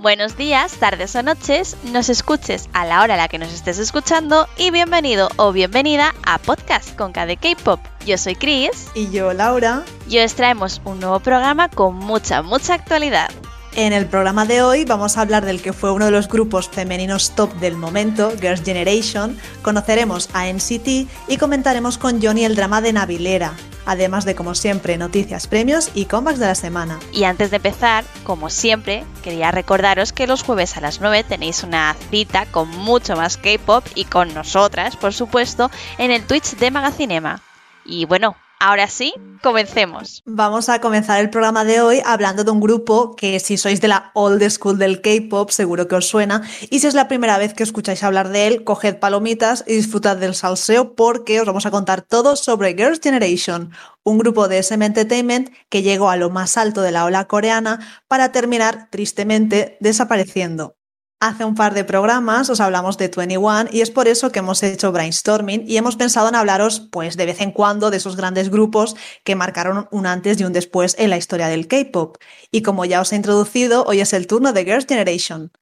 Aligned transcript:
Buenos 0.00 0.38
días, 0.38 0.76
tardes 0.76 1.14
o 1.14 1.22
noches, 1.22 1.76
nos 1.92 2.08
escuches 2.08 2.70
a 2.72 2.86
la 2.86 3.02
hora 3.02 3.14
a 3.14 3.16
la 3.18 3.28
que 3.28 3.36
nos 3.36 3.52
estés 3.52 3.78
escuchando 3.78 4.48
y 4.56 4.70
bienvenido 4.70 5.28
o 5.36 5.52
bienvenida 5.52 6.14
a 6.24 6.38
Podcast 6.38 6.96
con 6.96 7.12
KD 7.12 7.36
K-Pop. 7.38 7.80
Yo 8.06 8.16
soy 8.16 8.34
Chris. 8.34 8.88
Y 8.94 9.10
yo, 9.10 9.34
Laura. 9.34 9.82
Y 10.08 10.18
os 10.20 10.34
traemos 10.34 10.80
un 10.86 11.00
nuevo 11.00 11.20
programa 11.20 11.68
con 11.68 11.96
mucha, 11.96 12.40
mucha 12.40 12.72
actualidad. 12.72 13.28
En 13.76 13.92
el 13.92 14.06
programa 14.06 14.46
de 14.46 14.62
hoy 14.62 14.84
vamos 14.84 15.16
a 15.16 15.20
hablar 15.20 15.44
del 15.44 15.62
que 15.62 15.72
fue 15.72 15.92
uno 15.92 16.06
de 16.06 16.10
los 16.10 16.26
grupos 16.26 16.68
femeninos 16.68 17.36
top 17.36 17.54
del 17.60 17.76
momento, 17.76 18.32
Girls' 18.40 18.64
Generation, 18.64 19.38
conoceremos 19.62 20.28
a 20.32 20.52
NCT 20.52 21.08
y 21.28 21.36
comentaremos 21.38 21.96
con 21.96 22.20
Johnny 22.20 22.44
el 22.44 22.56
drama 22.56 22.80
de 22.80 22.92
Navilera, 22.92 23.52
además 23.86 24.24
de, 24.24 24.34
como 24.34 24.56
siempre, 24.56 24.98
noticias, 24.98 25.46
premios 25.46 25.92
y 25.94 26.06
comebacks 26.06 26.40
de 26.40 26.46
la 26.46 26.56
semana. 26.56 26.98
Y 27.12 27.22
antes 27.22 27.50
de 27.50 27.56
empezar, 27.56 28.04
como 28.24 28.50
siempre, 28.50 29.04
quería 29.22 29.52
recordaros 29.52 30.12
que 30.12 30.26
los 30.26 30.42
jueves 30.42 30.76
a 30.76 30.80
las 30.80 31.00
9 31.00 31.22
tenéis 31.22 31.62
una 31.62 31.94
cita 32.10 32.46
con 32.46 32.68
mucho 32.68 33.14
más 33.14 33.36
K-pop 33.36 33.84
y 33.94 34.04
con 34.04 34.34
nosotras, 34.34 34.96
por 34.96 35.14
supuesto, 35.14 35.70
en 35.96 36.10
el 36.10 36.26
Twitch 36.26 36.56
de 36.56 36.72
Magacinema. 36.72 37.40
Y 37.84 38.04
bueno, 38.04 38.36
Ahora 38.62 38.88
sí, 38.88 39.14
comencemos. 39.42 40.22
Vamos 40.26 40.68
a 40.68 40.82
comenzar 40.82 41.18
el 41.18 41.30
programa 41.30 41.64
de 41.64 41.80
hoy 41.80 42.02
hablando 42.04 42.44
de 42.44 42.50
un 42.50 42.60
grupo 42.60 43.16
que 43.16 43.40
si 43.40 43.56
sois 43.56 43.80
de 43.80 43.88
la 43.88 44.10
old 44.12 44.46
school 44.50 44.78
del 44.78 45.00
K-pop 45.00 45.48
seguro 45.48 45.88
que 45.88 45.94
os 45.94 46.06
suena 46.06 46.42
y 46.68 46.80
si 46.80 46.86
es 46.86 46.92
la 46.92 47.08
primera 47.08 47.38
vez 47.38 47.54
que 47.54 47.62
escucháis 47.62 48.02
hablar 48.02 48.28
de 48.28 48.46
él, 48.46 48.62
coged 48.64 48.98
palomitas 48.98 49.64
y 49.66 49.76
disfrutad 49.76 50.18
del 50.18 50.34
salseo 50.34 50.94
porque 50.94 51.40
os 51.40 51.46
vamos 51.46 51.64
a 51.64 51.70
contar 51.70 52.02
todo 52.02 52.36
sobre 52.36 52.74
Girls' 52.74 53.00
Generation, 53.02 53.72
un 54.04 54.18
grupo 54.18 54.46
de 54.46 54.58
SM 54.58 54.84
Entertainment 54.84 55.48
que 55.70 55.80
llegó 55.80 56.10
a 56.10 56.16
lo 56.16 56.28
más 56.28 56.58
alto 56.58 56.82
de 56.82 56.92
la 56.92 57.06
ola 57.06 57.24
coreana 57.28 57.80
para 58.08 58.30
terminar 58.30 58.88
tristemente 58.90 59.78
desapareciendo. 59.80 60.76
Hace 61.22 61.44
un 61.44 61.54
par 61.54 61.74
de 61.74 61.84
programas 61.84 62.48
os 62.48 62.60
hablamos 62.60 62.96
de 62.96 63.08
21 63.14 63.66
y 63.70 63.82
es 63.82 63.90
por 63.90 64.08
eso 64.08 64.32
que 64.32 64.38
hemos 64.38 64.62
hecho 64.62 64.90
brainstorming 64.90 65.64
y 65.68 65.76
hemos 65.76 65.96
pensado 65.96 66.30
en 66.30 66.34
hablaros 66.34 66.80
pues 66.80 67.18
de 67.18 67.26
vez 67.26 67.42
en 67.42 67.52
cuando 67.52 67.90
de 67.90 67.98
esos 67.98 68.16
grandes 68.16 68.48
grupos 68.48 68.96
que 69.22 69.36
marcaron 69.36 69.86
un 69.90 70.06
antes 70.06 70.40
y 70.40 70.44
un 70.44 70.54
después 70.54 70.96
en 70.98 71.10
la 71.10 71.18
historia 71.18 71.48
del 71.48 71.68
K-pop. 71.68 72.16
Y 72.50 72.62
como 72.62 72.86
ya 72.86 73.02
os 73.02 73.12
he 73.12 73.16
introducido, 73.16 73.84
hoy 73.84 74.00
es 74.00 74.14
el 74.14 74.26
turno 74.26 74.54
de 74.54 74.64
Girls' 74.64 74.86
Generation. 74.86 75.52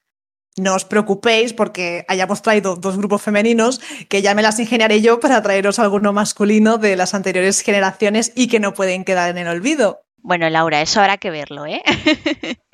No 0.55 0.75
os 0.75 0.85
preocupéis 0.85 1.51
porque 1.51 2.05
hayamos 2.07 2.41
traído 2.41 2.77
dos 2.77 2.95
grupos 2.95 3.21
femeninos 3.21 3.81
que 4.07 4.21
ya 4.21 4.33
me 4.35 4.41
las 4.41 4.61
ingeniaré 4.61 5.01
yo 5.01 5.19
para 5.19 5.41
traeros 5.41 5.77
alguno 5.77 6.13
masculino 6.13 6.77
de 6.77 6.95
las 6.95 7.13
anteriores 7.13 7.63
generaciones 7.63 8.31
y 8.33 8.47
que 8.47 8.61
no 8.61 8.73
pueden 8.73 9.03
quedar 9.03 9.29
en 9.29 9.37
el 9.37 9.49
olvido. 9.49 10.05
Bueno, 10.19 10.49
Laura, 10.49 10.81
eso 10.81 11.01
habrá 11.01 11.17
que 11.17 11.31
verlo, 11.31 11.65
¿eh? 11.65 11.81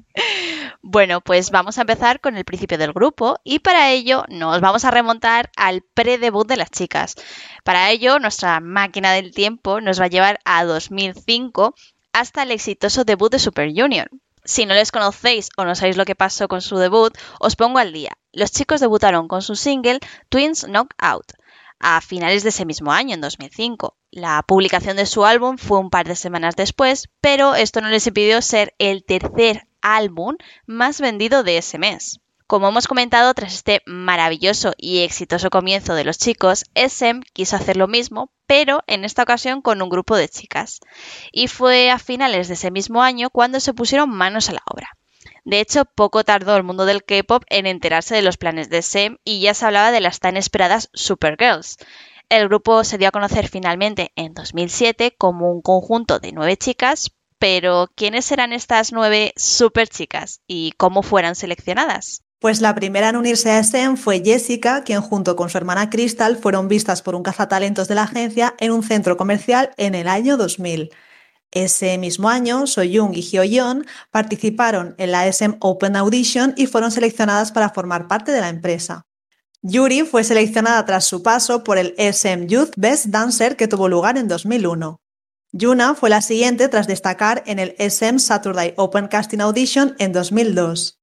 Bueno, 0.82 1.20
pues 1.20 1.52
vamos 1.52 1.78
a 1.78 1.82
empezar 1.82 2.22
con 2.22 2.38
el 2.38 2.46
principio 2.46 2.78
del 2.78 2.94
grupo 2.94 3.40
y 3.44 3.60
para 3.60 3.92
ello 3.92 4.24
nos 4.30 4.62
vamos 4.62 4.86
a 4.86 4.92
remontar 4.92 5.50
al 5.56 5.82
pre-debut 5.82 6.48
de 6.48 6.58
las 6.58 6.70
chicas. 6.70 7.16
Para 7.64 7.90
ello, 7.90 8.20
nuestra 8.20 8.60
máquina 8.60 9.12
del 9.12 9.34
tiempo 9.34 9.82
nos 9.82 10.00
va 10.00 10.06
a 10.06 10.10
llevar 10.10 10.40
a 10.46 10.64
2005 10.64 11.74
hasta 12.14 12.44
el 12.44 12.52
exitoso 12.52 13.04
debut 13.04 13.32
de 13.32 13.40
Super 13.40 13.72
Junior. 13.76 14.10
Si 14.44 14.66
no 14.66 14.76
les 14.76 14.92
conocéis 14.92 15.50
o 15.58 15.66
no 15.66 15.74
sabéis 15.74 15.98
lo 15.98 16.06
que 16.06 16.16
pasó 16.16 16.48
con 16.48 16.62
su 16.62 16.78
debut, 16.78 17.18
os 17.40 17.56
pongo 17.56 17.80
al 17.80 17.92
día. 17.92 18.14
Los 18.32 18.52
chicos 18.52 18.80
debutaron 18.80 19.28
con 19.28 19.42
su 19.42 19.56
single 19.56 20.00
Twins 20.30 20.66
Knock 20.66 20.94
Out 21.00 21.34
a 21.80 22.00
finales 22.02 22.44
de 22.44 22.50
ese 22.50 22.66
mismo 22.66 22.92
año, 22.92 23.16
en 23.16 23.22
2005. 23.22 23.98
La 24.12 24.44
publicación 24.44 24.98
de 24.98 25.06
su 25.06 25.26
álbum 25.26 25.58
fue 25.58 25.80
un 25.80 25.90
par 25.90 26.08
de 26.08 26.16
semanas 26.16 26.56
después, 26.56 27.10
pero 27.22 27.56
esto 27.56 27.82
no 27.82 27.90
les 27.90 28.08
impidió 28.08 28.42
ser 28.42 28.76
el 28.80 29.04
tercer 29.04 29.68
álbum 29.86 30.36
más 30.66 31.00
vendido 31.00 31.44
de 31.44 31.60
ese 31.60 31.78
mes. 31.78 32.20
Como 32.48 32.68
hemos 32.68 32.88
comentado, 32.88 33.34
tras 33.34 33.54
este 33.54 33.82
maravilloso 33.86 34.74
y 34.78 35.00
exitoso 35.00 35.50
comienzo 35.50 35.96
de 35.96 36.04
los 36.04 36.18
chicos, 36.18 36.66
SM 36.76 37.22
quiso 37.34 37.56
hacer 37.56 37.78
lo 37.78 37.88
mismo, 37.88 38.32
pero 38.46 38.84
en 38.88 39.04
esta 39.04 39.24
ocasión 39.24 39.62
con 39.62 39.82
un 39.82 39.90
grupo 39.90 40.16
de 40.16 40.30
chicas. 40.30 40.80
Y 41.32 41.48
fue 41.48 41.90
a 41.90 42.00
finales 42.00 42.48
de 42.48 42.56
ese 42.56 42.70
mismo 42.70 43.02
año 43.02 43.30
cuando 43.30 43.60
se 43.60 43.74
pusieron 43.74 44.10
manos 44.10 44.50
a 44.50 44.54
la 44.54 44.62
obra. 44.72 44.90
De 45.44 45.60
hecho, 45.60 45.86
poco 45.86 46.24
tardó 46.24 46.56
el 46.56 46.64
mundo 46.64 46.86
del 46.86 47.04
K-pop 47.04 47.44
en 47.50 47.68
enterarse 47.68 48.16
de 48.16 48.22
los 48.22 48.38
planes 48.38 48.70
de 48.70 48.80
SM 48.80 49.18
y 49.24 49.40
ya 49.42 49.54
se 49.54 49.66
hablaba 49.66 49.92
de 49.92 50.02
las 50.02 50.20
tan 50.20 50.38
esperadas 50.38 50.90
Supergirls. 50.94 51.78
El 52.30 52.48
grupo 52.48 52.84
se 52.84 52.98
dio 52.98 53.08
a 53.08 53.12
conocer 53.12 53.48
finalmente 53.48 54.12
en 54.16 54.34
2007 54.34 55.16
como 55.16 55.52
un 55.52 55.62
conjunto 55.62 56.20
de 56.20 56.32
nueve 56.32 56.58
chicas, 56.58 57.12
pero 57.40 57.90
¿quiénes 57.96 58.32
eran 58.32 58.54
estas 58.54 58.92
nueve 58.92 59.34
super 59.36 59.88
chicas 59.88 60.42
y 60.48 60.74
cómo 60.78 61.04
fueran 61.04 61.36
seleccionadas? 61.36 62.22
Pues 62.40 62.62
la 62.62 62.76
primera 62.76 63.10
en 63.10 63.16
unirse 63.16 63.50
a 63.50 63.60
SM 63.60 63.98
fue 63.98 64.22
Jessica, 64.24 64.84
quien 64.84 65.02
junto 65.02 65.36
con 65.36 65.50
su 65.50 65.58
hermana 65.58 65.90
Crystal 65.90 66.38
fueron 66.38 66.68
vistas 66.68 67.02
por 67.02 67.16
un 67.16 67.24
cazatalentos 67.24 67.88
de 67.88 67.96
la 67.96 68.04
agencia 68.04 68.54
en 68.60 68.72
un 68.72 68.84
centro 68.84 69.18
comercial 69.18 69.72
en 69.78 69.96
el 69.96 70.08
año 70.08 70.38
2000. 70.38 70.92
Ese 71.52 71.98
mismo 71.98 72.30
año, 72.30 72.68
Soyoung 72.68 73.16
y 73.16 73.22
Hyoyeon 73.22 73.86
participaron 74.12 74.94
en 74.98 75.12
la 75.12 75.26
SM 75.26 75.58
Open 75.62 75.96
Audition 75.96 76.54
y 76.58 76.68
fueron 76.68 76.92
seleccionadas 76.92 77.52
para 77.52 77.70
formar 77.70 78.08
parte 78.08 78.32
de 78.32 78.42
la 78.42 78.50
empresa. 78.50 79.06
Yuri 79.62 80.04
fue 80.04 80.24
seleccionada 80.24 80.86
tras 80.86 81.06
su 81.06 81.24
paso 81.24 81.64
por 81.64 81.78
el 81.78 81.96
SM 81.98 82.48
Youth 82.48 82.74
Best 82.76 83.06
Dancer 83.06 83.56
que 83.56 83.68
tuvo 83.68 83.88
lugar 83.88 84.18
en 84.18 84.28
2001. 84.28 85.00
Yuna 85.58 85.96
fue 85.96 86.10
la 86.10 86.22
siguiente 86.22 86.68
tras 86.68 86.86
destacar 86.86 87.42
en 87.46 87.60
el 87.60 87.76
SM 87.80 88.20
Saturday 88.20 88.74
Open 88.76 89.08
Casting 89.08 89.40
Audition 89.40 89.96
en 90.00 90.12
2002. 90.12 91.00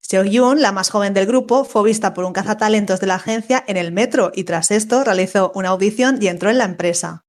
Seohyun, 0.00 0.60
la 0.60 0.72
más 0.72 0.90
joven 0.90 1.14
del 1.14 1.26
grupo, 1.26 1.64
fue 1.64 1.84
vista 1.84 2.12
por 2.12 2.24
un 2.24 2.32
cazatalentos 2.32 2.98
de 2.98 3.06
la 3.06 3.14
agencia 3.14 3.62
en 3.68 3.76
el 3.76 3.92
metro 3.92 4.32
y 4.34 4.42
tras 4.42 4.72
esto 4.72 5.04
realizó 5.04 5.52
una 5.54 5.68
audición 5.68 6.18
y 6.20 6.26
entró 6.26 6.50
en 6.50 6.58
la 6.58 6.64
empresa. 6.64 7.24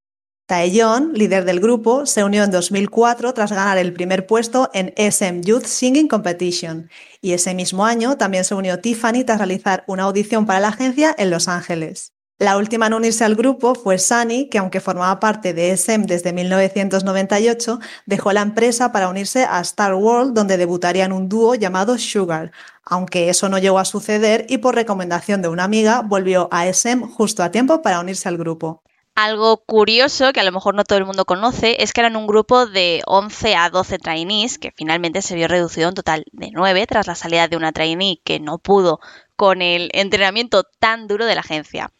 Taeyeon, 0.46 1.12
líder 1.14 1.44
del 1.44 1.60
grupo, 1.60 2.04
se 2.04 2.24
unió 2.24 2.42
en 2.42 2.50
2004 2.50 3.32
tras 3.32 3.52
ganar 3.52 3.78
el 3.78 3.92
primer 3.92 4.26
puesto 4.26 4.68
en 4.74 4.92
SM 4.96 5.42
Youth 5.42 5.66
Singing 5.66 6.08
Competition 6.08 6.90
y 7.20 7.34
ese 7.34 7.54
mismo 7.54 7.86
año 7.86 8.16
también 8.16 8.44
se 8.44 8.56
unió 8.56 8.80
Tiffany 8.80 9.22
tras 9.24 9.38
realizar 9.38 9.84
una 9.86 10.02
audición 10.02 10.46
para 10.46 10.58
la 10.58 10.68
agencia 10.68 11.14
en 11.16 11.30
Los 11.30 11.46
Ángeles. 11.46 12.15
La 12.38 12.58
última 12.58 12.86
en 12.86 12.92
unirse 12.92 13.24
al 13.24 13.34
grupo 13.34 13.74
fue 13.74 13.98
Sunny, 13.98 14.50
que 14.50 14.58
aunque 14.58 14.82
formaba 14.82 15.18
parte 15.20 15.54
de 15.54 15.70
SM 15.70 16.04
desde 16.04 16.34
1998, 16.34 17.78
dejó 18.04 18.30
la 18.32 18.42
empresa 18.42 18.92
para 18.92 19.08
unirse 19.08 19.44
a 19.44 19.58
Star 19.60 19.94
World, 19.94 20.34
donde 20.34 20.58
debutaría 20.58 21.06
en 21.06 21.12
un 21.12 21.30
dúo 21.30 21.54
llamado 21.54 21.96
Sugar, 21.96 22.52
aunque 22.84 23.30
eso 23.30 23.48
no 23.48 23.56
llegó 23.56 23.78
a 23.78 23.86
suceder 23.86 24.44
y 24.50 24.58
por 24.58 24.74
recomendación 24.74 25.40
de 25.40 25.48
una 25.48 25.64
amiga 25.64 26.02
volvió 26.02 26.48
a 26.50 26.66
SM 26.66 27.06
justo 27.08 27.42
a 27.42 27.50
tiempo 27.50 27.80
para 27.80 28.00
unirse 28.00 28.28
al 28.28 28.36
grupo. 28.36 28.82
Algo 29.14 29.64
curioso 29.64 30.34
que 30.34 30.40
a 30.40 30.44
lo 30.44 30.52
mejor 30.52 30.74
no 30.74 30.84
todo 30.84 30.98
el 30.98 31.06
mundo 31.06 31.24
conoce 31.24 31.82
es 31.82 31.94
que 31.94 32.02
eran 32.02 32.16
un 32.16 32.26
grupo 32.26 32.66
de 32.66 33.00
11 33.06 33.56
a 33.56 33.70
12 33.70 33.98
trainees 33.98 34.58
que 34.58 34.74
finalmente 34.76 35.22
se 35.22 35.34
vio 35.34 35.48
reducido 35.48 35.88
en 35.88 35.94
total 35.94 36.26
de 36.32 36.50
9 36.52 36.86
tras 36.86 37.06
la 37.06 37.14
salida 37.14 37.48
de 37.48 37.56
una 37.56 37.72
trainee 37.72 38.20
que 38.22 38.40
no 38.40 38.58
pudo 38.58 39.00
con 39.36 39.62
el 39.62 39.90
entrenamiento 39.92 40.64
tan 40.78 41.06
duro 41.06 41.26
de 41.26 41.34
la 41.34 41.42
agencia. 41.42 41.92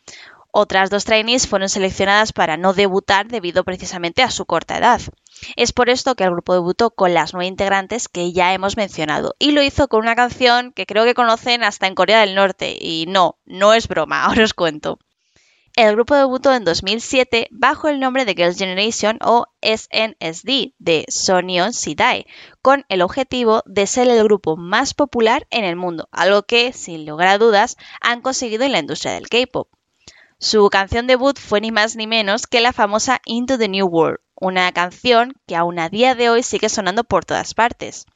Otras 0.58 0.88
dos 0.88 1.04
trainees 1.04 1.47
fueron 1.47 1.69
seleccionadas 1.69 2.32
para 2.32 2.56
no 2.56 2.72
debutar 2.72 3.28
debido 3.28 3.62
precisamente 3.62 4.22
a 4.22 4.30
su 4.30 4.47
corta 4.47 4.78
edad. 4.78 5.02
Es 5.54 5.74
por 5.74 5.91
esto 5.91 6.14
que 6.14 6.24
el 6.24 6.30
grupo 6.30 6.54
debutó 6.54 6.91
con 6.91 7.12
las 7.12 7.34
nueve 7.34 7.47
integrantes 7.47 8.09
que 8.09 8.33
ya 8.33 8.54
hemos 8.54 8.78
mencionado 8.78 9.34
y 9.38 9.50
lo 9.50 9.62
hizo 9.62 9.88
con 9.88 10.00
una 10.00 10.16
canción 10.16 10.72
que 10.72 10.86
creo 10.86 11.04
que 11.04 11.12
conocen 11.12 11.62
hasta 11.62 11.86
en 11.86 11.94
Corea 11.94 12.21
del 12.21 12.34
Norte 12.34 12.74
y 12.80 13.04
no, 13.06 13.36
no 13.44 13.74
es 13.74 13.86
broma, 13.86 14.24
ahora 14.24 14.44
os 14.44 14.54
cuento. 14.54 14.98
El 15.76 15.92
grupo 15.92 16.14
debutó 16.14 16.54
en 16.54 16.64
2007 16.64 17.48
bajo 17.50 17.88
el 17.88 18.00
nombre 18.00 18.24
de 18.24 18.32
Girls' 18.32 18.56
Generation 18.56 19.18
o 19.22 19.44
SNSD 19.60 20.72
de 20.78 21.04
Sonyeon 21.08 21.74
Sidae, 21.74 22.24
con 22.62 22.86
el 22.88 23.02
objetivo 23.02 23.62
de 23.66 23.86
ser 23.86 24.08
el 24.08 24.24
grupo 24.24 24.56
más 24.56 24.94
popular 24.94 25.46
en 25.50 25.64
el 25.64 25.76
mundo, 25.76 26.08
algo 26.12 26.44
que, 26.44 26.72
sin 26.72 27.04
lugar 27.04 27.28
a 27.28 27.36
dudas, 27.36 27.76
han 28.00 28.22
conseguido 28.22 28.64
en 28.64 28.72
la 28.72 28.78
industria 28.78 29.12
del 29.12 29.28
K-pop. 29.28 29.68
Su 30.38 30.66
canción 30.70 31.06
debut 31.06 31.38
fue 31.38 31.60
ni 31.60 31.72
más 31.72 31.94
ni 31.94 32.06
menos 32.06 32.46
que 32.46 32.62
la 32.62 32.72
famosa 32.72 33.20
Into 33.26 33.58
the 33.58 33.68
New 33.68 33.86
World, 33.86 34.20
una 34.38 34.71
canción 34.72 35.34
que 35.47 35.56
aún 35.56 35.78
a 35.78 35.88
día 35.88 36.15
de 36.15 36.30
hoy 36.30 36.42
sigue 36.42 36.68
sonando 36.68 37.04
por 37.04 37.24
todas 37.24 37.54
partes. 37.54 38.06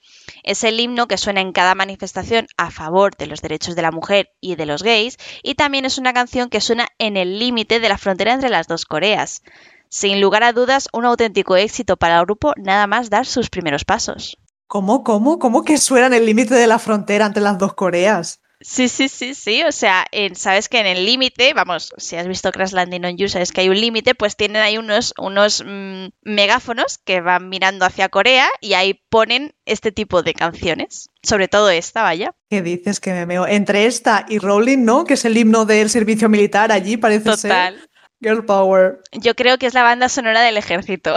Es 0.44 0.64
el 0.64 0.78
himno 0.78 1.08
que 1.08 1.16
suena 1.16 1.40
en 1.40 1.52
cada 1.52 1.74
manifestación 1.74 2.46
a 2.56 2.70
favor 2.70 3.16
de 3.16 3.26
los 3.26 3.42
derechos 3.42 3.74
de 3.74 3.82
la 3.82 3.90
mujer 3.90 4.30
y 4.40 4.56
de 4.56 4.66
los 4.66 4.82
gays, 4.82 5.16
y 5.42 5.54
también 5.54 5.84
es 5.84 5.98
una 5.98 6.12
canción 6.12 6.50
que 6.50 6.60
suena 6.60 6.88
en 6.98 7.16
el 7.16 7.38
límite 7.38 7.80
de 7.80 7.88
la 7.88 7.98
frontera 7.98 8.34
entre 8.34 8.50
las 8.50 8.68
dos 8.68 8.84
Coreas. 8.84 9.42
Sin 9.88 10.20
lugar 10.20 10.44
a 10.44 10.52
dudas, 10.52 10.88
un 10.92 11.04
auténtico 11.04 11.56
éxito 11.56 11.96
para 11.96 12.18
el 12.18 12.24
grupo 12.24 12.52
nada 12.56 12.86
más 12.86 13.10
dar 13.10 13.26
sus 13.26 13.50
primeros 13.50 13.84
pasos. 13.84 14.38
¿Cómo, 14.66 15.02
cómo, 15.02 15.38
cómo 15.38 15.64
que 15.64 15.78
suena 15.78 16.06
en 16.06 16.14
el 16.14 16.26
límite 16.26 16.54
de 16.54 16.68
la 16.68 16.78
frontera 16.78 17.26
entre 17.26 17.42
las 17.42 17.58
dos 17.58 17.74
Coreas? 17.74 18.39
Sí, 18.60 18.88
sí, 18.88 19.08
sí, 19.08 19.34
sí. 19.34 19.62
O 19.62 19.72
sea, 19.72 20.06
sabes 20.34 20.68
que 20.68 20.80
en 20.80 20.86
el 20.86 21.06
límite, 21.06 21.54
vamos, 21.54 21.92
si 21.96 22.16
has 22.16 22.28
visto 22.28 22.52
Crash 22.52 22.72
Landing 22.72 23.04
on 23.04 23.16
You, 23.16 23.28
sabes 23.28 23.52
que 23.52 23.62
hay 23.62 23.68
un 23.70 23.80
límite, 23.80 24.14
pues 24.14 24.36
tienen 24.36 24.60
ahí 24.60 24.76
unos, 24.76 25.14
unos 25.18 25.64
mm, 25.66 26.08
megáfonos 26.22 26.98
que 26.98 27.20
van 27.20 27.48
mirando 27.48 27.86
hacia 27.86 28.10
Corea 28.10 28.48
y 28.60 28.74
ahí 28.74 29.02
ponen 29.08 29.54
este 29.64 29.92
tipo 29.92 30.22
de 30.22 30.34
canciones. 30.34 31.08
Sobre 31.22 31.48
todo 31.48 31.70
esta, 31.70 32.02
vaya. 32.02 32.34
¿Qué 32.50 32.62
dices 32.62 33.00
que 33.00 33.12
me 33.12 33.26
veo? 33.26 33.46
Entre 33.46 33.86
esta 33.86 34.26
y 34.28 34.38
Rolling, 34.38 34.84
¿no? 34.84 35.04
Que 35.04 35.14
es 35.14 35.24
el 35.24 35.36
himno 35.36 35.64
del 35.64 35.88
servicio 35.88 36.28
militar 36.28 36.72
allí, 36.72 36.96
parece 36.96 37.24
Total. 37.24 37.78
ser. 37.78 37.90
Girl 38.20 38.44
Power. 38.44 39.00
Yo 39.12 39.34
creo 39.34 39.56
que 39.56 39.66
es 39.66 39.74
la 39.74 39.82
banda 39.82 40.08
sonora 40.10 40.42
del 40.42 40.58
ejército. 40.58 41.14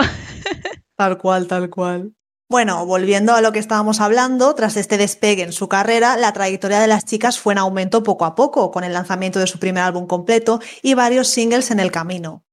Tal 0.96 1.18
cual, 1.18 1.48
tal 1.48 1.70
cual. 1.70 2.14
Bueno, 2.54 2.86
volviendo 2.86 3.34
a 3.34 3.42
lo 3.42 3.52
que 3.52 3.58
estábamos 3.58 4.00
hablando, 4.00 4.54
tras 4.54 4.78
este 4.78 5.00
despegue 5.00 5.42
en 5.42 5.54
su 5.54 5.68
carrera, 5.68 6.18
la 6.18 6.34
trayectoria 6.34 6.80
de 6.80 6.86
las 6.86 7.04
chicas 7.04 7.40
fue 7.40 7.54
en 7.54 7.58
aumento 7.58 8.04
poco 8.04 8.26
a 8.26 8.36
poco, 8.36 8.70
con 8.70 8.84
el 8.84 8.94
lanzamiento 8.94 9.40
de 9.40 9.48
su 9.48 9.58
primer 9.58 9.82
álbum 9.82 10.06
completo 10.06 10.62
y 10.84 10.94
varios 10.94 11.30
singles 11.30 11.72
en 11.72 11.80
el 11.80 11.90
camino. 11.90 12.46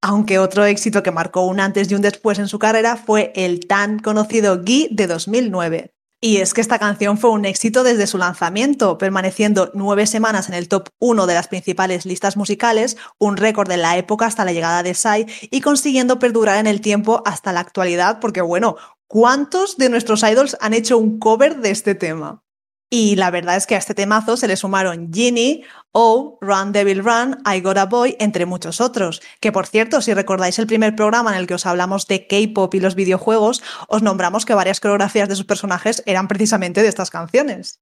Aunque 0.00 0.38
otro 0.38 0.64
éxito 0.64 1.02
que 1.02 1.10
marcó 1.10 1.42
un 1.42 1.60
antes 1.60 1.90
y 1.90 1.94
un 1.94 2.00
después 2.00 2.38
en 2.38 2.48
su 2.48 2.58
carrera 2.58 2.96
fue 2.96 3.34
el 3.36 3.66
tan 3.66 3.98
conocido 3.98 4.62
Gui 4.62 4.88
de 4.90 5.06
2009. 5.08 5.94
Y 6.22 6.38
es 6.38 6.54
que 6.54 6.62
esta 6.62 6.78
canción 6.78 7.18
fue 7.18 7.28
un 7.28 7.44
éxito 7.44 7.82
desde 7.82 8.06
su 8.06 8.16
lanzamiento, 8.16 8.96
permaneciendo 8.96 9.70
nueve 9.74 10.06
semanas 10.06 10.48
en 10.48 10.54
el 10.54 10.68
top 10.68 10.88
1 10.98 11.26
de 11.26 11.34
las 11.34 11.48
principales 11.48 12.06
listas 12.06 12.38
musicales, 12.38 12.96
un 13.18 13.36
récord 13.36 13.68
de 13.68 13.76
la 13.76 13.98
época 13.98 14.24
hasta 14.24 14.46
la 14.46 14.54
llegada 14.54 14.82
de 14.82 14.94
Psy, 14.94 15.26
y 15.50 15.60
consiguiendo 15.60 16.18
perdurar 16.18 16.56
en 16.56 16.66
el 16.66 16.80
tiempo 16.80 17.22
hasta 17.26 17.52
la 17.52 17.60
actualidad, 17.60 18.20
porque 18.20 18.40
bueno, 18.40 18.76
¿cuántos 19.14 19.76
de 19.76 19.90
nuestros 19.90 20.24
idols 20.24 20.56
han 20.60 20.74
hecho 20.74 20.98
un 20.98 21.20
cover 21.20 21.58
de 21.58 21.70
este 21.70 21.94
tema? 21.94 22.42
Y 22.90 23.14
la 23.14 23.30
verdad 23.30 23.54
es 23.54 23.64
que 23.64 23.76
a 23.76 23.78
este 23.78 23.94
temazo 23.94 24.36
se 24.36 24.48
le 24.48 24.56
sumaron 24.56 25.12
Ginny, 25.12 25.62
O, 25.92 26.36
Run 26.40 26.72
Devil 26.72 27.04
Run, 27.04 27.38
I 27.46 27.60
Got 27.60 27.78
a 27.78 27.86
Boy, 27.86 28.16
entre 28.18 28.44
muchos 28.44 28.80
otros. 28.80 29.22
Que 29.40 29.52
por 29.52 29.68
cierto, 29.68 30.00
si 30.00 30.12
recordáis 30.14 30.58
el 30.58 30.66
primer 30.66 30.96
programa 30.96 31.30
en 31.30 31.38
el 31.38 31.46
que 31.46 31.54
os 31.54 31.64
hablamos 31.64 32.08
de 32.08 32.26
K-pop 32.26 32.74
y 32.74 32.80
los 32.80 32.96
videojuegos, 32.96 33.62
os 33.86 34.02
nombramos 34.02 34.44
que 34.44 34.54
varias 34.54 34.80
coreografías 34.80 35.28
de 35.28 35.36
sus 35.36 35.46
personajes 35.46 36.02
eran 36.06 36.26
precisamente 36.26 36.82
de 36.82 36.88
estas 36.88 37.10
canciones. 37.10 37.78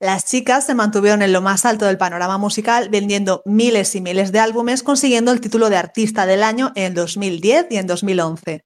Las 0.00 0.24
chicas 0.24 0.64
se 0.64 0.74
mantuvieron 0.74 1.20
en 1.20 1.34
lo 1.34 1.42
más 1.42 1.66
alto 1.66 1.84
del 1.84 1.98
panorama 1.98 2.38
musical, 2.38 2.88
vendiendo 2.88 3.42
miles 3.44 3.94
y 3.94 4.00
miles 4.00 4.32
de 4.32 4.38
álbumes, 4.38 4.82
consiguiendo 4.82 5.30
el 5.30 5.42
título 5.42 5.68
de 5.68 5.76
Artista 5.76 6.24
del 6.24 6.42
Año 6.42 6.72
en 6.74 6.94
2010 6.94 7.66
y 7.68 7.76
en 7.76 7.86
2011. 7.86 8.65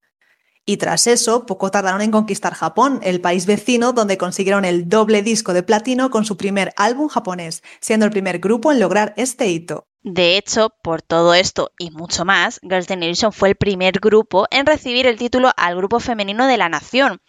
Y 0.66 0.76
tras 0.76 1.06
eso, 1.06 1.46
poco 1.46 1.70
tardaron 1.70 2.02
en 2.02 2.10
conquistar 2.10 2.54
Japón, 2.54 3.00
el 3.02 3.20
país 3.20 3.46
vecino 3.46 3.92
donde 3.92 4.18
consiguieron 4.18 4.64
el 4.64 4.88
doble 4.88 5.22
disco 5.22 5.52
de 5.52 5.62
platino 5.62 6.10
con 6.10 6.24
su 6.24 6.36
primer 6.36 6.72
álbum 6.76 7.08
japonés, 7.08 7.62
siendo 7.80 8.06
el 8.06 8.12
primer 8.12 8.38
grupo 8.38 8.70
en 8.70 8.80
lograr 8.80 9.14
este 9.16 9.48
hito. 9.48 9.86
De 10.02 10.38
hecho, 10.38 10.70
por 10.82 11.02
todo 11.02 11.34
esto 11.34 11.72
y 11.78 11.90
mucho 11.90 12.24
más, 12.24 12.58
Girls' 12.62 12.86
Generation 12.86 13.32
fue 13.32 13.50
el 13.50 13.56
primer 13.56 14.00
grupo 14.00 14.46
en 14.50 14.64
recibir 14.64 15.06
el 15.06 15.18
título 15.18 15.50
al 15.58 15.76
grupo 15.76 16.00
femenino 16.00 16.46
de 16.46 16.56
la 16.56 16.70
nación. 16.70 17.20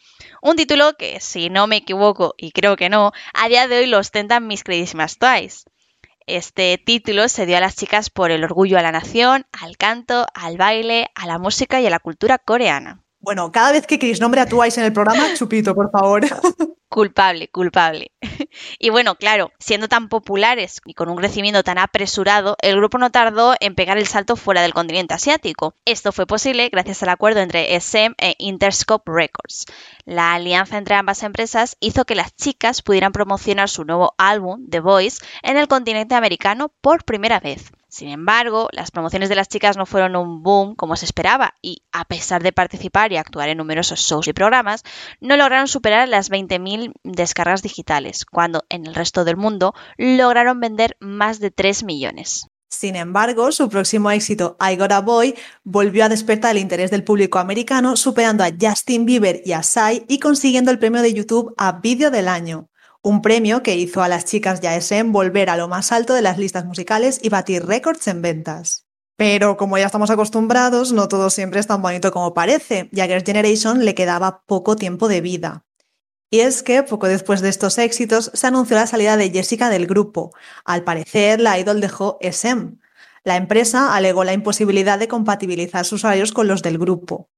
Un 0.42 0.56
título 0.56 0.94
que, 0.98 1.19
si 1.19 1.50
no 1.50 1.68
me 1.68 1.77
equivoco, 1.77 2.34
y 2.38 2.51
creo 2.51 2.77
que 2.77 2.89
no, 2.89 3.12
a 3.34 3.50
día 3.50 3.68
de 3.68 3.80
hoy 3.80 3.88
lo 3.88 4.00
ostentan 4.00 4.48
mis 4.48 4.63
queridísimas 4.63 5.18
Twice. 5.18 5.66
Este 6.27 6.77
título 6.77 7.27
se 7.27 7.45
dio 7.45 7.57
a 7.57 7.60
las 7.60 7.75
chicas 7.75 8.10
por 8.10 8.31
el 8.31 8.44
orgullo 8.45 8.77
a 8.77 8.81
la 8.81 8.94
nación, 8.94 9.45
al 9.51 9.75
canto, 9.75 10.25
al 10.34 10.56
baile, 10.56 11.10
a 11.16 11.27
la 11.27 11.39
música 11.39 11.81
y 11.81 11.88
a 11.88 11.89
la 11.89 12.00
cultura 12.00 12.38
coreana. 12.38 13.04
Bueno, 13.21 13.51
cada 13.51 13.71
vez 13.71 13.85
que 13.85 14.00
queréis 14.00 14.19
nombre 14.19 14.41
a 14.41 14.47
Twice 14.47 14.79
en 14.79 14.88
el 14.88 14.94
programa, 14.94 15.33
chupito, 15.35 15.75
por 15.75 15.91
favor. 15.91 16.25
Culpable, 16.89 17.47
culpable. 17.47 18.12
Y 18.77 18.89
bueno, 18.89 19.15
claro, 19.15 19.53
siendo 19.59 19.88
tan 19.88 20.09
populares 20.09 20.81
y 20.85 20.94
con 20.94 21.07
un 21.07 21.15
crecimiento 21.15 21.63
tan 21.63 21.77
apresurado, 21.77 22.57
el 22.62 22.75
grupo 22.75 22.97
no 22.97 23.12
tardó 23.12 23.53
en 23.62 23.75
pegar 23.75 23.97
el 23.97 24.07
salto 24.07 24.35
fuera 24.35 24.62
del 24.62 24.73
continente 24.73 25.13
asiático. 25.13 25.75
Esto 25.85 26.12
fue 26.12 26.25
posible 26.25 26.68
gracias 26.69 27.01
al 27.03 27.09
acuerdo 27.09 27.39
entre 27.39 27.75
SM 27.75 28.13
e 28.18 28.35
Interscope 28.39 29.09
Records. 29.09 29.67
La 30.03 30.33
alianza 30.33 30.77
entre 30.77 30.95
ambas 30.95 31.24
empresas 31.24 31.77
hizo 31.79 32.03
que 32.03 32.15
las 32.15 32.35
chicas 32.35 32.81
pudieran 32.81 33.13
promocionar 33.13 33.69
su 33.69 33.85
nuevo 33.85 34.13
álbum, 34.17 34.67
The 34.69 34.81
Voice, 34.81 35.24
en 35.44 35.56
el 35.56 35.69
continente 35.69 36.15
americano 36.15 36.74
por 36.81 37.06
primera 37.06 37.39
vez. 37.39 37.71
Sin 37.91 38.07
embargo, 38.07 38.69
las 38.71 38.89
promociones 38.89 39.27
de 39.27 39.35
las 39.35 39.49
chicas 39.49 39.75
no 39.75 39.85
fueron 39.85 40.15
un 40.15 40.43
boom 40.43 40.75
como 40.75 40.95
se 40.95 41.03
esperaba 41.03 41.55
y, 41.61 41.83
a 41.91 42.05
pesar 42.05 42.41
de 42.41 42.53
participar 42.53 43.11
y 43.11 43.17
actuar 43.17 43.49
en 43.49 43.57
numerosos 43.57 43.99
shows 43.99 44.29
y 44.29 44.33
programas, 44.33 44.83
no 45.19 45.35
lograron 45.35 45.67
superar 45.67 46.07
las 46.07 46.31
20.000 46.31 46.93
descargas 47.03 47.61
digitales, 47.61 48.23
cuando 48.23 48.63
en 48.69 48.88
el 48.88 48.95
resto 48.95 49.25
del 49.25 49.35
mundo 49.35 49.73
lograron 49.97 50.61
vender 50.61 50.95
más 51.01 51.41
de 51.41 51.51
3 51.51 51.83
millones. 51.83 52.47
Sin 52.69 52.95
embargo, 52.95 53.51
su 53.51 53.67
próximo 53.67 54.09
éxito, 54.09 54.55
I 54.61 54.77
Got 54.77 54.93
a 54.93 55.01
Boy, 55.01 55.35
volvió 55.65 56.05
a 56.05 56.09
despertar 56.09 56.51
el 56.51 56.61
interés 56.61 56.91
del 56.91 57.03
público 57.03 57.39
americano, 57.39 57.97
superando 57.97 58.45
a 58.45 58.51
Justin 58.57 59.05
Bieber 59.05 59.41
y 59.43 59.51
a 59.51 59.63
Psy 59.63 60.05
y 60.07 60.19
consiguiendo 60.19 60.71
el 60.71 60.79
premio 60.79 61.01
de 61.01 61.13
YouTube 61.13 61.53
a 61.57 61.73
Vídeo 61.73 62.09
del 62.09 62.29
Año 62.29 62.70
un 63.03 63.21
premio 63.21 63.63
que 63.63 63.75
hizo 63.75 64.03
a 64.03 64.07
las 64.07 64.25
chicas 64.25 64.62
Yaesen 64.62 65.12
volver 65.12 65.50
a 65.50 65.57
lo 65.57 65.68
más 65.68 65.92
alto 65.92 66.13
de 66.13 66.21
las 66.21 66.38
listas 66.38 66.65
musicales 66.65 67.19
y 67.21 67.30
batir 67.30 67.65
récords 67.65 68.07
en 68.07 68.21
ventas. 68.21 68.86
Pero 69.18 69.57
como 69.57 69.77
ya 69.77 69.86
estamos 69.86 70.09
acostumbrados, 70.09 70.94
no 70.94 71.07
todo 71.07 71.30
siempre 71.30 71.59
es 71.59 71.68
tan 71.68 71.81
bonito 71.81 72.12
como 72.12 72.33
parece, 72.33 72.89
y 72.92 73.01
a 73.01 73.06
Girls' 73.06 73.24
Generation 73.24 73.86
le 73.86 73.95
quedaba 73.95 74.44
poco 74.45 74.75
tiempo 74.75 75.07
de 75.07 75.21
vida. 75.21 75.65
Y 76.31 76.39
es 76.39 76.63
que, 76.63 76.81
poco 76.81 77.07
después 77.07 77.42
de 77.42 77.50
estos 77.50 77.77
éxitos, 77.77 78.31
se 78.33 78.48
anunció 78.48 78.77
la 78.77 78.88
salida 78.88 79.18
de 79.18 79.30
Jessica 79.30 79.69
del 79.69 79.86
grupo. 79.86 80.31
Al 80.63 80.83
parecer, 80.83 81.42
la 81.42 81.59
idol 81.59 81.81
dejó 81.81 82.18
SM. 82.21 82.77
La 83.24 83.36
empresa 83.36 83.94
alegó 83.94 84.24
la 84.24 84.33
imposibilidad 84.33 84.98
de 84.98 85.07
compatibilizar 85.07 85.86
sus 85.86 86.06
horarios 86.06 86.31
con 86.31 86.48
los 86.48 86.63
del 86.63 86.77
grupo. 86.77 87.30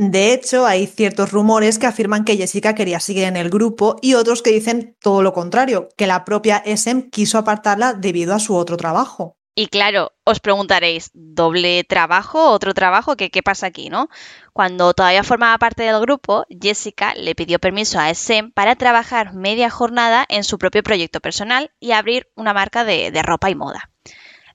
De 0.00 0.32
hecho, 0.32 0.64
hay 0.64 0.86
ciertos 0.86 1.32
rumores 1.32 1.76
que 1.76 1.88
afirman 1.88 2.24
que 2.24 2.36
Jessica 2.36 2.76
quería 2.76 3.00
seguir 3.00 3.24
en 3.24 3.36
el 3.36 3.50
grupo 3.50 3.96
y 4.00 4.14
otros 4.14 4.42
que 4.42 4.52
dicen 4.52 4.96
todo 5.00 5.24
lo 5.24 5.32
contrario, 5.32 5.88
que 5.96 6.06
la 6.06 6.24
propia 6.24 6.62
SM 6.64 7.10
quiso 7.10 7.36
apartarla 7.36 7.94
debido 7.94 8.32
a 8.32 8.38
su 8.38 8.54
otro 8.54 8.76
trabajo. 8.76 9.36
Y 9.56 9.66
claro, 9.66 10.12
os 10.22 10.38
preguntaréis, 10.38 11.10
¿doble 11.14 11.82
trabajo? 11.82 12.52
¿Otro 12.52 12.74
trabajo? 12.74 13.16
¿Qué, 13.16 13.28
qué 13.30 13.42
pasa 13.42 13.66
aquí, 13.66 13.90
no? 13.90 14.08
Cuando 14.52 14.94
todavía 14.94 15.24
formaba 15.24 15.58
parte 15.58 15.82
del 15.82 16.00
grupo, 16.00 16.46
Jessica 16.48 17.12
le 17.16 17.34
pidió 17.34 17.58
permiso 17.58 17.98
a 17.98 18.08
SM 18.08 18.52
para 18.52 18.76
trabajar 18.76 19.34
media 19.34 19.68
jornada 19.68 20.24
en 20.28 20.44
su 20.44 20.58
propio 20.58 20.84
proyecto 20.84 21.18
personal 21.18 21.72
y 21.80 21.90
abrir 21.90 22.28
una 22.36 22.54
marca 22.54 22.84
de 22.84 23.20
ropa 23.24 23.50
y 23.50 23.56
moda. 23.56 23.90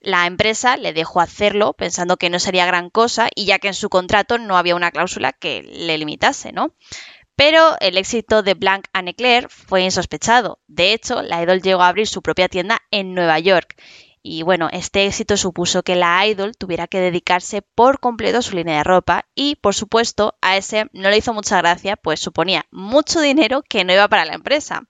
La 0.04 0.26
empresa 0.26 0.76
le 0.76 0.92
dejó 0.92 1.22
hacerlo 1.22 1.72
pensando 1.72 2.18
que 2.18 2.28
no 2.28 2.38
sería 2.38 2.66
gran 2.66 2.90
cosa 2.90 3.30
y 3.34 3.46
ya 3.46 3.58
que 3.58 3.68
en 3.68 3.74
su 3.74 3.88
contrato 3.88 4.36
no 4.36 4.58
había 4.58 4.76
una 4.76 4.90
cláusula 4.90 5.32
que 5.32 5.62
le 5.62 5.96
limitase, 5.96 6.52
¿no? 6.52 6.74
Pero 7.36 7.76
el 7.80 7.96
éxito 7.96 8.42
de 8.42 8.52
Blanc 8.52 8.86
Eclair 8.92 9.48
fue 9.48 9.80
insospechado. 9.80 10.58
De 10.66 10.92
hecho, 10.92 11.22
la 11.22 11.42
Idol 11.42 11.62
llegó 11.62 11.80
a 11.80 11.88
abrir 11.88 12.06
su 12.06 12.20
propia 12.20 12.50
tienda 12.50 12.82
en 12.90 13.14
Nueva 13.14 13.38
York. 13.38 13.76
Y 14.22 14.42
bueno, 14.42 14.68
este 14.72 15.06
éxito 15.06 15.38
supuso 15.38 15.82
que 15.82 15.96
la 15.96 16.26
Idol 16.26 16.54
tuviera 16.54 16.86
que 16.86 17.00
dedicarse 17.00 17.62
por 17.62 17.98
completo 17.98 18.38
a 18.38 18.42
su 18.42 18.56
línea 18.56 18.76
de 18.76 18.84
ropa 18.84 19.24
y, 19.34 19.56
por 19.56 19.74
supuesto, 19.74 20.36
a 20.42 20.58
ese 20.58 20.84
no 20.92 21.08
le 21.08 21.16
hizo 21.16 21.32
mucha 21.32 21.56
gracia, 21.56 21.96
pues 21.96 22.20
suponía 22.20 22.66
mucho 22.70 23.22
dinero 23.22 23.62
que 23.62 23.84
no 23.84 23.94
iba 23.94 24.06
para 24.08 24.26
la 24.26 24.34
empresa 24.34 24.84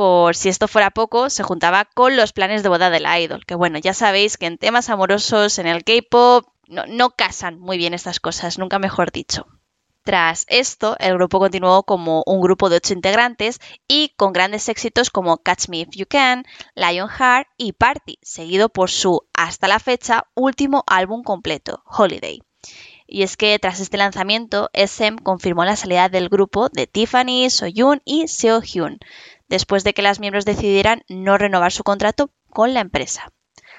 por 0.00 0.34
si 0.34 0.48
esto 0.48 0.66
fuera 0.66 0.90
poco, 0.90 1.28
se 1.28 1.42
juntaba 1.42 1.84
con 1.84 2.16
los 2.16 2.32
planes 2.32 2.62
de 2.62 2.70
boda 2.70 2.88
de 2.88 3.00
la 3.00 3.20
idol, 3.20 3.44
que 3.44 3.54
bueno, 3.54 3.78
ya 3.78 3.92
sabéis 3.92 4.38
que 4.38 4.46
en 4.46 4.56
temas 4.56 4.88
amorosos, 4.88 5.58
en 5.58 5.66
el 5.66 5.84
K-pop, 5.84 6.46
no, 6.68 7.10
casan 7.10 7.60
muy 7.60 7.76
bien 7.76 7.92
estas 7.92 8.18
cosas, 8.18 8.58
nunca 8.58 8.78
mejor 8.78 9.12
dicho. 9.12 9.46
Tras 10.02 10.46
esto, 10.48 10.96
el 11.00 11.12
grupo 11.16 11.38
continuó 11.38 11.82
como 11.82 12.22
un 12.24 12.40
grupo 12.40 12.70
de 12.70 12.76
ocho 12.76 12.94
integrantes 12.94 13.60
y 13.86 14.14
con 14.16 14.32
grandes 14.32 14.70
éxitos 14.70 15.10
como 15.10 15.36
Catch 15.36 15.68
Me 15.68 15.80
If 15.80 15.90
You 15.90 16.06
Can, 16.08 16.44
Lionheart 16.74 17.48
y 17.58 17.74
Party, 17.74 18.16
seguido 18.22 18.70
por 18.70 18.88
su, 18.88 19.26
hasta 19.34 19.68
la 19.68 19.80
fecha, 19.80 20.24
último 20.34 20.82
álbum 20.86 21.22
completo, 21.22 21.82
Holiday. 21.84 22.40
Y 23.06 23.22
es 23.24 23.36
que 23.36 23.58
tras 23.58 23.80
este 23.80 23.98
lanzamiento, 23.98 24.70
SM 24.72 25.18
confirmó 25.18 25.64
la 25.66 25.76
salida 25.76 26.08
del 26.08 26.30
grupo 26.30 26.70
de 26.70 26.86
Tiffany, 26.86 27.50
Soyun 27.50 28.00
y 28.06 28.28
Seo 28.28 28.62
Hyun, 28.62 28.98
después 29.50 29.84
de 29.84 29.92
que 29.92 30.00
las 30.00 30.20
miembros 30.20 30.46
decidieran 30.46 31.02
no 31.08 31.36
renovar 31.36 31.72
su 31.72 31.82
contrato 31.82 32.30
con 32.48 32.72
la 32.72 32.80
empresa. 32.80 33.30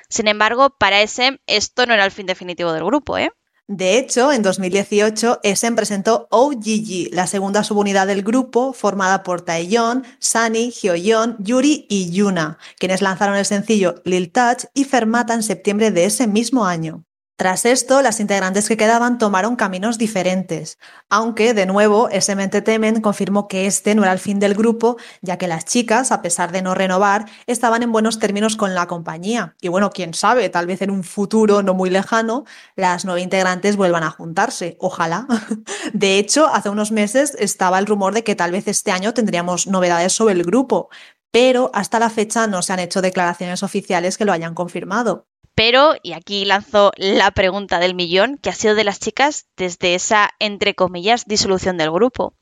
Sin 0.09 0.27
embargo, 0.27 0.75
para 0.77 1.01
SM 1.01 1.39
esto 1.47 1.85
no 1.87 1.93
era 1.93 2.05
el 2.05 2.11
fin 2.11 2.27
definitivo 2.27 2.73
del 2.73 2.85
grupo, 2.85 3.17
¿eh? 3.17 3.31
De 3.67 3.97
hecho, 3.97 4.33
en 4.33 4.41
2018, 4.41 5.39
SM 5.43 5.77
presentó 5.77 6.27
OGG, 6.29 7.13
la 7.13 7.25
segunda 7.25 7.63
subunidad 7.63 8.05
del 8.05 8.21
grupo, 8.21 8.73
formada 8.73 9.23
por 9.23 9.43
Taeyeon, 9.43 10.03
Sunny, 10.19 10.71
Hyoyeon, 10.71 11.37
Yuri 11.39 11.85
y 11.87 12.11
Yuna, 12.11 12.57
quienes 12.77 13.01
lanzaron 13.01 13.37
el 13.37 13.45
sencillo 13.45 13.95
Lil 14.03 14.29
Touch 14.31 14.65
y 14.73 14.83
Fermata 14.83 15.33
en 15.33 15.43
septiembre 15.43 15.91
de 15.91 16.03
ese 16.03 16.27
mismo 16.27 16.65
año. 16.65 17.05
Tras 17.41 17.65
esto, 17.65 18.03
las 18.03 18.19
integrantes 18.19 18.67
que 18.67 18.77
quedaban 18.77 19.17
tomaron 19.17 19.55
caminos 19.55 19.97
diferentes, 19.97 20.77
aunque 21.09 21.55
de 21.55 21.65
nuevo 21.65 22.07
SM 22.11 22.43
Entertainment 22.43 23.01
confirmó 23.01 23.47
que 23.47 23.65
este 23.65 23.95
no 23.95 24.03
era 24.03 24.11
el 24.11 24.19
fin 24.19 24.39
del 24.39 24.53
grupo, 24.53 24.97
ya 25.23 25.39
que 25.39 25.47
las 25.47 25.65
chicas, 25.65 26.11
a 26.11 26.21
pesar 26.21 26.51
de 26.51 26.61
no 26.61 26.75
renovar, 26.75 27.25
estaban 27.47 27.81
en 27.81 27.91
buenos 27.91 28.19
términos 28.19 28.57
con 28.57 28.75
la 28.75 28.85
compañía. 28.85 29.55
Y 29.59 29.69
bueno, 29.69 29.89
quién 29.89 30.13
sabe, 30.13 30.49
tal 30.49 30.67
vez 30.67 30.83
en 30.83 30.91
un 30.91 31.03
futuro 31.03 31.63
no 31.63 31.73
muy 31.73 31.89
lejano, 31.89 32.45
las 32.75 33.05
nueve 33.05 33.21
integrantes 33.21 33.75
vuelvan 33.75 34.03
a 34.03 34.11
juntarse, 34.11 34.77
ojalá. 34.79 35.25
De 35.93 36.19
hecho, 36.19 36.45
hace 36.45 36.69
unos 36.69 36.91
meses 36.91 37.35
estaba 37.39 37.79
el 37.79 37.87
rumor 37.87 38.13
de 38.13 38.23
que 38.23 38.35
tal 38.35 38.51
vez 38.51 38.67
este 38.67 38.91
año 38.91 39.15
tendríamos 39.15 39.65
novedades 39.65 40.13
sobre 40.13 40.35
el 40.35 40.43
grupo, 40.43 40.89
pero 41.31 41.71
hasta 41.73 41.97
la 41.97 42.11
fecha 42.11 42.45
no 42.45 42.61
se 42.61 42.73
han 42.73 42.79
hecho 42.79 43.01
declaraciones 43.01 43.63
oficiales 43.63 44.19
que 44.19 44.25
lo 44.25 44.31
hayan 44.31 44.53
confirmado. 44.53 45.30
Pero, 45.55 45.95
y 46.01 46.13
aquí 46.13 46.45
lanzo 46.45 46.91
la 46.97 47.31
pregunta 47.31 47.79
del 47.79 47.93
millón, 47.93 48.37
¿qué 48.37 48.49
ha 48.49 48.53
sido 48.53 48.75
de 48.75 48.83
las 48.83 48.99
chicas 48.99 49.47
desde 49.57 49.95
esa, 49.95 50.31
entre 50.39 50.75
comillas, 50.75 51.25
disolución 51.25 51.77
del 51.77 51.91
grupo? 51.91 52.33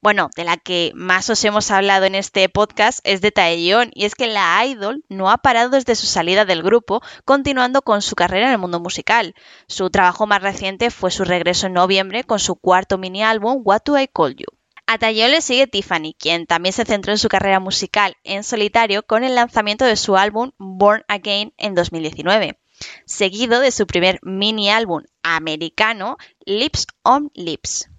Bueno, 0.00 0.30
de 0.36 0.44
la 0.44 0.56
que 0.56 0.92
más 0.94 1.28
os 1.30 1.44
hemos 1.44 1.70
hablado 1.70 2.04
en 2.06 2.14
este 2.14 2.48
podcast 2.48 3.00
es 3.04 3.20
de 3.20 3.32
Taeyong, 3.32 3.90
y 3.94 4.04
es 4.04 4.14
que 4.14 4.26
la 4.26 4.64
idol 4.66 5.04
no 5.08 5.30
ha 5.30 5.38
parado 5.38 5.70
desde 5.70 5.94
su 5.94 6.06
salida 6.06 6.44
del 6.44 6.62
grupo, 6.62 7.02
continuando 7.24 7.82
con 7.82 8.02
su 8.02 8.14
carrera 8.14 8.46
en 8.46 8.52
el 8.52 8.58
mundo 8.58 8.80
musical. 8.80 9.34
Su 9.68 9.90
trabajo 9.90 10.26
más 10.26 10.42
reciente 10.42 10.90
fue 10.90 11.10
su 11.10 11.24
regreso 11.24 11.66
en 11.66 11.72
noviembre 11.74 12.24
con 12.24 12.38
su 12.38 12.56
cuarto 12.56 12.98
mini 12.98 13.22
álbum 13.22 13.62
What 13.64 13.82
Do 13.84 13.98
I 13.98 14.08
Call 14.08 14.36
You. 14.36 14.55
A 14.88 14.98
Taeyong 14.98 15.32
le 15.32 15.40
sigue 15.40 15.66
Tiffany, 15.66 16.14
quien 16.16 16.46
también 16.46 16.72
se 16.72 16.84
centró 16.84 17.12
en 17.12 17.18
su 17.18 17.28
carrera 17.28 17.58
musical 17.58 18.16
en 18.22 18.44
solitario 18.44 19.02
con 19.02 19.24
el 19.24 19.34
lanzamiento 19.34 19.84
de 19.84 19.96
su 19.96 20.16
álbum 20.16 20.52
Born 20.58 21.04
Again 21.08 21.52
en 21.56 21.74
2019, 21.74 22.56
seguido 23.04 23.58
de 23.58 23.72
su 23.72 23.88
primer 23.88 24.20
mini 24.22 24.70
álbum 24.70 25.02
americano 25.22 26.18
Lips 26.44 26.86
on 27.02 27.32
Lips. 27.34 27.90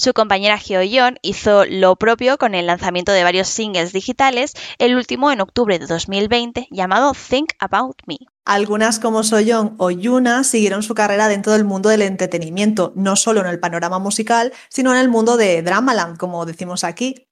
Su 0.00 0.14
compañera 0.14 0.56
Hyoyeon 0.56 1.18
hizo 1.20 1.66
lo 1.66 1.94
propio 1.96 2.38
con 2.38 2.54
el 2.54 2.68
lanzamiento 2.68 3.12
de 3.12 3.22
varios 3.22 3.48
singles 3.48 3.92
digitales, 3.92 4.54
el 4.78 4.96
último 4.96 5.30
en 5.30 5.42
octubre 5.42 5.78
de 5.78 5.84
2020 5.84 6.68
llamado 6.70 7.12
Think 7.12 7.50
About 7.58 8.00
Me. 8.06 8.16
Algunas 8.46 8.98
como 8.98 9.22
Soyeon 9.22 9.74
o 9.76 9.90
Yuna 9.90 10.42
siguieron 10.42 10.82
su 10.82 10.94
carrera 10.94 11.28
dentro 11.28 11.52
del 11.52 11.66
mundo 11.66 11.90
del 11.90 12.00
entretenimiento, 12.00 12.94
no 12.96 13.14
solo 13.14 13.42
en 13.42 13.46
el 13.48 13.60
panorama 13.60 13.98
musical, 13.98 14.54
sino 14.70 14.90
en 14.92 15.00
el 15.00 15.10
mundo 15.10 15.36
de 15.36 15.60
Dramaland, 15.60 16.16
como 16.16 16.46
decimos 16.46 16.82
aquí. 16.82 17.28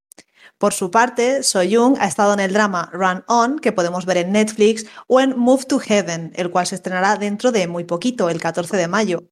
Por 0.58 0.75
su 0.75 0.90
parte, 0.90 1.44
Soyoung 1.44 1.96
ha 1.98 2.06
estado 2.06 2.34
en 2.34 2.40
el 2.40 2.52
drama 2.52 2.90
Run 2.92 3.25
On, 3.28 3.60
que 3.60 3.72
podemos 3.72 4.04
ver 4.04 4.18
en 4.18 4.32
Netflix, 4.32 4.84
o 5.06 5.20
en 5.20 5.38
Move 5.38 5.64
to 5.64 5.78
Heaven, 5.78 6.32
el 6.34 6.50
cual 6.50 6.66
se 6.66 6.75
estrenará 6.75 7.16
dentro 7.16 7.50
de 7.50 7.66
muy 7.66 7.84
poquito, 7.84 8.28
el 8.28 8.42
14 8.42 8.76
de 8.76 8.88
mayo. 8.88 9.30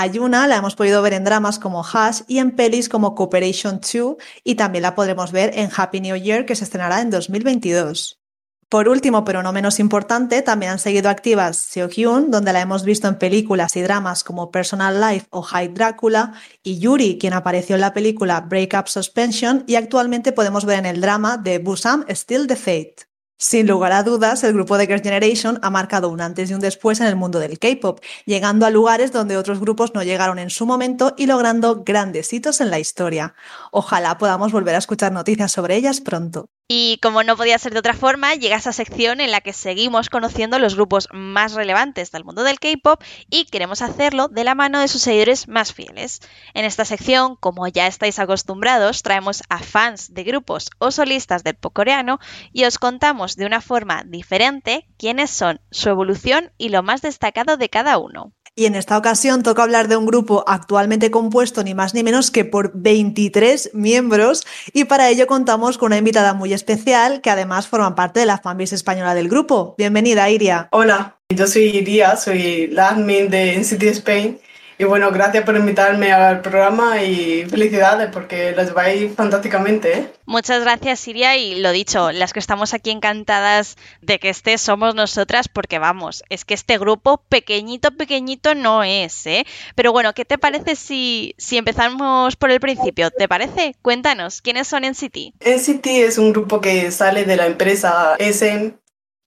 A 0.00 0.06
Yuna 0.06 0.46
la 0.46 0.58
hemos 0.58 0.76
podido 0.76 1.02
ver 1.02 1.12
en 1.12 1.24
dramas 1.24 1.58
como 1.58 1.80
Hush 1.80 2.22
y 2.28 2.38
en 2.38 2.52
pelis 2.52 2.88
como 2.88 3.16
Cooperation 3.16 3.80
2 3.80 4.14
y 4.44 4.54
también 4.54 4.82
la 4.82 4.94
podremos 4.94 5.32
ver 5.32 5.50
en 5.56 5.70
Happy 5.76 6.00
New 6.00 6.14
Year 6.14 6.46
que 6.46 6.54
se 6.54 6.62
estrenará 6.62 7.00
en 7.00 7.10
2022. 7.10 8.20
Por 8.68 8.88
último, 8.88 9.24
pero 9.24 9.42
no 9.42 9.52
menos 9.52 9.80
importante, 9.80 10.42
también 10.42 10.70
han 10.70 10.78
seguido 10.78 11.10
activas 11.10 11.56
Seo 11.56 11.88
Hyun, 11.88 12.30
donde 12.30 12.52
la 12.52 12.60
hemos 12.60 12.84
visto 12.84 13.08
en 13.08 13.18
películas 13.18 13.74
y 13.74 13.82
dramas 13.82 14.22
como 14.22 14.52
Personal 14.52 15.00
Life 15.00 15.26
o 15.30 15.42
High 15.42 15.74
Drácula, 15.74 16.34
y 16.62 16.78
Yuri, 16.78 17.18
quien 17.18 17.32
apareció 17.32 17.74
en 17.74 17.80
la 17.80 17.92
película 17.92 18.40
Break 18.42 18.74
Up 18.78 18.88
Suspension 18.88 19.64
y 19.66 19.74
actualmente 19.74 20.30
podemos 20.30 20.64
ver 20.64 20.78
en 20.78 20.86
el 20.86 21.00
drama 21.00 21.38
de 21.38 21.58
Busan 21.58 22.04
Still 22.08 22.46
the 22.46 22.54
Fate. 22.54 23.08
Sin 23.40 23.68
lugar 23.68 23.92
a 23.92 24.02
dudas, 24.02 24.42
el 24.42 24.52
grupo 24.52 24.76
de 24.76 24.86
Girls' 24.86 25.02
Generation 25.02 25.60
ha 25.62 25.70
marcado 25.70 26.08
un 26.08 26.20
antes 26.20 26.50
y 26.50 26.54
un 26.54 26.60
después 26.60 27.00
en 27.00 27.06
el 27.06 27.14
mundo 27.14 27.38
del 27.38 27.58
K-pop, 27.60 28.00
llegando 28.26 28.66
a 28.66 28.70
lugares 28.70 29.12
donde 29.12 29.36
otros 29.36 29.60
grupos 29.60 29.94
no 29.94 30.02
llegaron 30.02 30.40
en 30.40 30.50
su 30.50 30.66
momento 30.66 31.14
y 31.16 31.26
logrando 31.26 31.84
grandes 31.84 32.32
hitos 32.32 32.60
en 32.60 32.70
la 32.70 32.80
historia. 32.80 33.34
Ojalá 33.70 34.18
podamos 34.18 34.50
volver 34.52 34.74
a 34.74 34.78
escuchar 34.78 35.12
noticias 35.12 35.52
sobre 35.52 35.76
ellas 35.76 36.00
pronto. 36.00 36.50
Y 36.70 36.98
como 36.98 37.22
no 37.22 37.34
podía 37.34 37.58
ser 37.58 37.72
de 37.72 37.78
otra 37.78 37.94
forma, 37.94 38.34
llega 38.34 38.56
esa 38.56 38.74
sección 38.74 39.22
en 39.22 39.30
la 39.30 39.40
que 39.40 39.54
seguimos 39.54 40.10
conociendo 40.10 40.58
los 40.58 40.74
grupos 40.74 41.08
más 41.12 41.54
relevantes 41.54 42.10
del 42.10 42.24
mundo 42.24 42.42
del 42.42 42.60
K-pop 42.60 43.02
y 43.30 43.46
queremos 43.46 43.80
hacerlo 43.80 44.28
de 44.28 44.44
la 44.44 44.54
mano 44.54 44.78
de 44.78 44.88
sus 44.88 45.00
seguidores 45.00 45.48
más 45.48 45.72
fieles. 45.72 46.20
En 46.52 46.66
esta 46.66 46.84
sección, 46.84 47.36
como 47.36 47.66
ya 47.68 47.86
estáis 47.86 48.18
acostumbrados, 48.18 49.02
traemos 49.02 49.42
a 49.48 49.60
fans 49.60 50.12
de 50.12 50.24
grupos 50.24 50.68
o 50.78 50.90
solistas 50.90 51.42
del 51.42 51.56
pop 51.56 51.72
coreano 51.72 52.18
y 52.52 52.64
os 52.64 52.78
contamos 52.78 53.36
de 53.36 53.46
una 53.46 53.62
forma 53.62 54.04
diferente 54.04 54.86
quiénes 54.98 55.30
son, 55.30 55.62
su 55.70 55.88
evolución 55.88 56.52
y 56.58 56.68
lo 56.68 56.82
más 56.82 57.00
destacado 57.00 57.56
de 57.56 57.70
cada 57.70 57.96
uno. 57.96 58.34
Y 58.58 58.66
en 58.66 58.74
esta 58.74 58.98
ocasión 58.98 59.44
toca 59.44 59.62
hablar 59.62 59.86
de 59.86 59.96
un 59.96 60.04
grupo 60.04 60.42
actualmente 60.48 61.12
compuesto 61.12 61.62
ni 61.62 61.74
más 61.74 61.94
ni 61.94 62.02
menos 62.02 62.32
que 62.32 62.44
por 62.44 62.72
23 62.74 63.70
miembros 63.72 64.44
y 64.72 64.82
para 64.82 65.08
ello 65.10 65.28
contamos 65.28 65.78
con 65.78 65.86
una 65.86 65.98
invitada 65.98 66.34
muy 66.34 66.52
especial 66.52 67.20
que 67.20 67.30
además 67.30 67.68
forma 67.68 67.94
parte 67.94 68.18
de 68.18 68.26
la 68.26 68.38
fanbase 68.38 68.74
española 68.74 69.14
del 69.14 69.28
grupo. 69.28 69.76
Bienvenida, 69.78 70.28
Iria. 70.28 70.68
Hola, 70.72 71.18
yo 71.28 71.46
soy 71.46 71.66
Iria, 71.66 72.16
soy 72.16 72.66
la 72.66 72.88
admin 72.88 73.30
de 73.30 73.60
NCT 73.60 73.82
Spain 73.84 74.40
y 74.78 74.84
bueno, 74.84 75.10
gracias 75.10 75.44
por 75.44 75.56
invitarme 75.56 76.12
al 76.12 76.40
programa 76.40 77.02
y 77.02 77.44
felicidades 77.46 78.10
porque 78.12 78.52
los 78.52 78.72
vais 78.72 79.12
fantásticamente. 79.14 79.98
¿eh? 79.98 80.12
Muchas 80.24 80.62
gracias, 80.62 81.00
Siria. 81.00 81.36
Y 81.36 81.56
lo 81.56 81.72
dicho, 81.72 82.12
las 82.12 82.32
que 82.32 82.38
estamos 82.38 82.74
aquí 82.74 82.90
encantadas 82.90 83.76
de 84.02 84.20
que 84.20 84.28
estés 84.28 84.60
somos 84.60 84.94
nosotras 84.94 85.48
porque 85.48 85.80
vamos, 85.80 86.22
es 86.28 86.44
que 86.44 86.54
este 86.54 86.78
grupo 86.78 87.22
pequeñito, 87.28 87.90
pequeñito 87.90 88.54
no 88.54 88.84
es, 88.84 89.26
¿eh? 89.26 89.44
Pero 89.74 89.90
bueno, 89.90 90.12
¿qué 90.14 90.24
te 90.24 90.38
parece 90.38 90.76
si, 90.76 91.34
si 91.38 91.56
empezamos 91.56 92.36
por 92.36 92.52
el 92.52 92.60
principio? 92.60 93.10
¿Te 93.10 93.26
parece? 93.26 93.74
Cuéntanos, 93.82 94.42
¿quiénes 94.42 94.68
son 94.68 94.84
NCT? 94.84 95.34
NCT 95.44 95.86
es 95.86 96.18
un 96.18 96.32
grupo 96.32 96.60
que 96.60 96.92
sale 96.92 97.24
de 97.24 97.36
la 97.36 97.46
empresa 97.46 98.14
SM 98.20 98.74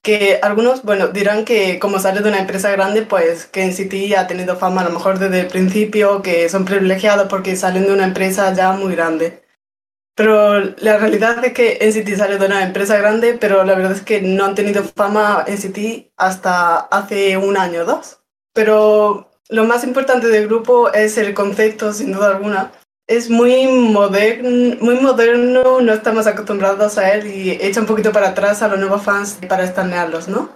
que 0.04 0.40
algunos, 0.42 0.84
bueno, 0.84 1.10
dirán 1.10 1.46
que 1.46 1.80
como 1.80 2.00
sale 2.00 2.22
de 2.22 2.30
una 2.30 2.40
empresa 2.40 2.72
grande, 2.72 3.04
pues 3.04 3.46
que 3.46 3.66
NCT 3.66 4.18
ha 4.18 4.28
tenido 4.28 4.58
fama 4.58 4.82
a 4.82 4.86
lo 4.86 4.92
mejor 4.92 5.20
desde 5.20 5.42
el 5.42 5.48
principio, 5.48 6.22
que 6.22 6.50
son 6.50 6.66
privilegiados 6.66 7.28
porque 7.30 7.56
salen 7.56 7.86
de 7.86 7.94
una 7.94 8.06
empresa 8.06 8.54
ya 8.54 8.72
muy 8.72 8.96
grande. 8.96 9.44
Pero 10.16 10.60
la 10.60 10.98
realidad 10.98 11.44
es 11.46 11.54
que 11.54 11.80
NCT 11.82 12.18
sale 12.18 12.38
de 12.38 12.46
una 12.46 12.64
empresa 12.64 12.98
grande, 12.98 13.38
pero 13.40 13.64
la 13.64 13.76
verdad 13.76 13.94
es 13.94 14.02
que 14.02 14.22
no 14.22 14.46
han 14.46 14.56
tenido 14.56 14.84
fama 14.84 15.46
NCT 15.48 16.12
hasta 16.18 16.78
hace 16.80 17.38
un 17.38 17.58
año 17.58 17.82
o 17.82 17.86
dos. 17.86 18.20
Pero 18.54 19.32
lo 19.50 19.66
más 19.66 19.84
importante 19.84 20.28
del 20.28 20.48
grupo 20.48 20.92
es 20.94 21.18
el 21.18 21.34
concepto, 21.34 21.94
sin 21.94 22.12
duda 22.12 22.30
alguna, 22.30 22.72
es 23.12 23.30
muy 23.30 23.68
moderno, 23.68 24.78
muy 24.80 24.96
moderno, 24.96 25.82
no 25.82 25.94
estamos 25.94 26.28
acostumbrados 26.28 26.98
a 26.98 27.14
él 27.14 27.28
y 27.28 27.52
echa 27.52 27.82
un 27.82 27.86
poquito 27.86 28.14
para 28.14 28.30
atrás 28.30 28.62
a 28.62 28.70
los 28.70 28.80
nuevos 28.80 29.04
fans 29.04 29.38
para 29.50 29.66
estanearlos, 29.66 30.30
¿no? 30.30 30.50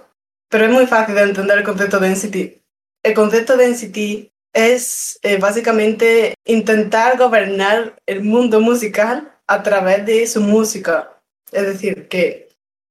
Pero 0.48 0.64
es 0.64 0.70
muy 0.70 0.86
fácil 0.86 1.16
de 1.16 1.22
entender 1.22 1.58
el 1.58 1.64
concepto 1.64 2.00
de 2.00 2.08
NCT. 2.08 2.62
El 3.02 3.14
concepto 3.14 3.58
de 3.58 3.68
NCT 3.68 4.32
es 4.54 5.18
eh, 5.22 5.36
básicamente 5.36 6.32
intentar 6.46 7.18
gobernar 7.18 7.96
el 8.06 8.22
mundo 8.22 8.62
musical 8.62 9.30
a 9.46 9.62
través 9.62 10.06
de 10.06 10.26
su 10.26 10.40
música. 10.40 11.20
Es 11.52 11.66
decir, 11.66 12.08
que 12.08 12.48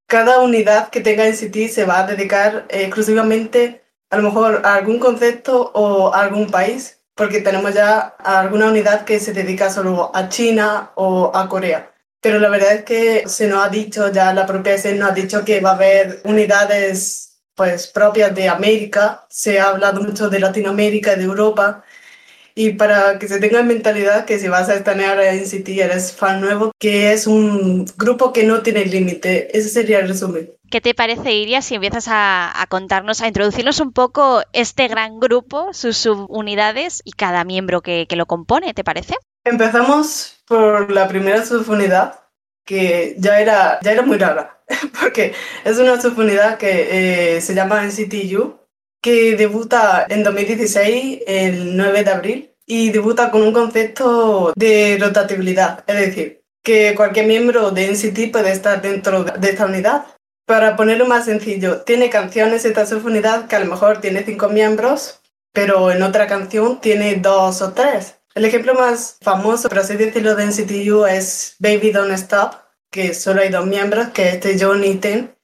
cada 0.07 0.41
unidad 0.41 0.91
que 0.91 1.01
tenga 1.01 1.27
NCT 1.27 1.69
se 1.72 1.86
va 1.86 2.01
a 2.01 2.07
dedicar 2.07 2.67
exclusivamente 2.69 3.81
a 4.12 4.17
lo 4.17 4.24
mejor 4.24 4.62
a 4.63 4.75
algún 4.75 5.00
concepto 5.00 5.72
o 5.74 6.13
a 6.13 6.22
algún 6.22 6.51
país 6.51 6.95
porque 7.15 7.41
tenemos 7.41 7.74
ya 7.74 8.15
alguna 8.19 8.67
unidad 8.67 9.05
que 9.05 9.19
se 9.19 9.34
dedica 9.34 9.69
solo 9.69 10.12
a 10.13 10.29
China 10.29 10.91
o 10.95 11.31
a 11.34 11.48
Corea. 11.50 11.91
Pero 12.22 12.39
la 12.39 12.50
verdad 12.50 12.74
es 12.74 12.84
que 12.84 13.27
se 13.27 13.48
nos 13.48 13.63
ha 13.65 13.69
dicho, 13.69 14.12
ya 14.12 14.34
la 14.34 14.45
propia 14.45 14.77
SEN 14.77 15.00
nos 15.00 15.12
ha 15.12 15.13
dicho 15.13 15.45
que 15.45 15.62
va 15.62 15.72
a 15.72 15.75
haber 15.75 16.22
unidades 16.25 17.39
pues 17.55 17.88
propias 17.88 18.36
de 18.36 18.50
América, 18.50 19.25
se 19.29 19.60
ha 19.60 19.69
hablado 19.69 20.01
mucho 20.01 20.29
de 20.29 20.39
Latinoamérica 20.39 21.13
y 21.13 21.19
de 21.19 21.24
Europa, 21.24 21.85
y 22.56 22.72
para 22.72 23.20
que 23.20 23.28
se 23.28 23.40
tenga 23.40 23.60
en 23.60 23.68
mentalidad 23.68 24.24
que 24.24 24.40
si 24.40 24.48
vas 24.48 24.70
a 24.70 24.76
estanear 24.76 25.20
en 25.20 25.46
City 25.46 25.82
eres 25.82 26.14
fan 26.14 26.40
nuevo, 26.40 26.72
que 26.80 27.12
es 27.12 27.28
un 27.28 27.86
grupo 27.98 28.32
que 28.32 28.46
no 28.46 28.62
tiene 28.64 28.86
límite. 28.86 29.56
Ese 29.56 29.68
sería 29.68 30.00
el 30.00 30.08
resumen. 30.08 30.50
¿Qué 30.72 30.80
te 30.80 30.96
parece, 30.96 31.34
Iria, 31.34 31.62
si 31.62 31.76
empiezas 31.76 32.06
a, 32.10 32.66
contarnos, 32.70 33.22
a 33.22 33.28
introducirnos 33.28 33.82
un 33.82 33.92
poco 33.92 34.42
este 34.54 34.88
gran 34.88 35.20
grupo, 35.20 35.74
sus 35.74 35.98
subunidades 35.98 37.02
y 37.04 37.12
cada 37.12 37.44
miembro 37.44 37.82
que, 37.82 38.08
lo 38.10 38.26
compone? 38.26 38.74
¿Te 38.74 38.86
parece? 38.86 39.16
Empezamos 39.44 40.42
por 40.48 40.92
la 40.92 41.08
primera 41.08 41.46
subunidad, 41.46 42.22
que 42.66 43.16
ya 43.20 43.40
era, 43.42 43.80
ya 43.82 43.92
era 43.92 44.02
muy 44.02 44.18
rara, 44.18 44.64
porque 45.00 45.34
es 45.66 45.78
una 45.78 46.02
subunidad 46.02 46.58
que 46.58 47.36
eh, 47.36 47.42
se 47.42 47.54
llama 47.54 47.84
NCTU, 47.84 48.58
que 49.06 49.36
debuta 49.36 50.08
en 50.10 50.24
2016, 50.24 51.20
el 51.28 51.78
9 51.78 52.04
de 52.04 52.10
abril, 52.10 52.52
y 52.66 52.90
debuta 52.90 53.30
con 53.30 53.44
un 53.44 53.54
concepto 53.54 54.52
de 54.56 54.98
rotatividad, 55.00 55.84
es 55.86 55.96
decir, 55.96 56.42
que 56.64 56.96
cualquier 56.96 57.28
miembro 57.28 57.70
de 57.70 57.92
NCT 57.92 58.32
puede 58.32 58.52
estar 58.52 58.82
dentro 58.82 59.24
de 59.24 59.48
esta 59.48 59.68
unidad. 59.68 60.08
Para 60.48 60.76
ponerlo 60.76 61.06
más 61.06 61.26
sencillo, 61.26 61.82
tiene 61.82 62.10
canciones 62.10 62.66
esta 62.66 62.88
subunidad 62.88 63.48
que 63.48 63.56
a 63.56 63.60
lo 63.60 63.68
mejor 63.68 64.02
tiene 64.02 64.24
cinco 64.24 64.50
miembros, 64.50 65.22
pero 65.54 65.92
en 65.92 66.02
otra 66.02 66.26
canción 66.26 66.82
tiene 66.82 67.14
dos 67.18 67.62
o 67.62 67.74
tres. 67.74 68.16
El 68.34 68.46
ejemplo 68.46 68.74
más 68.74 69.20
famoso, 69.22 69.70
por 69.70 69.78
así 69.78 69.98
decirlo, 69.98 70.34
de 70.34 70.48
NCTU 70.48 71.06
es 71.06 71.58
Baby 71.60 71.92
Don't 71.92 72.12
Stop, 72.14 72.56
que 72.90 73.14
solo 73.14 73.42
hay 73.42 73.50
dos 73.50 73.68
miembros, 73.68 74.08
que 74.08 74.30
es 74.30 74.42
de 74.42 74.58
John 74.60 74.84
y 74.84 74.96
Ten. 74.96 75.35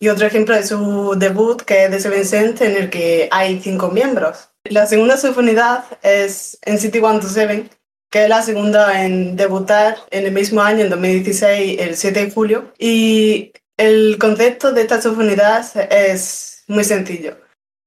Y 0.00 0.08
otro 0.08 0.26
ejemplo 0.26 0.54
es 0.54 0.68
su 0.68 1.14
debut, 1.16 1.62
que 1.62 1.84
es 1.84 1.90
de 1.90 1.98
Seven 1.98 2.24
Sense, 2.24 2.64
en 2.64 2.76
el 2.76 2.90
que 2.90 3.28
hay 3.32 3.60
cinco 3.60 3.90
miembros. 3.90 4.50
La 4.64 4.86
segunda 4.86 5.16
subunidad 5.16 5.84
es 6.02 6.58
NCT 6.66 6.94
127, 6.94 7.70
que 8.10 8.24
es 8.24 8.28
la 8.28 8.42
segunda 8.42 9.04
en 9.04 9.34
debutar 9.36 9.96
en 10.10 10.26
el 10.26 10.32
mismo 10.32 10.62
año, 10.62 10.84
en 10.84 10.90
2016, 10.90 11.80
el 11.80 11.96
7 11.96 12.26
de 12.26 12.30
julio. 12.30 12.72
Y 12.78 13.52
el 13.76 14.18
concepto 14.18 14.72
de 14.72 14.82
esta 14.82 15.02
subunidad 15.02 15.66
es 15.90 16.64
muy 16.68 16.84
sencillo. 16.84 17.36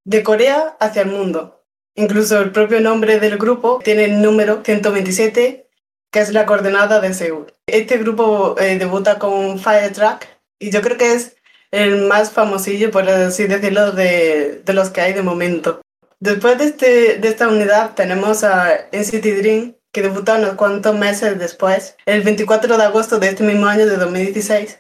De 0.04 0.24
Corea 0.24 0.76
hacia 0.80 1.04
el 1.04 1.10
mundo. 1.10 1.64
Incluso 1.96 2.40
el 2.42 2.52
propio 2.52 2.82
nombre 2.82 3.20
del 3.20 3.38
grupo 3.38 3.80
tiene 3.84 4.06
el 4.06 4.22
número 4.22 4.64
127, 4.64 5.70
que 6.12 6.20
es 6.20 6.34
la 6.34 6.46
coordenada 6.46 7.00
de 7.00 7.14
Seúl. 7.14 7.54
Este 7.68 7.98
grupo 7.98 8.56
eh, 8.60 8.78
debuta 8.78 9.20
con 9.20 9.60
Fire 9.60 9.94
Track 9.94 10.28
y 10.60 10.72
yo 10.72 10.82
creo 10.82 10.98
que 10.98 11.14
es 11.14 11.36
el 11.72 12.04
más 12.04 12.32
famosillo, 12.32 12.92
por 12.92 13.10
así 13.10 13.48
decirlo, 13.48 13.92
de, 13.92 14.62
de 14.64 14.74
los 14.74 14.90
que 14.90 15.02
hay 15.02 15.14
de 15.14 15.24
momento. 15.24 15.82
Después 16.20 16.58
de, 16.58 16.66
este, 16.66 17.18
de 17.18 17.28
esta 17.28 17.48
unidad 17.48 17.96
tenemos 17.96 18.44
a 18.44 18.88
NCT 18.92 19.26
Dream, 19.40 19.76
que 19.92 20.04
debuta 20.04 20.36
unos 20.36 20.54
cuantos 20.54 20.96
meses 20.96 21.40
después, 21.40 21.96
el 22.06 22.22
24 22.22 22.78
de 22.78 22.84
agosto 22.84 23.20
de 23.20 23.30
este 23.30 23.44
mismo 23.44 23.66
año 23.66 23.88
de 23.88 23.98
2016. 23.98 24.80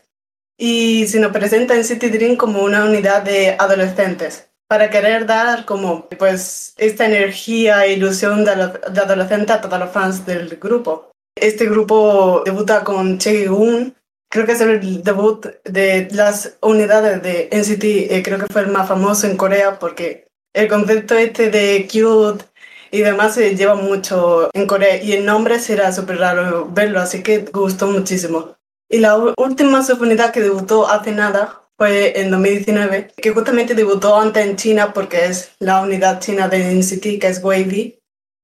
Y 0.57 1.07
se 1.07 1.19
nos 1.19 1.31
presenta 1.31 1.75
NCT 1.75 2.03
Dream 2.11 2.35
como 2.35 2.61
una 2.61 2.85
unidad 2.85 3.23
de 3.23 3.55
adolescentes, 3.57 4.51
para 4.67 4.89
querer 4.89 5.25
dar 5.25 5.65
como 5.65 6.07
pues 6.09 6.75
esta 6.77 7.07
energía 7.07 7.85
e 7.85 7.93
ilusión 7.93 8.45
de, 8.45 8.55
de 8.91 9.01
adolescente 9.01 9.53
a 9.53 9.61
todos 9.61 9.79
los 9.79 9.91
fans 9.91 10.25
del 10.25 10.57
grupo. 10.57 11.11
Este 11.35 11.65
grupo 11.65 12.43
debuta 12.45 12.83
con 12.83 13.17
Chaehoon, 13.17 13.95
creo 14.31 14.45
que 14.45 14.53
es 14.53 14.61
el 14.61 15.03
debut 15.03 15.45
de 15.65 16.07
las 16.11 16.57
unidades 16.61 17.21
de 17.21 17.49
NCT, 17.51 17.83
eh, 18.13 18.23
creo 18.23 18.39
que 18.39 18.51
fue 18.51 18.61
el 18.61 18.69
más 18.69 18.87
famoso 18.87 19.27
en 19.27 19.35
Corea 19.37 19.77
porque 19.77 20.27
el 20.53 20.69
concepto 20.69 21.15
este 21.15 21.51
de 21.51 21.87
cute 21.91 22.45
y 22.91 23.01
demás 23.01 23.35
se 23.35 23.55
lleva 23.55 23.75
mucho 23.75 24.49
en 24.53 24.67
Corea 24.67 25.03
y 25.03 25.11
el 25.13 25.25
nombre 25.25 25.59
será 25.59 25.91
súper 25.91 26.17
raro 26.17 26.69
verlo, 26.71 26.99
así 26.99 27.21
que 27.21 27.39
gustó 27.39 27.87
muchísimo. 27.87 28.55
Y 28.89 28.99
la 28.99 29.17
última 29.37 29.83
subunidad 29.83 30.31
que 30.31 30.41
debutó 30.41 30.87
hace 30.89 31.11
nada 31.11 31.63
fue 31.77 32.19
en 32.19 32.31
2019, 32.31 33.11
que 33.15 33.31
justamente 33.31 33.75
debutó 33.75 34.17
antes 34.17 34.45
en 34.45 34.55
China 34.55 34.93
porque 34.93 35.25
es 35.25 35.51
la 35.59 35.81
unidad 35.81 36.19
china 36.19 36.47
de 36.47 36.73
NCT, 36.75 37.19
que 37.19 37.27
es 37.27 37.43
Wavy. 37.43 37.99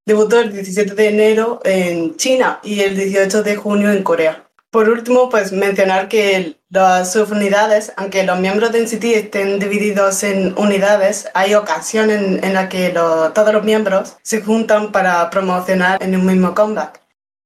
Debutó 0.06 0.40
el 0.40 0.54
17 0.54 0.96
de 0.96 1.10
enero 1.10 1.60
en 1.66 2.16
China 2.16 2.60
y 2.64 2.80
el 2.80 2.96
18 2.96 3.44
de 3.44 3.56
junio 3.58 3.92
en 3.92 4.04
Corea. 4.04 4.47
Por 4.70 4.90
último, 4.90 5.30
pues 5.30 5.54
mencionar 5.54 6.10
que 6.10 6.58
las 6.70 7.14
subunidades, 7.14 7.94
aunque 7.96 8.24
los 8.24 8.40
miembros 8.40 8.72
de 8.72 8.82
NCT 8.82 9.04
estén 9.06 9.60
divididos 9.60 10.24
en 10.24 10.54
unidades, 10.58 11.28
hay 11.34 11.56
ocasiones 11.56 12.22
en, 12.22 12.44
en 12.44 12.54
las 12.54 12.68
que 12.68 12.90
todos 12.90 13.54
los 13.54 13.64
miembros 13.64 14.18
se 14.24 14.42
juntan 14.42 14.92
para 14.92 15.30
promocionar 15.30 16.04
en 16.04 16.16
un 16.16 16.26
mismo 16.26 16.54
comeback. 16.54 17.02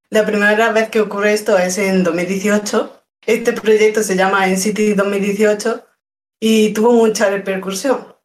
La 0.09 0.25
primera 0.25 0.71
vez 0.71 0.89
que 0.89 0.99
ocurre 1.01 1.33
esto 1.33 1.57
es 1.57 1.77
en 1.77 2.03
2018. 2.03 3.03
Este 3.25 3.53
proyecto 3.53 4.01
se 4.01 4.15
llama 4.15 4.47
NCT 4.47 4.95
2018 4.95 5.85
y 6.39 6.73
tuvo 6.73 6.93
mucha 6.93 7.29
repercusión. 7.29 8.15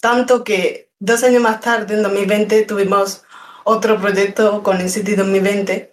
Tanto 0.00 0.44
que 0.44 0.92
dos 1.00 1.24
años 1.24 1.42
más 1.42 1.60
tarde, 1.60 1.94
en 1.94 2.02
2020, 2.02 2.62
tuvimos 2.64 3.24
otro 3.64 3.98
proyecto 3.98 4.62
con 4.62 4.78
NCT 4.78 5.16
2020 5.16 5.91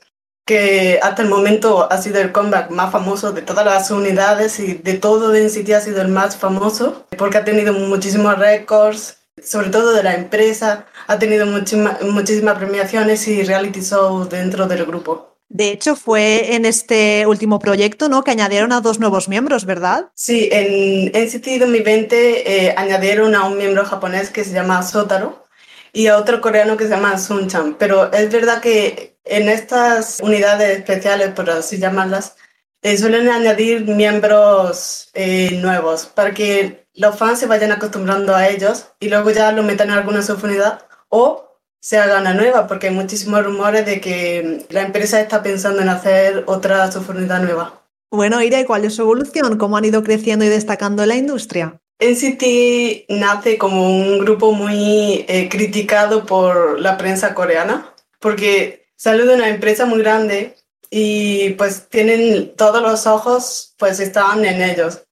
que 0.50 1.00
hasta 1.04 1.22
el 1.22 1.30
momento 1.30 1.88
ha 1.92 2.02
sido 2.02 2.20
el 2.20 2.32
comeback 2.32 2.72
más 2.72 2.92
famoso 2.92 3.32
de 3.32 3.44
todas 3.44 3.64
las 3.64 3.92
unidades 3.92 4.60
y 4.60 4.74
de 4.74 4.96
todo 4.96 5.32
NCT 5.32 5.70
ha 5.74 5.80
sido 5.80 6.02
el 6.02 6.08
más 6.08 6.38
famoso 6.38 7.06
porque 7.20 7.38
ha 7.38 7.46
tenido 7.46 7.72
muchísimos 7.72 8.36
récords, 8.40 9.18
sobre 9.44 9.70
todo 9.70 9.94
de 9.94 10.02
la 10.02 10.16
empresa, 10.16 10.88
ha 11.06 11.20
tenido 11.20 11.46
muchísimas, 11.46 12.02
muchísimas 12.02 12.58
premiaciones 12.58 13.28
y 13.28 13.44
reality 13.44 13.82
shows 13.82 14.28
dentro 14.28 14.66
del 14.66 14.88
grupo. 14.88 15.36
De 15.50 15.70
hecho, 15.70 15.96
fue 15.96 16.56
en 16.56 16.66
este 16.66 17.28
último 17.28 17.60
proyecto 17.60 18.10
¿no? 18.10 18.24
que 18.24 18.32
añadieron 18.32 18.72
a 18.72 18.82
dos 18.82 19.00
nuevos 19.00 19.30
miembros, 19.30 19.66
¿verdad? 19.66 20.10
Sí, 20.16 20.50
en 20.52 21.10
NCT 21.10 21.60
2020 21.60 22.70
eh, 22.70 22.74
añadieron 22.76 23.36
a 23.36 23.46
un 23.46 23.56
miembro 23.56 23.86
japonés 23.86 24.32
que 24.32 24.44
se 24.44 24.54
llama 24.54 24.82
Sotaro 24.82 25.48
y 25.94 26.08
a 26.08 26.18
otro 26.18 26.42
coreano 26.42 26.78
que 26.78 26.86
se 26.86 26.92
llama 26.92 27.18
Sunchan. 27.18 27.76
Pero 27.76 28.12
es 28.12 28.32
verdad 28.32 28.62
que 28.62 29.18
en 29.26 29.50
estas 29.50 30.20
unidades 30.22 30.78
especiales, 30.78 31.32
por 31.32 31.50
así 31.50 31.78
llamarlas, 31.78 32.36
eh, 32.82 32.98
suelen 32.98 33.30
añadir 33.30 33.86
miembros 33.86 35.10
eh, 35.14 35.60
nuevos 35.62 36.06
para 36.06 36.34
que 36.34 36.88
los 36.94 37.18
fans 37.18 37.40
se 37.40 37.46
vayan 37.46 37.72
acostumbrando 37.72 38.36
a 38.36 38.48
ellos 38.48 38.88
y 39.00 39.10
luego 39.10 39.32
ya 39.32 39.52
lo 39.52 39.64
metan 39.64 39.90
en 39.90 39.96
alguna 39.96 40.22
subunidad 40.22 40.86
o 41.10 41.50
se 41.82 41.98
haga 41.98 42.20
una 42.20 42.34
nueva, 42.34 42.68
porque 42.68 42.88
hay 42.88 42.94
muchísimos 42.94 43.44
rumores 43.44 43.86
de 43.86 44.02
que 44.02 44.66
la 44.70 44.82
empresa 44.82 45.20
está 45.22 45.42
pensando 45.42 45.82
en 45.82 45.90
hacer 45.90 46.44
otra 46.48 46.92
subunidad 46.92 47.42
nueva. 47.42 47.82
Bueno, 48.12 48.42
Ira, 48.42 48.60
¿y 48.60 48.66
cuál 48.66 48.86
es 48.86 48.96
su 48.96 49.04
evolución? 49.04 49.58
¿Cómo 49.58 49.78
han 49.78 49.86
ido 49.86 50.04
creciendo 50.04 50.44
y 50.44 50.50
destacando 50.50 51.04
en 51.04 51.10
la 51.10 51.16
industria? 51.16 51.80
NCT 52.00 53.10
nace 53.10 53.58
como 53.58 53.90
un 53.90 54.20
grupo 54.20 54.54
muy 54.54 55.26
eh, 55.28 55.50
criticado 55.50 56.26
por 56.26 56.80
la 56.80 56.98
prensa 56.98 57.36
coreana, 57.36 57.94
porque 58.20 58.88
sale 58.96 59.26
de 59.26 59.36
una 59.36 59.50
empresa 59.50 59.86
muy 59.86 60.00
grande 60.00 60.56
y 60.90 61.52
pues 61.52 61.90
tienen 61.90 62.56
todos 62.56 62.82
los 62.82 63.06
ojos 63.06 63.76
pues 63.78 64.00
estaban 64.00 64.46
en 64.46 64.62
ellos. 64.62 65.04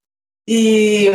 Y 0.45 1.09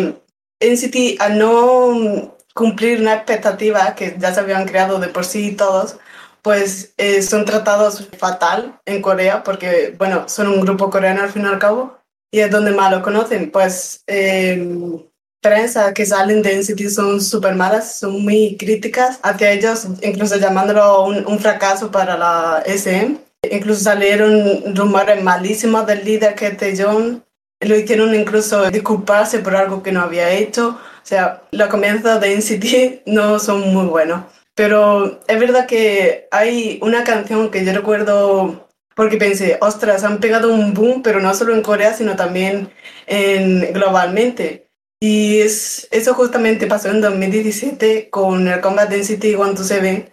NCT 0.60 1.20
al 1.20 1.38
no 1.38 2.36
cumplir 2.54 3.00
una 3.00 3.14
expectativa 3.14 3.94
que 3.94 4.16
ya 4.18 4.34
se 4.34 4.40
habían 4.40 4.66
creado 4.66 4.98
de 5.00 5.08
por 5.08 5.24
sí 5.24 5.52
todos, 5.52 5.96
pues 6.42 6.92
eh, 6.98 7.22
son 7.22 7.44
tratados 7.44 8.08
fatal 8.18 8.80
en 8.84 9.00
Corea 9.00 9.42
porque, 9.42 9.94
bueno, 9.98 10.28
son 10.28 10.48
un 10.48 10.60
grupo 10.60 10.90
coreano 10.90 11.22
al 11.22 11.30
fin 11.32 11.44
y 11.44 11.46
al 11.46 11.58
cabo 11.58 11.98
y 12.30 12.40
es 12.40 12.50
donde 12.50 12.72
más 12.72 12.90
lo 12.90 13.02
conocen. 13.02 13.50
Pues 13.50 14.02
eh, 14.06 15.08
prensa 15.42 15.92
que 15.92 16.06
salen 16.06 16.40
de 16.40 16.56
NCT 16.56 16.88
son 16.88 17.20
súper 17.20 17.54
malas, 17.54 17.98
son 17.98 18.22
muy 18.22 18.56
críticas 18.56 19.18
hacia 19.22 19.50
ellos, 19.50 19.86
incluso 20.02 20.36
llamándolo 20.36 21.04
un, 21.04 21.26
un 21.26 21.38
fracaso 21.38 21.90
para 21.90 22.16
la 22.16 22.62
SM. 22.64 23.18
Incluso 23.50 23.80
salieron 23.80 24.74
rumores 24.76 25.22
malísimos 25.22 25.86
del 25.86 26.04
líder 26.04 26.34
que 26.34 26.74
John. 26.78 27.24
Lo 27.60 27.76
hicieron 27.76 28.14
incluso 28.14 28.70
disculparse 28.70 29.40
por 29.40 29.56
algo 29.56 29.82
que 29.82 29.92
no 29.92 30.00
había 30.00 30.30
hecho. 30.30 30.68
O 30.70 31.06
sea, 31.06 31.42
los 31.50 31.68
comienzos 31.68 32.20
de 32.20 32.36
NCT 32.36 33.06
no 33.06 33.38
son 33.38 33.72
muy 33.74 33.86
buenos. 33.86 34.24
Pero 34.54 35.20
es 35.26 35.40
verdad 35.40 35.66
que 35.66 36.28
hay 36.30 36.78
una 36.82 37.04
canción 37.04 37.50
que 37.50 37.64
yo 37.64 37.72
recuerdo 37.72 38.68
porque 38.94 39.16
pensé, 39.16 39.58
ostras, 39.60 40.04
han 40.04 40.20
pegado 40.20 40.52
un 40.52 40.74
boom, 40.74 41.02
pero 41.02 41.20
no 41.20 41.34
solo 41.34 41.54
en 41.54 41.62
Corea, 41.62 41.94
sino 41.94 42.14
también 42.14 42.70
en, 43.06 43.72
globalmente. 43.72 44.68
Y 45.02 45.40
es, 45.40 45.88
eso 45.90 46.14
justamente 46.14 46.68
pasó 46.68 46.88
en 46.88 47.00
2017 47.00 48.08
con 48.08 48.46
el 48.46 48.60
Combat 48.60 48.88
Density 48.88 49.34
127, 49.34 50.12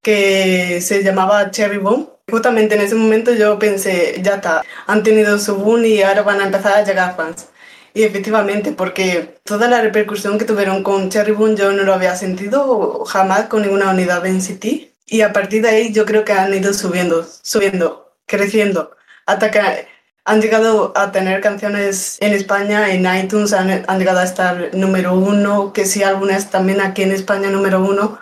que 0.00 0.80
se 0.80 1.02
llamaba 1.02 1.50
Cherry 1.50 1.78
Boom. 1.78 2.08
Justamente 2.30 2.76
en 2.76 2.82
ese 2.82 2.94
momento 2.94 3.34
yo 3.34 3.58
pensé, 3.58 4.20
ya 4.22 4.36
está, 4.36 4.62
han 4.86 5.02
tenido 5.02 5.40
su 5.40 5.56
boom 5.56 5.84
y 5.86 6.02
ahora 6.02 6.22
van 6.22 6.40
a 6.40 6.44
empezar 6.46 6.74
a 6.74 6.84
llegar 6.84 7.16
fans. 7.16 7.48
Y 7.94 8.04
efectivamente, 8.04 8.70
porque 8.70 9.40
toda 9.42 9.66
la 9.68 9.82
repercusión 9.82 10.38
que 10.38 10.44
tuvieron 10.44 10.84
con 10.84 11.10
Cherry 11.10 11.32
Boom 11.32 11.56
yo 11.56 11.72
no 11.72 11.82
lo 11.82 11.94
había 11.94 12.14
sentido 12.14 13.04
jamás 13.06 13.48
con 13.48 13.62
ninguna 13.62 13.90
unidad 13.90 14.22
de 14.22 14.30
NCT. 14.30 14.66
Y 15.06 15.22
a 15.22 15.32
partir 15.32 15.62
de 15.62 15.70
ahí 15.70 15.92
yo 15.92 16.06
creo 16.06 16.24
que 16.24 16.32
han 16.32 16.54
ido 16.54 16.72
subiendo, 16.74 17.26
subiendo, 17.42 18.14
creciendo, 18.26 18.96
hasta 19.26 19.50
que 19.50 19.88
han 20.28 20.42
llegado 20.42 20.92
a 20.94 21.10
tener 21.10 21.40
canciones 21.40 22.18
en 22.20 22.34
España, 22.34 22.92
en 22.92 23.06
iTunes, 23.24 23.54
han, 23.54 23.98
llegado 23.98 24.18
a 24.18 24.24
estar 24.24 24.74
número 24.74 25.14
uno, 25.14 25.72
que 25.72 25.86
sí, 25.86 26.02
álbumes 26.02 26.50
también 26.50 26.82
aquí 26.82 27.02
en 27.02 27.12
España 27.12 27.48
número 27.50 27.82
uno. 27.82 28.18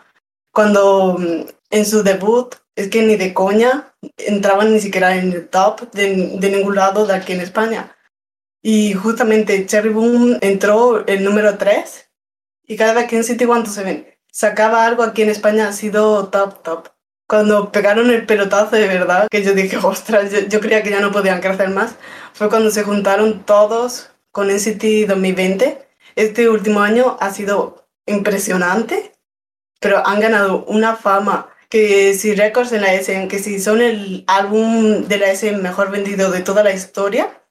Cuando 0.53 1.17
mm, 1.19 1.47
en 1.71 1.85
su 1.85 2.05
debut, 2.05 2.55
es 2.77 2.91
que 2.91 3.03
ni 3.03 3.17
de 3.17 3.35
coña 3.35 3.93
entraban 4.19 4.73
ni 4.73 4.79
siquiera 4.79 5.17
en 5.17 5.33
el 5.33 5.49
top 5.49 5.91
de, 5.91 6.39
de 6.39 6.51
ningún 6.51 6.77
lado 6.77 7.07
de 7.07 7.15
aquí 7.15 7.33
en 7.33 7.41
España. 7.41 7.97
Y 8.63 8.95
justamente 8.95 9.67
Cherry 9.67 9.89
Boom 9.89 10.39
entró 10.43 11.05
el 11.09 11.25
número 11.25 11.59
3 11.59 12.09
y 12.69 12.77
cada 12.77 12.93
vez 12.95 13.09
que 13.09 13.17
en 13.17 13.25
City 13.25 13.47
One 13.47 13.67
se 13.67 13.83
ven, 13.83 14.07
sacaba 14.31 14.87
algo 14.87 15.03
aquí 15.03 15.23
en 15.23 15.31
España 15.31 15.67
ha 15.69 15.73
sido 15.73 16.29
top, 16.29 16.63
top 16.63 16.96
cuando 17.27 17.73
pegaron 17.73 18.11
el 18.11 18.27
pelotazo 18.27 18.77
de 18.77 18.87
verdad, 18.89 19.29
que 19.31 19.43
yo 19.43 19.53
dije, 19.53 19.77
ostras, 19.83 20.31
yo, 20.49 20.61
creía 20.61 20.83
que 20.83 20.91
ya 20.91 21.01
no 21.01 21.13
podían 21.13 21.41
crecer 21.41 21.71
más, 21.71 21.97
fue 22.33 22.49
cuando 22.49 22.71
se 22.71 22.83
juntaron 22.85 23.45
todos 23.45 24.11
con 24.31 24.49
NCT 24.49 25.09
2020. 25.09 25.87
Este 26.15 26.49
último 26.49 26.81
año 26.81 27.17
ha 27.21 27.31
sido 27.33 27.87
impresionante 28.07 29.13
pero 29.81 30.07
han 30.07 30.21
ganado 30.21 30.65
una 30.65 30.97
fama 30.97 31.49
que 31.69 32.15
si 32.15 32.35
Records 32.35 32.73
en 32.73 32.83
la 32.83 32.95
SM, 32.95 33.29
que 33.29 33.39
si 33.39 33.61
son 33.61 33.81
el 33.81 34.25
álbum 34.27 35.05
de 35.07 35.19
la 35.19 35.31
SM 35.31 35.59
mejor 35.59 35.91
vendido 35.91 36.31
de 36.31 36.41
toda 36.41 36.63
la 36.63 36.73
historia, 36.73 37.43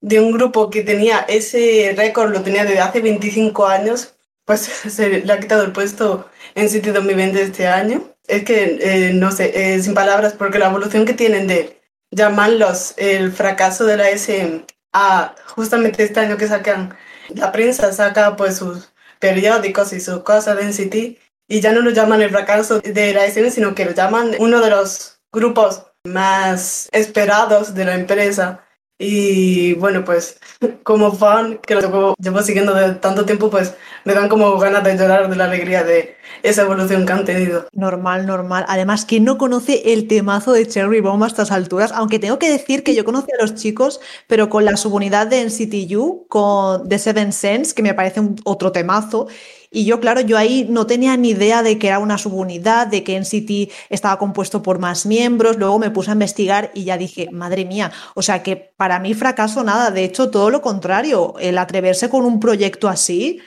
de 0.00 0.20
un 0.20 0.32
grupo 0.32 0.70
que 0.70 0.82
tenía 0.82 1.20
ese 1.20 1.94
récord, 1.96 2.32
lo 2.32 2.42
tenía 2.42 2.64
desde 2.64 2.80
hace 2.80 3.00
25 3.00 3.66
años, 3.66 4.14
pues 4.44 4.60
se 4.88 5.20
le 5.20 5.32
ha 5.32 5.40
quitado 5.40 5.62
el 5.62 5.72
puesto 5.72 6.28
en 6.54 6.68
City 6.68 6.90
2020 6.90 7.42
este 7.42 7.66
año. 7.66 8.02
Es 8.26 8.44
que, 8.44 8.78
eh, 8.80 9.12
no 9.12 9.32
sé, 9.32 9.74
eh, 9.74 9.82
sin 9.82 9.94
palabras, 9.94 10.34
porque 10.34 10.58
la 10.58 10.68
evolución 10.68 11.04
que 11.04 11.14
tienen 11.14 11.46
de 11.46 11.80
llamarlos 12.10 12.94
el 12.96 13.32
fracaso 13.32 13.84
de 13.84 13.96
la 13.96 14.10
SM 14.10 14.64
a 14.92 15.34
justamente 15.46 16.02
este 16.02 16.20
año 16.20 16.36
que 16.36 16.48
sacan, 16.48 16.96
la 17.28 17.52
prensa 17.52 17.92
saca 17.92 18.36
pues 18.36 18.56
sus 18.56 18.92
periódicos 19.18 19.92
y 19.92 20.00
sus 20.00 20.22
cosas 20.22 20.56
de 20.56 20.64
NCT 20.64 21.18
y 21.48 21.60
ya 21.60 21.72
no 21.72 21.80
lo 21.80 21.90
llaman 21.90 22.22
el 22.22 22.30
fracaso 22.30 22.80
de 22.80 23.12
la 23.14 23.24
SM, 23.26 23.50
sino 23.50 23.74
que 23.74 23.84
lo 23.84 23.92
llaman 23.92 24.34
uno 24.38 24.60
de 24.60 24.70
los 24.70 25.20
grupos 25.32 25.86
más 26.04 26.88
esperados 26.92 27.74
de 27.74 27.84
la 27.84 27.94
empresa 27.94 28.64
y 29.02 29.72
bueno, 29.74 30.04
pues 30.04 30.38
como 30.82 31.10
fan 31.12 31.58
que 31.66 31.74
lo 31.74 32.14
llevo 32.18 32.42
siguiendo 32.42 32.74
de 32.74 32.96
tanto 32.96 33.24
tiempo, 33.24 33.48
pues 33.48 33.74
me 34.04 34.12
dan 34.12 34.28
como 34.28 34.58
ganas 34.58 34.84
de 34.84 34.94
llorar 34.94 35.30
de 35.30 35.36
la 35.36 35.44
alegría 35.44 35.82
de 35.84 36.16
esa 36.42 36.62
evolución 36.62 37.06
que 37.06 37.12
han 37.12 37.24
tenido. 37.24 37.66
Normal, 37.72 38.26
normal. 38.26 38.66
Además, 38.68 39.06
¿quién 39.06 39.24
no 39.24 39.38
conoce 39.38 39.94
el 39.94 40.06
temazo 40.06 40.52
de 40.52 40.68
Cherry 40.68 41.00
Bomb 41.00 41.24
a 41.24 41.28
estas 41.28 41.50
alturas? 41.50 41.92
Aunque 41.92 42.18
tengo 42.18 42.38
que 42.38 42.50
decir 42.50 42.82
que 42.82 42.94
yo 42.94 43.06
conocí 43.06 43.30
a 43.32 43.40
los 43.40 43.54
chicos, 43.54 44.02
pero 44.26 44.50
con 44.50 44.66
la 44.66 44.76
subunidad 44.76 45.26
de 45.26 45.46
NCTU, 45.46 46.26
con 46.28 46.86
The 46.86 46.98
Seven 46.98 47.32
Sense, 47.32 47.74
que 47.74 47.82
me 47.82 47.94
parece 47.94 48.20
otro 48.44 48.70
temazo. 48.70 49.28
Y 49.70 49.84
yo, 49.84 50.00
claro, 50.00 50.20
yo 50.20 50.36
ahí 50.36 50.66
no 50.68 50.86
tenía 50.86 51.16
ni 51.16 51.30
idea 51.30 51.62
de 51.62 51.78
que 51.78 51.86
era 51.88 52.00
una 52.00 52.18
subunidad, 52.18 52.88
de 52.88 53.04
que 53.04 53.18
NCT 53.18 53.72
estaba 53.88 54.18
compuesto 54.18 54.62
por 54.62 54.80
más 54.80 55.06
miembros. 55.06 55.58
Luego 55.58 55.78
me 55.78 55.90
puse 55.90 56.10
a 56.10 56.14
investigar 56.14 56.72
y 56.74 56.84
ya 56.84 56.98
dije, 56.98 57.28
madre 57.30 57.64
mía, 57.64 57.92
o 58.14 58.22
sea 58.22 58.42
que 58.42 58.56
para 58.56 58.98
mí 58.98 59.14
fracaso 59.14 59.62
nada. 59.62 59.92
De 59.92 60.02
hecho, 60.02 60.30
todo 60.30 60.50
lo 60.50 60.60
contrario, 60.60 61.34
el 61.38 61.56
atreverse 61.56 62.08
con 62.08 62.24
un 62.24 62.40
proyecto 62.40 62.88
así 62.88 63.40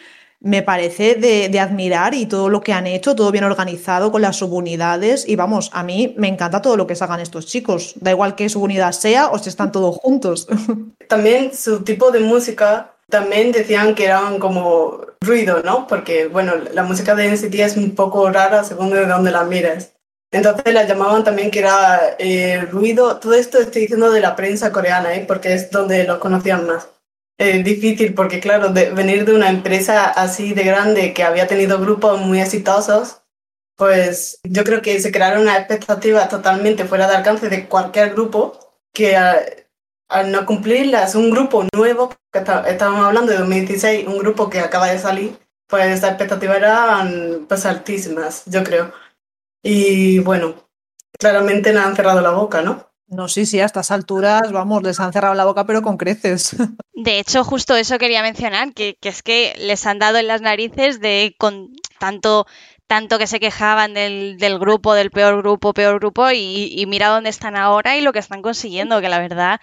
me 0.43 0.62
parece 0.62 1.15
de, 1.15 1.57
admirar 1.59 2.13
y 2.13 2.25
todo 2.25 2.49
lo 2.49 2.59
que 2.59 2.73
han 2.73 2.86
hecho, 2.86 3.15
todo 3.15 3.31
bien 3.31 3.45
organizado 3.45 4.12
con 4.12 4.21
las 4.21 4.36
subunidades. 4.36 5.27
Y 5.27 5.38
vamos, 5.38 5.69
a 5.73 5.83
mí 5.83 6.13
me 6.17 6.27
encanta 6.27 6.62
todo 6.62 6.75
lo 6.75 6.86
que 6.86 6.95
hagan 6.99 7.21
estos 7.21 7.45
chicos. 7.45 7.95
Da 8.01 8.12
igual 8.12 8.36
qué 8.36 8.49
subunidad 8.49 8.91
sea 8.91 9.29
o 9.29 9.39
si 9.39 9.47
están 9.47 9.71
todos 9.71 9.95
juntos. 9.97 10.47
También 11.07 11.55
su 11.55 11.83
tipo 11.83 12.12
de 12.12 12.19
música 12.19 12.92
también 13.09 13.51
decían 13.51 13.95
que 13.95 14.05
eran 14.05 14.39
como 14.39 15.01
ruido, 15.21 15.61
¿no? 15.63 15.87
Porque, 15.87 16.27
bueno, 16.27 16.53
la 16.73 16.83
música 16.83 17.15
de 17.15 17.29
NCT 17.31 17.55
es 17.55 17.77
un 17.77 17.95
poco 17.95 18.29
rara 18.29 18.63
según 18.63 18.91
de 18.91 19.05
dónde 19.05 19.31
la 19.31 19.43
miras. 19.43 19.93
Entonces 20.31 20.73
la 20.73 20.85
llamaban 20.85 21.23
también 21.23 21.51
que 21.51 21.59
era 21.59 22.15
eh, 22.17 22.61
ruido. 22.71 23.17
Todo 23.19 23.33
esto 23.33 23.59
estoy 23.59 23.83
diciendo 23.83 24.11
de 24.11 24.19
la 24.19 24.35
prensa 24.35 24.71
coreana, 24.71 25.13
¿eh? 25.13 25.25
porque 25.27 25.53
es 25.53 25.69
donde 25.69 26.05
lo 26.05 26.19
conocían 26.19 26.65
más. 26.65 26.89
Es 27.37 27.63
difícil 27.63 28.13
porque, 28.13 28.39
claro, 28.39 28.69
de 28.69 28.89
venir 28.91 29.25
de 29.25 29.33
una 29.33 29.49
empresa 29.49 30.05
así 30.09 30.53
de 30.53 30.63
grande 30.63 31.13
que 31.13 31.23
había 31.23 31.47
tenido 31.47 31.79
grupos 31.79 32.19
muy 32.19 32.41
exitosos, 32.41 33.21
pues 33.75 34.39
yo 34.43 34.63
creo 34.63 34.81
que 34.81 34.99
se 34.99 35.11
crearon 35.11 35.43
una 35.43 35.57
expectativa 35.57 36.27
totalmente 36.29 36.85
fuera 36.85 37.07
de 37.07 37.15
alcance 37.15 37.49
de 37.49 37.67
cualquier 37.67 38.13
grupo 38.13 38.59
que 38.93 39.62
al 40.09 40.31
no 40.31 40.45
cumplirlas, 40.45 41.15
un 41.15 41.31
grupo 41.31 41.65
nuevo, 41.75 42.13
que 42.31 42.39
estábamos 42.39 43.05
hablando 43.05 43.31
de 43.31 43.39
2016, 43.39 44.07
un 44.07 44.19
grupo 44.19 44.49
que 44.49 44.59
acaba 44.59 44.87
de 44.87 44.99
salir, 44.99 45.37
pues 45.67 45.85
esas 45.85 46.11
expectativas 46.11 46.57
eran 46.57 47.45
pues 47.47 47.65
altísimas, 47.65 48.43
yo 48.45 48.63
creo. 48.63 48.91
Y 49.63 50.19
bueno, 50.19 50.55
claramente 51.17 51.73
le 51.73 51.79
han 51.79 51.95
cerrado 51.95 52.21
la 52.21 52.31
boca, 52.31 52.61
¿no? 52.61 52.93
No, 53.07 53.27
sí, 53.27 53.45
sí, 53.45 53.59
a 53.59 53.65
estas 53.65 53.91
alturas, 53.91 54.51
vamos, 54.51 54.81
les 54.83 54.99
han 54.99 55.13
cerrado 55.13 55.35
la 55.35 55.45
boca, 55.45 55.65
pero 55.65 55.81
con 55.81 55.97
creces. 55.97 56.55
De 56.93 57.19
hecho, 57.19 57.43
justo 57.43 57.75
eso 57.75 57.97
quería 57.97 58.21
mencionar, 58.21 58.73
que, 58.73 58.97
que 58.99 59.09
es 59.09 59.23
que 59.23 59.55
les 59.57 59.85
han 59.85 59.99
dado 59.99 60.17
en 60.17 60.27
las 60.27 60.41
narices 60.41 60.99
de 60.99 61.35
con 61.37 61.71
tanto 61.99 62.45
tanto 62.87 63.17
que 63.17 63.27
se 63.27 63.39
quejaban 63.39 63.93
del, 63.93 64.37
del 64.37 64.59
grupo, 64.59 64.93
del 64.93 65.09
peor 65.09 65.37
grupo, 65.37 65.73
peor 65.73 65.99
grupo, 65.99 66.29
y, 66.29 66.69
y, 66.69 66.85
mira 66.85 67.07
dónde 67.07 67.29
están 67.29 67.55
ahora 67.55 67.97
y 67.97 68.01
lo 68.01 68.13
que 68.13 68.19
están 68.19 68.41
consiguiendo, 68.41 69.01
que 69.01 69.09
la 69.09 69.19
verdad 69.19 69.61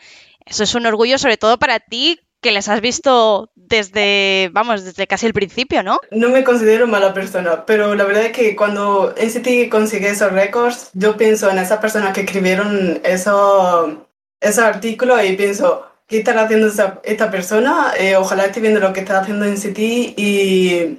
eso 0.51 0.65
es 0.65 0.75
un 0.75 0.85
orgullo 0.85 1.17
sobre 1.17 1.39
todo 1.39 1.59
para 1.59 1.81
ti 1.81 2.21
que 2.43 2.53
les 2.53 2.69
has 2.69 2.81
visto 2.81 3.51
desde, 3.55 4.51
vamos, 4.53 4.85
desde 4.85 5.07
casi 5.07 5.27
el 5.27 5.33
principio, 5.33 5.83
¿no? 5.83 5.99
No 6.11 6.31
me 6.31 6.43
considero 6.43 6.87
mala 6.87 7.13
persona, 7.13 7.65
pero 7.67 7.95
la 7.95 8.05
verdad 8.05 8.27
es 8.27 8.33
que 8.33 8.57
cuando 8.57 9.15
NCT 9.17 9.71
consigue 9.71 10.09
esos 10.09 10.33
récords, 10.33 10.91
yo 10.95 11.17
pienso 11.17 11.51
en 11.51 11.59
esas 11.59 11.79
personas 11.79 12.13
que 12.13 12.23
escribieron 12.23 13.01
eso, 13.05 14.07
esos 14.41 14.65
artículos 14.65 15.23
y 15.25 15.37
pienso, 15.37 15.87
¿qué 16.07 16.19
estará 16.19 16.43
haciendo 16.43 16.69
esta 17.05 17.31
persona? 17.31 17.93
Eh, 17.99 18.17
ojalá 18.17 18.47
esté 18.47 18.61
viendo 18.61 18.81
lo 18.81 18.93
que 18.93 19.01
está 19.01 19.21
haciendo 19.21 19.45
NCT 19.45 19.79
y 19.79 20.99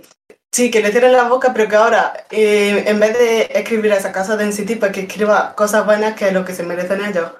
sí, 0.51 0.69
que 0.69 0.81
le 0.81 0.91
cierren 0.91 1.13
la 1.13 1.27
boca, 1.27 1.53
pero 1.53 1.67
que 1.67 1.75
ahora, 1.75 2.25
eh, 2.29 2.83
en 2.85 2.99
vez 2.99 3.17
de 3.17 3.49
escribir 3.53 3.91
a 3.93 3.97
esa 3.97 4.11
casa 4.11 4.37
de 4.37 4.45
NCT, 4.45 4.79
pues 4.79 4.91
que 4.91 5.01
escriba 5.01 5.55
cosas 5.55 5.85
buenas 5.85 6.15
que 6.15 6.27
es 6.27 6.33
lo 6.33 6.45
que 6.45 6.53
se 6.53 6.63
merecen 6.63 7.03
ellos. 7.03 7.31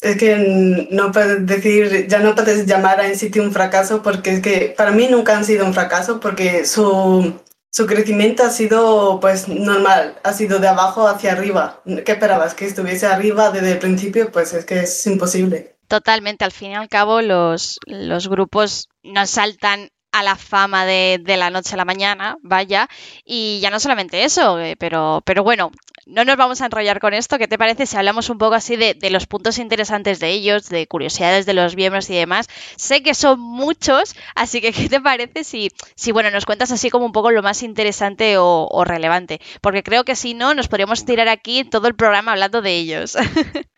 Es 0.00 0.16
que 0.16 0.86
no 0.90 1.10
puedes 1.10 1.44
decir, 1.44 2.06
ya 2.06 2.20
no 2.20 2.34
puedes 2.34 2.66
llamar 2.66 3.00
a 3.00 3.08
NCT 3.08 3.36
un 3.38 3.52
fracaso 3.52 4.02
porque 4.02 4.34
es 4.34 4.40
que 4.40 4.74
para 4.76 4.92
mí 4.92 5.08
nunca 5.08 5.36
han 5.36 5.44
sido 5.44 5.66
un 5.66 5.74
fracaso 5.74 6.20
porque 6.20 6.64
su, 6.66 7.34
su 7.70 7.86
crecimiento 7.86 8.44
ha 8.44 8.50
sido 8.50 9.18
pues 9.20 9.48
normal, 9.48 10.16
ha 10.22 10.32
sido 10.32 10.60
de 10.60 10.68
abajo 10.68 11.08
hacia 11.08 11.32
arriba. 11.32 11.82
¿Qué 11.84 12.12
esperabas? 12.12 12.54
¿Que 12.54 12.66
estuviese 12.66 13.06
arriba 13.06 13.50
desde 13.50 13.72
el 13.72 13.78
principio? 13.78 14.30
Pues 14.30 14.52
es 14.54 14.64
que 14.64 14.80
es 14.80 15.06
imposible. 15.06 15.76
Totalmente, 15.88 16.44
al 16.44 16.52
fin 16.52 16.72
y 16.72 16.74
al 16.76 16.88
cabo 16.88 17.20
los, 17.22 17.80
los 17.86 18.28
grupos 18.28 18.88
no 19.02 19.26
saltan 19.26 19.90
a 20.12 20.22
la 20.22 20.36
fama 20.36 20.84
de, 20.86 21.18
de, 21.22 21.36
la 21.36 21.50
noche 21.50 21.74
a 21.74 21.76
la 21.76 21.84
mañana, 21.84 22.36
vaya, 22.42 22.88
y 23.24 23.60
ya 23.60 23.70
no 23.70 23.80
solamente 23.80 24.24
eso, 24.24 24.58
eh, 24.58 24.76
pero, 24.78 25.22
pero 25.24 25.42
bueno, 25.42 25.70
no 26.08 26.24
nos 26.24 26.36
vamos 26.36 26.60
a 26.60 26.64
enrollar 26.64 27.00
con 27.00 27.14
esto. 27.14 27.38
¿Qué 27.38 27.46
te 27.46 27.58
parece 27.58 27.86
si 27.86 27.96
hablamos 27.96 28.30
un 28.30 28.38
poco 28.38 28.54
así 28.54 28.76
de, 28.76 28.96
los 29.10 29.26
puntos 29.26 29.58
interesantes 29.58 30.18
de 30.18 30.30
ellos, 30.30 30.68
de 30.68 30.86
curiosidades 30.86 31.46
de 31.46 31.54
los 31.54 31.76
miembros 31.76 32.08
y 32.10 32.16
demás? 32.16 32.48
Sé 32.76 33.02
que 33.02 33.14
son 33.14 33.38
muchos, 33.38 34.16
así 34.34 34.60
que 34.60 34.72
¿qué 34.72 34.88
te 34.88 35.00
parece 35.00 35.44
si, 35.44 35.70
si 35.94 36.12
bueno, 36.12 36.30
nos 36.30 36.46
cuentas 36.46 36.72
así 36.72 36.90
como 36.90 37.04
un 37.04 37.12
poco 37.12 37.30
lo 37.30 37.42
más 37.42 37.62
interesante 37.62 38.38
o, 38.38 38.66
o 38.70 38.84
relevante? 38.84 39.40
Porque 39.60 39.82
creo 39.82 40.04
que 40.04 40.16
si 40.16 40.34
no, 40.34 40.54
nos 40.54 40.68
podríamos 40.68 41.04
tirar 41.04 41.28
aquí 41.28 41.64
todo 41.64 41.86
el 41.88 41.94
programa 41.94 42.32
hablando 42.32 42.62
de 42.62 42.72
ellos. 42.72 43.16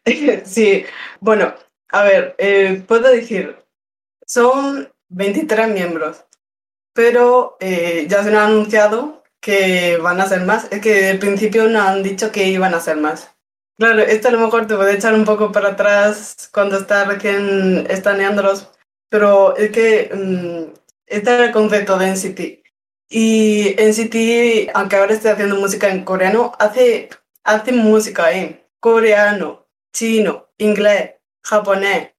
sí, 0.44 0.84
bueno, 1.18 1.54
a 1.88 2.04
ver, 2.04 2.36
eh, 2.38 2.82
puedo 2.86 3.10
decir, 3.10 3.56
son 4.24 4.92
23 5.08 5.68
miembros, 5.68 6.24
pero 6.92 7.56
eh, 7.58 8.06
ya 8.08 8.22
se 8.22 8.30
nos 8.30 8.40
ha 8.40 8.46
anunciado 8.46 9.19
que 9.40 9.96
van 9.98 10.20
a 10.20 10.28
ser 10.28 10.44
más. 10.44 10.68
Es 10.70 10.80
que 10.80 11.10
el 11.10 11.18
principio 11.18 11.68
nos 11.68 11.82
han 11.82 12.02
dicho 12.02 12.30
que 12.32 12.48
iban 12.48 12.74
a 12.74 12.80
ser 12.80 12.96
más. 12.96 13.30
Claro, 13.78 14.02
esto 14.02 14.28
a 14.28 14.32
lo 14.32 14.40
mejor 14.40 14.66
te 14.66 14.76
puede 14.76 14.94
echar 14.94 15.14
un 15.14 15.24
poco 15.24 15.52
para 15.52 15.70
atrás 15.70 16.50
cuando 16.52 16.76
estás 16.78 17.08
recién 17.08 17.86
estaneándolos, 17.88 18.70
pero 19.08 19.56
es 19.56 19.70
que 19.70 20.10
um, 20.12 20.74
este 21.06 21.34
es 21.34 21.40
el 21.40 21.52
concepto 21.52 21.98
de 21.98 22.08
NCT. 22.08 22.40
Y 23.08 23.74
NCT, 23.78 24.70
aunque 24.74 24.96
ahora 24.96 25.14
esté 25.14 25.30
haciendo 25.30 25.56
música 25.56 25.88
en 25.88 26.04
coreano, 26.04 26.52
hace, 26.58 27.08
hace 27.42 27.72
música 27.72 28.32
en 28.32 28.62
coreano, 28.80 29.66
chino, 29.92 30.48
inglés, 30.58 31.14
japonés, 31.42 32.12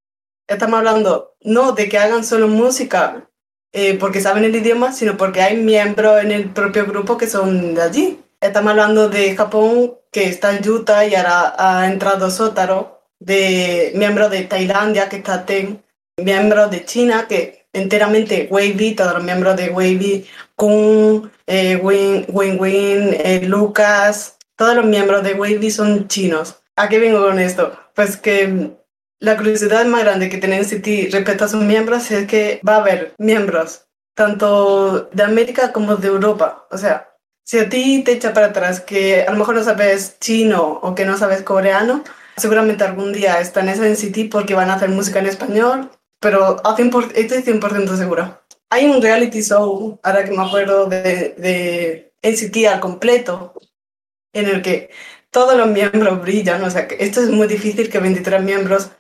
estamos 0.48 0.80
hablando 0.80 1.36
no 1.42 1.72
de 1.74 1.88
que 1.90 1.98
hagan 1.98 2.24
solo 2.24 2.48
música 2.48 3.30
eh, 3.74 3.98
porque 4.00 4.22
saben 4.22 4.44
el 4.44 4.56
idioma, 4.56 4.92
sino 4.94 5.18
porque 5.18 5.42
hay 5.42 5.58
miembros 5.58 6.22
en 6.24 6.32
el 6.32 6.50
propio 6.50 6.86
grupo 6.86 7.18
que 7.18 7.28
son 7.28 7.74
de 7.76 7.82
allí. 7.82 8.20
Estamos 8.42 8.72
hablando 8.72 9.10
de 9.10 9.36
Japón, 9.36 9.94
que 10.12 10.26
está 10.26 10.56
en 10.56 10.68
Utah 10.68 11.06
y 11.06 11.16
ahora 11.16 11.56
ha 11.58 11.88
entrado 11.88 12.30
Sotaro, 12.32 13.04
de 13.20 13.92
miembros 13.96 14.32
de 14.32 14.44
Tailandia, 14.44 15.10
que 15.10 15.18
está 15.18 15.46
Ten, 15.46 15.84
miembros 16.18 16.72
de 16.72 16.86
China, 16.86 17.28
que 17.30 17.68
enteramente 17.72 18.48
Wavy, 18.50 18.96
todos 18.96 19.14
los 19.14 19.24
miembros 19.24 19.56
de 19.56 19.70
Wavy, 19.70 20.28
Kung, 20.56 21.30
eh, 21.48 21.76
Win, 21.78 22.26
Win, 22.30 22.60
Win 22.60 23.16
eh, 23.24 23.42
Lucas, 23.44 24.38
todos 24.56 24.76
los 24.76 24.86
miembros 24.86 25.24
de 25.24 25.34
Wavy 25.34 25.72
son 25.72 26.08
chinos. 26.08 26.62
¿A 26.76 26.90
qué 26.90 27.00
vengo 27.00 27.22
con 27.22 27.40
esto? 27.40 27.78
Pues 27.94 28.18
que 28.18 28.72
la 29.22 29.38
curiosidad 29.38 29.86
más 29.86 30.04
grande 30.04 30.30
que 30.30 30.40
tiene 30.40 30.60
NCT 30.60 31.14
respecto 31.14 31.46
a 31.46 31.48
sus 31.48 31.64
miembros 31.64 32.10
es 32.10 32.28
que 32.28 32.60
va 32.68 32.76
a 32.76 32.82
haber 32.82 33.14
miembros 33.20 33.86
tanto 34.16 35.10
de 35.14 35.24
América 35.24 35.72
como 35.72 35.96
de 35.96 36.08
Europa. 36.08 36.68
O 36.72 36.78
sea, 36.78 37.14
si 37.46 37.60
a 37.60 37.70
ti 37.70 38.04
te 38.04 38.14
echa 38.14 38.34
para 38.34 38.48
atrás 38.48 38.82
que 38.82 39.22
a 39.22 39.32
lo 39.32 39.38
mejor 39.38 39.56
no 39.56 39.64
sabes 39.64 40.18
chino 40.20 40.80
o 40.82 40.96
que 40.96 41.06
no 41.06 41.18
sabes 41.18 41.44
coreano, 41.44 42.04
seguramente 42.36 42.84
algún 42.84 43.14
día 43.14 43.40
están 43.40 43.70
en 43.70 43.94
NCT 43.94 44.32
porque 44.32 44.56
van 44.56 44.72
a 44.72 44.76
hacer 44.76 44.90
música 44.90 45.20
en 45.20 45.28
español, 45.28 45.92
pero 46.20 46.58
estoy 47.14 47.44
100% 47.44 47.96
segura. 47.96 48.42
Hay 48.72 48.86
un 48.86 49.02
reality 49.02 49.44
show, 49.44 50.00
ahora 50.02 50.26
que 50.26 50.32
me 50.32 50.44
acuerdo, 50.44 50.88
de, 50.88 51.36
de 51.38 52.14
NCT 52.24 52.66
al 52.68 52.80
completo, 52.80 53.54
en 54.34 54.48
el 54.48 54.64
que 54.64 54.90
todos 55.30 55.56
los 55.56 55.68
miembros 55.68 56.22
brillan, 56.22 56.64
o 56.64 56.70
sea, 56.72 56.88
esto 57.00 57.22
es 57.22 57.30
muy 57.30 57.48
difícil 57.48 57.90
que 57.90 58.00
23 58.00 58.42
miembros 58.42 58.92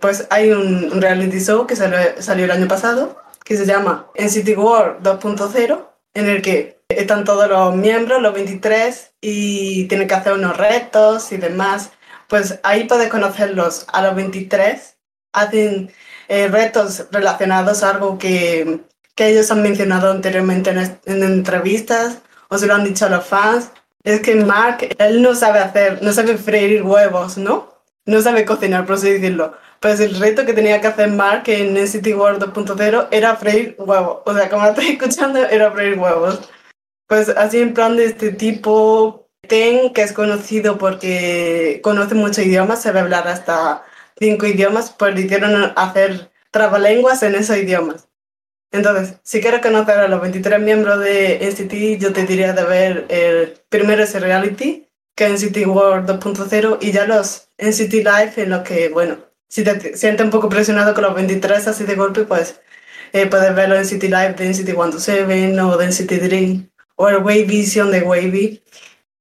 Pues 0.00 0.26
hay 0.30 0.50
un, 0.50 1.00
reality 1.00 1.40
show 1.40 1.66
que 1.66 1.76
salió, 1.76 1.98
salió, 2.20 2.44
el 2.44 2.50
año 2.50 2.68
pasado, 2.68 3.20
que 3.44 3.56
se 3.56 3.66
llama 3.66 4.06
NCT 4.14 4.56
World 4.56 5.02
2.0, 5.02 5.86
en 6.14 6.28
el 6.28 6.42
que 6.42 6.80
están 6.88 7.24
todos 7.24 7.48
los 7.48 7.74
miembros, 7.74 8.22
los 8.22 8.34
23, 8.34 9.12
y 9.20 9.84
tienen 9.84 10.08
que 10.08 10.14
hacer 10.14 10.32
unos 10.32 10.56
retos 10.56 11.32
y 11.32 11.36
demás. 11.36 11.90
Pues 12.28 12.58
ahí 12.62 12.84
puedes 12.84 13.08
conocerlos 13.08 13.86
a 13.92 14.02
los 14.02 14.14
23, 14.14 14.96
hacen 15.32 15.92
eh, 16.28 16.48
retos 16.48 17.06
relacionados 17.10 17.82
a 17.82 17.90
algo 17.90 18.18
que, 18.18 18.80
que, 19.14 19.28
ellos 19.28 19.50
han 19.50 19.62
mencionado 19.62 20.10
anteriormente 20.10 20.70
en, 20.70 20.78
en 21.04 21.22
entrevistas 21.22 22.18
o 22.48 22.56
se 22.56 22.66
lo 22.66 22.74
han 22.74 22.84
dicho 22.84 23.06
a 23.06 23.10
los 23.10 23.26
fans 23.26 23.70
es 24.04 24.20
que 24.20 24.36
Mark, 24.36 24.86
él 24.98 25.22
no 25.22 25.34
sabe 25.34 25.58
hacer, 25.60 26.02
no 26.02 26.12
sabe 26.12 26.36
freír 26.36 26.82
huevos, 26.82 27.38
¿no? 27.38 27.73
No 28.06 28.20
sabe 28.20 28.44
cocinar, 28.44 28.84
por 28.86 28.96
así 28.96 29.10
decirlo. 29.10 29.56
Pues 29.80 30.00
el 30.00 30.18
reto 30.18 30.44
que 30.44 30.52
tenía 30.52 30.80
que 30.80 30.88
hacer 30.88 31.10
Mark 31.10 31.44
en 31.46 31.74
NCT 31.74 32.08
World 32.16 32.42
2.0 32.42 33.08
era 33.10 33.36
freír 33.36 33.76
huevos. 33.78 34.22
O 34.26 34.34
sea, 34.34 34.48
como 34.48 34.64
lo 34.64 34.70
estoy 34.70 34.88
escuchando, 34.88 35.38
era 35.46 35.72
freír 35.72 35.98
huevos. 35.98 36.50
Pues 37.06 37.28
así 37.30 37.60
en 37.60 37.74
plan 37.74 37.96
de 37.96 38.06
este 38.06 38.32
tipo, 38.32 39.28
Ten, 39.48 39.92
que 39.92 40.02
es 40.02 40.12
conocido 40.12 40.78
porque 40.78 41.80
conoce 41.82 42.14
muchos 42.14 42.38
idiomas, 42.38 42.82
sabe 42.82 43.00
hablar 43.00 43.28
hasta 43.28 43.84
cinco 44.18 44.46
idiomas, 44.46 44.90
pues 44.98 45.14
le 45.14 45.22
hicieron 45.22 45.72
hacer 45.76 46.30
trabalenguas 46.50 47.22
en 47.22 47.34
esos 47.34 47.56
idiomas. 47.56 48.08
Entonces, 48.72 49.18
si 49.22 49.40
quieres 49.40 49.60
conocer 49.60 49.98
a 49.98 50.08
los 50.08 50.20
23 50.20 50.60
miembros 50.60 51.00
de 51.00 51.38
NCT, 51.46 52.00
yo 52.00 52.12
te 52.12 52.24
diría 52.26 52.52
de 52.52 52.64
ver 52.64 53.06
el 53.08 53.60
primero 53.68 54.02
ese 54.02 54.18
reality, 54.18 54.83
que 55.14 55.28
NCT 55.28 55.66
World 55.66 56.08
2.0, 56.10 56.78
y 56.80 56.92
ya 56.92 57.06
los 57.06 57.48
NCT 57.58 57.94
Live, 57.94 58.32
en 58.36 58.50
los 58.50 58.62
que, 58.62 58.88
bueno, 58.88 59.18
si 59.48 59.62
te 59.62 59.96
sientes 59.96 60.24
un 60.24 60.30
poco 60.30 60.48
presionado 60.48 60.94
con 60.94 61.04
los 61.04 61.14
23 61.14 61.68
así 61.68 61.84
de 61.84 61.94
golpe, 61.94 62.24
pues 62.24 62.60
eh, 63.12 63.26
puedes 63.26 63.54
ver 63.54 63.68
los 63.68 63.78
NCT 63.78 64.04
Live 64.04 64.34
de 64.34 64.48
NCT 64.48 64.70
127 64.70 65.60
o 65.60 65.76
de 65.76 65.86
NCT 65.86 66.12
Dream, 66.22 66.70
o 66.96 67.08
el 67.08 67.18
Wave 67.18 67.44
Vision 67.44 67.90
de 67.90 68.02
Wavy, 68.02 68.62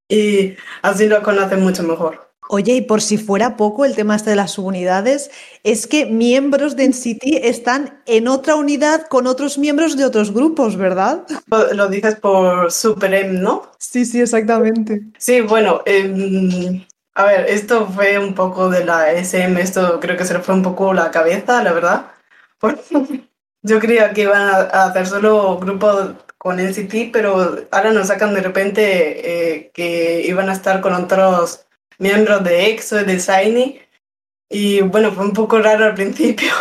y 0.09 0.55
así 0.81 1.07
lo 1.07 1.21
conoces 1.23 1.59
mucho 1.59 1.83
mejor. 1.83 2.32
Oye, 2.53 2.73
y 2.73 2.81
por 2.81 3.01
si 3.01 3.17
fuera 3.17 3.57
poco 3.57 3.83
el 3.83 3.95
tema 3.95 4.15
este 4.15 4.29
de 4.29 4.35
las 4.35 4.51
subunidades, 4.51 5.31
es 5.63 5.87
que 5.87 6.05
miembros 6.05 6.75
de 6.75 6.87
NCT 6.87 7.23
están 7.41 8.03
en 8.05 8.27
otra 8.27 8.53
unidad 8.53 9.07
con 9.07 9.25
otros 9.25 9.57
miembros 9.57 9.97
de 9.97 10.05
otros 10.05 10.31
grupos, 10.31 10.77
¿verdad? 10.77 11.25
Lo 11.71 11.87
dices 11.87 12.13
por 12.17 12.71
Super 12.71 13.11
M, 13.11 13.39
¿no? 13.39 13.71
Sí, 13.79 14.05
sí, 14.05 14.21
exactamente. 14.21 15.01
Sí, 15.17 15.41
bueno, 15.41 15.81
em, 15.87 16.85
a 17.15 17.23
ver, 17.23 17.49
esto 17.49 17.87
fue 17.87 18.19
un 18.19 18.35
poco 18.35 18.69
de 18.69 18.85
la 18.85 19.11
SM, 19.13 19.59
esto 19.59 19.99
creo 19.99 20.15
que 20.15 20.25
se 20.25 20.35
le 20.35 20.41
fue 20.41 20.53
un 20.53 20.61
poco 20.61 20.93
la 20.93 21.09
cabeza, 21.09 21.63
la 21.63 21.73
verdad. 21.73 22.05
Yo 23.63 23.79
creía 23.79 24.13
que 24.13 24.21
iban 24.21 24.41
a 24.41 24.83
hacer 24.83 25.07
solo 25.07 25.57
grupos 25.57 26.11
con 26.37 26.59
NCT, 26.59 27.11
pero 27.11 27.65
ahora 27.71 27.93
nos 27.93 28.09
sacan 28.09 28.35
de 28.35 28.41
repente 28.41 29.55
eh, 29.55 29.71
que 29.73 30.21
iban 30.27 30.49
a 30.49 30.53
estar 30.53 30.81
con 30.81 30.93
otros 30.93 31.62
miembros 31.97 32.43
de 32.43 32.69
EXO, 32.71 33.03
de 33.03 33.17
Shiny. 33.17 33.81
Y 34.49 34.81
bueno, 34.81 35.11
fue 35.11 35.25
un 35.25 35.33
poco 35.33 35.59
raro 35.59 35.85
al 35.85 35.95
principio, 35.95 36.51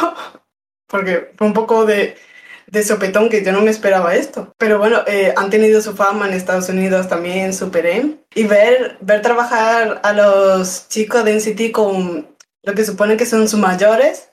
porque 0.87 1.33
fue 1.37 1.47
un 1.47 1.53
poco 1.53 1.85
de, 1.85 2.17
de 2.67 2.83
sopetón 2.83 3.29
que 3.29 3.45
yo 3.45 3.53
no 3.53 3.61
me 3.61 3.71
esperaba 3.71 4.15
esto. 4.15 4.55
Pero 4.59 4.79
bueno, 4.79 5.03
eh, 5.07 5.35
han 5.37 5.51
tenido 5.51 5.81
su 5.83 5.95
fama 5.95 6.27
en 6.27 6.35
Estados 6.35 6.69
Unidos 6.69 7.09
también, 7.09 7.53
Super 7.53 7.87
M. 7.87 8.17
Y 8.35 8.45
ver, 8.45 8.97
ver 9.01 9.21
trabajar 9.23 10.01
a 10.03 10.13
los 10.13 10.89
chicos 10.89 11.25
de 11.25 11.35
NCT 11.35 11.73
con 11.73 12.29
lo 12.63 12.75
que 12.75 12.85
supone 12.85 13.17
que 13.17 13.27
son 13.27 13.49
sus 13.49 13.61
mayores, 13.61 14.31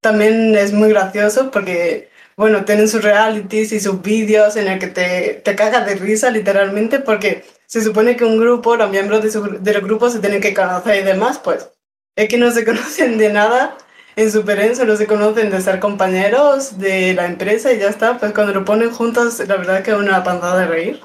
también 0.00 0.54
es 0.56 0.72
muy 0.72 0.88
gracioso 0.88 1.50
porque, 1.50 2.10
bueno, 2.36 2.64
tienen 2.64 2.88
sus 2.88 3.02
realities 3.02 3.72
y 3.72 3.80
sus 3.80 4.02
vídeos 4.02 4.56
en 4.56 4.68
el 4.68 4.78
que 4.78 4.88
te, 4.88 5.40
te 5.44 5.56
cagas 5.56 5.86
de 5.86 5.94
risa 5.94 6.30
literalmente 6.30 7.00
porque 7.00 7.44
se 7.66 7.82
supone 7.82 8.16
que 8.16 8.24
un 8.24 8.38
grupo, 8.38 8.76
los 8.76 8.90
miembros 8.90 9.22
de, 9.22 9.30
su, 9.30 9.44
los 9.44 9.82
grupos 9.82 10.12
se 10.12 10.20
tienen 10.20 10.40
que 10.40 10.54
conocer 10.54 11.02
y 11.02 11.04
demás, 11.04 11.38
pues 11.38 11.70
es 12.16 12.28
que 12.28 12.38
no 12.38 12.50
se 12.50 12.64
conocen 12.66 13.18
de 13.18 13.32
nada 13.32 13.76
en 14.16 14.32
Super 14.32 14.74
solo 14.74 14.96
se 14.96 15.06
conocen 15.06 15.50
de 15.50 15.60
ser 15.60 15.78
compañeros 15.78 16.78
de 16.78 17.12
la 17.12 17.26
empresa 17.26 17.70
y 17.72 17.78
ya 17.78 17.90
está, 17.90 18.18
pues 18.18 18.32
cuando 18.32 18.54
lo 18.54 18.64
ponen 18.64 18.90
juntos, 18.90 19.38
la 19.46 19.56
verdad 19.56 19.78
es 19.78 19.84
que 19.84 19.90
es 19.90 19.96
una 19.98 20.24
pantada 20.24 20.60
de 20.60 20.66
reír. 20.66 21.00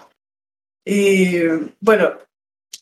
Y 0.85 1.41
bueno, 1.81 2.13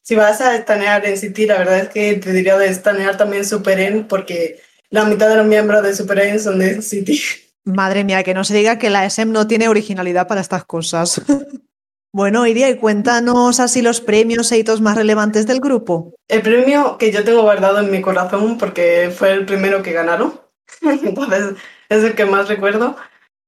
si 0.03 0.13
vas 0.13 0.39
a 0.41 0.55
estanear 0.55 1.03
en 1.05 1.17
City, 1.17 1.47
la 1.47 1.57
verdad 1.57 1.79
es 1.79 1.89
que 1.89 2.13
te 2.15 2.31
diría 2.31 2.59
de 2.59 2.67
estanear 2.67 3.17
también 3.17 3.43
Super 3.43 4.05
porque 4.07 4.61
la 4.91 5.05
mitad 5.05 5.29
de 5.29 5.37
los 5.37 5.47
miembros 5.47 5.81
de 5.81 5.95
Super 5.95 6.39
son 6.39 6.59
de 6.59 6.81
City. 6.83 7.19
Madre 7.65 8.03
mía, 8.03 8.23
que 8.23 8.33
no 8.33 8.43
se 8.43 8.55
diga 8.55 8.79
que 8.79 8.89
la 8.89 9.05
SM 9.05 9.31
no 9.31 9.47
tiene 9.47 9.67
originalidad 9.67 10.27
para 10.27 10.41
estas 10.41 10.65
cosas. 10.65 11.21
Bueno, 12.11 12.47
Iria, 12.47 12.69
y 12.69 12.77
cuéntanos 12.77 13.59
así 13.59 13.83
los 13.83 14.01
premios 14.01 14.51
e 14.51 14.57
hitos 14.57 14.81
más 14.81 14.97
relevantes 14.97 15.45
del 15.45 15.59
grupo. 15.59 16.15
El 16.27 16.41
premio 16.41 16.97
que 16.97 17.11
yo 17.11 17.23
tengo 17.23 17.43
guardado 17.43 17.77
en 17.79 17.91
mi 17.91 18.01
corazón 18.01 18.57
porque 18.57 19.13
fue 19.15 19.33
el 19.33 19.45
primero 19.45 19.83
que 19.83 19.93
ganaron, 19.93 20.41
entonces 20.81 21.53
es 21.87 22.03
el 22.03 22.15
que 22.15 22.25
más 22.25 22.47
recuerdo, 22.47 22.95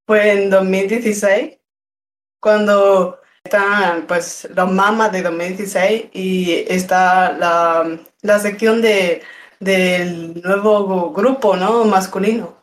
fue 0.06 0.34
en 0.34 0.52
2016, 0.52 1.58
cuando 2.40 3.20
están 3.44 4.06
pues 4.06 4.48
los 4.54 4.72
mamas 4.72 5.12
de 5.12 5.24
2016 5.24 6.10
y 6.14 6.64
está 6.68 7.32
la, 7.32 8.00
la 8.22 8.40
sección 8.40 8.80
de, 8.82 9.24
del 9.60 10.40
nuevo 10.42 11.12
grupo 11.14 11.56
¿no? 11.56 11.86
masculino. 11.86 12.61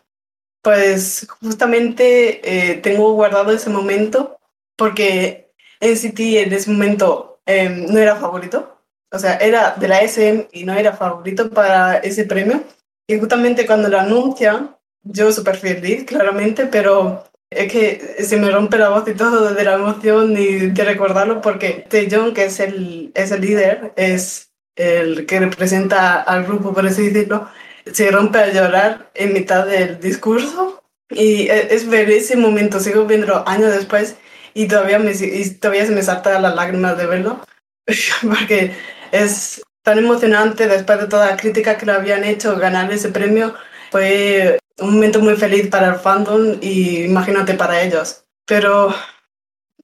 Pues 0.62 1.26
justamente 1.40 2.40
eh, 2.42 2.74
tengo 2.76 3.12
guardado 3.12 3.52
ese 3.52 3.70
momento 3.70 4.38
porque 4.76 5.52
NCT 5.80 6.20
en 6.20 6.52
ese 6.52 6.70
momento 6.70 7.40
em, 7.46 7.86
no 7.86 7.98
era 7.98 8.16
favorito, 8.16 8.78
o 9.10 9.18
sea, 9.18 9.36
era 9.36 9.74
de 9.76 9.88
la 9.88 10.00
SM 10.02 10.48
y 10.52 10.64
no 10.64 10.74
era 10.74 10.96
favorito 10.96 11.50
para 11.50 11.98
ese 11.98 12.24
premio. 12.24 12.62
Y 13.06 13.18
justamente 13.18 13.66
cuando 13.66 13.88
lo 13.88 13.98
anuncian, 13.98 14.76
yo 15.02 15.32
súper 15.32 15.56
feliz, 15.56 16.04
claramente, 16.04 16.66
pero 16.66 17.24
es 17.50 17.72
que 17.72 18.22
se 18.22 18.36
me 18.36 18.50
rompe 18.50 18.76
la 18.76 18.90
voz 18.90 19.08
y 19.08 19.14
todo 19.14 19.54
de 19.54 19.64
la 19.64 19.74
emoción 19.74 20.36
y 20.36 20.68
de 20.70 20.84
recordarlo 20.84 21.40
porque 21.40 21.86
Taeyong, 21.88 22.34
que 22.34 22.44
es 22.46 22.60
el, 22.60 23.10
es 23.14 23.30
el 23.30 23.40
líder, 23.40 23.92
es 23.96 24.52
el 24.76 25.26
que 25.26 25.40
representa 25.40 26.22
al 26.22 26.44
grupo, 26.44 26.74
por 26.74 26.86
así 26.86 27.08
decirlo, 27.08 27.48
se 27.92 28.10
rompe 28.10 28.38
a 28.38 28.52
llorar 28.52 29.10
en 29.14 29.32
mitad 29.32 29.66
del 29.66 30.00
discurso. 30.00 30.82
Y 31.10 31.48
e, 31.48 31.74
es 31.74 31.88
ver 31.88 32.10
ese 32.10 32.36
momento, 32.36 32.80
sigo 32.80 33.06
viéndolo 33.06 33.46
años 33.48 33.72
después 33.72 34.16
y 34.54 34.66
todavía, 34.66 34.98
me, 34.98 35.12
todavía 35.60 35.86
se 35.86 35.92
me 35.92 36.02
saltan 36.02 36.42
las 36.42 36.54
lágrimas 36.54 36.98
de 36.98 37.06
verlo, 37.06 37.40
porque 38.22 38.72
es 39.12 39.62
tan 39.82 39.98
emocionante 39.98 40.66
después 40.66 41.00
de 41.00 41.06
toda 41.06 41.30
la 41.30 41.36
crítica 41.36 41.78
que 41.78 41.86
le 41.86 41.92
habían 41.92 42.24
hecho 42.24 42.56
ganar 42.56 42.92
ese 42.92 43.08
premio. 43.10 43.54
Fue 43.90 44.58
un 44.78 44.94
momento 44.94 45.20
muy 45.20 45.36
feliz 45.36 45.68
para 45.68 45.88
el 45.88 45.94
fandom 45.94 46.58
y 46.60 47.04
imagínate 47.04 47.54
para 47.54 47.82
ellos. 47.82 48.24
Pero 48.46 48.94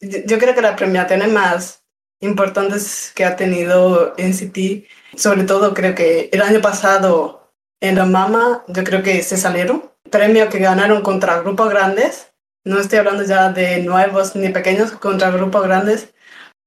yo 0.01 0.39
creo 0.39 0.55
que 0.55 0.63
las 0.63 0.77
premiaciones 0.77 1.29
más 1.29 1.83
importantes 2.21 3.13
que 3.15 3.25
ha 3.25 3.37
tenido 3.37 4.15
NCT, 4.19 4.87
sobre 5.17 5.45
todo 5.45 5.75
creo 5.75 5.95
que 5.95 6.31
el 6.33 6.43
año 6.43 6.61
pasado 6.61 7.44
en 7.89 7.97
la 7.97 8.07
Mama, 8.07 8.65
yo 8.69 8.85
creo 8.85 9.03
que 9.03 9.23
se 9.23 9.37
salieron. 9.37 9.91
Premios 10.11 10.49
que 10.49 10.59
ganaron 10.59 11.03
contra 11.03 11.41
grupos 11.41 11.71
grandes 11.71 12.35
no 12.65 12.81
estoy 12.81 12.99
hablando 12.99 13.25
ya 13.25 13.53
de 13.53 13.83
nuevos 13.83 14.35
ni 14.37 14.49
pequeños 14.49 14.93
contra 14.93 15.31
grupos 15.31 15.63
grandes. 15.65 16.15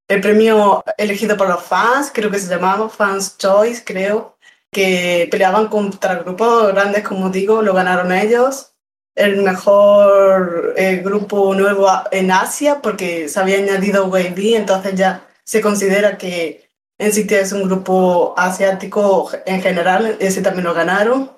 El 0.07 0.21
premio 0.21 0.83
elegido 0.97 1.35
por 1.35 1.49
los 1.49 1.63
fans, 1.63 2.11
creo 2.13 2.29
que 2.29 2.39
se 2.39 2.49
llamaba 2.49 2.87
Fans 2.87 3.37
Choice, 3.37 3.83
creo, 3.83 4.37
que 4.71 5.27
peleaban 5.31 5.67
contra 5.69 6.15
grupos 6.15 6.67
grandes, 6.71 7.03
como 7.03 7.29
digo, 7.31 7.63
lo 7.63 7.73
ganaron 7.73 8.11
ellos. 8.11 8.73
El 9.15 9.41
mejor 9.41 10.75
eh, 10.77 10.97
grupo 10.97 11.55
nuevo 11.55 11.89
en 12.11 12.31
Asia, 12.31 12.79
porque 12.81 13.27
se 13.27 13.39
había 13.39 13.57
añadido 13.57 14.05
Wavy, 14.05 14.55
entonces 14.55 14.93
ya 14.95 15.27
se 15.43 15.61
considera 15.61 16.17
que 16.19 16.66
NCT 16.99 17.31
es 17.33 17.51
un 17.51 17.63
grupo 17.63 18.33
asiático 18.37 19.29
en 19.45 19.61
general, 19.61 20.17
ese 20.19 20.41
también 20.41 20.65
lo 20.65 20.73
ganaron. 20.73 21.31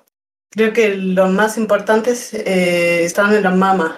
Creo 0.50 0.72
que 0.72 0.94
los 0.96 1.30
más 1.30 1.58
importantes 1.58 2.34
eh, 2.34 3.04
estaban 3.04 3.34
en 3.34 3.42
las 3.44 3.56
mamas 3.56 3.92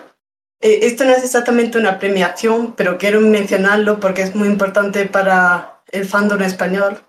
eh, 0.62 0.86
esto 0.86 1.04
no 1.04 1.10
es 1.10 1.24
exactamente 1.24 1.76
una 1.76 1.98
premiación, 1.98 2.74
pero 2.76 2.96
quiero 2.96 3.20
mencionarlo 3.20 3.98
porque 3.98 4.22
es 4.22 4.34
muy 4.36 4.48
importante 4.48 5.06
para 5.06 5.82
el 5.90 6.06
fandom 6.06 6.40
español. 6.42 7.04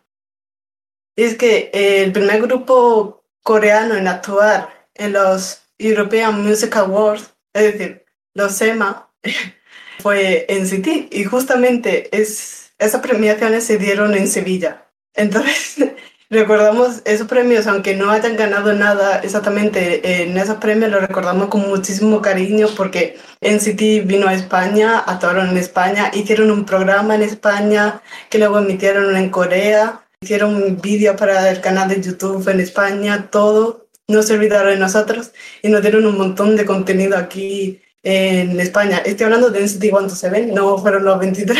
Es 1.15 1.35
que 1.37 1.69
eh, 1.71 2.03
el 2.03 2.11
primer 2.11 2.41
grupo 2.41 3.23
coreano 3.43 3.95
en 3.95 4.07
actuar 4.07 4.89
en 4.95 5.13
los 5.13 5.61
European 5.77 6.43
Music 6.43 6.75
Awards, 6.75 7.35
es 7.53 7.73
decir, 7.73 8.05
los 8.33 8.59
EMA, 8.59 9.11
fue 9.99 10.47
NCT 10.49 11.13
y 11.13 11.23
justamente 11.25 12.09
es, 12.11 12.62
esas 12.83 13.01
premiaciones 13.01 13.63
se 13.65 13.77
dieron 13.77 14.15
en 14.15 14.27
Sevilla. 14.27 14.87
Entonces, 15.15 15.75
recordamos 16.29 17.01
esos 17.05 17.27
premios, 17.27 17.67
aunque 17.67 17.95
no 17.95 18.11
hayan 18.11 18.35
ganado 18.35 18.73
nada 18.73 19.19
exactamente 19.19 20.23
en 20.23 20.37
esos 20.37 20.57
premios, 20.57 20.91
los 20.91 21.01
recordamos 21.01 21.47
con 21.47 21.67
muchísimo 21.69 22.21
cariño 22.21 22.67
porque 22.75 23.17
NCT 23.41 24.05
vino 24.05 24.27
a 24.27 24.33
España, 24.33 24.99
actuaron 24.99 25.49
en 25.49 25.57
España, 25.57 26.11
hicieron 26.13 26.51
un 26.51 26.65
programa 26.65 27.15
en 27.15 27.21
España 27.21 28.01
que 28.29 28.39
luego 28.39 28.59
emitieron 28.59 29.15
en 29.15 29.29
Corea, 29.29 30.01
hicieron 30.21 30.55
un 30.55 30.81
vídeo 30.81 31.15
para 31.15 31.49
el 31.51 31.61
canal 31.61 31.89
de 31.89 32.01
YouTube 32.01 32.47
en 32.49 32.59
España, 32.59 33.29
todo. 33.29 33.87
No 34.07 34.21
se 34.21 34.33
olvidaron 34.33 34.73
de 34.73 34.79
nosotros 34.79 35.31
y 35.61 35.69
nos 35.69 35.81
dieron 35.81 36.05
un 36.05 36.17
montón 36.17 36.57
de 36.57 36.65
contenido 36.65 37.17
aquí 37.17 37.81
en 38.03 38.59
España. 38.59 38.97
Estoy 39.05 39.25
hablando 39.25 39.49
de 39.49 39.61
NCT 39.61 39.81
127, 39.81 40.51
no 40.51 40.77
fueron 40.77 41.05
los 41.05 41.19
23, 41.19 41.57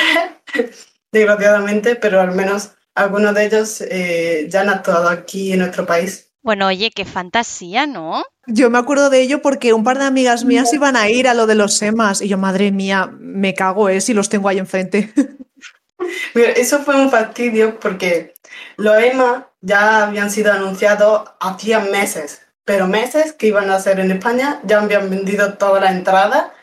desgraciadamente, 1.14 1.96
pero 1.96 2.20
al 2.20 2.32
menos 2.32 2.72
algunos 2.96 3.34
de 3.34 3.46
ellos 3.46 3.82
eh, 3.82 4.48
ya 4.50 4.62
han 4.62 4.70
actuado 4.70 5.08
aquí 5.08 5.54
en 5.54 5.60
nuestro 5.60 5.86
país. 5.86 6.32
Bueno, 6.42 6.68
oye, 6.68 6.92
qué 6.94 7.06
fantasía, 7.06 7.88
¿no? 7.88 8.26
Yo 8.48 8.70
me 8.70 8.78
acuerdo 8.78 9.10
de 9.10 9.22
ello 9.22 9.42
porque 9.42 9.72
un 9.72 9.86
par 9.86 9.98
de 9.98 10.04
amigas 10.04 10.44
mías 10.44 10.74
iban 10.74 10.98
a 10.98 11.08
ir 11.08 11.30
a 11.30 11.34
lo 11.34 11.48
de 11.48 11.56
los 11.56 11.76
SEMAS 11.76 12.22
y 12.22 12.28
yo, 12.28 12.38
madre 12.38 12.72
mía, 12.72 13.10
me 13.18 13.54
cago, 13.54 13.88
¿eh? 13.88 14.02
Si 14.02 14.14
los 14.14 14.28
tengo 14.28 14.50
ahí 14.50 14.58
enfrente. 14.58 15.14
Mira, 16.34 16.50
eso 16.50 16.80
fue 16.80 17.00
un 17.00 17.10
fastidio 17.10 17.80
porque 17.80 18.34
los 18.76 19.02
EMA 19.02 19.48
ya 19.62 20.08
habían 20.08 20.30
sido 20.30 20.52
anunciados 20.52 21.30
hacía 21.40 21.80
meses, 21.80 22.42
pero 22.66 22.88
meses 22.88 23.32
que 23.32 23.48
iban 23.48 23.70
a 23.70 23.80
ser 23.80 24.02
en 24.02 24.12
España, 24.12 24.60
ya 24.66 24.82
habían 24.82 25.10
vendido 25.10 25.54
toda 25.54 25.80
la 25.80 25.92
entrada, 25.92 26.54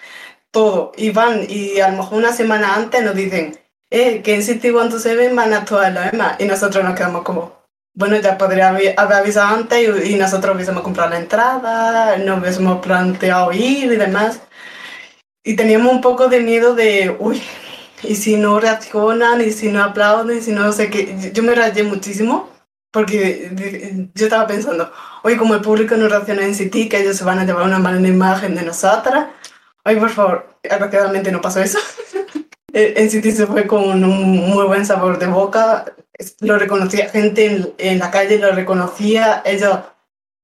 todo. 0.50 0.92
Y 0.96 1.10
van, 1.10 1.46
y 1.48 1.80
a 1.80 1.88
lo 1.88 1.96
mejor 1.96 2.18
una 2.18 2.32
semana 2.34 2.74
antes 2.74 3.02
nos 3.02 3.14
dicen, 3.14 3.59
eh, 3.90 4.22
que 4.22 4.42
City 4.42 4.70
One 4.70 4.98
se 4.98 5.14
ven 5.16 5.34
van 5.36 5.52
a 5.52 5.58
actuar 5.58 5.92
los 5.92 6.12
EMA. 6.12 6.36
Y 6.38 6.44
nosotros 6.44 6.84
nos 6.84 6.94
quedamos 6.94 7.22
como, 7.22 7.64
bueno, 7.94 8.16
ya 8.18 8.38
podría 8.38 8.68
haber 8.68 8.94
avisado 8.96 9.56
antes 9.56 10.06
y, 10.06 10.14
nosotros 10.16 10.54
hubiésemos 10.54 10.82
comprado 10.82 11.10
la 11.10 11.18
entrada, 11.18 12.16
nos 12.18 12.40
hubiésemos 12.40 12.80
planteado 12.80 13.52
ir 13.52 13.92
y 13.92 13.96
demás. 13.96 14.40
Y 15.44 15.56
teníamos 15.56 15.92
un 15.92 16.00
poco 16.00 16.28
de 16.28 16.40
miedo 16.40 16.74
de, 16.74 17.16
uy, 17.18 17.42
y 18.02 18.14
si 18.16 18.36
no 18.36 18.60
reaccionan, 18.60 19.40
y 19.40 19.52
si 19.52 19.68
no 19.68 19.82
aplauden, 19.82 20.38
y 20.38 20.42
si 20.42 20.52
no 20.52 20.72
sé 20.72 20.90
qué. 20.90 21.32
Yo 21.32 21.42
me 21.42 21.54
rayé 21.54 21.82
muchísimo 21.82 22.48
porque 22.92 24.10
yo 24.14 24.26
estaba 24.26 24.46
pensando, 24.46 24.92
oye, 25.22 25.36
como 25.36 25.54
el 25.54 25.60
público 25.60 25.96
no 25.96 26.08
reacciona 26.08 26.44
en 26.44 26.54
City, 26.54 26.88
que 26.88 27.00
ellos 27.00 27.16
se 27.16 27.24
van 27.24 27.38
a 27.38 27.44
llevar 27.44 27.64
una 27.64 27.78
mala 27.78 28.06
imagen 28.06 28.54
de 28.54 28.62
nosotras. 28.62 29.28
Oye, 29.84 29.96
por 29.96 30.10
favor, 30.10 30.58
desgraciadamente 30.62 31.32
no 31.32 31.40
pasó 31.40 31.60
eso. 31.60 31.78
en 32.72 33.10
City 33.10 33.32
se 33.32 33.46
fue 33.46 33.66
con 33.66 34.04
un 34.04 34.36
muy 34.36 34.64
buen 34.64 34.84
sabor 34.86 35.18
de 35.18 35.26
boca. 35.26 35.84
Lo 36.40 36.58
reconocía 36.58 37.08
gente 37.08 37.74
en, 37.78 37.98
la 37.98 38.10
calle, 38.10 38.38
lo 38.38 38.52
reconocía. 38.52 39.42
Ellos, 39.44 39.78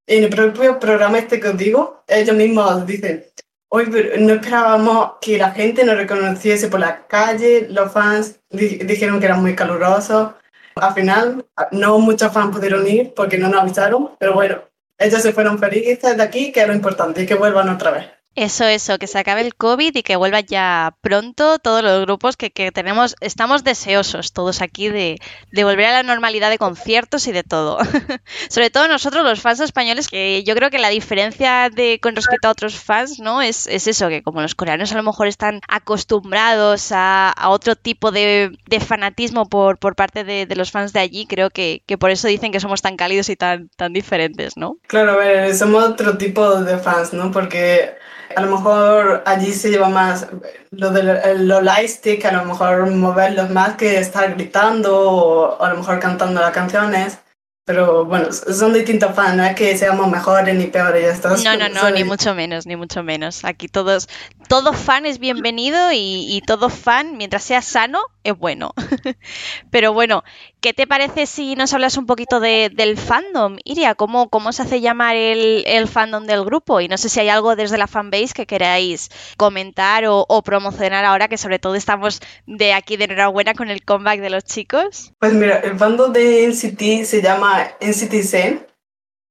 en 0.06 0.24
el 0.24 0.30
propio 0.30 0.78
programa 0.78 1.18
este 1.18 1.40
que 1.40 1.48
os 1.48 1.56
digo, 1.56 2.04
ellos 2.06 2.36
mismos 2.36 2.86
dicen, 2.86 3.24
hoy 3.68 3.86
no 4.18 4.34
esperábamos 4.34 5.12
que 5.20 5.38
la 5.38 5.50
gente 5.50 5.84
nos 5.84 5.96
reconociese 5.96 6.68
por 6.68 6.80
la 6.80 7.06
calle. 7.06 7.68
Los 7.70 7.92
fans 7.92 8.40
dijeron 8.50 9.20
que 9.20 9.26
eran 9.26 9.42
muy 9.42 9.54
calurosos. 9.54 10.32
Al 10.76 10.94
final, 10.94 11.46
no 11.72 11.98
muchos 11.98 12.32
fans 12.32 12.54
pudieron 12.54 12.86
ir 12.86 13.14
porque 13.14 13.38
no 13.38 13.48
nos 13.48 13.62
avisaron, 13.62 14.10
pero 14.18 14.34
bueno, 14.34 14.60
ellos 14.98 15.22
se 15.22 15.32
fueron 15.32 15.58
felices 15.58 16.16
de 16.16 16.22
aquí, 16.22 16.52
que 16.52 16.60
es 16.60 16.68
lo 16.68 16.74
importante, 16.74 17.22
y 17.22 17.26
que 17.26 17.34
vuelvan 17.34 17.68
otra 17.68 17.90
vez. 17.92 18.15
Eso, 18.36 18.66
eso, 18.66 18.98
que 18.98 19.06
se 19.06 19.18
acabe 19.18 19.40
el 19.40 19.54
COVID 19.54 19.96
y 19.96 20.02
que 20.02 20.14
vuelva 20.16 20.40
ya 20.40 20.94
pronto 21.00 21.58
todos 21.58 21.82
los 21.82 22.02
grupos 22.02 22.36
que, 22.36 22.50
tenemos, 22.70 23.16
estamos 23.20 23.64
deseosos 23.64 24.34
todos 24.34 24.60
aquí 24.60 24.90
de, 24.90 25.18
volver 25.54 25.86
a 25.86 25.92
la 25.92 26.02
normalidad 26.02 26.50
de 26.50 26.58
conciertos 26.58 27.28
y 27.28 27.32
de 27.32 27.42
todo. 27.42 27.78
Sobre 28.50 28.68
todo 28.68 28.88
nosotros 28.88 29.24
los 29.24 29.40
fans 29.40 29.60
españoles, 29.60 30.08
que 30.08 30.44
yo 30.44 30.54
creo 30.54 30.68
que 30.68 30.78
la 30.78 30.90
diferencia 30.90 31.70
de 31.70 31.98
con 31.98 32.14
respecto 32.14 32.48
a 32.48 32.50
otros 32.50 32.78
fans, 32.78 33.20
¿no? 33.20 33.40
Es, 33.40 33.66
eso, 33.66 34.08
que 34.10 34.22
como 34.22 34.42
los 34.42 34.54
coreanos 34.54 34.92
a 34.92 34.96
lo 34.96 35.02
mejor 35.02 35.28
están 35.28 35.62
acostumbrados 35.66 36.90
a, 36.92 37.32
otro 37.46 37.74
tipo 37.74 38.12
de, 38.12 38.54
fanatismo 38.86 39.48
por, 39.48 39.78
por 39.78 39.96
parte 39.96 40.24
de, 40.24 40.46
los 40.56 40.70
fans 40.70 40.92
de 40.92 41.00
allí, 41.00 41.26
creo 41.26 41.48
que, 41.48 41.82
por 41.98 42.10
eso 42.10 42.28
dicen 42.28 42.52
que 42.52 42.60
somos 42.60 42.82
tan 42.82 42.98
cálidos 42.98 43.30
y 43.30 43.36
tan, 43.36 43.70
tan 43.76 43.94
diferentes, 43.94 44.58
¿no? 44.58 44.76
Claro, 44.88 45.12
a 45.12 45.16
ver, 45.16 45.54
somos 45.54 45.82
otro 45.82 46.18
tipo 46.18 46.60
de 46.60 46.76
fans, 46.76 47.14
¿no? 47.14 47.30
Porque 47.30 47.96
a 48.34 48.40
lo 48.40 48.56
mejor 48.56 49.22
allí 49.26 49.52
se 49.52 49.70
lleva 49.70 49.88
más 49.88 50.26
lo 50.70 50.90
de 50.90 51.36
lo 51.38 51.60
lightstick, 51.60 52.24
a 52.24 52.32
lo 52.32 52.44
mejor 52.44 52.90
moverlos 52.90 53.50
más 53.50 53.76
que 53.76 53.98
estar 53.98 54.34
gritando 54.34 54.98
o 54.98 55.62
a 55.62 55.70
lo 55.70 55.78
mejor 55.78 56.00
cantando 56.00 56.40
las 56.40 56.52
canciones. 56.52 57.18
Pero 57.66 58.04
bueno, 58.04 58.32
son 58.32 58.72
distintos 58.72 59.12
fans, 59.12 59.34
no 59.34 59.44
es 59.44 59.56
que 59.56 59.76
seamos 59.76 60.08
mejores 60.08 60.54
ni 60.54 60.66
peores. 60.66 61.20
Ya 61.42 61.56
no, 61.56 61.68
no, 61.68 61.82
no, 61.82 61.90
ni 61.90 62.04
mucho 62.04 62.32
menos, 62.32 62.64
ni 62.64 62.76
mucho 62.76 63.02
menos. 63.02 63.44
Aquí 63.44 63.66
todos, 63.66 64.08
todo 64.48 64.72
fan 64.72 65.06
es 65.06 65.18
bienvenido 65.18 65.92
y, 65.92 66.26
y 66.28 66.40
todo 66.40 66.68
fan, 66.68 67.16
mientras 67.16 67.42
sea 67.42 67.62
sano, 67.62 68.00
es 68.24 68.36
bueno. 68.36 68.74
Pero 69.70 69.92
bueno, 69.92 70.24
¿qué 70.60 70.72
te 70.72 70.86
parece 70.86 71.26
si 71.26 71.54
nos 71.54 71.72
hablas 71.72 71.96
un 71.96 72.06
poquito 72.06 72.40
de, 72.40 72.70
del 72.74 72.96
fandom? 72.96 73.56
Iria, 73.64 73.94
¿cómo, 73.94 74.28
¿cómo 74.28 74.52
se 74.52 74.62
hace 74.62 74.80
llamar 74.80 75.16
el, 75.16 75.64
el, 75.66 75.88
fandom 75.88 76.26
del 76.26 76.44
grupo? 76.44 76.80
Y 76.80 76.88
no 76.88 76.98
sé 76.98 77.08
si 77.08 77.20
hay 77.20 77.28
algo 77.28 77.56
desde 77.56 77.78
la 77.78 77.86
fanbase 77.86 78.34
que 78.34 78.46
queráis 78.46 79.10
comentar 79.36 80.04
o, 80.06 80.24
o, 80.28 80.42
promocionar 80.42 81.04
ahora, 81.04 81.28
que 81.28 81.38
sobre 81.38 81.58
todo 81.58 81.74
estamos 81.74 82.20
de 82.46 82.72
aquí 82.72 82.96
de 82.96 83.04
enhorabuena 83.04 83.54
con 83.54 83.68
el 83.68 83.84
comeback 83.84 84.20
de 84.20 84.30
los 84.30 84.44
chicos. 84.44 85.12
Pues 85.18 85.32
mira, 85.32 85.58
el 85.60 85.78
fandom 85.78 86.12
de 86.12 86.46
NCT 86.48 87.04
se 87.04 87.22
llama 87.22 87.68
NCT 87.80 88.22
Zen, 88.22 88.66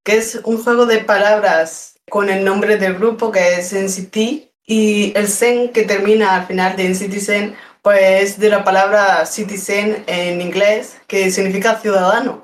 que 0.04 0.17
es 0.17 0.39
un 0.43 0.63
juego 0.63 0.86
de 0.86 0.99
palabras 0.99 1.99
con 2.10 2.30
el 2.30 2.45
nombre 2.45 2.78
del 2.78 2.95
grupo 2.95 3.32
que 3.32 3.56
es 3.56 3.73
NCT 3.73 4.55
y 4.65 5.13
el 5.15 5.28
Zen 5.28 5.69
que 5.69 5.84
termina 5.84 6.36
al 6.36 6.47
final 6.47 6.75
de 6.75 6.89
NCT 6.89 7.19
Zen 7.19 7.56
pues 7.82 8.39
de 8.39 8.49
la 8.49 8.63
palabra 8.63 9.25
citizen 9.28 10.04
en 10.08 10.41
inglés 10.41 10.97
que 11.08 11.30
significa 11.30 11.80
ciudadano. 11.80 12.43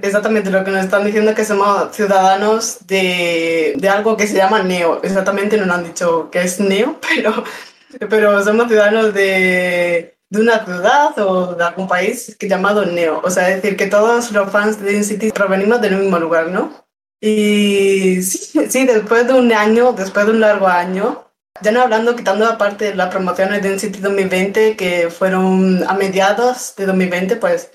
Exactamente 0.00 0.50
lo 0.50 0.64
que 0.64 0.70
nos 0.70 0.84
están 0.84 1.04
diciendo 1.04 1.30
es 1.30 1.36
que 1.36 1.44
somos 1.44 1.94
ciudadanos 1.94 2.86
de, 2.86 3.74
de 3.76 3.88
algo 3.88 4.16
que 4.16 4.26
se 4.26 4.36
llama 4.36 4.62
neo. 4.62 5.00
Exactamente 5.02 5.58
no 5.58 5.66
nos 5.66 5.76
han 5.76 5.84
dicho 5.84 6.30
que 6.30 6.40
es 6.42 6.58
neo, 6.60 6.98
pero, 7.14 7.44
pero 8.08 8.42
somos 8.42 8.68
ciudadanos 8.68 9.12
de, 9.12 10.18
de 10.30 10.40
una 10.40 10.64
ciudad 10.64 11.18
o 11.18 11.54
de 11.54 11.64
algún 11.64 11.88
país 11.88 12.36
que 12.38 12.48
llamado 12.48 12.84
Neo. 12.84 13.20
O 13.24 13.30
sea, 13.30 13.50
es 13.50 13.62
decir, 13.62 13.76
que 13.76 13.86
todos 13.86 14.30
los 14.32 14.50
fans 14.50 14.80
de 14.80 15.02
City 15.02 15.30
provenimos 15.32 15.80
del 15.80 15.96
mismo 15.96 16.18
lugar, 16.18 16.48
¿no? 16.48 16.86
Y 17.20 18.22
sí, 18.22 18.86
después 18.86 19.26
de 19.26 19.34
un 19.34 19.52
año, 19.52 19.92
después 19.92 20.26
de 20.26 20.32
un 20.32 20.40
largo 20.40 20.66
año, 20.66 21.27
ya 21.60 21.72
no 21.72 21.82
hablando, 21.82 22.16
quitando 22.16 22.46
aparte 22.46 22.94
las 22.94 23.08
promociones 23.08 23.62
de 23.62 23.70
NCT 23.74 23.98
2020 23.98 24.76
que 24.76 25.10
fueron 25.10 25.84
a 25.88 25.94
mediados 25.94 26.74
de 26.76 26.86
2020, 26.86 27.36
pues 27.36 27.70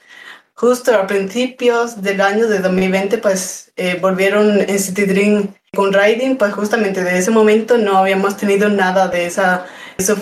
justo 0.53 0.95
a 0.95 1.07
principios 1.07 2.01
del 2.01 2.21
año 2.21 2.47
de 2.47 2.59
2020, 2.59 3.17
pues 3.17 3.71
eh, 3.75 3.97
volvieron 3.99 4.59
NCT 4.59 4.99
Dream 5.07 5.53
con 5.75 5.91
Riding, 5.91 6.37
pues 6.37 6.53
justamente 6.53 7.03
de 7.03 7.17
ese 7.17 7.31
momento 7.31 7.77
no 7.77 7.97
habíamos 7.97 8.37
tenido 8.37 8.69
nada 8.69 9.07
de 9.07 9.25
esa, 9.25 9.65
esa 9.97 10.15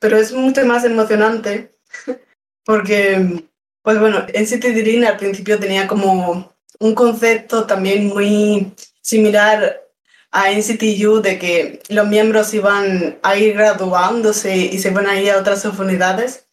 pero 0.00 0.16
es 0.16 0.32
mucho 0.32 0.64
más 0.64 0.84
emocionante 0.84 1.76
porque, 2.64 3.44
pues 3.82 3.98
bueno, 4.00 4.26
NCT 4.28 4.64
Dream 4.64 5.04
al 5.04 5.16
principio 5.16 5.58
tenía 5.58 5.86
como 5.86 6.54
un 6.78 6.94
concepto 6.94 7.66
también 7.66 8.08
muy 8.08 8.72
similar 9.00 9.83
a 10.34 10.50
NCT 10.50 10.82
U 11.06 11.20
de 11.22 11.38
que 11.38 11.80
los 11.88 12.06
miembros 12.06 12.52
iban 12.52 13.18
a 13.22 13.36
ir 13.36 13.54
graduándose 13.54 14.56
y 14.56 14.78
se 14.78 14.90
van 14.90 15.06
a 15.06 15.20
ir 15.20 15.30
a 15.30 15.38
otras 15.38 15.64
unidades. 15.64 16.46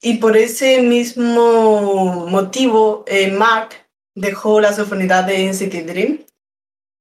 Y 0.00 0.18
por 0.18 0.36
ese 0.36 0.82
mismo 0.82 2.26
motivo, 2.28 3.04
eh, 3.08 3.32
Mark 3.32 3.70
dejó 4.14 4.60
la 4.60 4.72
subunidad 4.72 5.24
de 5.24 5.48
NCT 5.48 5.86
Dream 5.86 6.24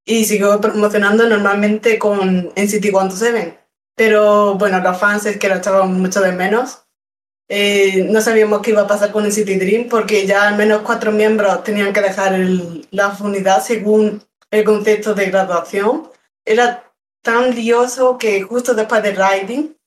y 0.05 0.26
siguió 0.26 0.59
promocionando 0.61 1.28
normalmente 1.28 1.99
con 1.99 2.51
NCT 2.55 2.82
127 2.82 3.66
pero 3.95 4.55
bueno, 4.55 4.82
los 4.82 4.97
fans 4.99 5.26
es 5.26 5.38
que 5.38 5.47
lo 5.47 5.55
echaban 5.55 5.99
mucho 5.99 6.22
de 6.22 6.34
menos. 6.34 6.84
Eh, 7.47 8.07
no 8.09 8.22
sabíamos 8.22 8.61
qué 8.61 8.72
iba 8.72 8.82
a 8.82 8.88
pasar 8.88 9.11
con 9.11 9.32
City 9.32 9.55
Dream 9.55 9.88
porque 9.88 10.26
ya 10.26 10.47
al 10.47 10.57
menos 10.57 10.82
cuatro 10.82 11.11
miembros 11.11 11.63
tenían 11.63 11.93
que 11.93 12.01
dejar 12.01 12.38
la 12.91 13.18
unidad 13.22 13.63
según 13.63 14.24
el 14.52 14.64
concepto 14.64 15.14
de 15.14 15.28
graduación. 15.28 16.10
Era 16.46 16.91
tan 17.22 17.56
lioso 17.56 18.18
que 18.18 18.41
justo 18.43 18.74
después 18.74 19.02
de 19.04 19.16
Riding, 19.16 19.78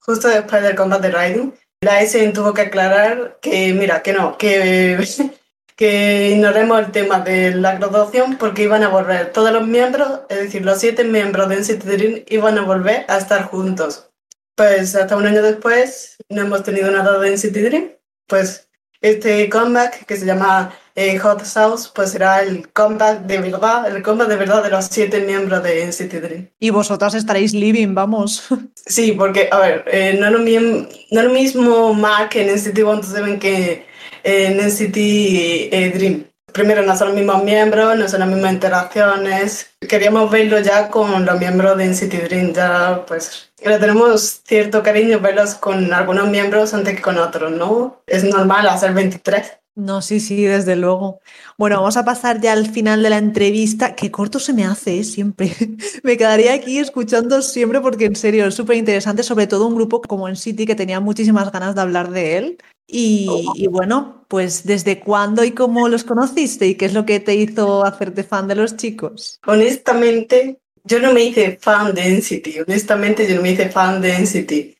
justo 0.00 0.28
después 0.28 0.62
del 0.62 0.74
combate 0.74 1.08
de 1.08 1.18
Riding, 1.18 1.54
la 1.82 2.02
SN 2.02 2.32
tuvo 2.32 2.52
que 2.52 2.62
aclarar 2.62 3.38
que, 3.40 3.72
mira, 3.72 4.02
que 4.02 4.12
no, 4.12 4.36
que 4.36 4.98
que 5.76 6.32
ignoremos 6.32 6.78
el 6.78 6.92
tema 6.92 7.20
de 7.20 7.54
la 7.54 7.76
graduación 7.76 8.36
porque 8.36 8.64
iban 8.64 8.82
a 8.82 8.88
volver 8.88 9.32
todos 9.32 9.50
los 9.50 9.66
miembros, 9.66 10.20
es 10.28 10.38
decir, 10.38 10.62
los 10.62 10.78
siete 10.78 11.04
miembros 11.04 11.48
de 11.48 11.56
NCT 11.56 12.30
iban 12.30 12.58
a 12.58 12.62
volver 12.64 13.06
a 13.08 13.16
estar 13.16 13.44
juntos. 13.44 14.10
Pues 14.54 14.94
hasta 14.94 15.16
un 15.16 15.26
año 15.26 15.40
después 15.40 16.18
no 16.28 16.42
hemos 16.42 16.64
tenido 16.64 16.90
nada 16.90 17.18
de 17.18 17.30
NCT 17.30 17.54
Dream 17.54 17.92
pues 18.30 18.69
este 19.00 19.48
comeback 19.48 20.04
que 20.04 20.16
se 20.16 20.26
llama 20.26 20.72
eh, 20.94 21.18
Hot 21.18 21.44
Sauce, 21.44 21.88
pues 21.94 22.10
será 22.10 22.42
el 22.42 22.68
comeback 22.72 23.20
de 23.22 23.38
verdad, 23.38 23.94
el 23.94 24.02
comeback 24.02 24.28
de 24.28 24.36
verdad 24.36 24.62
de 24.62 24.70
los 24.70 24.86
siete 24.86 25.20
miembros 25.20 25.62
de 25.62 25.86
NCT 25.86 26.12
Dream. 26.20 26.48
Y 26.58 26.70
vosotras 26.70 27.14
estaréis 27.14 27.54
living, 27.54 27.94
vamos. 27.94 28.48
Sí, 28.86 29.12
porque, 29.12 29.48
a 29.52 29.58
ver, 29.58 29.84
eh, 29.86 30.16
no, 30.18 30.26
es 30.26 30.32
lo 30.32 30.38
mismo, 30.40 30.88
no 31.12 31.20
es 31.20 31.26
lo 31.26 31.32
mismo 31.32 31.94
Mark 31.94 32.30
en 32.34 32.48
NCT 32.48 32.76
127 32.76 33.38
que 33.38 33.86
en 34.24 34.56
NCT 34.56 34.96
eh, 34.96 35.92
Dream. 35.94 36.29
Primero, 36.52 36.82
no 36.82 36.96
son 36.96 37.08
los 37.08 37.16
mismos 37.16 37.42
miembros, 37.44 37.96
no 37.96 38.08
son 38.08 38.20
las 38.20 38.28
mismas 38.28 38.52
interacciones. 38.52 39.70
Queríamos 39.88 40.30
verlo 40.30 40.58
ya 40.60 40.88
con 40.88 41.24
los 41.24 41.38
miembros 41.38 41.76
de 41.76 41.86
NCT 41.86 42.28
Dream, 42.28 42.52
ya 42.52 43.04
pues 43.06 43.52
le 43.62 43.78
tenemos 43.78 44.40
cierto 44.44 44.82
cariño 44.82 45.20
verlos 45.20 45.54
con 45.54 45.92
algunos 45.92 46.28
miembros 46.28 46.72
antes 46.74 46.96
que 46.96 47.02
con 47.02 47.18
otros, 47.18 47.52
¿no? 47.52 48.02
Es 48.06 48.24
normal 48.24 48.68
hacer 48.68 48.92
23. 48.92 49.59
No, 49.76 50.02
sí, 50.02 50.20
sí, 50.20 50.44
desde 50.44 50.76
luego. 50.76 51.20
Bueno, 51.56 51.76
vamos 51.76 51.96
a 51.96 52.04
pasar 52.04 52.40
ya 52.40 52.52
al 52.52 52.68
final 52.68 53.02
de 53.02 53.10
la 53.10 53.18
entrevista. 53.18 53.94
Qué 53.94 54.10
corto 54.10 54.38
se 54.38 54.52
me 54.52 54.64
hace, 54.64 54.98
¿eh? 54.98 55.04
siempre. 55.04 55.54
me 56.02 56.16
quedaría 56.16 56.54
aquí 56.54 56.78
escuchando 56.78 57.40
siempre 57.40 57.80
porque 57.80 58.06
en 58.06 58.16
serio 58.16 58.46
es 58.46 58.54
súper 58.54 58.76
interesante, 58.76 59.22
sobre 59.22 59.46
todo 59.46 59.66
un 59.66 59.76
grupo 59.76 60.02
como 60.02 60.28
en 60.28 60.36
City 60.36 60.66
que 60.66 60.74
tenía 60.74 61.00
muchísimas 61.00 61.50
ganas 61.52 61.74
de 61.74 61.80
hablar 61.80 62.10
de 62.10 62.36
él. 62.36 62.58
Y, 62.92 63.68
bueno, 63.70 64.24
pues 64.26 64.66
¿desde 64.66 64.98
cuándo 64.98 65.44
y 65.44 65.52
cómo 65.52 65.88
los 65.88 66.02
conociste 66.02 66.66
y 66.66 66.74
qué 66.74 66.86
es 66.86 66.92
lo 66.92 67.06
que 67.06 67.20
te 67.20 67.36
hizo 67.36 67.84
hacerte 67.84 68.24
fan 68.24 68.48
de 68.48 68.56
los 68.56 68.76
chicos? 68.76 69.38
Honestamente, 69.46 70.60
yo 70.82 70.98
no 70.98 71.12
me 71.12 71.22
hice 71.22 71.56
fan 71.60 71.94
de 71.94 72.08
NCT. 72.08 72.66
Honestamente, 72.66 73.28
yo 73.28 73.36
no 73.36 73.42
me 73.42 73.52
hice 73.52 73.68
fan 73.68 74.02
de 74.02 74.18
NCT. 74.18 74.50
Eh, 74.52 74.76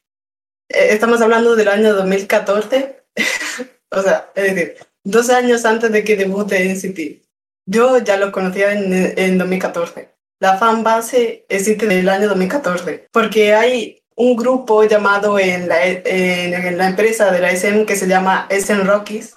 estamos 0.68 1.20
hablando 1.20 1.54
del 1.54 1.68
año 1.68 1.94
2014. 1.94 3.04
o 3.90 4.02
sea, 4.02 4.30
es 4.34 4.54
decir, 4.54 4.76
dos 5.04 5.30
años 5.30 5.64
antes 5.64 5.90
de 5.90 6.04
que 6.04 6.16
debute 6.16 6.64
NCT. 6.72 7.24
Yo 7.66 7.98
ya 7.98 8.16
lo 8.16 8.32
conocía 8.32 8.72
en, 8.72 8.92
en 9.18 9.38
2014. 9.38 10.10
La 10.40 10.56
fan 10.56 10.82
base 10.82 11.44
existe 11.48 11.86
del 11.86 12.08
año 12.08 12.28
2014. 12.28 13.08
Porque 13.12 13.54
hay 13.54 14.00
un 14.16 14.36
grupo 14.36 14.84
llamado 14.84 15.38
en 15.38 15.68
la, 15.68 15.82
en, 15.82 16.76
la 16.76 16.88
empresa 16.88 17.30
de 17.30 17.40
la 17.40 17.50
SM 17.52 17.86
que 17.86 17.96
se 17.96 18.06
llama 18.06 18.46
SM 18.50 18.84
Rockies, 18.84 19.36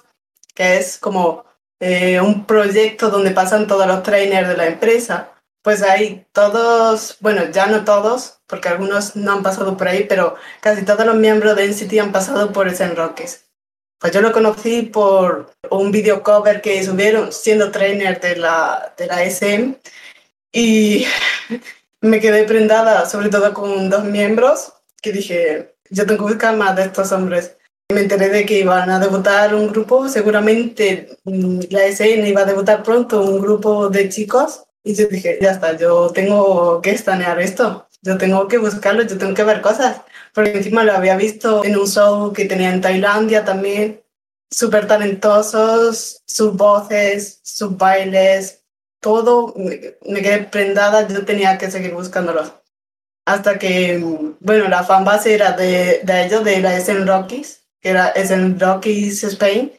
que 0.54 0.78
es 0.78 0.98
como 0.98 1.46
eh, 1.80 2.20
un 2.20 2.46
proyecto 2.46 3.10
donde 3.10 3.32
pasan 3.32 3.66
todos 3.66 3.88
los 3.88 4.04
trainers 4.04 4.50
de 4.50 4.58
la 4.58 4.68
empresa. 4.68 5.32
Pues 5.62 5.82
hay 5.82 6.26
todos, 6.34 7.16
bueno, 7.22 7.44
ya 7.50 7.68
no 7.68 7.86
todos, 7.86 8.42
porque 8.46 8.68
algunos 8.68 9.16
no 9.16 9.32
han 9.32 9.44
pasado 9.44 9.78
por 9.78 9.88
ahí, 9.88 10.04
pero 10.04 10.36
casi 10.60 10.84
todos 10.84 11.06
los 11.06 11.16
miembros 11.16 11.56
de 11.56 11.70
NCT 11.70 12.00
han 12.00 12.12
pasado 12.12 12.52
por 12.52 12.68
SM 12.68 12.94
Rockies. 12.96 13.43
Pues 14.04 14.12
yo 14.12 14.20
lo 14.20 14.34
conocí 14.34 14.82
por 14.82 15.54
un 15.70 15.90
video 15.90 16.24
cover 16.24 16.60
que 16.60 16.84
subieron 16.84 17.32
siendo 17.32 17.72
trainer 17.72 18.20
de 18.20 18.36
la, 18.36 18.94
de 18.98 19.08
la 19.08 19.24
SM 19.24 19.78
y 20.52 21.06
me 22.02 22.20
quedé 22.20 22.44
prendada, 22.44 23.06
sobre 23.06 23.30
todo 23.30 23.54
con 23.54 23.90
dos 23.90 24.04
miembros, 24.04 24.74
que 25.02 25.14
dije, 25.14 25.76
yo 25.90 26.06
tengo 26.06 26.26
que 26.26 26.34
buscar 26.34 26.58
más 26.58 26.76
de 26.76 26.84
estos 26.84 27.14
hombres. 27.14 27.56
Me 27.94 28.02
enteré 28.02 28.28
de 28.28 28.46
que 28.46 28.60
iban 28.60 28.90
a 28.90 29.00
debutar 29.00 29.56
un 29.56 29.70
grupo, 29.70 30.10
seguramente 30.10 31.18
mm, 31.24 31.60
la 31.70 31.86
SN 31.86 32.28
iba 32.28 32.42
a 32.42 32.46
debutar 32.46 32.84
pronto 32.84 33.22
un 33.22 33.40
grupo 33.40 33.88
de 33.88 34.10
chicos, 34.10 34.66
y 34.84 34.96
yo 34.96 35.08
dije, 35.08 35.40
ya 35.42 35.52
está, 35.52 35.78
yo 35.78 36.10
tengo 36.10 36.82
que 36.82 36.92
estanear 36.92 37.40
esto, 37.40 37.88
yo 38.02 38.18
tengo 38.18 38.50
que 38.50 38.58
buscarlo, 38.58 39.04
yo 39.04 39.18
tengo 39.18 39.34
que 39.34 39.46
ver 39.46 39.62
cosas, 39.62 40.02
porque 40.34 40.58
encima 40.58 40.84
lo 40.84 40.94
había 40.94 41.16
visto 41.16 41.64
en 41.64 41.78
un 41.78 41.88
show 41.88 42.34
que 42.34 42.46
tenía 42.46 42.74
en 42.74 42.82
Tailandia 42.82 43.46
también, 43.46 44.04
súper 44.50 44.88
talentosos, 44.88 46.22
sus 46.26 46.56
voces, 46.56 47.40
sus 47.44 47.78
bailes, 47.78 48.64
todo, 49.00 49.54
me, 49.58 50.22
quedé 50.22 50.46
prendada, 50.46 51.08
yo 51.08 51.26
tenía 51.26 51.58
que 51.58 51.70
seguir 51.70 51.94
buscándolo. 51.94 52.64
Hasta 53.26 53.58
que, 53.60 54.04
bueno, 54.40 54.68
la 54.68 54.84
fanbase 54.84 55.34
era 55.34 55.54
de, 55.54 56.02
de 56.04 56.26
ellos, 56.26 56.44
de 56.44 56.60
la 56.62 56.78
SN 56.80 57.06
Rockies, 57.06 57.62
que 57.80 57.90
era 57.90 58.14
SN 58.16 58.60
Rockies 58.60 59.24
Spain, 59.24 59.72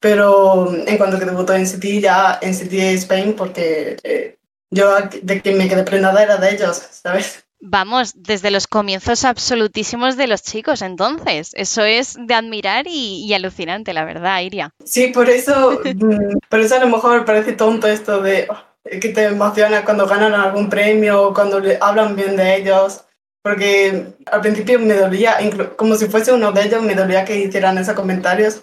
pero 0.00 0.72
en 0.72 0.98
cuanto 0.98 1.18
que 1.18 1.24
debutó 1.24 1.54
en 1.54 1.66
City, 1.66 2.00
ya 2.00 2.38
en 2.40 2.54
City 2.54 2.80
Spain, 2.80 3.34
porque 3.34 3.96
eh, 4.02 4.38
yo 4.70 4.94
de 5.22 5.42
que 5.42 5.54
me 5.54 5.68
quedé 5.68 5.82
prendada 5.84 6.22
era 6.22 6.36
de 6.36 6.54
ellos, 6.54 6.76
¿sabes? 6.76 7.45
Vamos, 7.68 8.12
desde 8.14 8.52
los 8.52 8.68
comienzos 8.68 9.24
absolutísimos 9.24 10.16
de 10.16 10.28
los 10.28 10.40
chicos, 10.42 10.82
entonces. 10.82 11.50
Eso 11.54 11.82
es 11.82 12.14
de 12.16 12.34
admirar 12.34 12.86
y, 12.86 13.24
y, 13.26 13.34
alucinante, 13.34 13.92
la 13.92 14.04
verdad, 14.04 14.40
Iria. 14.40 14.72
Sí, 14.84 15.08
por 15.08 15.28
eso, 15.28 15.80
mm, 15.84 16.38
por 16.48 16.60
eso 16.60 16.76
a 16.76 16.78
lo 16.78 16.86
mejor 16.86 17.18
me 17.18 17.26
parece 17.26 17.54
tonto 17.54 17.88
esto 17.88 18.22
de 18.22 18.46
oh, 18.48 18.56
que 19.00 19.08
te 19.08 19.24
emociona 19.24 19.84
cuando 19.84 20.06
ganan 20.06 20.34
algún 20.34 20.70
premio 20.70 21.22
o 21.22 21.34
cuando 21.34 21.58
le 21.58 21.76
hablan 21.80 22.14
bien 22.14 22.36
de 22.36 22.54
ellos. 22.54 23.00
Porque 23.42 24.14
al 24.30 24.40
principio 24.42 24.78
me 24.78 24.94
dolía, 24.94 25.36
como 25.74 25.96
si 25.96 26.06
fuese 26.06 26.32
uno 26.32 26.52
de 26.52 26.66
ellos, 26.66 26.82
me 26.82 26.94
dolía 26.94 27.24
que 27.24 27.36
hicieran 27.36 27.78
esos 27.78 27.94
comentarios. 27.94 28.62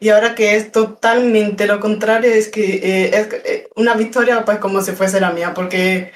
Y 0.00 0.08
ahora 0.08 0.34
que 0.34 0.56
es 0.56 0.72
totalmente 0.72 1.68
lo 1.68 1.78
contrario, 1.78 2.30
es 2.30 2.48
que 2.48 2.76
eh, 2.82 3.10
es 3.12 3.28
eh, 3.44 3.68
una 3.76 3.94
victoria 3.94 4.44
pues 4.44 4.58
como 4.58 4.82
si 4.82 4.90
fuese 4.90 5.20
la 5.20 5.30
mía, 5.30 5.54
porque 5.54 6.10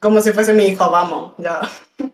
como 0.00 0.20
si 0.22 0.32
fuese 0.32 0.54
mi 0.54 0.64
hijo, 0.64 0.90
vamos, 0.90 1.34
ya. 1.38 1.60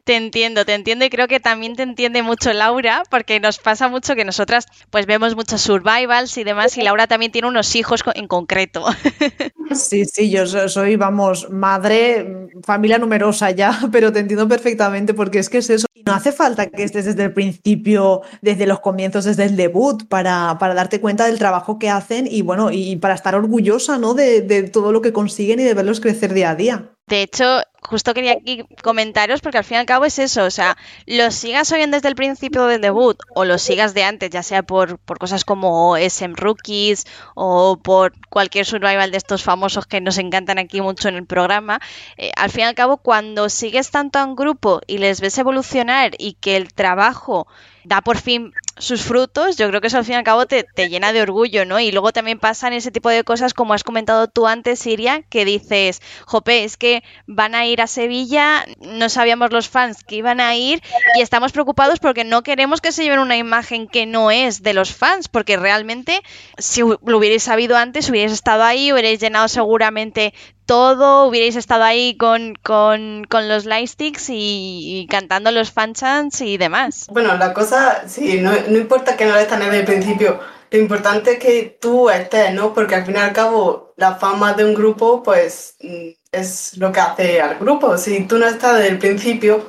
Te 0.05 0.17
entiendo, 0.17 0.65
te 0.65 0.75
entiendo 0.75 1.05
y 1.05 1.11
creo 1.11 1.29
que 1.29 1.39
también 1.39 1.77
te 1.77 1.85
entiende 1.85 2.23
mucho 2.23 2.53
Laura, 2.53 3.05
porque 3.09 3.39
nos 3.39 3.59
pasa 3.59 3.89
mucho 3.89 4.17
que 4.17 4.25
nosotras 4.25 4.67
pues 4.91 5.07
vemos 5.07 5.37
muchos 5.37 5.61
survivals 5.61 6.37
y 6.37 6.43
demás 6.45 6.77
y 6.77 6.83
Laura 6.83 7.07
también 7.07 7.31
tiene 7.31 7.47
unos 7.47 7.77
hijos 7.77 8.03
en 8.15 8.27
concreto. 8.27 8.85
Sí, 9.75 10.05
sí, 10.05 10.31
yo 10.31 10.47
soy, 10.47 10.95
vamos, 10.95 11.51
madre, 11.51 12.49
familia 12.63 12.99
numerosa 12.99 13.51
ya, 13.51 13.79
pero 13.93 14.13
te 14.13 14.21
entiendo 14.21 14.47
perfectamente 14.47 15.13
porque 15.13 15.41
es 15.41 15.51
que 15.51 15.59
es 15.59 15.71
eso. 15.71 15.87
Y 15.93 16.05
no 16.05 16.15
hace 16.15 16.31
falta 16.31 16.67
que 16.67 16.85
estés 16.85 17.05
desde 17.05 17.25
el 17.25 17.33
principio, 17.33 18.23
desde 18.43 18.67
los 18.67 18.79
comienzos, 18.79 19.25
desde 19.25 19.45
el 19.45 19.57
debut, 19.57 20.07
para, 20.09 20.57
para 20.61 20.75
darte 20.75 21.01
cuenta 21.01 21.27
del 21.27 21.39
trabajo 21.39 21.81
que 21.81 21.91
hacen 21.91 22.29
y 22.31 22.43
bueno, 22.43 22.71
y 22.71 22.97
para 22.97 23.15
estar 23.15 23.35
orgullosa, 23.35 23.99
¿no? 23.99 24.15
De, 24.15 24.41
de 24.41 24.63
todo 24.63 24.93
lo 24.93 25.03
que 25.03 25.13
consiguen 25.13 25.59
y 25.59 25.65
de 25.65 25.75
verlos 25.75 26.01
crecer 26.01 26.33
día 26.33 26.51
a 26.51 26.55
día. 26.55 26.93
De 27.09 27.23
hecho, 27.23 27.61
justo 27.87 28.15
quería 28.15 28.33
aquí 28.33 28.65
comentaros 28.83 29.41
porque 29.41 29.59
al 29.59 29.65
fin 29.65 29.77
y 29.77 29.81
al 29.81 29.87
cabo 29.87 30.05
es 30.05 30.19
eso, 30.19 30.45
o 30.45 30.51
sea, 30.51 30.77
los 31.07 31.35
sigas 31.35 31.71
hoy 31.73 31.87
desde 31.87 32.09
el 32.09 32.15
principio 32.15 32.67
del 32.67 32.81
debut 32.81 33.19
o 33.35 33.45
los 33.45 33.63
sigas 33.63 33.95
de 33.95 34.05
antes, 34.05 34.31
ya 34.31 34.43
sea 34.43 34.63
por, 34.63 34.99
por 34.99 35.19
cosas 35.19 35.45
como 35.45 35.97
SM 35.97 36.35
Rookies 36.37 37.07
o 37.35 37.79
por 37.83 38.13
cualquier 38.29 38.67
survival 38.67 39.11
de 39.11 39.19
estos 39.19 39.43
famosos 39.43 39.87
que 39.87 40.01
nos 40.01 40.19
encantan 40.19 40.59
aquí 40.59 40.81
mucho 40.81 41.09
en 41.09 41.17
el 41.17 41.27
programa, 41.27 41.81
eh, 42.17 42.31
al 42.37 42.51
fin 42.51 42.63
y 42.63 42.65
al 42.65 42.75
cabo 42.75 42.99
cuando 42.99 43.49
sigues 43.49 43.91
tanto 43.91 44.19
a 44.19 44.25
un 44.25 44.37
grupo 44.37 44.81
y 44.87 44.99
les 44.99 45.21
ves 45.21 45.39
evolucionar 45.39 46.13
y 46.19 46.35
que 46.35 46.57
el 46.57 46.75
trabajo 46.75 47.47
da 47.87 48.01
por 48.01 48.19
fin 48.19 48.53
sus 48.79 49.03
frutos, 49.03 49.57
yo 49.57 49.69
creo 49.69 49.81
que 49.81 49.87
eso 49.87 49.97
al 49.97 50.05
fin 50.05 50.15
y 50.15 50.17
al 50.17 50.25
cabo 50.25 50.47
te, 50.47 50.67
llena 50.77 51.13
de 51.13 51.23
orgullo, 51.23 51.65
¿no? 51.65 51.81
Y 51.81 51.93
luego 51.93 52.13
también 52.13 52.39
pasan 52.39 52.73
ese 52.73 52.91
tipo 52.91 53.09
de 53.09 53.25
cosas 53.25 53.55
como 53.55 53.73
has 53.73 53.85
comentado 53.85 54.29
tú 54.29 54.47
antes, 54.47 54.81
Siria, 54.81 55.23
que 55.23 55.45
dices, 55.45 56.03
jope, 56.27 56.65
es 56.65 56.77
que 56.77 57.03
van 57.27 57.55
a 57.55 57.65
ir 57.65 57.81
a 57.81 57.87
Sevilla, 57.87 58.67
no 58.81 59.09
sabíamos 59.09 59.53
los 59.53 59.69
fans 59.69 60.05
que 60.05 60.17
iban 60.17 60.41
a 60.41 60.55
ir 60.57 60.83
y 61.17 61.23
estamos 61.23 61.53
preocupados 61.53 62.01
porque 62.01 62.25
no 62.25 62.43
queremos 62.43 62.81
que 62.81 62.93
se 62.93 63.05
lleven 63.05 63.21
una 63.21 63.37
imagen 63.37 63.89
que 63.89 64.05
no 64.05 64.31
es 64.31 64.63
de 64.63 64.75
los 64.75 64.93
fans, 64.93 65.29
porque 65.29 65.57
realmente 65.57 66.21
si 66.59 66.83
lo 66.83 67.19
hubierais 67.19 67.45
sabido 67.45 67.77
antes, 67.77 68.11
hubierais 68.11 68.33
estado 68.33 68.65
ahí, 68.65 68.93
hubierais 68.93 69.21
llenado 69.21 69.49
seguramente 69.49 70.35
todo, 70.67 71.27
hubierais 71.27 71.57
estado 71.57 71.85
ahí 71.85 72.17
con, 72.17 72.55
con, 72.63 73.25
con 73.25 73.49
los 73.49 73.65
lightsticks 73.65 74.29
y, 74.31 75.01
y, 75.01 75.07
cantando 75.07 75.51
los 75.53 75.73
fanchants 75.73 76.41
y 76.41 76.59
demás. 76.59 77.07
Bueno, 77.11 77.37
la 77.37 77.55
cosa, 77.55 78.03
sí, 78.09 78.41
no, 78.41 78.53
no 78.69 78.77
importa 78.77 79.17
que 79.17 79.25
no 79.25 79.37
estén 79.37 79.61
desde 79.61 79.79
el 79.79 79.85
principio, 79.85 80.41
lo 80.71 80.79
importante 80.79 81.33
es 81.33 81.39
que 81.39 81.79
tú 81.81 82.11
estés, 82.11 82.53
¿no? 82.53 82.75
Porque 82.75 82.97
al 82.97 83.07
fin 83.07 83.17
y 83.17 83.19
al 83.19 83.33
cabo, 83.33 83.95
la 83.97 84.17
fama 84.17 84.53
de 84.55 84.65
un 84.65 84.75
grupo, 84.75 85.23
pues, 85.23 85.77
mm, 85.81 86.09
es 86.33 86.77
lo 86.77 86.93
que 86.93 87.01
hace 87.01 87.41
al 87.41 87.59
grupo. 87.59 87.97
Si 87.99 88.25
tú 88.25 88.39
no 88.39 88.47
estás 88.47 88.77
desde 88.77 88.91
el 88.91 88.99
principio, 88.99 89.65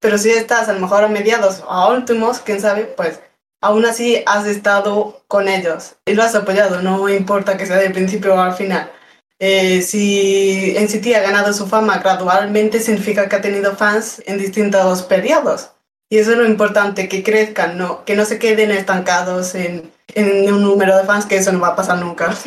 pero 0.00 0.18
si 0.18 0.30
estás 0.30 0.68
a 0.68 0.72
lo 0.72 0.80
mejor 0.80 1.04
a 1.04 1.08
mediados 1.08 1.62
o 1.66 1.70
a 1.70 1.90
últimos, 1.90 2.40
quién 2.40 2.60
sabe, 2.60 2.84
pues 2.84 3.20
aún 3.60 3.84
así 3.84 4.22
has 4.26 4.46
estado 4.46 5.24
con 5.28 5.48
ellos 5.48 5.96
y 6.06 6.14
lo 6.14 6.22
has 6.22 6.34
apoyado, 6.34 6.82
no 6.82 7.08
importa 7.08 7.56
que 7.56 7.66
sea 7.66 7.78
del 7.78 7.92
principio 7.92 8.34
o 8.34 8.38
al 8.38 8.54
final. 8.54 8.90
Eh, 9.38 9.82
si 9.82 10.74
NCT 10.78 11.14
ha 11.14 11.20
ganado 11.20 11.52
su 11.52 11.66
fama 11.66 11.98
gradualmente, 11.98 12.80
significa 12.80 13.28
que 13.28 13.36
ha 13.36 13.40
tenido 13.40 13.76
fans 13.76 14.22
en 14.26 14.38
distintos 14.38 15.02
periodos. 15.02 15.70
Y 16.08 16.18
eso 16.18 16.32
es 16.32 16.38
lo 16.38 16.46
importante, 16.46 17.08
que 17.08 17.22
crezcan, 17.22 17.76
no, 17.76 18.04
que 18.04 18.14
no 18.14 18.24
se 18.24 18.38
queden 18.38 18.70
estancados 18.70 19.54
en, 19.54 19.92
en 20.14 20.52
un 20.52 20.62
número 20.62 20.96
de 20.96 21.04
fans, 21.04 21.26
que 21.26 21.36
eso 21.36 21.52
no 21.52 21.60
va 21.60 21.68
a 21.68 21.76
pasar 21.76 21.98
nunca. 21.98 22.34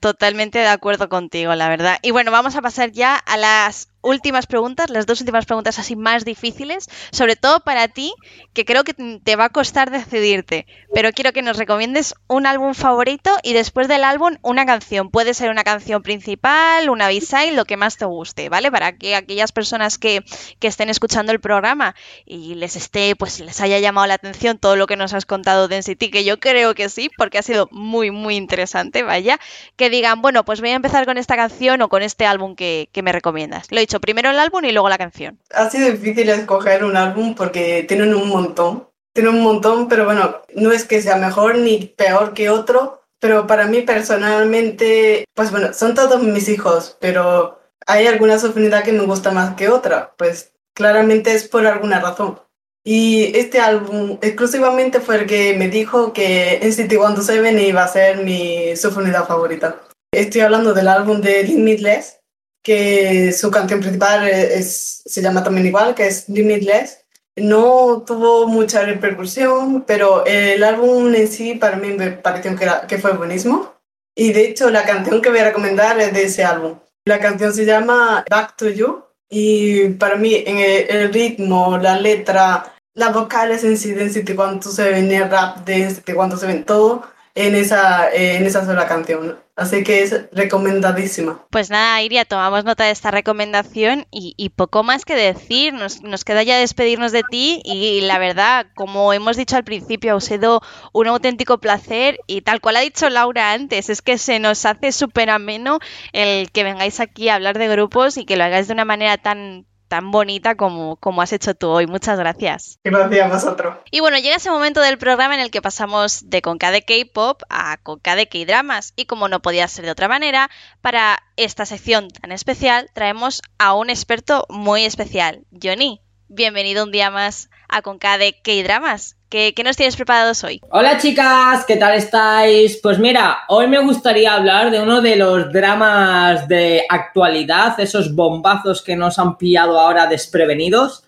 Totalmente 0.00 0.58
de 0.58 0.68
acuerdo 0.68 1.08
contigo, 1.08 1.54
la 1.54 1.68
verdad. 1.68 1.98
Y 2.02 2.10
bueno, 2.10 2.30
vamos 2.30 2.54
a 2.54 2.62
pasar 2.62 2.92
ya 2.92 3.16
a 3.16 3.36
las 3.36 3.88
últimas 4.06 4.46
preguntas, 4.46 4.88
las 4.90 5.06
dos 5.06 5.20
últimas 5.20 5.46
preguntas 5.46 5.78
así 5.78 5.96
más 5.96 6.24
difíciles, 6.24 6.88
sobre 7.10 7.36
todo 7.36 7.60
para 7.60 7.88
ti, 7.88 8.14
que 8.54 8.64
creo 8.64 8.84
que 8.84 8.94
te 8.94 9.36
va 9.36 9.46
a 9.46 9.48
costar 9.50 9.90
decidirte, 9.90 10.66
pero 10.94 11.12
quiero 11.12 11.32
que 11.32 11.42
nos 11.42 11.58
recomiendes 11.58 12.14
un 12.28 12.46
álbum 12.46 12.74
favorito 12.74 13.30
y 13.42 13.52
después 13.52 13.88
del 13.88 14.04
álbum 14.04 14.36
una 14.42 14.64
canción. 14.64 15.10
Puede 15.10 15.34
ser 15.34 15.50
una 15.50 15.64
canción 15.64 16.02
principal, 16.02 16.88
una 16.88 17.08
b-side, 17.08 17.52
lo 17.52 17.64
que 17.64 17.76
más 17.76 17.96
te 17.96 18.04
guste, 18.04 18.48
¿vale? 18.48 18.70
Para 18.70 18.96
que 18.96 19.14
aquellas 19.14 19.52
personas 19.52 19.98
que, 19.98 20.24
que 20.60 20.68
estén 20.68 20.88
escuchando 20.88 21.32
el 21.32 21.40
programa 21.40 21.94
y 22.24 22.54
les 22.54 22.76
esté, 22.76 23.16
pues 23.16 23.40
les 23.40 23.60
haya 23.60 23.78
llamado 23.78 24.06
la 24.06 24.14
atención 24.14 24.58
todo 24.58 24.76
lo 24.76 24.86
que 24.86 24.96
nos 24.96 25.12
has 25.12 25.26
contado 25.26 25.68
de 25.68 25.78
NCT, 25.78 26.10
que 26.10 26.24
yo 26.24 26.38
creo 26.38 26.74
que 26.74 26.88
sí, 26.88 27.10
porque 27.16 27.38
ha 27.38 27.42
sido 27.42 27.68
muy, 27.72 28.10
muy 28.10 28.36
interesante, 28.36 29.02
vaya, 29.02 29.38
que 29.76 29.90
digan, 29.90 30.22
bueno, 30.22 30.44
pues 30.44 30.60
voy 30.60 30.70
a 30.70 30.74
empezar 30.74 31.06
con 31.06 31.18
esta 31.18 31.36
canción 31.36 31.82
o 31.82 31.88
con 31.88 32.02
este 32.02 32.26
álbum 32.26 32.54
que, 32.54 32.88
que 32.92 33.02
me 33.02 33.12
recomiendas. 33.12 33.70
Lo 33.70 33.78
he 33.78 33.80
dicho, 33.80 33.95
primero 34.00 34.30
el 34.30 34.38
álbum 34.38 34.64
y 34.64 34.72
luego 34.72 34.88
la 34.88 34.98
canción. 34.98 35.38
Ha 35.52 35.70
sido 35.70 35.90
difícil 35.90 36.28
escoger 36.28 36.84
un 36.84 36.96
álbum 36.96 37.34
porque 37.34 37.84
tienen 37.88 38.14
un 38.14 38.28
montón. 38.28 38.88
Tienen 39.12 39.34
un 39.34 39.42
montón, 39.42 39.88
pero 39.88 40.04
bueno, 40.04 40.42
no 40.54 40.72
es 40.72 40.84
que 40.84 41.00
sea 41.00 41.16
mejor 41.16 41.56
ni 41.58 41.86
peor 41.86 42.34
que 42.34 42.50
otro, 42.50 43.02
pero 43.18 43.46
para 43.46 43.66
mí 43.66 43.82
personalmente, 43.82 45.24
pues 45.34 45.50
bueno, 45.50 45.72
son 45.72 45.94
todos 45.94 46.22
mis 46.22 46.48
hijos, 46.48 46.96
pero 47.00 47.58
hay 47.86 48.06
alguna 48.06 48.38
subunidad 48.38 48.84
que 48.84 48.92
me 48.92 49.06
gusta 49.06 49.30
más 49.30 49.54
que 49.54 49.68
otra, 49.68 50.14
pues 50.18 50.52
claramente 50.74 51.32
es 51.32 51.48
por 51.48 51.66
alguna 51.66 52.00
razón. 52.00 52.40
Y 52.84 53.36
este 53.36 53.58
álbum 53.58 54.18
exclusivamente 54.22 55.00
fue 55.00 55.16
el 55.16 55.26
que 55.26 55.54
me 55.56 55.68
dijo 55.68 56.12
que 56.12 56.60
NCT 56.62 56.90
127 56.90 57.62
iba 57.66 57.82
a 57.82 57.88
ser 57.88 58.18
mi 58.18 58.76
subunidad 58.76 59.26
favorita. 59.26 59.80
Estoy 60.12 60.42
hablando 60.42 60.72
del 60.72 60.86
álbum 60.86 61.20
de 61.20 61.42
Limitless, 61.42 62.20
que 62.66 63.32
su 63.32 63.48
canción 63.48 63.78
principal 63.78 64.26
es, 64.26 65.00
se 65.06 65.22
llama 65.22 65.44
también 65.44 65.68
igual, 65.68 65.94
que 65.94 66.08
es 66.08 66.28
Limitless. 66.28 66.98
No 67.36 68.02
tuvo 68.04 68.48
mucha 68.48 68.82
repercusión, 68.82 69.84
pero 69.86 70.26
el 70.26 70.64
álbum 70.64 71.14
en 71.14 71.28
sí 71.28 71.54
para 71.54 71.76
mí 71.76 71.92
me 71.92 72.10
pareció 72.10 72.56
que, 72.56 72.64
era, 72.64 72.84
que 72.88 72.98
fue 72.98 73.12
buenísimo. 73.12 73.72
Y 74.16 74.32
de 74.32 74.48
hecho 74.48 74.68
la 74.70 74.84
canción 74.84 75.22
que 75.22 75.28
voy 75.28 75.38
a 75.38 75.44
recomendar 75.44 76.00
es 76.00 76.12
de 76.12 76.24
ese 76.24 76.42
álbum. 76.42 76.80
La 77.04 77.20
canción 77.20 77.54
se 77.54 77.66
llama 77.66 78.24
Back 78.28 78.56
to 78.56 78.68
You 78.68 79.04
y 79.30 79.90
para 79.90 80.16
mí 80.16 80.34
en 80.44 80.58
el, 80.58 81.12
ritmo, 81.12 81.78
la 81.78 82.00
letra, 82.00 82.74
las 82.94 83.14
vocales 83.14 83.62
en 83.62 83.78
sí 83.78 83.92
de 83.92 84.06
NCT 84.06 84.34
cuando 84.34 84.72
se 84.72 84.90
ven 84.90 85.12
el 85.12 85.30
rap 85.30 85.58
de 85.58 85.88
NCT 85.88 86.14
cuando 86.14 86.36
se 86.36 86.48
ven 86.48 86.64
todo, 86.64 87.04
en 87.36 87.54
esa, 87.54 88.10
en 88.12 88.44
esa 88.46 88.64
sola 88.64 88.88
canción. 88.88 89.38
Así 89.56 89.84
que 89.84 90.02
es 90.02 90.26
recomendadísima. 90.32 91.46
Pues 91.50 91.70
nada, 91.70 92.02
Iria, 92.02 92.24
tomamos 92.24 92.64
nota 92.64 92.84
de 92.84 92.90
esta 92.90 93.10
recomendación 93.10 94.06
y, 94.10 94.50
poco 94.50 94.82
más 94.82 95.04
que 95.04 95.14
decir. 95.14 95.72
Nos, 95.72 96.02
nos, 96.02 96.24
queda 96.24 96.42
ya 96.42 96.58
despedirnos 96.58 97.12
de 97.12 97.22
ti 97.22 97.62
y 97.64 98.00
la 98.02 98.18
verdad, 98.18 98.66
como 98.74 99.12
hemos 99.12 99.36
dicho 99.36 99.56
al 99.56 99.64
principio, 99.64 100.16
ha 100.16 100.20
sido 100.20 100.62
un 100.92 101.06
auténtico 101.06 101.58
placer 101.58 102.18
y 102.26 102.40
tal 102.40 102.60
cual 102.60 102.76
ha 102.76 102.80
dicho 102.80 103.08
Laura 103.08 103.52
antes, 103.52 103.88
es 103.88 104.02
que 104.02 104.18
se 104.18 104.38
nos 104.38 104.64
hace 104.66 104.92
súper 104.92 105.30
ameno 105.30 105.78
el 106.12 106.50
que 106.50 106.64
vengáis 106.64 107.00
aquí 107.00 107.28
a 107.28 107.36
hablar 107.36 107.58
de 107.58 107.68
grupos 107.68 108.16
y 108.16 108.24
que 108.24 108.36
lo 108.36 108.44
hagáis 108.44 108.66
de 108.66 108.74
una 108.74 108.84
manera 108.84 109.16
tan 109.18 109.66
tan 109.88 110.10
bonita 110.10 110.56
como, 110.56 110.96
como 110.96 111.22
has 111.22 111.32
hecho 111.32 111.54
tú 111.54 111.68
hoy. 111.68 111.86
Muchas 111.86 112.18
gracias. 112.18 112.78
Gracias 112.84 113.30
a 113.30 113.34
vosotros. 113.34 113.76
Y 113.90 114.00
bueno, 114.00 114.18
llega 114.18 114.36
ese 114.36 114.50
momento 114.50 114.80
del 114.80 114.98
programa 114.98 115.34
en 115.34 115.40
el 115.40 115.50
que 115.50 115.62
pasamos 115.62 116.28
de 116.28 116.42
Conca 116.42 116.70
de 116.70 116.82
K-pop 116.82 117.42
a 117.48 117.76
Conca 117.78 118.16
de 118.16 118.28
K-dramas. 118.28 118.92
Y 118.96 119.06
como 119.06 119.28
no 119.28 119.40
podía 119.42 119.68
ser 119.68 119.84
de 119.84 119.90
otra 119.90 120.08
manera, 120.08 120.50
para 120.80 121.22
esta 121.36 121.66
sección 121.66 122.10
tan 122.10 122.32
especial 122.32 122.90
traemos 122.94 123.42
a 123.58 123.74
un 123.74 123.90
experto 123.90 124.46
muy 124.48 124.84
especial, 124.84 125.44
Johnny. 125.62 126.00
Bienvenido 126.28 126.84
un 126.84 126.90
día 126.90 127.10
más 127.10 127.50
a 127.68 127.82
Conca 127.82 128.18
de 128.18 128.40
K-dramas. 128.42 129.15
¿Qué, 129.28 129.52
nos 129.64 129.76
tienes 129.76 129.96
preparados 129.96 130.44
hoy? 130.44 130.60
Hola 130.70 130.98
chicas, 130.98 131.64
¿qué 131.66 131.76
tal 131.76 131.94
estáis? 131.94 132.78
Pues 132.80 133.00
mira, 133.00 133.38
hoy 133.48 133.66
me 133.66 133.82
gustaría 133.82 134.34
hablar 134.34 134.70
de 134.70 134.80
uno 134.80 135.00
de 135.00 135.16
los 135.16 135.52
dramas 135.52 136.46
de 136.46 136.84
actualidad, 136.88 137.78
esos 137.80 138.14
bombazos 138.14 138.82
que 138.82 138.94
nos 138.94 139.18
han 139.18 139.36
pillado 139.36 139.80
ahora 139.80 140.06
desprevenidos. 140.06 141.02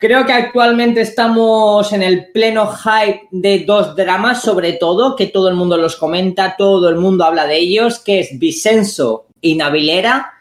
Creo 0.00 0.26
que 0.26 0.32
actualmente 0.32 1.00
estamos 1.00 1.92
en 1.92 2.02
el 2.02 2.32
pleno 2.32 2.72
hype 2.72 3.28
de 3.30 3.64
dos 3.64 3.94
dramas, 3.94 4.42
sobre 4.42 4.72
todo, 4.72 5.14
que 5.14 5.26
todo 5.28 5.48
el 5.48 5.54
mundo 5.54 5.76
los 5.76 5.94
comenta, 5.94 6.56
todo 6.58 6.88
el 6.88 6.96
mundo 6.96 7.24
habla 7.24 7.46
de 7.46 7.56
ellos, 7.56 8.00
que 8.00 8.18
es 8.18 8.36
Vicenzo 8.36 9.26
y 9.40 9.54
Navilera. 9.54 10.37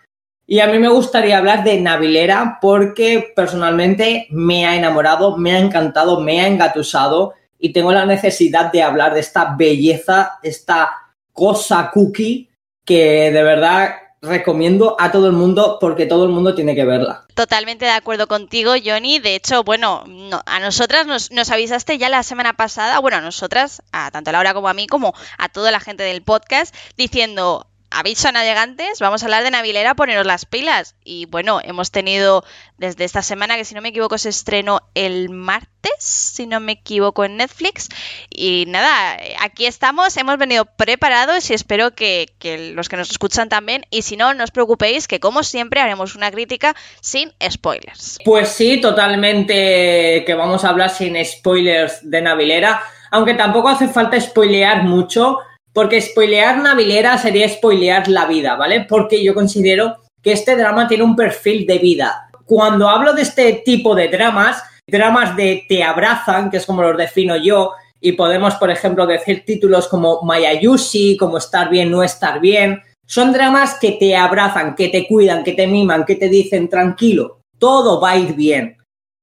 Y 0.49 0.61
a 0.61 0.67
mí 0.67 0.79
me 0.79 0.87
gustaría 0.87 1.37
hablar 1.37 1.65
de 1.65 1.79
Navilera 1.81 2.57
porque 2.61 3.33
personalmente 3.35 4.27
me 4.29 4.65
ha 4.65 4.77
enamorado, 4.77 5.35
me 5.35 5.51
ha 5.51 5.59
encantado, 5.59 6.21
me 6.21 6.39
ha 6.39 6.47
engatusado 6.47 7.33
y 7.59 7.73
tengo 7.73 7.91
la 7.91 8.05
necesidad 8.05 8.71
de 8.71 8.81
hablar 8.81 9.13
de 9.13 9.19
esta 9.19 9.55
belleza, 9.57 10.39
esta 10.41 10.89
cosa 11.33 11.91
cookie 11.93 12.49
que 12.85 13.29
de 13.29 13.43
verdad 13.43 13.95
recomiendo 14.21 14.95
a 14.97 15.11
todo 15.11 15.27
el 15.27 15.33
mundo 15.33 15.79
porque 15.81 16.05
todo 16.05 16.23
el 16.23 16.31
mundo 16.31 16.55
tiene 16.55 16.75
que 16.75 16.85
verla. 16.85 17.25
Totalmente 17.35 17.83
de 17.83 17.91
acuerdo 17.91 18.27
contigo, 18.27 18.71
Johnny. 18.83 19.19
De 19.19 19.35
hecho, 19.35 19.65
bueno, 19.65 20.05
a 20.45 20.59
nosotras 20.61 21.05
nos, 21.05 21.29
nos, 21.31 21.51
avisaste 21.51 21.97
ya 21.97 22.07
la 22.07 22.23
semana 22.23 22.53
pasada, 22.53 22.99
bueno, 22.99 23.17
a 23.17 23.21
nosotras, 23.21 23.83
a 23.91 24.11
tanto 24.11 24.29
a 24.29 24.33
Laura 24.33 24.53
como 24.53 24.69
a 24.69 24.73
mí, 24.73 24.87
como 24.87 25.13
a 25.37 25.49
toda 25.49 25.71
la 25.71 25.81
gente 25.81 26.03
del 26.03 26.23
podcast, 26.23 26.73
diciendo, 26.95 27.67
aviso 27.97 28.27
a 28.27 28.31
navegantes, 28.31 28.99
vamos 28.99 29.23
a 29.23 29.25
hablar 29.25 29.43
de 29.43 29.49
Navilera, 29.49 29.95
poneros 29.95 30.25
las 30.25 30.45
pilas. 30.45 30.95
Y 31.03 31.25
bueno, 31.25 31.59
hemos 31.63 31.89
tenido 31.89 32.43
desde 32.77 33.05
esta 33.05 33.23
semana, 33.23 33.55
que 33.55 33.65
si 33.65 33.73
no 33.73 33.81
me 33.81 33.89
equivoco 33.89 34.19
se 34.19 34.29
estrenó 34.29 34.81
el 34.93 35.29
martes, 35.29 35.91
si 35.97 36.45
no 36.45 36.59
me 36.59 36.73
equivoco, 36.73 37.25
en 37.25 37.37
Netflix. 37.37 37.89
Y 38.29 38.65
nada, 38.67 39.17
aquí 39.39 39.65
estamos, 39.65 40.15
hemos 40.15 40.37
venido 40.37 40.65
preparados 40.65 41.49
y 41.49 41.55
espero 41.55 41.95
que, 41.95 42.27
que 42.37 42.71
los 42.73 42.87
que 42.87 42.97
nos 42.97 43.09
escuchan 43.09 43.49
también. 43.49 43.83
Y 43.89 44.03
si 44.03 44.15
no, 44.15 44.31
no 44.35 44.43
os 44.43 44.51
preocupéis, 44.51 45.07
que 45.07 45.19
como 45.19 45.41
siempre 45.41 45.81
haremos 45.81 46.15
una 46.15 46.29
crítica 46.29 46.75
sin 47.01 47.33
spoilers. 47.49 48.19
Pues 48.23 48.49
sí, 48.49 48.79
totalmente 48.79 50.23
que 50.23 50.35
vamos 50.35 50.63
a 50.63 50.69
hablar 50.69 50.91
sin 50.91 51.17
spoilers 51.25 52.07
de 52.07 52.21
Navilera. 52.21 52.79
Aunque 53.09 53.33
tampoco 53.33 53.69
hace 53.69 53.87
falta 53.87 54.21
spoilear 54.21 54.83
mucho 54.83 55.39
porque 55.77 56.01
spoilear 56.01 56.57
Navilera 56.57 57.19
sería 57.19 57.47
spoilear 57.47 58.07
la 58.07 58.25
vida, 58.25 58.55
¿vale? 58.55 58.87
Porque 58.89 59.23
yo 59.23 59.35
considero 59.35 59.97
que 60.23 60.31
este 60.31 60.55
drama 60.55 60.87
tiene 60.87 61.03
un 61.03 61.15
perfil 61.15 61.67
de 61.67 61.77
vida. 61.77 62.31
Cuando 62.45 62.89
hablo 62.89 63.13
de 63.13 63.21
este 63.21 63.61
tipo 63.63 63.93
de 63.93 64.07
dramas, 64.07 64.63
dramas 64.87 65.35
de 65.35 65.67
te 65.69 65.83
abrazan, 65.83 66.49
que 66.49 66.57
es 66.57 66.65
como 66.65 66.81
los 66.81 66.97
defino 66.97 67.37
yo, 67.37 67.73
y 68.01 68.13
podemos, 68.13 68.55
por 68.55 68.71
ejemplo, 68.71 69.05
decir 69.05 69.45
títulos 69.45 69.87
como 69.87 70.23
Mayayushi, 70.23 71.15
como 71.15 71.37
estar 71.37 71.69
bien, 71.69 71.91
no 71.91 72.01
estar 72.01 72.39
bien, 72.39 72.81
son 73.05 73.31
dramas 73.31 73.77
que 73.79 73.91
te 73.91 74.15
abrazan, 74.15 74.73
que 74.73 74.87
te 74.87 75.07
cuidan, 75.07 75.43
que 75.43 75.53
te 75.53 75.67
miman, 75.67 76.05
que 76.05 76.15
te 76.15 76.27
dicen 76.27 76.69
tranquilo, 76.69 77.41
todo 77.59 78.01
va 78.01 78.13
a 78.13 78.17
ir 78.17 78.33
bien. 78.33 78.77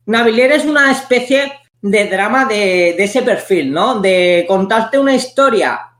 Navilera 0.07 0.55
es 0.55 0.65
una 0.65 0.93
especie 0.93 1.53
de 1.83 2.07
drama 2.07 2.45
de, 2.45 2.95
de 2.97 3.03
ese 3.03 3.23
perfil, 3.23 3.73
¿no? 3.73 3.99
De 3.99 4.45
contarte 4.47 5.01
una 5.01 5.17
historia 5.17 5.91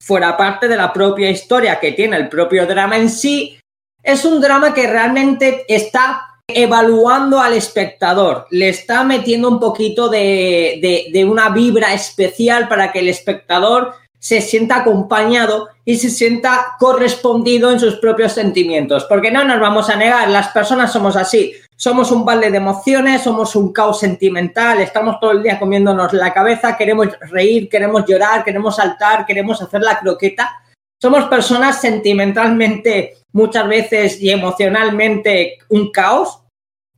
fuera 0.00 0.36
parte 0.36 0.66
de 0.66 0.76
la 0.76 0.92
propia 0.92 1.30
historia 1.30 1.78
que 1.78 1.92
tiene 1.92 2.16
el 2.16 2.28
propio 2.28 2.66
drama 2.66 2.96
en 2.96 3.10
sí, 3.10 3.58
es 4.02 4.24
un 4.24 4.40
drama 4.40 4.72
que 4.72 4.86
realmente 4.86 5.64
está 5.68 6.26
evaluando 6.48 7.40
al 7.40 7.52
espectador, 7.52 8.46
le 8.50 8.70
está 8.70 9.04
metiendo 9.04 9.48
un 9.48 9.60
poquito 9.60 10.08
de, 10.08 11.08
de, 11.12 11.24
una 11.24 11.50
vibra 11.50 11.92
especial 11.94 12.66
para 12.66 12.90
que 12.90 13.00
el 13.00 13.08
espectador 13.08 13.94
se 14.18 14.40
sienta 14.40 14.76
acompañado 14.76 15.68
y 15.84 15.96
se 15.96 16.10
sienta 16.10 16.76
correspondido 16.78 17.70
en 17.70 17.78
sus 17.78 17.96
propios 17.96 18.32
sentimientos. 18.32 19.04
Porque 19.04 19.30
no 19.30 19.44
nos 19.44 19.60
vamos 19.60 19.88
a 19.90 19.96
negar, 19.96 20.28
las 20.28 20.48
personas 20.48 20.92
somos 20.92 21.16
así 21.16 21.54
somos 21.80 22.10
un 22.10 22.26
balde 22.26 22.50
de 22.50 22.58
emociones, 22.58 23.22
somos 23.22 23.56
un 23.56 23.72
caos 23.72 24.00
sentimental, 24.00 24.82
estamos 24.82 25.18
todo 25.18 25.30
el 25.30 25.42
día 25.42 25.58
comiéndonos 25.58 26.12
la 26.12 26.30
cabeza, 26.30 26.76
queremos 26.76 27.08
reír, 27.30 27.70
queremos 27.70 28.04
llorar, 28.06 28.44
queremos 28.44 28.76
saltar, 28.76 29.24
queremos 29.24 29.62
hacer 29.62 29.80
la 29.80 29.98
croqueta. 29.98 30.60
Somos 31.00 31.24
personas 31.24 31.80
sentimentalmente 31.80 33.14
muchas 33.32 33.66
veces 33.66 34.20
y 34.20 34.28
emocionalmente 34.28 35.56
un 35.70 35.90
caos. 35.90 36.42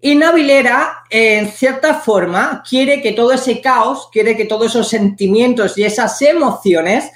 Y 0.00 0.16
Navilera, 0.16 1.04
en 1.08 1.46
cierta 1.46 1.94
forma, 1.94 2.64
quiere 2.68 3.00
que 3.00 3.12
todo 3.12 3.30
ese 3.30 3.60
caos, 3.60 4.08
quiere 4.10 4.36
que 4.36 4.46
todos 4.46 4.66
esos 4.66 4.88
sentimientos 4.88 5.78
y 5.78 5.84
esas 5.84 6.20
emociones 6.22 7.12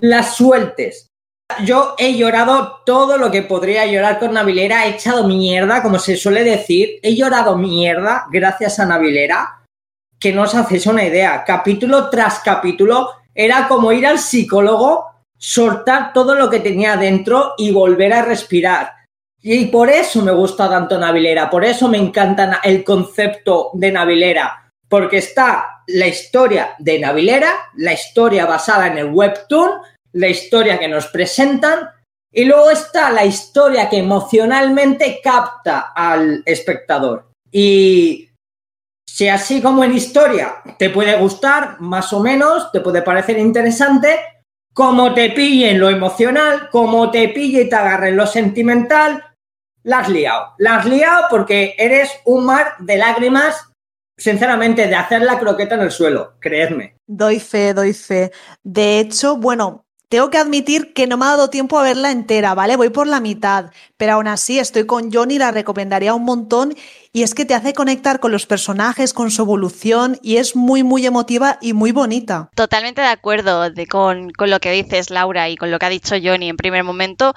las 0.00 0.36
sueltes, 0.36 1.08
yo 1.64 1.94
he 1.98 2.16
llorado 2.16 2.82
todo 2.84 3.18
lo 3.18 3.30
que 3.30 3.42
podría 3.42 3.86
llorar 3.86 4.18
con 4.18 4.32
Navilera, 4.32 4.86
he 4.86 4.90
echado 4.90 5.26
mierda, 5.26 5.82
como 5.82 5.98
se 5.98 6.16
suele 6.16 6.44
decir, 6.44 6.98
he 7.02 7.14
llorado 7.14 7.56
mierda 7.56 8.26
gracias 8.30 8.78
a 8.78 8.86
Navilera, 8.86 9.64
que 10.18 10.32
no 10.32 10.42
os 10.42 10.54
hacéis 10.54 10.86
una 10.86 11.04
idea, 11.04 11.44
capítulo 11.44 12.08
tras 12.10 12.40
capítulo 12.40 13.10
era 13.34 13.66
como 13.68 13.92
ir 13.92 14.06
al 14.06 14.18
psicólogo, 14.18 15.06
soltar 15.36 16.12
todo 16.12 16.34
lo 16.34 16.48
que 16.48 16.60
tenía 16.60 16.96
dentro 16.96 17.54
y 17.56 17.72
volver 17.72 18.12
a 18.12 18.22
respirar. 18.22 18.92
Y 19.40 19.66
por 19.66 19.90
eso 19.90 20.22
me 20.22 20.32
gusta 20.32 20.68
tanto 20.68 20.98
Navilera, 20.98 21.50
por 21.50 21.64
eso 21.64 21.88
me 21.88 21.98
encanta 21.98 22.60
el 22.62 22.84
concepto 22.84 23.70
de 23.74 23.90
Navilera, 23.90 24.70
porque 24.88 25.18
está 25.18 25.82
la 25.88 26.06
historia 26.06 26.76
de 26.78 26.98
Navilera, 26.98 27.70
la 27.74 27.92
historia 27.92 28.46
basada 28.46 28.86
en 28.86 28.98
el 28.98 29.06
webtoon, 29.06 29.80
la 30.12 30.28
historia 30.28 30.78
que 30.78 30.88
nos 30.88 31.06
presentan, 31.06 31.90
y 32.32 32.44
luego 32.44 32.70
está 32.70 33.10
la 33.10 33.24
historia 33.24 33.90
que 33.90 33.98
emocionalmente 33.98 35.20
capta 35.22 35.92
al 35.94 36.42
espectador. 36.46 37.30
Y 37.50 38.30
si 39.06 39.28
así 39.28 39.60
como 39.60 39.84
en 39.84 39.94
historia 39.94 40.62
te 40.78 40.88
puede 40.88 41.18
gustar, 41.18 41.78
más 41.80 42.12
o 42.14 42.20
menos, 42.20 42.72
te 42.72 42.80
puede 42.80 43.02
parecer 43.02 43.38
interesante, 43.38 44.18
como 44.72 45.12
te 45.12 45.30
pille 45.30 45.70
en 45.70 45.80
lo 45.80 45.90
emocional, 45.90 46.70
como 46.70 47.10
te 47.10 47.28
pille 47.28 47.62
y 47.62 47.68
te 47.68 47.76
agarre 47.76 48.08
en 48.08 48.16
lo 48.16 48.26
sentimental, 48.26 49.22
la 49.82 49.98
has 49.98 50.08
liado. 50.08 50.54
La 50.56 50.82
liado 50.84 51.26
porque 51.28 51.74
eres 51.76 52.10
un 52.24 52.46
mar 52.46 52.74
de 52.78 52.96
lágrimas, 52.96 53.68
sinceramente, 54.16 54.86
de 54.86 54.94
hacer 54.94 55.20
la 55.22 55.38
croqueta 55.38 55.74
en 55.74 55.82
el 55.82 55.90
suelo, 55.90 56.36
creedme. 56.38 56.96
Doy 57.06 57.38
fe, 57.40 57.74
doy 57.74 57.92
fe. 57.92 58.32
De 58.62 59.00
hecho, 59.00 59.36
bueno, 59.36 59.84
tengo 60.12 60.28
que 60.28 60.36
admitir 60.36 60.92
que 60.92 61.06
no 61.06 61.16
me 61.16 61.24
ha 61.24 61.28
dado 61.28 61.48
tiempo 61.48 61.78
a 61.78 61.82
verla 61.82 62.10
entera, 62.10 62.54
¿vale? 62.54 62.76
Voy 62.76 62.90
por 62.90 63.06
la 63.06 63.18
mitad, 63.18 63.70
pero 63.96 64.12
aún 64.12 64.28
así 64.28 64.58
estoy 64.58 64.84
con 64.84 65.10
Johnny, 65.10 65.38
la 65.38 65.52
recomendaría 65.52 66.12
un 66.12 66.24
montón 66.24 66.74
y 67.14 67.24
es 67.24 67.34
que 67.34 67.44
te 67.44 67.52
hace 67.52 67.74
conectar 67.74 68.20
con 68.20 68.32
los 68.32 68.46
personajes, 68.46 69.12
con 69.12 69.30
su 69.30 69.42
evolución 69.42 70.18
y 70.22 70.38
es 70.38 70.56
muy, 70.56 70.82
muy 70.82 71.04
emotiva 71.04 71.58
y 71.60 71.74
muy 71.74 71.92
bonita. 71.92 72.48
Totalmente 72.54 73.02
de 73.02 73.08
acuerdo 73.08 73.70
con, 73.90 74.32
lo 74.38 74.60
que 74.60 74.72
dices, 74.72 75.10
Laura, 75.10 75.50
y 75.50 75.58
con 75.58 75.70
lo 75.70 75.78
que 75.78 75.84
ha 75.84 75.90
dicho 75.90 76.14
Johnny 76.22 76.48
en 76.48 76.56
primer 76.56 76.84
momento. 76.84 77.34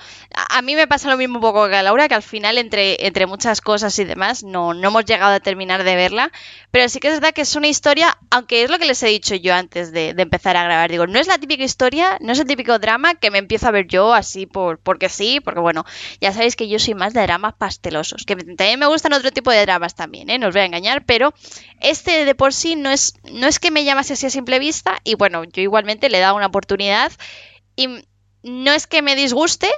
A, 0.50 0.62
mí 0.62 0.76
me 0.76 0.88
pasa 0.88 1.10
lo 1.10 1.18
mismo 1.18 1.36
un 1.36 1.42
poco 1.42 1.68
que 1.68 1.76
a 1.76 1.84
Laura, 1.84 2.08
que 2.08 2.16
al 2.16 2.24
final, 2.24 2.58
entre, 2.58 3.06
entre 3.06 3.26
muchas 3.26 3.60
cosas 3.60 4.00
y 4.00 4.06
demás, 4.06 4.44
no, 4.46 4.74
no 4.74 4.88
hemos 4.88 5.04
llegado 5.04 5.34
a 5.34 5.42
terminar 5.42 5.84
de 5.84 5.96
verla, 5.98 6.32
pero 6.72 6.88
sí 6.88 7.02
que 7.02 7.10
es 7.10 7.16
verdad 7.16 7.34
que 7.34 7.42
es 7.42 7.56
una 7.58 7.68
historia, 7.68 8.18
aunque 8.30 8.64
es 8.64 8.70
lo 8.70 8.80
que 8.80 8.86
les 8.86 9.04
he 9.04 9.08
dicho 9.08 9.36
yo 9.36 9.54
antes 9.54 9.92
de, 9.92 10.16
empezar 10.18 10.56
a 10.56 10.64
grabar, 10.64 10.90
digo, 10.90 11.06
no 11.06 11.20
es 11.20 11.28
la 11.28 11.38
típica 11.38 11.66
historia, 11.66 12.18
no 12.22 12.32
es 12.32 12.40
el 12.40 12.48
típico 12.48 12.80
drama 12.80 13.16
que 13.16 13.30
me 13.30 13.40
empiezo 13.40 13.68
a 13.68 13.72
ver 13.72 13.88
yo 13.88 14.14
así 14.14 14.46
por, 14.46 14.80
porque 14.80 15.10
sí, 15.10 15.42
porque 15.42 15.60
bueno, 15.60 15.84
ya 16.22 16.32
sabéis 16.32 16.56
que 16.56 16.70
yo 16.70 16.80
soy 16.80 16.94
más 16.94 17.14
de 17.14 17.22
dramas 17.24 17.56
pastelosos, 17.58 18.24
que 18.26 18.38
también 18.38 18.80
me 18.80 18.88
gustan 18.88 19.12
otro 19.12 19.32
tipo 19.32 19.52
de 19.52 19.65
dramas 19.66 19.96
también, 19.96 20.30
¿eh? 20.30 20.38
no 20.38 20.48
os 20.48 20.54
voy 20.54 20.62
a 20.62 20.66
engañar, 20.66 21.06
pero 21.06 21.34
este 21.82 22.26
de 22.26 22.36
por 22.36 22.54
sí 22.54 22.76
no 22.76 22.92
es, 22.92 23.16
no 23.32 23.48
es 23.48 23.60
que 23.60 23.72
me 23.72 23.84
llamase 23.84 24.14
así 24.14 24.26
a 24.26 24.30
simple 24.30 24.60
vista 24.60 25.00
y 25.04 25.16
bueno, 25.16 25.44
yo 25.44 25.62
igualmente 25.62 26.10
le 26.10 26.20
he 26.20 26.22
dado 26.22 26.36
una 26.36 26.48
oportunidad 26.48 27.12
y 27.76 27.88
no 28.44 28.72
es 28.72 28.88
que 28.88 29.02
me 29.02 29.16
disguste, 29.16 29.70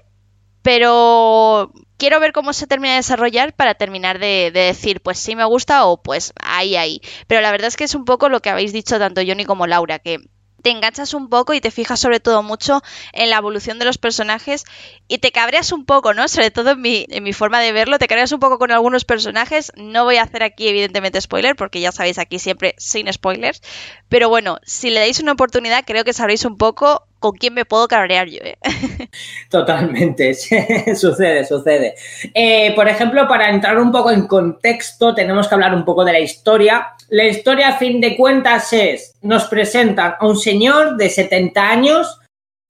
pero 0.62 1.72
quiero 1.98 2.20
ver 2.20 2.34
cómo 2.34 2.52
se 2.54 2.68
termina 2.68 2.94
de 2.94 2.98
desarrollar 2.98 3.54
para 3.54 3.76
terminar 3.76 4.20
de, 4.20 4.52
de, 4.54 4.62
decir, 4.62 5.02
pues 5.02 5.18
sí 5.18 5.36
me 5.36 5.46
gusta 5.46 5.86
o 5.86 6.02
pues 6.02 6.34
ahí, 6.42 6.76
ahí. 6.76 7.02
Pero 7.28 7.42
la 7.42 7.52
verdad 7.52 7.70
es 7.70 7.78
que 7.78 7.86
es 7.86 7.96
un 7.96 8.06
poco 8.06 8.28
lo 8.28 8.42
que 8.42 8.50
habéis 8.50 8.74
dicho 8.74 9.00
tanto 9.00 9.22
Johnny 9.26 9.46
como 9.46 9.68
Laura, 9.68 10.00
que 10.00 10.20
te 10.62 10.72
enganchas 10.72 11.14
un 11.14 11.30
poco 11.30 11.54
y 11.54 11.62
te 11.62 11.72
fijas 11.72 12.00
sobre 12.00 12.20
todo 12.20 12.44
mucho 12.44 12.82
en 13.14 13.30
la 13.30 13.38
evolución 13.38 13.80
de 13.80 13.86
los 13.86 13.98
personajes 13.98 14.66
y 15.08 15.20
te 15.20 15.32
cabreas 15.32 15.72
un 15.72 15.86
poco, 15.86 16.14
¿no? 16.14 16.28
Sobre 16.28 16.52
todo 16.52 16.72
en 16.72 17.24
mi, 17.24 17.34
forma 17.34 17.60
de 17.60 17.72
verlo, 17.72 18.00
te 18.00 18.08
cabreas 18.08 18.32
un 18.32 18.40
poco 18.40 18.58
con 18.58 18.72
algunos 18.72 19.06
personajes. 19.06 19.72
No 19.76 20.04
voy 20.04 20.18
a 20.18 20.24
hacer 20.24 20.44
aquí 20.44 20.68
evidentemente 20.68 21.22
spoiler 21.22 21.56
porque 21.56 21.80
ya 21.80 21.92
sabéis 21.92 22.18
aquí 22.18 22.40
siempre 22.40 22.76
sin 22.78 23.12
spoilers. 23.12 23.62
Pero 24.10 24.30
bueno, 24.30 24.60
si 24.64 24.90
le 24.90 25.00
dais 25.00 25.20
una 25.20 25.34
oportunidad 25.34 25.86
creo 25.86 26.04
que 26.04 26.14
sabréis 26.14 26.46
un 26.46 26.58
poco 26.58 27.07
con 27.28 27.38
quién 27.38 27.54
me 27.54 27.66
puedo 27.66 27.90
cabrear 27.90 28.30
yo. 28.30 28.40
¿eh? 28.42 28.58
Totalmente, 29.50 30.34
sucede, 30.96 31.46
sucede. 31.46 31.96
Eh, 32.34 32.74
por 32.74 32.88
ejemplo, 32.88 33.28
para 33.28 33.50
entrar 33.50 33.78
un 33.80 33.92
poco 33.92 34.12
en 34.12 34.28
contexto, 34.28 35.14
tenemos 35.14 35.48
que 35.48 35.56
hablar 35.56 35.76
un 35.76 35.84
poco 35.84 36.06
de 36.06 36.14
la 36.14 36.20
historia. 36.22 36.94
La 37.10 37.26
historia, 37.26 37.70
a 37.70 37.78
fin 37.78 38.00
de 38.00 38.16
cuentas, 38.16 38.72
es, 38.72 39.16
nos 39.22 39.46
presentan 39.46 40.16
a 40.20 40.26
un 40.26 40.38
señor 40.38 40.96
de 40.96 41.10
70 41.10 41.70
años 41.70 42.18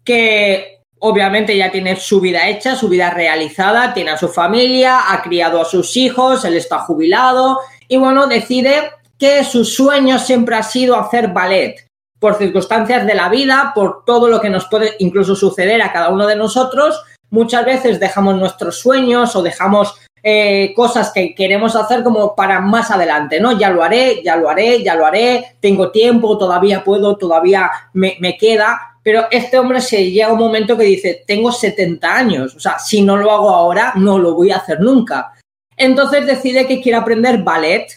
que 0.04 0.80
obviamente 1.00 1.56
ya 1.56 1.72
tiene 1.72 1.96
su 1.96 2.20
vida 2.20 2.48
hecha, 2.48 2.76
su 2.76 2.90
vida 2.90 3.12
realizada, 3.12 3.94
tiene 3.94 4.12
a 4.12 4.18
su 4.18 4.30
familia, 4.30 5.12
ha 5.14 5.22
criado 5.22 5.62
a 5.62 5.66
sus 5.66 5.96
hijos, 5.96 6.44
él 6.46 6.56
está 6.56 6.80
jubilado 6.80 7.60
y 7.88 7.98
bueno, 7.98 8.26
decide 8.26 8.90
que 9.20 9.44
su 9.44 9.64
sueño 9.64 10.18
siempre 10.18 10.56
ha 10.56 10.64
sido 10.64 10.96
hacer 10.96 11.28
ballet 11.28 11.87
por 12.20 12.36
circunstancias 12.36 13.06
de 13.06 13.14
la 13.14 13.30
vida, 13.30 13.72
por 13.76 14.04
todo 14.06 14.28
lo 14.28 14.42
que 14.42 14.50
nos 14.50 14.66
puede 14.66 14.96
incluso 15.00 15.36
suceder 15.36 15.82
a 15.82 15.92
cada 15.92 16.10
uno 16.10 16.26
de 16.26 16.36
nosotros, 16.36 17.02
muchas 17.30 17.66
veces 17.66 18.00
dejamos 18.00 18.36
nuestros 18.36 18.80
sueños 18.80 19.36
o 19.36 19.44
dejamos 19.44 19.96
eh, 20.24 20.74
cosas 20.76 21.12
que 21.14 21.36
queremos 21.36 21.76
hacer 21.76 22.04
como 22.04 22.36
para 22.36 22.60
más 22.60 22.92
adelante, 22.92 23.40
¿no? 23.40 23.58
Ya 23.58 23.70
lo 23.70 23.84
haré, 23.84 24.22
ya 24.24 24.36
lo 24.36 24.50
haré, 24.50 24.84
ya 24.84 24.96
lo 24.96 25.06
haré, 25.06 25.56
tengo 25.60 25.92
tiempo, 25.92 26.38
todavía 26.38 26.84
puedo, 26.84 27.16
todavía 27.18 27.70
me, 27.94 28.18
me 28.20 28.36
queda, 28.36 29.00
pero 29.04 29.28
este 29.32 29.58
hombre 29.60 29.80
se 29.80 30.12
llega 30.12 30.34
un 30.34 30.40
momento 30.40 30.76
que 30.76 30.84
dice, 30.84 31.24
tengo 31.26 31.52
70 31.52 32.14
años, 32.14 32.56
o 32.56 32.60
sea, 32.60 32.80
si 32.80 33.04
no 33.04 33.16
lo 33.16 33.32
hago 33.32 33.50
ahora, 33.52 33.94
no 33.96 34.18
lo 34.20 34.34
voy 34.34 34.52
a 34.52 34.58
hacer 34.58 34.82
nunca. 34.82 35.32
Entonces 35.78 36.26
decide 36.26 36.68
que 36.68 36.82
quiere 36.82 36.98
aprender 36.98 37.44
ballet, 37.44 37.88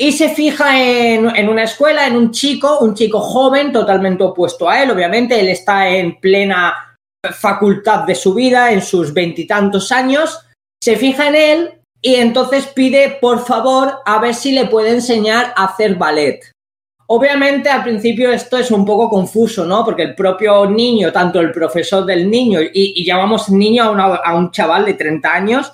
y 0.00 0.12
se 0.12 0.28
fija 0.28 0.80
en, 0.80 1.48
una 1.48 1.64
escuela, 1.64 2.06
en 2.06 2.16
un 2.16 2.30
chico, 2.30 2.78
un 2.78 2.94
chico 2.94 3.18
joven, 3.20 3.72
totalmente 3.72 4.22
opuesto 4.22 4.68
a 4.68 4.80
él, 4.80 4.92
obviamente, 4.92 5.40
él 5.40 5.48
está 5.48 5.88
en 5.88 6.20
plena 6.20 6.96
facultad 7.32 8.04
de 8.04 8.14
su 8.14 8.32
vida, 8.32 8.72
en 8.72 8.80
sus 8.80 9.12
veintitantos 9.12 9.90
años, 9.90 10.38
se 10.80 10.94
fija 10.94 11.28
en 11.28 11.34
él 11.34 11.80
y 12.00 12.14
entonces 12.14 12.68
pide 12.68 13.18
por 13.20 13.44
favor 13.44 13.98
a 14.06 14.20
ver 14.20 14.36
si 14.36 14.52
le 14.52 14.66
puede 14.66 14.90
enseñar 14.90 15.52
a 15.56 15.64
hacer 15.64 15.96
ballet. 15.96 16.52
Obviamente 17.08 17.68
al 17.68 17.82
principio 17.82 18.30
esto 18.30 18.56
es 18.56 18.70
un 18.70 18.84
poco 18.84 19.10
confuso, 19.10 19.66
¿no? 19.66 19.84
Porque 19.84 20.02
el 20.02 20.14
propio 20.14 20.70
niño, 20.70 21.10
tanto 21.10 21.40
el 21.40 21.50
profesor 21.50 22.04
del 22.04 22.30
niño 22.30 22.60
y, 22.62 23.04
llamamos 23.04 23.50
niño 23.50 23.82
a, 23.82 24.16
a 24.16 24.36
un 24.36 24.52
chaval 24.52 24.84
de 24.84 24.94
30 24.94 25.34
años, 25.34 25.72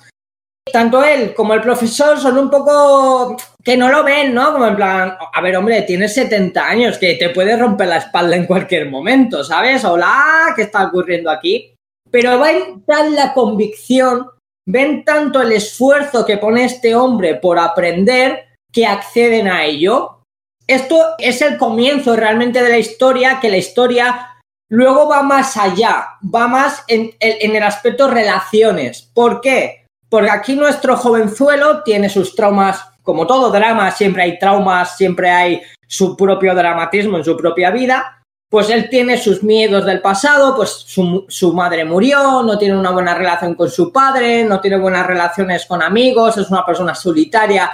tanto 0.71 1.03
él 1.03 1.33
como 1.33 1.53
el 1.53 1.61
profesor 1.61 2.19
son 2.19 2.37
un 2.37 2.49
poco 2.49 3.37
que 3.63 3.77
no 3.77 3.89
lo 3.89 4.03
ven, 4.03 4.33
¿no? 4.33 4.51
Como 4.51 4.67
en 4.67 4.75
plan, 4.75 5.17
a 5.33 5.41
ver, 5.41 5.55
hombre, 5.57 5.83
tienes 5.83 6.13
70 6.13 6.67
años, 6.67 6.97
que 6.97 7.15
te 7.15 7.29
puede 7.29 7.55
romper 7.55 7.87
la 7.87 7.97
espalda 7.97 8.35
en 8.35 8.45
cualquier 8.45 8.89
momento, 8.89 9.43
¿sabes? 9.43 9.85
Hola, 9.85 10.53
¿qué 10.55 10.63
está 10.63 10.85
ocurriendo 10.85 11.29
aquí? 11.29 11.73
Pero 12.11 12.39
ven 12.39 12.83
tan 12.85 13.15
la 13.15 13.33
convicción, 13.33 14.27
ven 14.67 15.03
tanto 15.03 15.41
el 15.41 15.51
esfuerzo 15.51 16.25
que 16.25 16.37
pone 16.37 16.65
este 16.65 16.95
hombre 16.95 17.35
por 17.35 17.59
aprender 17.59 18.45
que 18.71 18.85
acceden 18.85 19.47
a 19.47 19.65
ello. 19.65 20.23
Esto 20.67 21.15
es 21.19 21.41
el 21.41 21.57
comienzo 21.57 22.15
realmente 22.15 22.61
de 22.63 22.69
la 22.69 22.79
historia, 22.79 23.39
que 23.39 23.49
la 23.49 23.57
historia 23.57 24.31
luego 24.69 25.07
va 25.07 25.21
más 25.21 25.57
allá, 25.57 26.17
va 26.23 26.47
más 26.47 26.83
en, 26.87 27.11
en 27.19 27.55
el 27.55 27.63
aspecto 27.63 28.09
relaciones. 28.09 29.09
¿Por 29.13 29.41
qué? 29.41 29.84
Porque 30.09 30.29
aquí 30.29 30.55
nuestro 30.55 30.95
jovenzuelo 30.95 31.83
tiene 31.83 32.09
sus 32.09 32.35
traumas, 32.35 32.79
como 33.01 33.25
todo 33.25 33.51
drama, 33.51 33.91
siempre 33.91 34.23
hay 34.23 34.39
traumas, 34.39 34.97
siempre 34.97 35.29
hay 35.29 35.61
su 35.87 36.15
propio 36.15 36.53
dramatismo 36.53 37.17
en 37.17 37.23
su 37.23 37.35
propia 37.35 37.71
vida. 37.71 38.21
Pues 38.49 38.69
él 38.69 38.89
tiene 38.89 39.17
sus 39.17 39.43
miedos 39.43 39.85
del 39.85 40.01
pasado, 40.01 40.55
pues 40.55 40.69
su, 40.69 41.53
madre 41.53 41.83
murió, 41.83 42.43
no 42.43 42.57
tiene 42.57 42.77
una 42.77 42.91
buena 42.91 43.15
relación 43.15 43.55
con 43.55 43.69
su 43.69 43.91
padre, 43.91 44.45
no 44.45 44.61
tiene 44.61 44.77
buenas 44.77 45.05
relaciones 45.05 45.65
con 45.65 45.81
amigos, 45.81 46.37
es 46.37 46.49
una 46.49 46.65
persona 46.65 46.93
solitaria 46.93 47.71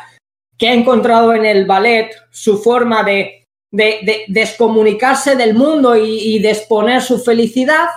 que 0.58 0.70
ha 0.70 0.74
encontrado 0.74 1.34
en 1.34 1.46
el 1.46 1.66
ballet 1.66 2.16
su 2.32 2.58
forma 2.58 3.04
de, 3.04 3.46
descomunicarse 4.28 5.36
del 5.36 5.54
mundo 5.54 5.96
y, 5.96 6.36
y 6.36 6.40
de 6.40 6.52
exponer 6.52 7.02
su 7.02 7.20
felicidad 7.20 7.88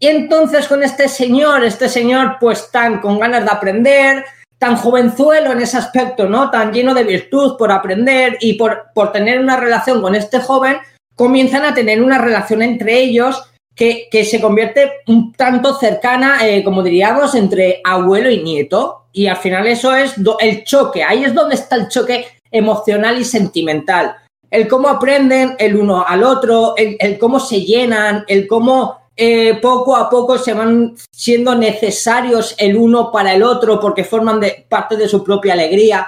y 0.00 0.06
entonces 0.06 0.68
con 0.68 0.82
este 0.82 1.08
señor, 1.08 1.64
este 1.64 1.88
señor 1.88 2.36
pues 2.38 2.70
tan 2.70 3.00
con 3.00 3.18
ganas 3.18 3.44
de 3.44 3.50
aprender, 3.50 4.24
tan 4.58 4.76
jovenzuelo 4.76 5.52
en 5.52 5.60
ese 5.60 5.78
aspecto, 5.78 6.28
¿no? 6.28 6.50
Tan 6.50 6.72
lleno 6.72 6.94
de 6.94 7.04
virtud 7.04 7.56
por 7.56 7.72
aprender 7.72 8.36
y 8.40 8.54
por, 8.54 8.86
por 8.94 9.12
tener 9.12 9.40
una 9.40 9.56
relación 9.56 10.02
con 10.02 10.14
este 10.14 10.40
joven, 10.40 10.78
comienzan 11.14 11.64
a 11.64 11.74
tener 11.74 12.02
una 12.02 12.18
relación 12.18 12.62
entre 12.62 12.98
ellos 12.98 13.42
que, 13.74 14.08
que 14.10 14.24
se 14.24 14.40
convierte 14.40 14.92
un 15.06 15.32
tanto 15.32 15.74
cercana, 15.74 16.46
eh, 16.46 16.64
como 16.64 16.82
diríamos, 16.82 17.34
entre 17.34 17.80
abuelo 17.84 18.30
y 18.30 18.42
nieto. 18.42 19.06
Y 19.12 19.26
al 19.26 19.36
final 19.36 19.66
eso 19.66 19.94
es 19.94 20.14
el 20.40 20.64
choque, 20.64 21.02
ahí 21.02 21.24
es 21.24 21.34
donde 21.34 21.54
está 21.54 21.76
el 21.76 21.88
choque 21.88 22.26
emocional 22.50 23.20
y 23.20 23.24
sentimental. 23.24 24.16
El 24.50 24.66
cómo 24.66 24.88
aprenden 24.88 25.54
el 25.58 25.76
uno 25.76 26.04
al 26.06 26.24
otro, 26.24 26.74
el, 26.76 26.96
el 26.98 27.18
cómo 27.18 27.38
se 27.38 27.62
llenan, 27.62 28.24
el 28.28 28.46
cómo 28.46 28.97
eh, 29.20 29.58
poco 29.60 29.96
a 29.96 30.08
poco 30.08 30.38
se 30.38 30.54
van 30.54 30.94
siendo 31.10 31.56
necesarios 31.56 32.54
el 32.56 32.76
uno 32.76 33.10
para 33.10 33.34
el 33.34 33.42
otro 33.42 33.80
porque 33.80 34.04
forman 34.04 34.40
parte 34.68 34.96
de 34.96 35.08
su 35.08 35.24
propia 35.24 35.54
alegría. 35.54 36.06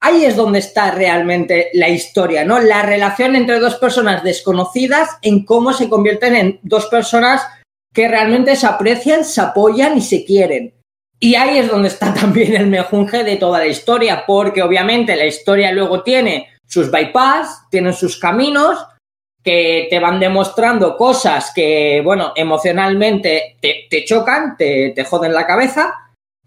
Ahí 0.00 0.24
es 0.24 0.36
donde 0.36 0.60
está 0.60 0.90
realmente 0.90 1.68
la 1.74 1.90
historia, 1.90 2.46
¿no? 2.46 2.58
La 2.58 2.80
relación 2.80 3.36
entre 3.36 3.60
dos 3.60 3.74
personas 3.74 4.24
desconocidas 4.24 5.18
en 5.20 5.44
cómo 5.44 5.74
se 5.74 5.90
convierten 5.90 6.34
en 6.34 6.60
dos 6.62 6.86
personas 6.86 7.46
que 7.92 8.08
realmente 8.08 8.56
se 8.56 8.66
aprecian, 8.66 9.26
se 9.26 9.42
apoyan 9.42 9.98
y 9.98 10.00
se 10.00 10.24
quieren. 10.24 10.72
Y 11.20 11.34
ahí 11.34 11.58
es 11.58 11.68
donde 11.68 11.88
está 11.88 12.14
también 12.20 12.56
el 12.56 12.68
mejunje 12.68 13.22
de 13.22 13.36
toda 13.36 13.58
la 13.58 13.66
historia, 13.66 14.24
porque 14.26 14.62
obviamente 14.62 15.14
la 15.14 15.26
historia 15.26 15.72
luego 15.72 16.02
tiene 16.02 16.48
sus 16.66 16.90
bypass, 16.90 17.68
tiene 17.70 17.92
sus 17.92 18.18
caminos, 18.18 18.78
que 19.46 19.86
te 19.88 20.00
van 20.00 20.18
demostrando 20.18 20.96
cosas 20.96 21.52
que, 21.54 22.00
bueno, 22.02 22.32
emocionalmente 22.34 23.56
te, 23.60 24.04
chocan, 24.04 24.56
te, 24.56 24.90
te, 24.90 25.04
joden 25.04 25.32
la 25.32 25.46
cabeza. 25.46 25.94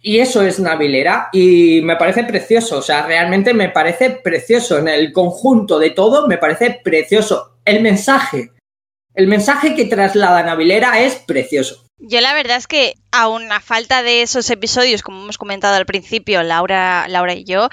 Y 0.02 0.20
eso 0.20 0.42
es 0.42 0.60
Navilera. 0.60 1.30
Y 1.32 1.80
me 1.82 1.96
parece 1.96 2.26
precioso. 2.26 2.80
O 2.80 2.82
sea, 2.82 3.04
realmente 3.04 3.54
me 3.54 3.70
parece 3.70 4.10
precioso. 4.10 4.80
En 4.80 4.90
el 4.90 5.14
conjunto 5.14 5.80
de 5.80 5.92
todo, 5.92 6.28
me 6.28 6.38
parece 6.38 6.82
precioso. 6.84 7.60
El 7.64 7.82
mensaje. 7.82 8.52
El 9.16 9.28
mensaje 9.28 9.76
que 9.76 9.86
traslada 9.86 10.44
Navilera 10.44 11.00
es 11.00 11.16
precioso. 11.16 11.86
Yo 12.00 12.20
la 12.20 12.34
verdad 12.34 12.58
es 12.58 12.68
que, 12.68 12.96
aun 13.14 13.50
a 13.50 13.62
falta 13.62 14.04
de 14.04 14.24
esos 14.24 14.50
episodios, 14.50 15.04
como 15.04 15.24
hemos 15.24 15.38
comentado 15.38 15.78
al 15.78 15.86
principio, 15.86 16.44
Laura, 16.44 17.08
Laura 17.08 17.34
y 17.34 17.46
yo, 17.46 17.70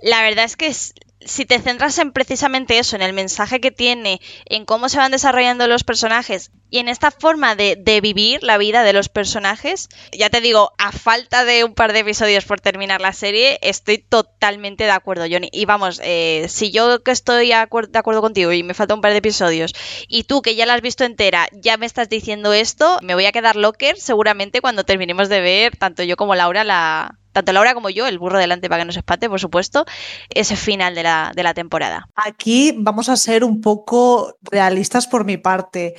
la 0.00 0.22
verdad 0.22 0.44
es 0.44 0.56
que 0.56 0.72
si 1.20 1.44
te 1.44 1.60
centras 1.60 1.98
en 1.98 2.12
precisamente 2.12 2.78
eso, 2.78 2.96
en 2.96 3.02
el 3.02 3.12
mensaje 3.12 3.60
que 3.60 3.70
tiene, 3.70 4.20
en 4.46 4.64
cómo 4.64 4.88
se 4.88 4.98
van 4.98 5.12
desarrollando 5.12 5.66
los 5.66 5.84
personajes 5.84 6.50
y 6.70 6.78
en 6.78 6.88
esta 6.88 7.10
forma 7.10 7.54
de, 7.54 7.76
vivir 8.02 8.42
la 8.42 8.58
vida 8.58 8.82
de 8.82 8.92
los 8.92 9.08
personajes, 9.08 9.88
ya 10.12 10.30
te 10.30 10.40
digo, 10.40 10.72
a 10.78 10.92
falta 10.92 11.44
de 11.44 11.64
un 11.64 11.74
par 11.74 11.92
de 11.92 12.00
episodios 12.00 12.44
por 12.44 12.60
terminar 12.60 13.00
la 13.00 13.12
serie, 13.12 13.58
estoy 13.62 13.98
totalmente 13.98 14.84
de 14.84 14.90
acuerdo, 14.90 15.24
Johnny. 15.28 15.48
Y 15.50 15.64
vamos, 15.64 16.00
eh, 16.04 16.46
si 16.48 16.70
yo 16.70 17.02
que 17.02 17.10
estoy 17.10 17.48
de 17.48 17.54
acuerdo 17.54 18.20
contigo 18.20 18.52
y 18.52 18.62
me 18.62 18.74
falta 18.74 18.94
un 18.94 19.00
par 19.00 19.12
de 19.12 19.18
episodios, 19.18 19.74
y 20.06 20.24
tú 20.24 20.42
que 20.42 20.54
ya 20.54 20.66
la 20.66 20.74
has 20.74 20.82
visto 20.82 21.04
entera, 21.04 21.48
ya 21.52 21.76
me 21.76 21.86
estás 21.86 22.08
diciendo 22.08 22.52
esto, 22.52 22.98
me 23.02 23.14
voy 23.14 23.24
a 23.24 23.32
quedar 23.32 23.56
locker 23.56 23.98
seguramente 23.98 24.60
cuando 24.60 24.84
terminemos 24.84 25.28
de 25.28 25.40
ver, 25.40 25.76
tanto 25.76 26.02
yo 26.02 26.16
como 26.16 26.34
Laura, 26.34 26.64
la, 26.64 27.18
tanto 27.38 27.52
Laura 27.52 27.74
como 27.74 27.90
yo, 27.90 28.06
el 28.06 28.18
burro 28.18 28.38
delante 28.38 28.68
para 28.68 28.82
que 28.82 28.86
nos 28.86 28.96
espate, 28.96 29.28
por 29.28 29.40
supuesto, 29.40 29.84
ese 30.30 30.56
final 30.56 30.94
de 30.94 31.02
la, 31.02 31.32
de 31.34 31.42
la 31.42 31.54
temporada. 31.54 32.08
Aquí 32.14 32.74
vamos 32.76 33.08
a 33.08 33.16
ser 33.16 33.44
un 33.44 33.60
poco 33.60 34.36
realistas 34.42 35.06
por 35.06 35.24
mi 35.24 35.36
parte. 35.36 35.94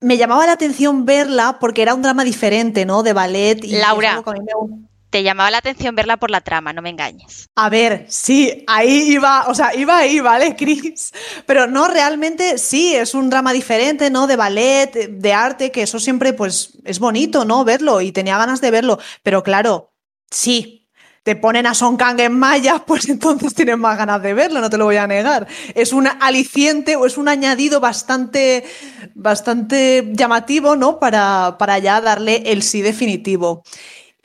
Me 0.00 0.16
llamaba 0.16 0.46
la 0.46 0.52
atención 0.52 1.04
verla 1.04 1.58
porque 1.60 1.82
era 1.82 1.94
un 1.94 2.02
drama 2.02 2.24
diferente, 2.24 2.84
¿no? 2.84 3.02
De 3.02 3.12
ballet. 3.12 3.64
Y 3.64 3.72
Laura, 3.72 4.22
te 5.10 5.22
llamaba 5.22 5.50
la 5.50 5.58
atención 5.58 5.94
verla 5.94 6.18
por 6.18 6.30
la 6.30 6.42
trama, 6.42 6.72
no 6.72 6.82
me 6.82 6.90
engañes. 6.90 7.48
A 7.56 7.68
ver, 7.68 8.06
sí, 8.08 8.64
ahí 8.66 9.12
iba, 9.12 9.46
o 9.48 9.54
sea, 9.54 9.74
iba 9.74 9.96
ahí, 9.96 10.20
¿vale, 10.20 10.54
Chris? 10.56 11.12
Pero 11.46 11.66
no, 11.66 11.88
realmente 11.88 12.58
sí, 12.58 12.94
es 12.94 13.14
un 13.14 13.30
drama 13.30 13.52
diferente, 13.52 14.10
¿no? 14.10 14.26
De 14.26 14.36
ballet, 14.36 15.08
de 15.08 15.32
arte, 15.32 15.72
que 15.72 15.82
eso 15.82 15.98
siempre, 15.98 16.32
pues, 16.32 16.78
es 16.84 16.98
bonito, 16.98 17.44
¿no? 17.44 17.64
Verlo 17.64 18.00
y 18.00 18.12
tenía 18.12 18.38
ganas 18.38 18.60
de 18.60 18.70
verlo. 18.70 18.98
Pero 19.22 19.42
claro, 19.42 19.92
sí, 20.30 20.78
te 21.28 21.36
ponen 21.36 21.66
a 21.66 21.74
Son 21.74 21.98
Kang 21.98 22.18
en 22.20 22.38
maya, 22.38 22.82
pues 22.86 23.06
entonces 23.08 23.54
tienes 23.54 23.76
más 23.76 23.98
ganas 23.98 24.22
de 24.22 24.32
verlo, 24.32 24.60
no 24.60 24.70
te 24.70 24.78
lo 24.78 24.86
voy 24.86 24.96
a 24.96 25.06
negar. 25.06 25.46
Es 25.74 25.92
un 25.92 26.06
aliciente 26.06 26.96
o 26.96 27.04
es 27.04 27.18
un 27.18 27.28
añadido 27.28 27.80
bastante, 27.80 28.64
bastante 29.14 30.08
llamativo, 30.12 30.74
¿no? 30.74 30.98
Para, 30.98 31.56
para 31.58 31.78
ya 31.78 32.00
darle 32.00 32.44
el 32.46 32.62
sí 32.62 32.80
definitivo. 32.80 33.62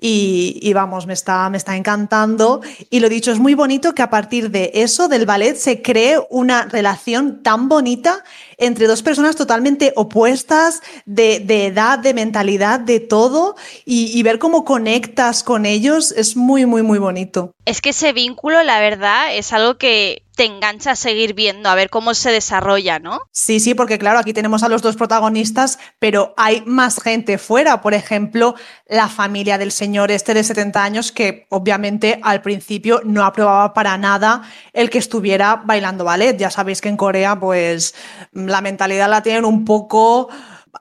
Y, 0.06 0.74
vamos, 0.74 1.08
me 1.08 1.14
está, 1.14 1.50
me 1.50 1.58
está 1.58 1.78
encantando. 1.78 2.60
Y 2.90 3.00
lo 3.00 3.08
dicho, 3.08 3.32
es 3.32 3.40
muy 3.40 3.54
bonito 3.54 3.96
que 3.96 4.02
a 4.02 4.10
partir 4.10 4.52
de 4.52 4.70
eso, 4.74 5.08
del 5.08 5.26
ballet, 5.26 5.56
se 5.56 5.82
cree 5.82 6.20
una 6.30 6.66
relación 6.66 7.42
tan 7.42 7.70
bonita 7.70 8.22
entre 8.58 8.88
dos 8.88 9.02
personas 9.02 9.38
totalmente 9.38 9.94
opuestas, 9.96 10.82
de, 11.06 11.38
edad, 11.68 12.00
de 12.00 12.14
mentalidad, 12.14 12.82
de 12.82 13.00
todo, 13.00 13.56
y, 13.86 14.22
ver 14.24 14.40
cómo 14.40 14.66
conectas 14.66 15.42
con 15.42 15.66
ellos 15.66 16.12
es 16.12 16.36
muy, 16.36 16.66
muy, 16.66 16.82
muy 16.82 17.00
bonito. 17.00 17.54
Es 17.66 17.80
que 17.80 17.92
ese 17.92 18.12
vínculo, 18.12 18.62
la 18.64 18.82
verdad, 18.82 19.34
es 19.34 19.54
algo 19.54 19.78
que 19.78 20.24
te 20.36 20.46
engancha 20.46 20.92
a 20.92 20.96
seguir 20.96 21.34
viendo, 21.34 21.70
a 21.70 21.76
ver 21.76 21.90
cómo 21.90 22.14
se 22.14 22.32
desarrolla, 22.32 23.00
¿no? 23.00 23.22
Sí, 23.32 23.60
sí, 23.60 23.74
porque 23.74 24.00
claro, 24.00 24.20
aquí 24.20 24.34
tenemos 24.34 24.64
a 24.64 24.70
los 24.70 24.82
dos 24.82 24.96
protagonistas, 24.96 25.80
pero 26.00 26.34
hay 26.38 26.64
más 26.66 27.02
gente 27.02 27.38
fuera. 27.38 27.82
Por 27.82 27.94
ejemplo, 27.94 28.56
la 28.88 29.10
familia 29.10 29.58
del 29.58 29.72
señor 29.72 30.12
este 30.12 30.34
de 30.34 30.44
70 30.44 30.84
años, 30.84 31.12
que 31.12 31.46
obviamente 31.50 32.20
al 32.24 32.42
principio 32.42 33.02
no 33.04 33.26
aprobaba 33.26 33.74
para 33.74 33.98
nada 33.98 34.44
el 34.74 34.90
que 34.90 34.98
estuviera 34.98 35.62
bailando 35.66 36.04
ballet. 36.04 36.38
Ya 36.38 36.50
sabéis 36.50 36.82
que 36.82 36.90
en 36.90 36.98
Corea, 36.98 37.40
pues 37.40 37.94
la 38.32 38.62
mentalidad 38.62 39.10
la 39.10 39.22
tienen 39.22 39.46
un 39.46 39.66
poco 39.66 40.30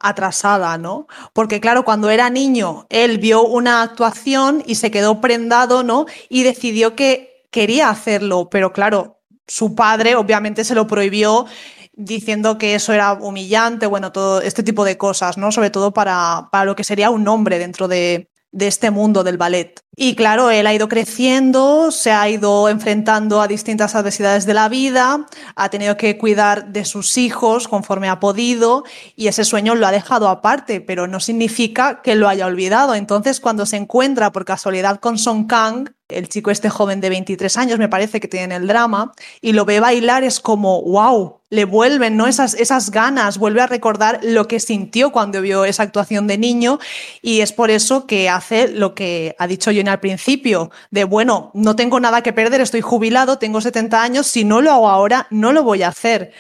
atrasada, 0.00 0.78
¿no? 0.78 1.07
Porque 1.32 1.61
claro, 1.61 1.84
cuando 1.84 2.11
era 2.11 2.30
niño, 2.30 2.86
él 2.88 3.18
vio 3.18 3.42
una 3.44 3.82
actuación 3.82 4.62
y 4.66 4.76
se 4.76 4.90
quedó 4.90 5.20
prendado, 5.20 5.82
¿no? 5.82 6.07
Y 6.28 6.42
decidió 6.42 6.96
que 6.96 7.46
quería 7.50 7.90
hacerlo, 7.90 8.48
pero 8.50 8.72
claro, 8.72 9.22
su 9.53 9.74
padre 9.74 10.16
obviamente 10.16 10.64
se 10.64 10.74
lo 10.74 10.86
prohibió 10.86 11.44
diciendo 11.92 12.57
que 12.57 12.74
eso 12.74 12.94
era 12.94 13.12
humillante, 13.12 13.86
bueno, 13.86 14.11
todo 14.11 14.40
este 14.40 14.62
tipo 14.62 14.82
de 14.82 14.96
cosas, 14.96 15.36
¿no? 15.36 15.53
Sobre 15.53 15.68
todo 15.68 15.92
para, 15.92 16.48
para 16.50 16.64
lo 16.64 16.74
que 16.74 16.84
sería 16.84 17.11
un 17.11 17.28
hombre 17.28 17.59
dentro 17.59 17.86
de, 17.86 18.32
de 18.53 18.68
este 18.68 18.90
mundo 18.90 19.24
del 19.24 19.38
ballet. 19.38 19.80
Y 19.96 20.14
claro, 20.14 20.50
él 20.50 20.66
ha 20.66 20.74
ido 20.74 20.88
creciendo, 20.88 21.90
se 21.90 22.12
ha 22.12 22.28
ido 22.28 22.68
enfrentando 22.68 23.42
a 23.42 23.48
distintas 23.48 23.94
adversidades 23.94 24.46
de 24.46 24.55
la 24.55 24.68
vida, 24.68 25.26
ha 25.55 25.68
tenido 25.68 25.96
que 25.98 26.16
cuidar 26.16 26.72
de 26.72 26.84
sus 26.84 27.18
hijos 27.18 27.68
conforme 27.68 28.09
ha 28.09 28.20
podido 28.20 28.84
y 29.16 29.26
ese 29.26 29.44
sueño 29.44 29.74
lo 29.74 29.86
ha 29.86 29.90
dejado 29.90 30.28
aparte, 30.28 30.80
pero 30.80 31.09
no 31.09 31.20
significa 31.20 32.00
que 32.03 32.14
lo 32.14 32.28
haya 32.28 32.46
olvidado. 32.46 32.94
Entonces, 32.94 33.40
cuando 33.40 33.66
se 33.66 33.76
encuentra 33.76 34.32
por 34.32 34.44
casualidad 34.44 35.00
con 35.00 35.18
Song 35.18 35.46
Kang, 35.46 35.90
el 36.09 36.28
chico 36.28 36.50
este 36.50 36.70
joven 36.70 37.00
de 37.00 37.11
23 37.11 37.57
años, 37.57 37.78
me 37.78 37.88
parece 37.88 38.20
que 38.20 38.28
tiene 38.28 38.55
el 38.57 38.66
drama, 38.66 39.12
y 39.40 39.53
lo 39.53 39.64
ve 39.64 39.80
bailar, 39.80 40.24
es 40.24 40.40
como, 40.40 40.82
wow, 40.82 41.41
le 41.53 41.66
vuelven 41.66 42.16
¿no? 42.16 42.26
esas, 42.26 42.55
esas 42.55 42.90
ganas, 42.90 43.36
vuelve 43.36 43.61
a 43.61 43.66
recordar 43.66 44.20
lo 44.22 44.48
que 44.48 44.59
sintió 44.59 45.12
cuando 45.12 45.42
vio 45.42 45.66
esa 45.66 45.82
actuación 45.82 46.26
de 46.26 46.38
niño 46.38 46.78
y 47.20 47.42
es 47.42 47.53
por 47.53 47.70
eso 47.70 48.07
que 48.07 48.30
hace 48.30 48.68
lo 48.68 48.94
que 48.94 49.36
ha 49.38 49.46
dicho 49.46 49.70
Johnny 49.70 49.90
al 49.90 50.00
principio, 50.00 50.70
de 50.90 51.05
bueno, 51.05 51.50
no 51.53 51.76
tengo 51.76 52.00
nada 52.00 52.22
que 52.22 52.32
perder, 52.32 52.62
estoy 52.62 52.80
jubilado, 52.80 53.36
tengo 53.36 53.61
70 53.61 54.03
años, 54.03 54.26
si 54.28 54.44
no 54.44 54.62
lo 54.62 54.72
hago 54.72 54.88
ahora, 54.88 55.26
no 55.28 55.53
lo 55.53 55.62
voy 55.62 55.82
a 55.82 55.88
hacer. 55.88 56.32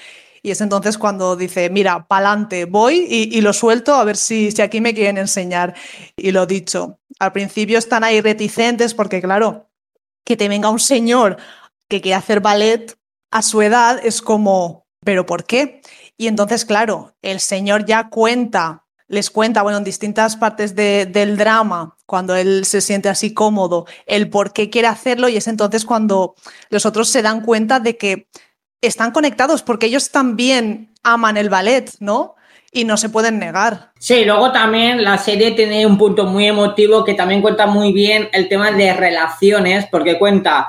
Y 0.42 0.50
es 0.50 0.62
entonces 0.62 0.96
cuando 0.96 1.36
dice, 1.36 1.68
mira, 1.68 2.06
pa'lante, 2.08 2.64
voy 2.64 3.06
y, 3.06 3.38
lo 3.42 3.52
suelto 3.52 3.94
a 3.94 4.04
ver 4.04 4.16
si, 4.16 4.50
si 4.50 4.62
aquí 4.62 4.80
me 4.80 4.94
quieren 4.94 5.18
enseñar. 5.18 5.74
Y 6.16 6.30
lo 6.30 6.46
dicho, 6.46 7.00
al 7.18 7.32
principio 7.32 7.78
están 7.78 8.02
ahí 8.02 8.22
reticentes 8.22 8.94
porque, 8.94 9.20
claro, 9.20 9.68
que 10.24 10.38
te 10.38 10.48
venga 10.48 10.70
un 10.70 10.80
señor 10.80 11.36
que 11.86 12.00
quiere 12.00 12.16
hacer 12.16 12.40
ballet 12.40 12.96
a 13.32 13.42
su 13.42 13.62
edad 13.62 13.98
es 14.04 14.22
como, 14.22 14.81
¿pero 15.04 15.26
por 15.26 15.44
qué? 15.44 15.80
Y 16.16 16.26
entonces, 16.28 16.64
claro, 16.64 17.14
el 17.22 17.40
señor 17.40 17.84
ya 17.84 18.08
cuenta, 18.08 18.84
les 19.08 19.30
cuenta, 19.30 19.62
bueno, 19.62 19.78
en 19.78 19.84
distintas 19.84 20.36
partes 20.36 20.74
del 20.74 21.36
drama, 21.36 21.96
cuando 22.06 22.36
él 22.36 22.64
se 22.64 22.80
siente 22.80 23.08
así 23.08 23.34
cómodo, 23.34 23.86
el 24.06 24.30
por 24.30 24.52
qué 24.52 24.70
quiere 24.70 24.88
hacerlo 24.88 25.28
y 25.28 25.36
es 25.36 25.48
entonces 25.48 25.84
cuando 25.84 26.34
los 26.70 26.86
otros 26.86 27.08
se 27.08 27.22
dan 27.22 27.42
cuenta 27.42 27.80
de 27.80 27.96
que 27.96 28.28
están 28.80 29.12
conectados 29.12 29.62
porque 29.62 29.86
ellos 29.86 30.10
también 30.10 30.92
aman 31.02 31.36
el 31.36 31.48
ballet, 31.48 31.90
¿no? 32.00 32.36
Y 32.74 32.84
no 32.84 32.96
se 32.96 33.10
pueden 33.10 33.38
negar. 33.38 33.92
Sí, 33.98 34.24
luego 34.24 34.50
también 34.50 35.04
la 35.04 35.18
serie 35.18 35.50
tiene 35.50 35.84
un 35.84 35.98
punto 35.98 36.24
muy 36.24 36.46
emotivo 36.46 37.04
que 37.04 37.14
también 37.14 37.42
cuenta 37.42 37.66
muy 37.66 37.92
bien 37.92 38.30
el 38.32 38.48
tema 38.48 38.72
de 38.72 38.94
relaciones, 38.94 39.86
porque 39.90 40.18
cuenta, 40.18 40.68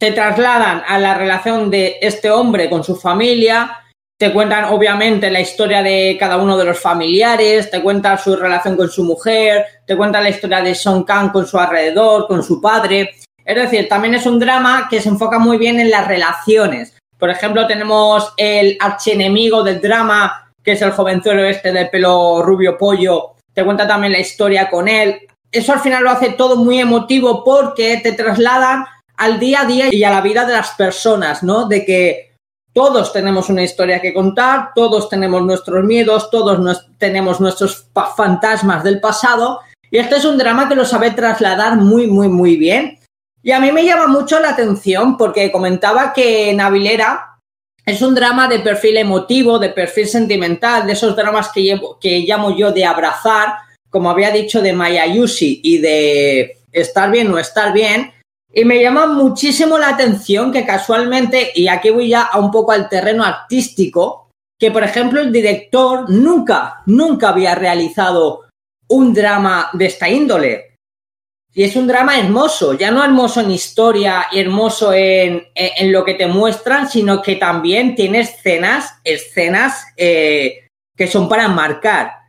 te 0.00 0.12
trasladan 0.12 0.82
a 0.88 0.98
la 0.98 1.12
relación 1.12 1.70
de 1.70 1.98
este 2.00 2.30
hombre 2.30 2.70
con 2.70 2.82
su 2.82 2.96
familia, 2.96 3.82
te 4.18 4.32
cuentan 4.32 4.64
obviamente 4.64 5.30
la 5.30 5.40
historia 5.40 5.82
de 5.82 6.16
cada 6.18 6.38
uno 6.38 6.56
de 6.56 6.64
los 6.64 6.80
familiares, 6.80 7.70
te 7.70 7.82
cuentan 7.82 8.18
su 8.18 8.34
relación 8.34 8.78
con 8.78 8.88
su 8.88 9.04
mujer, 9.04 9.66
te 9.86 9.94
cuentan 9.98 10.22
la 10.22 10.30
historia 10.30 10.62
de 10.62 10.74
Song 10.74 11.04
Kang 11.04 11.30
con 11.30 11.46
su 11.46 11.58
alrededor, 11.58 12.26
con 12.26 12.42
su 12.42 12.62
padre. 12.62 13.10
Es 13.44 13.54
decir, 13.54 13.90
también 13.90 14.14
es 14.14 14.24
un 14.24 14.38
drama 14.38 14.88
que 14.88 15.02
se 15.02 15.10
enfoca 15.10 15.38
muy 15.38 15.58
bien 15.58 15.78
en 15.78 15.90
las 15.90 16.08
relaciones. 16.08 16.96
Por 17.18 17.28
ejemplo, 17.28 17.66
tenemos 17.66 18.32
el 18.38 18.78
archienemigo 18.80 19.62
del 19.62 19.82
drama, 19.82 20.50
que 20.64 20.72
es 20.72 20.80
el 20.80 20.92
jovenzuelo 20.92 21.44
este 21.44 21.72
de 21.72 21.86
pelo 21.86 22.42
rubio 22.42 22.78
pollo. 22.78 23.34
Te 23.52 23.62
cuenta 23.66 23.86
también 23.86 24.14
la 24.14 24.20
historia 24.20 24.70
con 24.70 24.88
él. 24.88 25.20
Eso 25.52 25.74
al 25.74 25.80
final 25.80 26.04
lo 26.04 26.10
hace 26.10 26.30
todo 26.30 26.56
muy 26.56 26.80
emotivo 26.80 27.44
porque 27.44 27.98
te 27.98 28.12
trasladan 28.12 28.86
al 29.20 29.38
día 29.38 29.60
a 29.60 29.66
día 29.66 29.86
y 29.90 30.02
a 30.02 30.10
la 30.10 30.22
vida 30.22 30.46
de 30.46 30.54
las 30.54 30.70
personas, 30.70 31.42
¿no? 31.42 31.68
De 31.68 31.84
que 31.84 32.32
todos 32.72 33.12
tenemos 33.12 33.50
una 33.50 33.62
historia 33.62 34.00
que 34.00 34.14
contar, 34.14 34.70
todos 34.74 35.10
tenemos 35.10 35.42
nuestros 35.42 35.84
miedos, 35.84 36.30
todos 36.30 36.86
tenemos 36.96 37.38
nuestros 37.38 37.86
fantasmas 38.16 38.82
del 38.82 38.98
pasado. 38.98 39.60
Y 39.90 39.98
este 39.98 40.16
es 40.16 40.24
un 40.24 40.38
drama 40.38 40.70
que 40.70 40.74
lo 40.74 40.86
sabe 40.86 41.10
trasladar 41.10 41.76
muy, 41.76 42.06
muy, 42.06 42.28
muy 42.28 42.56
bien. 42.56 42.98
Y 43.42 43.52
a 43.52 43.60
mí 43.60 43.70
me 43.72 43.84
llama 43.84 44.06
mucho 44.06 44.40
la 44.40 44.50
atención 44.50 45.18
porque 45.18 45.52
comentaba 45.52 46.14
que 46.14 46.54
Navilera 46.54 47.38
es 47.84 48.00
un 48.00 48.14
drama 48.14 48.48
de 48.48 48.60
perfil 48.60 48.96
emotivo, 48.96 49.58
de 49.58 49.68
perfil 49.68 50.08
sentimental, 50.08 50.86
de 50.86 50.94
esos 50.94 51.14
dramas 51.14 51.50
que, 51.52 51.62
llevo, 51.62 51.98
que 51.98 52.20
llamo 52.20 52.56
yo 52.56 52.72
de 52.72 52.86
abrazar, 52.86 53.54
como 53.90 54.08
había 54.08 54.30
dicho 54.30 54.62
de 54.62 54.72
Maya 54.72 55.04
Yushi 55.04 55.60
y 55.62 55.78
de 55.78 56.56
estar 56.72 57.10
bien 57.10 57.30
o 57.30 57.38
estar 57.38 57.74
bien. 57.74 58.12
Y 58.52 58.64
me 58.64 58.82
llama 58.82 59.06
muchísimo 59.06 59.78
la 59.78 59.90
atención 59.90 60.52
que 60.52 60.66
casualmente, 60.66 61.52
y 61.54 61.68
aquí 61.68 61.90
voy 61.90 62.08
ya 62.08 62.22
a 62.22 62.38
un 62.38 62.50
poco 62.50 62.72
al 62.72 62.88
terreno 62.88 63.24
artístico, 63.24 64.28
que 64.58 64.70
por 64.70 64.82
ejemplo 64.82 65.20
el 65.20 65.32
director 65.32 66.10
nunca, 66.10 66.82
nunca 66.86 67.30
había 67.30 67.54
realizado 67.54 68.42
un 68.88 69.14
drama 69.14 69.70
de 69.72 69.86
esta 69.86 70.08
índole. 70.08 70.76
Y 71.52 71.64
es 71.64 71.74
un 71.74 71.86
drama 71.86 72.18
hermoso, 72.18 72.74
ya 72.74 72.90
no 72.90 73.02
hermoso 73.02 73.40
en 73.40 73.50
historia 73.50 74.26
y 74.30 74.38
hermoso 74.38 74.92
en, 74.92 75.48
en, 75.54 75.92
lo 75.92 76.04
que 76.04 76.14
te 76.14 76.26
muestran, 76.26 76.88
sino 76.88 77.22
que 77.22 77.36
también 77.36 77.96
tiene 77.96 78.20
escenas, 78.20 78.94
escenas 79.02 79.84
eh, 79.96 80.68
que 80.96 81.08
son 81.08 81.28
para 81.28 81.48
marcar. 81.48 82.19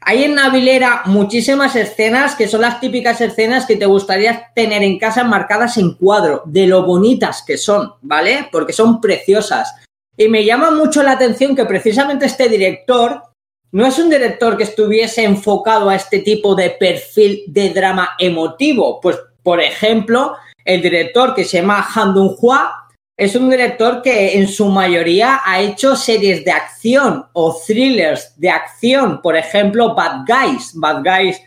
Hay 0.00 0.24
en 0.24 0.36
Navilera 0.36 1.02
muchísimas 1.06 1.76
escenas 1.76 2.34
que 2.34 2.48
son 2.48 2.62
las 2.62 2.80
típicas 2.80 3.20
escenas 3.20 3.66
que 3.66 3.76
te 3.76 3.86
gustaría 3.86 4.50
tener 4.54 4.82
en 4.82 4.98
casa 4.98 5.24
marcadas 5.24 5.76
en 5.76 5.94
cuadro, 5.94 6.42
de 6.46 6.66
lo 6.66 6.84
bonitas 6.84 7.42
que 7.46 7.58
son, 7.58 7.92
¿vale? 8.02 8.48
Porque 8.50 8.72
son 8.72 9.00
preciosas. 9.00 9.74
Y 10.16 10.28
me 10.28 10.44
llama 10.44 10.70
mucho 10.70 11.02
la 11.02 11.12
atención 11.12 11.54
que 11.54 11.64
precisamente 11.64 12.26
este 12.26 12.48
director 12.48 13.22
no 13.70 13.86
es 13.86 13.98
un 13.98 14.08
director 14.08 14.56
que 14.56 14.62
estuviese 14.62 15.24
enfocado 15.24 15.90
a 15.90 15.94
este 15.94 16.20
tipo 16.20 16.54
de 16.54 16.70
perfil 16.70 17.42
de 17.46 17.70
drama 17.70 18.10
emotivo. 18.18 19.00
Pues, 19.00 19.18
por 19.42 19.60
ejemplo, 19.60 20.36
el 20.64 20.80
director 20.80 21.34
que 21.34 21.44
se 21.44 21.58
llama 21.58 21.86
Han 21.94 22.14
Dong-hwa 22.14 22.87
es 23.18 23.34
un 23.34 23.50
director 23.50 24.00
que 24.00 24.38
en 24.38 24.46
su 24.46 24.66
mayoría 24.66 25.40
ha 25.44 25.60
hecho 25.60 25.96
series 25.96 26.44
de 26.44 26.52
acción 26.52 27.26
o 27.32 27.60
thrillers 27.66 28.32
de 28.38 28.48
acción. 28.48 29.20
Por 29.20 29.36
ejemplo, 29.36 29.94
Bad 29.94 30.24
Guys. 30.24 30.70
Bad 30.74 31.02
Guys, 31.02 31.42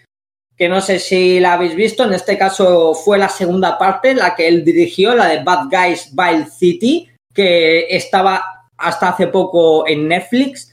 que 0.58 0.68
no 0.68 0.82
sé 0.82 1.00
si 1.00 1.40
la 1.40 1.54
habéis 1.54 1.74
visto, 1.74 2.04
en 2.04 2.14
este 2.14 2.38
caso 2.38 2.94
fue 2.94 3.18
la 3.18 3.30
segunda 3.30 3.78
parte, 3.78 4.14
la 4.14 4.36
que 4.36 4.50
él 4.50 4.66
dirigió, 4.66 5.16
la 5.16 5.28
de 5.30 5.44
Bad 5.44 5.70
Guys 5.72 6.12
Wild 6.14 6.50
City, 6.52 7.10
que 7.34 7.88
estaba 7.90 8.44
hasta 8.78 9.10
hace 9.10 9.28
poco 9.28 9.88
en 9.88 10.10
Netflix 10.10 10.72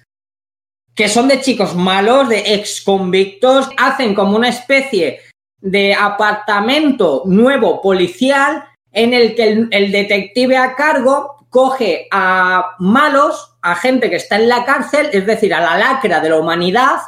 que 0.98 1.08
son 1.08 1.28
de 1.28 1.40
chicos 1.40 1.76
malos, 1.76 2.28
de 2.28 2.54
ex 2.54 2.82
convictos, 2.82 3.70
hacen 3.76 4.16
como 4.16 4.34
una 4.34 4.48
especie 4.48 5.20
de 5.60 5.94
apartamento 5.94 7.22
nuevo 7.24 7.80
policial 7.80 8.64
en 8.92 9.14
el 9.14 9.34
que 9.34 9.68
el, 9.70 9.92
detective 9.92 10.56
a 10.56 10.74
cargo 10.74 11.46
coge 11.50 12.08
a 12.10 12.76
malos, 12.78 13.54
a 13.62 13.74
gente 13.74 14.10
que 14.10 14.16
está 14.16 14.36
en 14.36 14.48
la 14.48 14.64
cárcel, 14.64 15.08
es 15.12 15.26
decir, 15.26 15.54
a 15.54 15.60
la 15.60 15.78
lacra 15.78 16.20
de 16.20 16.30
la 16.30 16.38
humanidad, 16.38 16.98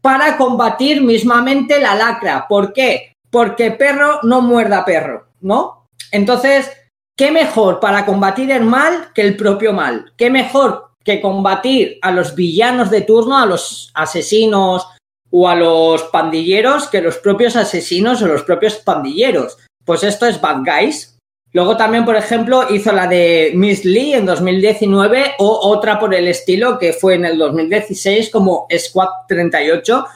para 0.00 0.36
combatir 0.36 1.02
mismamente 1.02 1.80
la 1.80 1.94
lacra. 1.94 2.46
¿Por 2.48 2.72
qué? 2.72 3.12
Porque 3.30 3.70
perro 3.72 4.20
no 4.22 4.40
muerda 4.40 4.84
perro, 4.84 5.28
¿no? 5.40 5.86
Entonces, 6.12 6.70
¿qué 7.16 7.30
mejor 7.30 7.80
para 7.80 8.06
combatir 8.06 8.50
el 8.50 8.64
mal 8.64 9.12
que 9.14 9.22
el 9.22 9.36
propio 9.36 9.72
mal? 9.72 10.12
¿Qué 10.16 10.30
mejor 10.30 10.88
que 11.04 11.20
combatir 11.22 11.98
a 12.02 12.10
los 12.10 12.34
villanos 12.34 12.90
de 12.90 13.00
turno, 13.00 13.38
a 13.38 13.46
los 13.46 13.90
asesinos 13.94 14.86
o 15.30 15.48
a 15.48 15.54
los 15.54 16.02
pandilleros 16.04 16.88
que 16.88 17.00
los 17.00 17.16
propios 17.16 17.56
asesinos 17.56 18.22
o 18.22 18.26
los 18.26 18.42
propios 18.42 18.76
pandilleros. 18.76 19.56
Pues 19.84 20.02
esto 20.02 20.26
es 20.26 20.40
Bad 20.40 20.64
Guys. 20.64 21.17
Luego 21.52 21.76
también, 21.76 22.04
por 22.04 22.16
ejemplo, 22.16 22.66
hizo 22.70 22.92
la 22.92 23.06
de 23.06 23.52
Miss 23.54 23.84
Lee 23.84 24.14
en 24.14 24.26
2019 24.26 25.36
o 25.38 25.68
otra 25.68 25.98
por 25.98 26.14
el 26.14 26.28
estilo 26.28 26.78
que 26.78 26.92
fue 26.92 27.14
en 27.14 27.24
el 27.24 27.38
2016 27.38 28.30
como 28.30 28.66
Squad 28.76 29.08
38, 29.28 30.06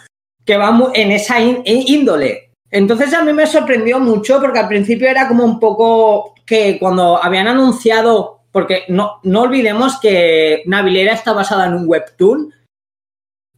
que 0.44 0.56
va 0.56 0.78
en 0.94 1.12
esa 1.12 1.40
índole. 1.40 2.50
Entonces 2.70 3.12
a 3.14 3.22
mí 3.22 3.32
me 3.32 3.46
sorprendió 3.46 3.98
mucho 3.98 4.40
porque 4.40 4.58
al 4.58 4.68
principio 4.68 5.08
era 5.08 5.28
como 5.28 5.44
un 5.44 5.58
poco 5.58 6.34
que 6.46 6.78
cuando 6.78 7.22
habían 7.22 7.48
anunciado 7.48 8.40
porque 8.50 8.84
no, 8.88 9.18
no 9.22 9.42
olvidemos 9.42 9.98
que 9.98 10.62
Navilera 10.66 11.14
está 11.14 11.32
basada 11.32 11.66
en 11.66 11.74
un 11.74 11.88
webtoon. 11.88 12.52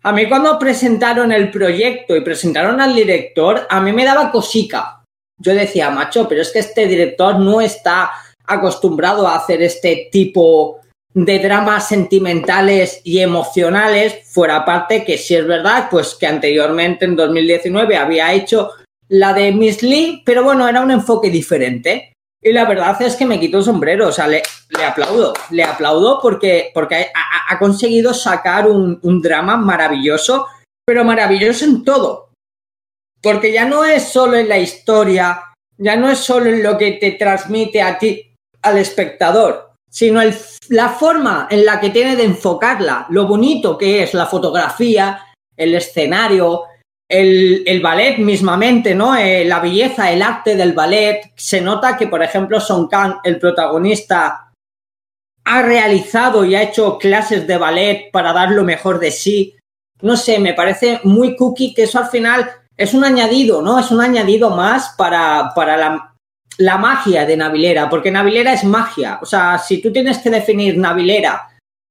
A 0.04 0.12
mí 0.12 0.28
cuando 0.28 0.58
presentaron 0.58 1.32
el 1.32 1.50
proyecto 1.50 2.14
y 2.14 2.22
presentaron 2.22 2.80
al 2.80 2.94
director, 2.94 3.66
a 3.68 3.80
mí 3.80 3.92
me 3.92 4.04
daba 4.04 4.30
cosica. 4.30 5.03
Yo 5.38 5.54
decía, 5.54 5.90
macho, 5.90 6.28
pero 6.28 6.42
es 6.42 6.52
que 6.52 6.60
este 6.60 6.86
director 6.86 7.38
no 7.38 7.60
está 7.60 8.10
acostumbrado 8.46 9.26
a 9.26 9.36
hacer 9.36 9.62
este 9.62 10.08
tipo 10.10 10.80
de 11.14 11.38
dramas 11.38 11.88
sentimentales 11.88 13.00
y 13.04 13.20
emocionales, 13.20 14.16
fuera 14.24 14.64
parte 14.64 15.04
que 15.04 15.16
si 15.16 15.36
es 15.36 15.46
verdad, 15.46 15.88
pues 15.90 16.14
que 16.14 16.26
anteriormente 16.26 17.04
en 17.04 17.14
2019 17.14 17.96
había 17.96 18.32
hecho 18.32 18.70
la 19.08 19.32
de 19.32 19.52
Miss 19.52 19.82
Lee, 19.82 20.22
pero 20.26 20.42
bueno, 20.42 20.68
era 20.68 20.80
un 20.80 20.90
enfoque 20.90 21.30
diferente. 21.30 22.12
Y 22.42 22.52
la 22.52 22.66
verdad 22.66 23.00
es 23.00 23.16
que 23.16 23.24
me 23.24 23.40
quito 23.40 23.58
el 23.58 23.64
sombrero, 23.64 24.08
o 24.08 24.12
sea, 24.12 24.26
le, 24.26 24.42
aplaudo, 24.86 25.32
le 25.50 25.62
aplaudo 25.62 26.18
porque, 26.20 26.70
porque 26.74 27.10
ha, 27.14 27.58
conseguido 27.58 28.12
sacar 28.12 28.68
un, 28.68 28.98
un, 29.02 29.22
drama 29.22 29.56
maravilloso, 29.56 30.46
pero 30.84 31.04
maravilloso 31.04 31.64
en 31.64 31.84
todo. 31.84 32.23
Porque 33.24 33.50
ya 33.50 33.64
no 33.64 33.84
es 33.84 34.04
solo 34.04 34.36
en 34.36 34.48
la 34.48 34.58
historia, 34.58 35.42
ya 35.78 35.96
no 35.96 36.10
es 36.10 36.18
solo 36.18 36.50
en 36.50 36.62
lo 36.62 36.76
que 36.76 36.92
te 36.92 37.12
transmite 37.12 37.80
a 37.80 37.98
ti, 37.98 38.36
al 38.60 38.76
espectador, 38.76 39.72
sino 39.90 40.20
la 40.68 40.90
forma 40.90 41.48
en 41.50 41.64
la 41.64 41.80
que 41.80 41.88
tiene 41.90 42.16
de 42.16 42.24
enfocarla, 42.24 43.06
lo 43.08 43.26
bonito 43.26 43.78
que 43.78 44.02
es 44.02 44.12
la 44.12 44.26
fotografía, 44.26 45.20
el 45.56 45.74
escenario, 45.74 46.64
el, 47.08 47.80
ballet 47.82 48.18
mismamente, 48.18 48.94
¿no? 48.94 49.16
Eh, 49.16 49.44
la 49.44 49.60
belleza, 49.60 50.10
el 50.10 50.22
arte 50.22 50.54
del 50.54 50.72
ballet. 50.72 51.32
Se 51.36 51.60
nota 51.60 51.96
que, 51.96 52.08
por 52.08 52.22
ejemplo, 52.22 52.60
Song 52.60 52.88
Kang, 52.90 53.16
el 53.24 53.38
protagonista, 53.38 54.52
ha 55.44 55.62
realizado 55.62 56.44
y 56.44 56.54
ha 56.54 56.62
hecho 56.62 56.98
clases 56.98 57.46
de 57.46 57.58
ballet 57.58 58.10
para 58.10 58.32
dar 58.32 58.50
lo 58.50 58.64
mejor 58.64 58.98
de 58.98 59.10
sí. 59.10 59.56
No 60.02 60.16
sé, 60.16 60.38
me 60.38 60.54
parece 60.54 61.00
muy 61.04 61.36
cookie 61.36 61.72
que 61.72 61.84
eso 61.84 61.98
al 61.98 62.08
final 62.08 62.50
es 62.76 62.94
un 62.94 63.04
añadido, 63.04 63.62
¿no? 63.62 63.78
Es 63.78 63.90
un 63.90 64.00
añadido 64.00 64.50
más 64.50 64.94
para, 64.96 65.52
para 65.54 65.76
la, 65.76 66.14
la 66.58 66.78
magia 66.78 67.26
de 67.26 67.36
Navilera, 67.36 67.88
porque 67.88 68.10
Navilera 68.10 68.52
es 68.52 68.64
magia. 68.64 69.18
O 69.22 69.26
sea, 69.26 69.58
si 69.58 69.80
tú 69.80 69.92
tienes 69.92 70.18
que 70.18 70.30
definir 70.30 70.76
Navilera 70.78 71.48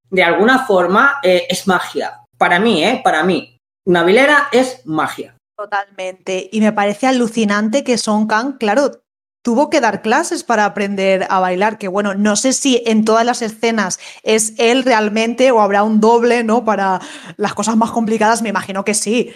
de 0.09 0.23
alguna 0.23 0.65
forma, 0.65 1.19
eh, 1.23 1.47
es 1.49 1.67
magia. 1.67 2.21
Para 2.37 2.59
mí, 2.59 2.83
¿eh? 2.83 3.01
Para 3.03 3.23
mí. 3.23 3.57
Navilera 3.85 4.49
es 4.51 4.81
magia. 4.85 5.35
Totalmente. 5.57 6.49
Y 6.51 6.61
me 6.61 6.71
parece 6.71 7.07
alucinante 7.07 7.83
que 7.83 7.97
Son 7.97 8.27
Kang, 8.27 8.57
claro, 8.57 9.03
tuvo 9.43 9.69
que 9.69 9.81
dar 9.81 10.01
clases 10.01 10.43
para 10.43 10.65
aprender 10.65 11.27
a 11.29 11.39
bailar, 11.39 11.77
que 11.77 11.87
bueno, 11.87 12.15
no 12.15 12.35
sé 12.35 12.53
si 12.53 12.81
en 12.85 13.05
todas 13.05 13.25
las 13.25 13.41
escenas 13.41 13.99
es 14.23 14.53
él 14.57 14.83
realmente 14.83 15.51
o 15.51 15.61
habrá 15.61 15.83
un 15.83 15.99
doble, 15.99 16.43
¿no? 16.43 16.63
Para 16.63 17.01
las 17.37 17.53
cosas 17.53 17.75
más 17.75 17.91
complicadas, 17.91 18.41
me 18.41 18.49
imagino 18.49 18.85
que 18.85 18.93
sí. 18.93 19.33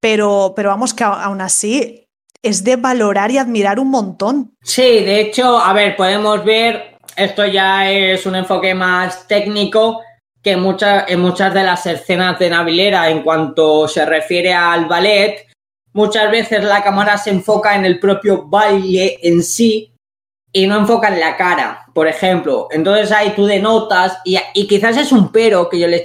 Pero, 0.00 0.52
pero 0.54 0.70
vamos 0.70 0.94
que 0.94 1.04
aún 1.04 1.40
así 1.40 2.04
es 2.42 2.64
de 2.64 2.76
valorar 2.76 3.30
y 3.30 3.38
admirar 3.38 3.80
un 3.80 3.90
montón. 3.90 4.54
Sí, 4.62 4.82
de 4.82 5.20
hecho, 5.20 5.58
a 5.58 5.72
ver, 5.72 5.96
podemos 5.96 6.44
ver, 6.44 6.98
esto 7.16 7.44
ya 7.44 7.90
es 7.90 8.24
un 8.26 8.36
enfoque 8.36 8.74
más 8.74 9.26
técnico, 9.26 10.00
que 10.42 10.56
muchas, 10.56 11.04
en 11.08 11.20
muchas 11.20 11.52
de 11.52 11.64
las 11.64 11.84
escenas 11.86 12.38
de 12.38 12.50
Navilera, 12.50 13.10
en 13.10 13.22
cuanto 13.22 13.88
se 13.88 14.06
refiere 14.06 14.54
al 14.54 14.86
ballet, 14.86 15.48
muchas 15.92 16.30
veces 16.30 16.62
la 16.62 16.82
cámara 16.82 17.18
se 17.18 17.30
enfoca 17.30 17.74
en 17.74 17.84
el 17.84 17.98
propio 17.98 18.44
baile 18.46 19.18
en 19.22 19.42
sí 19.42 19.92
y 20.52 20.66
no 20.66 20.76
enfoca 20.76 21.08
en 21.08 21.20
la 21.20 21.36
cara, 21.36 21.86
por 21.92 22.06
ejemplo. 22.06 22.68
Entonces 22.70 23.12
ahí 23.12 23.32
tú 23.34 23.46
denotas, 23.46 24.18
y, 24.24 24.38
y 24.54 24.66
quizás 24.66 24.96
es 24.96 25.12
un 25.12 25.30
pero 25.30 25.68
que 25.68 25.78
yo 25.78 25.88
le, 25.88 26.04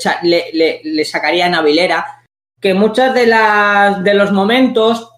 le, 0.84 1.06
sacaría 1.06 1.46
a 1.46 1.50
Navilera, 1.50 2.23
que 2.64 2.74
muchas 2.74 3.14
de, 3.14 3.28
las, 3.28 4.02
de 4.06 4.14
los 4.14 4.32
momentos 4.32 5.12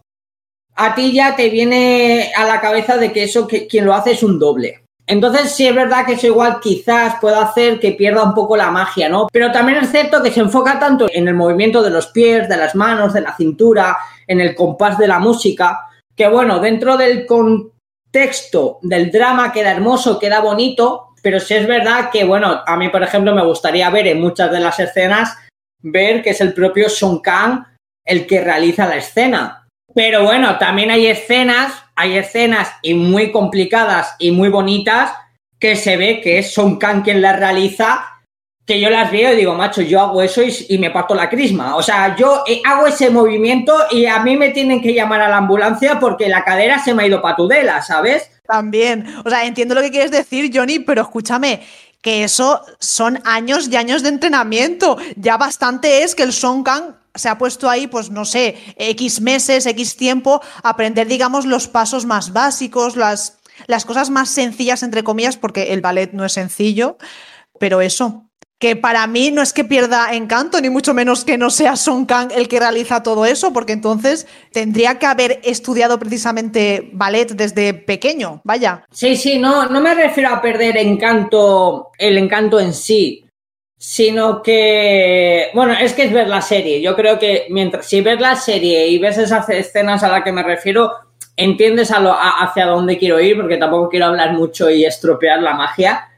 a 0.76 0.96
ti 0.96 1.14
ya 1.14 1.36
te 1.36 1.50
viene 1.50 2.32
a 2.36 2.44
la 2.44 2.60
cabeza 2.60 2.98
de 2.98 3.14
que 3.14 3.24
eso 3.24 3.48
que 3.48 3.68
quien 3.68 3.86
lo 3.86 3.94
hace 3.94 4.12
es 4.14 4.24
un 4.24 4.40
doble. 4.40 4.82
Entonces, 5.06 5.52
sí 5.52 5.68
es 5.68 5.76
verdad 5.76 6.08
que 6.08 6.14
eso 6.14 6.26
igual 6.26 6.60
quizás 6.60 7.18
pueda 7.22 7.44
hacer 7.44 7.80
que 7.80 7.92
pierda 7.92 8.24
un 8.24 8.34
poco 8.34 8.58
la 8.58 8.72
magia, 8.72 9.08
¿no? 9.08 9.28
Pero 9.32 9.52
también 9.52 9.78
es 9.78 9.92
cierto 9.92 10.24
que 10.24 10.32
se 10.32 10.40
enfoca 10.40 10.80
tanto 10.80 11.06
en 11.14 11.28
el 11.28 11.36
movimiento 11.36 11.84
de 11.84 11.92
los 11.92 12.08
pies, 12.08 12.50
de 12.50 12.58
las 12.58 12.74
manos, 12.74 13.14
de 13.14 13.22
la 13.22 13.36
cintura, 13.38 13.96
en 14.26 14.42
el 14.42 14.56
compás 14.56 14.98
de 14.98 15.08
la 15.08 15.20
música, 15.20 15.88
que 16.16 16.28
bueno, 16.28 16.60
dentro 16.60 16.98
del 16.98 17.28
contexto 17.28 18.80
del 18.82 19.12
drama 19.12 19.52
queda 19.52 19.72
hermoso, 19.72 20.18
queda 20.18 20.40
bonito, 20.40 21.10
pero 21.22 21.40
sí 21.40 21.54
es 21.54 21.68
verdad 21.68 22.10
que, 22.12 22.24
bueno, 22.24 22.64
a 22.66 22.76
mí, 22.76 22.90
por 22.90 23.04
ejemplo, 23.04 23.36
me 23.36 23.46
gustaría 23.46 23.92
ver 23.92 24.08
en 24.08 24.20
muchas 24.20 24.52
de 24.52 24.60
las 24.60 24.80
escenas, 24.80 25.38
ver 25.82 26.22
que 26.22 26.32
es 26.32 26.42
el 26.42 26.54
propio 26.54 26.90
Song 26.90 27.22
Kang 27.22 27.64
el 28.06 28.28
que 28.28 28.42
realiza 28.42 28.88
la 28.88 28.98
escena. 28.98 29.68
Pero 29.94 30.24
bueno, 30.24 30.58
también 30.58 30.92
hay 30.92 31.08
escenas 31.08 31.86
hay 31.96 32.18
escenas 32.18 32.70
y 32.82 32.94
muy 32.94 33.32
complicadas 33.32 34.16
y 34.20 34.32
muy 34.32 34.50
bonitas 34.50 35.12
que 35.60 35.76
se 35.76 35.98
ve 35.98 36.20
que 36.22 36.40
es 36.40 36.54
Son 36.54 36.78
Kang 36.78 37.04
quien 37.04 37.22
las 37.22 37.40
realiza 37.40 38.06
que 38.66 38.80
yo 38.82 38.90
las 38.90 39.12
veo 39.12 39.32
y 39.32 39.36
digo, 39.36 39.54
macho, 39.54 39.84
yo 39.84 40.02
hago 40.02 40.24
eso 40.24 40.42
y, 40.42 40.78
me 40.80 40.90
parto 40.90 41.14
la 41.14 41.30
crisma. 41.30 41.76
O 41.76 41.84
sea, 41.84 42.16
yo 42.16 42.44
eh, 42.48 42.64
hago 42.66 42.88
ese 42.88 43.12
movimiento 43.12 43.76
y 43.92 44.08
a 44.08 44.20
mí 44.22 44.38
me 44.38 44.50
tienen 44.50 44.82
que 44.82 44.92
llamar 44.92 45.22
a 45.22 45.30
la 45.30 45.38
ambulancia 45.38 46.00
porque 46.00 46.28
la 46.28 46.44
cadera 46.44 46.80
se 46.80 46.96
me 46.96 47.04
ha 47.04 47.08
ido 47.08 47.22
patudela, 47.22 47.84
¿sabes? 47.84 48.32
También. 48.48 49.06
O 49.24 49.30
sea, 49.30 49.46
entiendo 49.46 49.76
lo 49.76 49.82
que 49.82 49.92
quieres 49.92 50.10
decir, 50.10 50.50
Johnny, 50.52 50.80
pero 50.80 51.04
escúchame, 51.04 51.62
que 52.06 52.24
eso 52.24 52.62
son 52.78 53.20
años 53.26 53.68
y 53.68 53.78
años 53.78 54.04
de 54.04 54.10
entrenamiento. 54.10 54.96
Ya 55.16 55.38
bastante 55.38 56.04
es 56.04 56.14
que 56.14 56.22
el 56.22 56.34
Song 56.34 56.64
Kang 56.64 56.94
se 57.16 57.30
ha 57.30 57.40
puesto 57.40 57.68
ahí, 57.68 57.88
pues 57.88 58.12
no 58.12 58.26
sé, 58.26 58.58
X 58.78 59.22
meses, 59.22 59.66
X 59.66 59.98
tiempo, 59.98 60.40
aprender, 60.62 61.08
digamos, 61.08 61.48
los 61.48 61.68
pasos 61.68 62.06
más 62.06 62.32
básicos, 62.32 62.96
las, 62.96 63.40
las 63.66 63.86
cosas 63.86 64.12
más 64.12 64.30
sencillas, 64.30 64.84
entre 64.84 65.04
comillas, 65.04 65.36
porque 65.36 65.74
el 65.74 65.82
ballet 65.82 66.14
no 66.14 66.24
es 66.24 66.34
sencillo, 66.34 67.00
pero 67.60 67.82
eso, 67.82 68.25
que 68.60 68.76
para 68.76 69.06
mí 69.08 69.32
no 69.32 69.42
es 69.42 69.52
que 69.52 69.66
pierda 69.66 70.14
encanto, 70.14 70.62
ni 70.62 70.70
mucho 70.70 70.94
menos 70.94 71.26
que 71.26 71.38
no 71.38 71.50
sea 71.50 71.76
Song 71.76 72.06
Kang 72.06 72.32
el 72.34 72.48
que 72.48 72.60
realiza 72.60 73.04
todo 73.04 73.26
eso, 73.26 73.52
porque 73.52 73.74
entonces 73.74 74.28
tendría 74.52 74.98
que 74.98 75.06
haber 75.06 75.40
estudiado 75.44 76.00
precisamente 76.00 76.90
ballet 76.94 77.32
desde 77.32 77.74
pequeño, 77.74 78.42
vaya. 78.44 78.86
Sí, 78.92 79.18
sí, 79.18 79.40
no, 79.40 79.68
no 79.68 79.82
me 79.82 79.94
refiero 79.94 80.30
a 80.30 80.42
perder 80.42 80.78
encanto, 80.78 81.92
el 81.98 82.18
encanto 82.18 82.60
en 82.60 82.74
sí, 82.74 83.26
sino 83.78 84.42
que, 84.42 85.50
bueno, 85.54 85.74
es 85.74 85.94
que 85.94 86.06
es 86.06 86.14
ver 86.14 86.30
la 86.30 86.42
serie. 86.42 86.82
Yo 86.82 86.96
creo 86.96 87.20
que 87.20 87.48
mientras, 87.50 87.86
si 87.86 88.00
ves 88.00 88.20
la 88.22 88.36
serie 88.38 88.88
y 88.88 88.98
ves 89.00 89.18
esas 89.18 89.48
escenas 89.50 90.02
a 90.02 90.08
las 90.08 90.24
que 90.24 90.32
me 90.32 90.44
refiero, 90.44 90.92
entiendes 91.36 91.92
hacia 91.92 92.66
dónde 92.66 92.98
quiero 92.98 93.20
ir, 93.20 93.36
porque 93.36 93.58
tampoco 93.58 93.90
quiero 93.90 94.06
hablar 94.06 94.32
mucho 94.32 94.70
y 94.70 94.86
estropear 94.86 95.42
la 95.42 95.54
magia. 95.54 96.10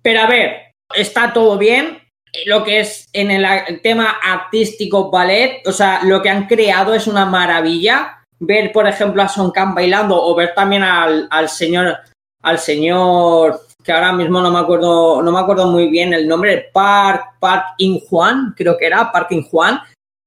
Pero 0.00 0.20
a 0.20 0.26
ver, 0.28 0.67
está 0.94 1.32
todo 1.32 1.58
bien. 1.58 1.98
Lo 2.44 2.62
que 2.62 2.80
es 2.80 3.08
en 3.12 3.30
el, 3.30 3.80
tema 3.80 4.18
artístico 4.22 5.10
ballet, 5.10 5.66
o 5.66 5.72
sea, 5.72 6.00
lo 6.04 6.20
que 6.20 6.28
han 6.28 6.46
creado 6.46 6.94
es 6.94 7.06
una 7.06 7.24
maravilla. 7.24 8.24
Ver, 8.38 8.70
por 8.70 8.86
ejemplo, 8.86 9.22
a 9.22 9.28
Son 9.28 9.50
Kang 9.50 9.74
bailando 9.74 10.22
o 10.22 10.34
ver 10.34 10.52
también 10.54 10.82
al, 10.82 11.48
señor, 11.48 11.96
al 12.42 12.58
señor 12.58 13.62
que 13.82 13.92
ahora 13.92 14.12
mismo 14.12 14.40
no 14.40 14.50
me 14.50 14.58
acuerdo, 14.58 15.22
no 15.22 15.32
me 15.32 15.40
acuerdo 15.40 15.66
muy 15.68 15.88
bien 15.88 16.12
el 16.12 16.28
nombre, 16.28 16.68
Park, 16.72 17.36
Park 17.40 17.64
In 17.78 18.00
Juan, 18.00 18.54
creo 18.56 18.76
que 18.76 18.86
era, 18.86 19.10
Park 19.10 19.28
In 19.30 19.42
Juan, 19.44 19.80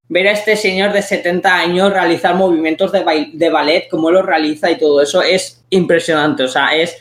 ver 0.08 0.26
a 0.26 0.32
este 0.32 0.56
señor 0.56 0.92
de 0.92 1.00
70 1.00 1.54
años 1.54 1.92
realizar 1.92 2.34
movimientos 2.34 2.90
de, 2.90 3.30
de 3.32 3.50
ballet, 3.50 3.88
cómo 3.88 4.10
lo 4.10 4.22
realiza 4.22 4.70
y 4.70 4.78
todo 4.78 5.00
eso 5.00 5.22
es 5.22 5.64
impresionante, 5.70 6.42
o 6.42 6.48
sea, 6.48 6.74
es 6.74 6.98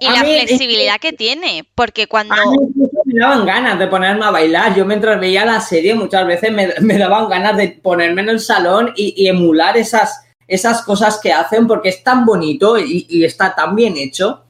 y 0.00 0.06
la 0.06 0.24
flexibilidad 0.24 0.98
que 0.98 1.12
tiene, 1.12 1.68
porque 1.74 2.06
cuando... 2.06 2.34
A 2.34 2.38
mí 2.38 2.56
me 3.04 3.20
daban 3.20 3.44
ganas 3.44 3.78
de 3.78 3.86
ponerme 3.86 4.24
a 4.24 4.30
bailar. 4.30 4.74
Yo 4.74 4.86
mientras 4.86 5.20
veía 5.20 5.44
la 5.44 5.60
serie 5.60 5.94
muchas 5.94 6.26
veces 6.26 6.50
me, 6.52 6.98
daban 6.98 7.28
ganas 7.28 7.56
de 7.56 7.68
ponerme 7.68 8.22
en 8.22 8.30
el 8.30 8.40
salón 8.40 8.92
y, 8.96 9.26
emular 9.28 9.76
esas, 9.76 10.24
esas 10.48 10.82
cosas 10.82 11.20
que 11.22 11.32
hacen 11.32 11.66
porque 11.66 11.90
es 11.90 12.02
tan 12.02 12.24
bonito 12.24 12.78
y, 12.78 13.06
y 13.10 13.24
está 13.24 13.54
tan 13.54 13.76
bien 13.76 13.98
hecho. 13.98 14.46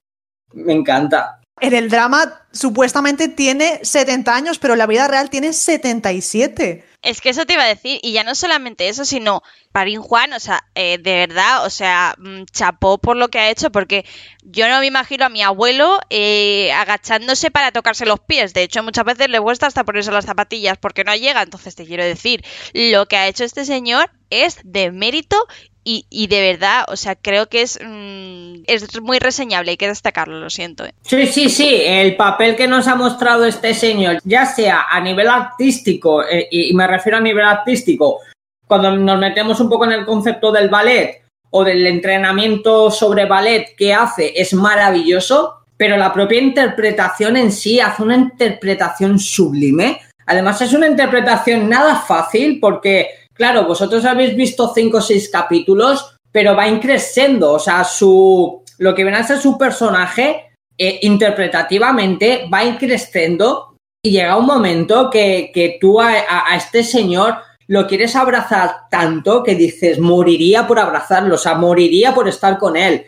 Me 0.53 0.73
encanta. 0.73 1.40
En 1.61 1.75
el 1.75 1.91
drama 1.91 2.43
supuestamente 2.53 3.29
tiene 3.29 3.81
70 3.83 4.35
años, 4.35 4.59
pero 4.59 4.75
en 4.75 4.79
la 4.79 4.87
vida 4.87 5.07
real 5.09 5.31
tiene 5.31 5.53
77. 5.53 6.85
Es 7.03 7.23
que 7.23 7.31
eso 7.31 7.47
te 7.47 7.55
iba 7.55 7.63
a 7.63 7.69
decir, 7.69 7.99
y 8.03 8.13
ya 8.13 8.25
no 8.25 8.35
solamente 8.35 8.89
eso, 8.89 9.07
sino 9.07 9.43
Parín 9.73 10.03
Juan, 10.03 10.35
o 10.35 10.41
sea, 10.41 10.63
eh, 10.75 10.99
de 10.99 11.27
verdad, 11.27 11.65
o 11.65 11.71
sea, 11.71 12.15
mm, 12.19 12.45
chapó 12.53 12.99
por 12.99 13.17
lo 13.17 13.29
que 13.29 13.39
ha 13.39 13.49
hecho, 13.49 13.71
porque 13.71 14.05
yo 14.43 14.69
no 14.69 14.81
me 14.81 14.87
imagino 14.87 15.25
a 15.25 15.31
mi 15.31 15.43
abuelo 15.43 15.99
eh, 16.11 16.73
agachándose 16.73 17.51
para 17.51 17.73
tocarse 17.73 18.05
los 18.05 18.21
pies. 18.21 18.53
De 18.53 18.63
hecho, 18.63 18.83
muchas 18.83 19.07
veces 19.07 19.31
le 19.31 19.41
cuesta 19.41 19.67
hasta 19.67 19.85
ponerse 19.85 20.13
las 20.13 20.27
zapatillas 20.27 20.77
porque 20.77 21.05
no 21.05 21.15
llega. 21.15 21.41
Entonces, 21.41 21.75
te 21.75 21.87
quiero 21.87 22.05
decir, 22.05 22.45
lo 22.75 23.07
que 23.07 23.17
ha 23.17 23.29
hecho 23.29 23.45
este 23.45 23.65
señor 23.65 24.11
es 24.29 24.59
de 24.65 24.93
mérito 24.93 25.47
y, 25.83 26.27
de 26.27 26.53
verdad, 26.53 26.85
o 26.89 26.97
sea, 26.97 27.17
creo 27.17 27.49
que 27.49 27.63
es, 27.63 27.79
mm, 27.83 28.63
es 28.67 29.01
muy 29.01 29.19
reseñable, 29.19 29.73
hay 29.73 29.77
que 29.77 29.89
destacarlo, 29.89 30.39
lo 30.39 30.51
siento. 30.51 30.85
¿eh? 30.85 30.95
Sí, 31.03 31.27
sí, 31.27 31.49
sí, 31.49 31.83
el 31.85 32.17
papel 32.17 32.55
que 32.55 32.69
nos 32.69 32.87
ha 32.87 32.95
mostrado 32.95 33.45
este 33.45 33.75
señor, 33.75 34.19
ya 34.25 34.47
sea 34.47 34.87
a 34.91 35.01
nivel 35.01 35.29
artístico, 35.29 36.23
eh, 36.23 36.49
y 36.51 36.73
me 36.75 36.87
refiero 36.87 37.19
a 37.19 37.23
nivel 37.23 37.45
artístico, 37.45 38.19
cuando 38.67 38.97
nos 38.97 39.19
metemos 39.19 39.59
un 39.61 39.69
poco 39.69 39.87
en 39.87 39.93
el 39.93 40.07
concepto 40.07 40.53
del 40.53 40.69
ballet 40.69 41.23
o 41.51 41.65
del 41.65 41.85
entrenamiento 41.87 42.91
sobre 42.91 43.25
ballet 43.25 43.75
que 43.77 43.93
hace, 43.93 44.33
es 44.37 44.55
maravilloso, 44.55 45.65
pero 45.77 45.97
la 45.97 46.13
propia 46.13 46.41
interpretación 46.41 47.37
en 47.37 47.51
sí 47.51 47.81
hace 47.81 48.03
una 48.03 48.15
interpretación 48.15 49.19
sublime. 49.19 50.01
Además, 50.27 50.61
es 50.61 50.75
una 50.75 50.87
interpretación 50.87 51.69
nada 51.69 51.97
fácil 51.97 52.61
porque 52.61 53.20
Claro, 53.41 53.65
vosotros 53.65 54.05
habéis 54.05 54.37
visto 54.37 54.71
cinco 54.75 54.99
o 54.99 55.01
seis 55.01 55.31
capítulos, 55.31 56.15
pero 56.31 56.55
va 56.55 56.69
increciendo, 56.69 57.53
o 57.55 57.59
sea, 57.59 57.85
su, 57.85 58.63
lo 58.77 58.95
que 58.95 59.03
viene 59.03 59.17
a 59.17 59.23
ser 59.23 59.39
su 59.39 59.57
personaje 59.57 60.53
eh, 60.77 60.99
interpretativamente 61.01 62.47
va 62.53 62.65
increciendo 62.65 63.77
y 64.05 64.11
llega 64.11 64.37
un 64.37 64.45
momento 64.45 65.09
que, 65.09 65.79
tú 65.81 66.03
a, 66.03 66.55
este 66.55 66.85
señor 66.85 67.37
lo 67.67 67.87
quieres 67.87 68.15
abrazar 68.15 68.89
tanto 68.91 69.43
que 69.43 69.55
dices, 69.55 69.99
moriría 69.99 70.67
por 70.67 70.79
abrazarlo, 70.79 71.37
o 71.37 71.39
sea, 71.39 71.55
moriría 71.55 72.15
por 72.15 72.29
estar 72.29 72.59
con 72.59 72.77
él. 72.77 73.07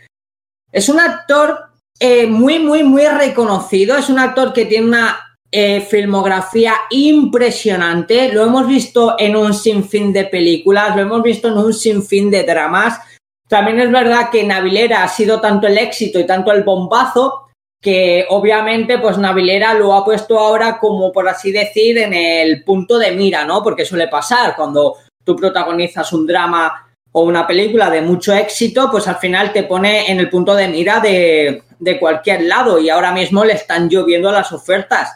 Es 0.73 0.89
un 0.89 0.99
actor 0.99 1.67
eh, 2.01 2.27
muy, 2.27 2.59
muy, 2.59 2.85
muy 2.85 3.07
reconocido, 3.07 3.99
es 3.99 4.09
un 4.09 4.19
actor 4.19 4.55
que 4.55 4.65
tiene 4.65 4.87
una 4.87 5.32
eh, 5.55 5.83
filmografía 5.83 6.73
impresionante. 6.89 8.33
Lo 8.33 8.43
hemos 8.43 8.67
visto 8.67 9.17
en 9.19 9.37
un 9.37 9.53
sinfín 9.53 10.11
de 10.11 10.25
películas, 10.25 10.97
lo 10.97 11.03
hemos 11.03 11.23
visto 11.23 11.49
en 11.49 11.59
un 11.59 11.75
sinfín 11.75 12.31
de 12.31 12.43
dramas. 12.43 12.99
También 13.47 13.79
es 13.81 13.93
verdad 13.93 14.31
que 14.31 14.45
Navilera 14.45 15.05
ha 15.05 15.09
sido 15.09 15.43
tanto 15.43 15.67
el 15.67 15.77
éxito 15.77 16.19
y 16.19 16.25
tanto 16.25 16.53
el 16.53 16.63
bombazo 16.63 17.51
que 17.83 18.25
obviamente 18.31 18.97
pues 18.97 19.19
Navilera 19.19 19.75
lo 19.75 19.93
ha 19.93 20.05
puesto 20.07 20.39
ahora 20.39 20.79
como 20.79 21.13
por 21.13 21.29
así 21.29 21.53
decir 21.53 21.99
en 21.99 22.15
el 22.15 22.65
punto 22.65 22.97
de 22.97 23.11
mira, 23.11 23.45
¿no? 23.45 23.63
Porque 23.63 23.85
suele 23.85 24.09
pasar 24.09 24.57
cuando 24.57 24.97
tú 25.23 25.37
protagonizas 25.37 26.15
un 26.15 26.27
drama 26.27 26.89
o 27.11 27.25
una 27.25 27.47
película 27.47 27.91
de 27.91 28.01
mucho 28.01 28.33
éxito, 28.33 28.89
pues 28.91 29.07
al 29.07 29.17
final 29.17 29.53
te 29.53 29.65
pone 29.65 30.11
en 30.11 30.19
el 30.19 30.31
punto 30.31 30.55
de 30.55 30.69
mira 30.69 30.99
de, 31.01 31.63
de 31.79 31.99
cualquier 31.99 32.45
lado 32.45 32.79
y 32.79 32.89
ahora 32.89 33.13
mismo 33.13 33.45
le 33.45 33.53
están 33.53 33.91
lloviendo 33.91 34.33
las 34.33 34.51
ofertas. 34.53 35.11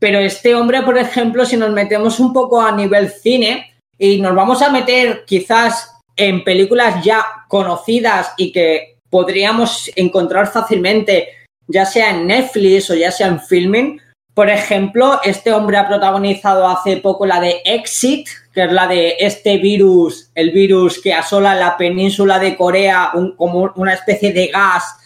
Pero 0.00 0.18
este 0.18 0.54
hombre, 0.56 0.82
por 0.82 0.98
ejemplo, 0.98 1.46
si 1.46 1.56
nos 1.56 1.70
metemos 1.70 2.18
un 2.18 2.32
poco 2.32 2.60
a 2.60 2.72
nivel 2.72 3.10
cine 3.10 3.74
y 3.96 4.20
nos 4.20 4.34
vamos 4.34 4.62
a 4.62 4.70
meter 4.70 5.24
quizás 5.26 5.94
en 6.16 6.42
películas 6.42 7.04
ya 7.04 7.24
conocidas 7.46 8.32
y 8.36 8.50
que 8.50 8.96
podríamos 9.10 9.90
encontrar 9.94 10.50
fácilmente, 10.50 11.28
ya 11.68 11.84
sea 11.84 12.10
en 12.10 12.26
Netflix 12.26 12.90
o 12.90 12.94
ya 12.94 13.12
sea 13.12 13.28
en 13.28 13.40
filming, 13.40 14.00
por 14.34 14.48
ejemplo, 14.48 15.20
este 15.22 15.52
hombre 15.52 15.76
ha 15.76 15.86
protagonizado 15.86 16.66
hace 16.66 16.96
poco 16.96 17.26
la 17.26 17.40
de 17.40 17.60
Exit, 17.64 18.26
que 18.54 18.64
es 18.64 18.72
la 18.72 18.86
de 18.86 19.16
este 19.18 19.58
virus, 19.58 20.30
el 20.34 20.50
virus 20.52 21.00
que 21.02 21.12
asola 21.12 21.54
la 21.54 21.76
península 21.76 22.38
de 22.38 22.56
Corea, 22.56 23.12
como 23.36 23.72
una 23.76 23.92
especie 23.92 24.32
de 24.32 24.46
gas 24.46 24.96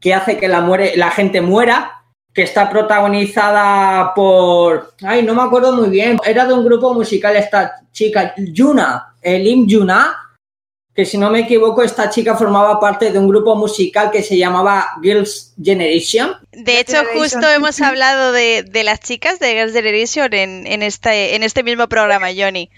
que 0.00 0.14
hace 0.14 0.36
que 0.36 0.46
la, 0.46 0.60
muere, 0.60 0.96
la 0.96 1.10
gente 1.10 1.40
muera 1.40 1.95
que 2.36 2.42
está 2.42 2.68
protagonizada 2.68 4.12
por. 4.14 4.92
Ay, 5.02 5.22
no 5.22 5.34
me 5.34 5.40
acuerdo 5.40 5.72
muy 5.72 5.88
bien. 5.88 6.18
Era 6.22 6.44
de 6.44 6.52
un 6.52 6.66
grupo 6.66 6.92
musical 6.92 7.34
esta 7.34 7.80
chica, 7.92 8.34
Yuna, 8.36 9.14
Lim 9.24 9.66
Yuna, 9.66 10.14
que 10.94 11.06
si 11.06 11.16
no 11.16 11.30
me 11.30 11.40
equivoco, 11.40 11.82
esta 11.82 12.10
chica 12.10 12.36
formaba 12.36 12.78
parte 12.78 13.10
de 13.10 13.18
un 13.18 13.26
grupo 13.26 13.56
musical 13.56 14.10
que 14.10 14.22
se 14.22 14.36
llamaba 14.36 14.86
Girls 15.02 15.54
Generation. 15.62 16.36
De 16.52 16.78
hecho, 16.78 16.98
justo 17.14 17.48
hemos 17.48 17.80
hablado 17.80 18.32
de, 18.32 18.64
las 18.84 19.00
chicas 19.00 19.38
de 19.38 19.54
Girls 19.54 19.72
Generation 19.72 20.34
en, 20.34 20.82
este, 20.82 21.36
en 21.36 21.42
este 21.42 21.62
mismo 21.62 21.88
programa, 21.88 22.26
Johnny. 22.36 22.70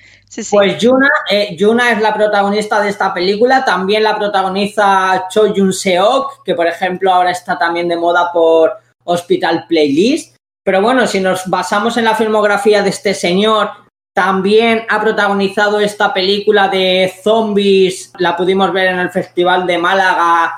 Pues 0.53 0.79
Yuna, 0.79 1.11
eh, 1.31 1.57
Yuna 1.57 1.91
es 1.91 2.01
la 2.01 2.15
protagonista 2.15 2.81
de 2.81 2.91
esta 2.91 3.13
película, 3.13 3.65
también 3.65 4.05
la 4.05 4.17
protagoniza 4.17 5.27
Cho 5.31 5.53
Yun 5.53 5.73
Seok, 5.73 6.45
que 6.45 6.55
por 6.55 6.69
ejemplo 6.69 7.13
ahora 7.13 7.33
está 7.33 7.59
también 7.59 7.89
de 7.89 7.97
moda 7.97 8.31
por 8.33 8.87
Hospital 9.09 9.67
Playlist. 9.69 10.37
Pero 10.65 10.83
bueno, 10.83 11.07
si 11.07 11.21
nos 11.21 11.47
basamos 11.47 11.97
en 11.97 12.05
la 12.05 12.15
filmografía 12.15 12.83
de 12.83 12.91
este 12.91 13.15
señor, 13.15 13.71
también 14.15 14.85
ha 14.89 15.01
protagonizado 15.01 15.81
esta 15.81 16.13
película 16.13 16.69
de 16.69 17.13
zombies, 17.23 18.13
la 18.19 18.37
pudimos 18.37 18.73
ver 18.73 18.89
en 18.89 18.99
el 18.99 19.11
Festival 19.11 19.67
de 19.67 19.79
Málaga, 19.79 20.53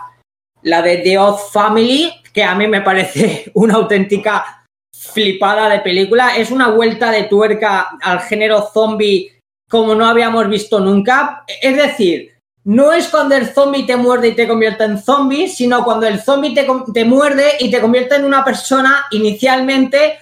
la 0.62 0.82
de 0.82 0.98
The 0.98 1.18
Odd 1.18 1.38
Family, 1.52 2.12
que 2.32 2.42
a 2.42 2.54
mí 2.54 2.66
me 2.66 2.80
parece 2.80 3.50
una 3.54 3.74
auténtica 3.74 4.64
flipada 4.94 5.68
de 5.68 5.80
película. 5.80 6.36
Es 6.36 6.50
una 6.50 6.68
vuelta 6.68 7.10
de 7.10 7.24
tuerca 7.24 7.90
al 8.02 8.20
género 8.20 8.62
zombie 8.72 9.38
como 9.70 9.94
no 9.94 10.06
habíamos 10.06 10.48
visto 10.48 10.80
nunca. 10.80 11.44
Es 11.62 11.76
decir, 11.76 12.39
no 12.64 12.92
es 12.92 13.08
cuando 13.08 13.34
el 13.34 13.48
zombie 13.48 13.86
te 13.86 13.96
muerde 13.96 14.28
y 14.28 14.34
te 14.34 14.46
convierte 14.46 14.84
en 14.84 14.98
zombie, 15.02 15.48
sino 15.48 15.82
cuando 15.82 16.06
el 16.06 16.20
zombie 16.20 16.54
te, 16.54 17.04
muerde 17.04 17.52
y 17.58 17.70
te 17.70 17.80
convierte 17.80 18.16
en 18.16 18.24
una 18.24 18.44
persona 18.44 19.06
inicialmente 19.10 20.18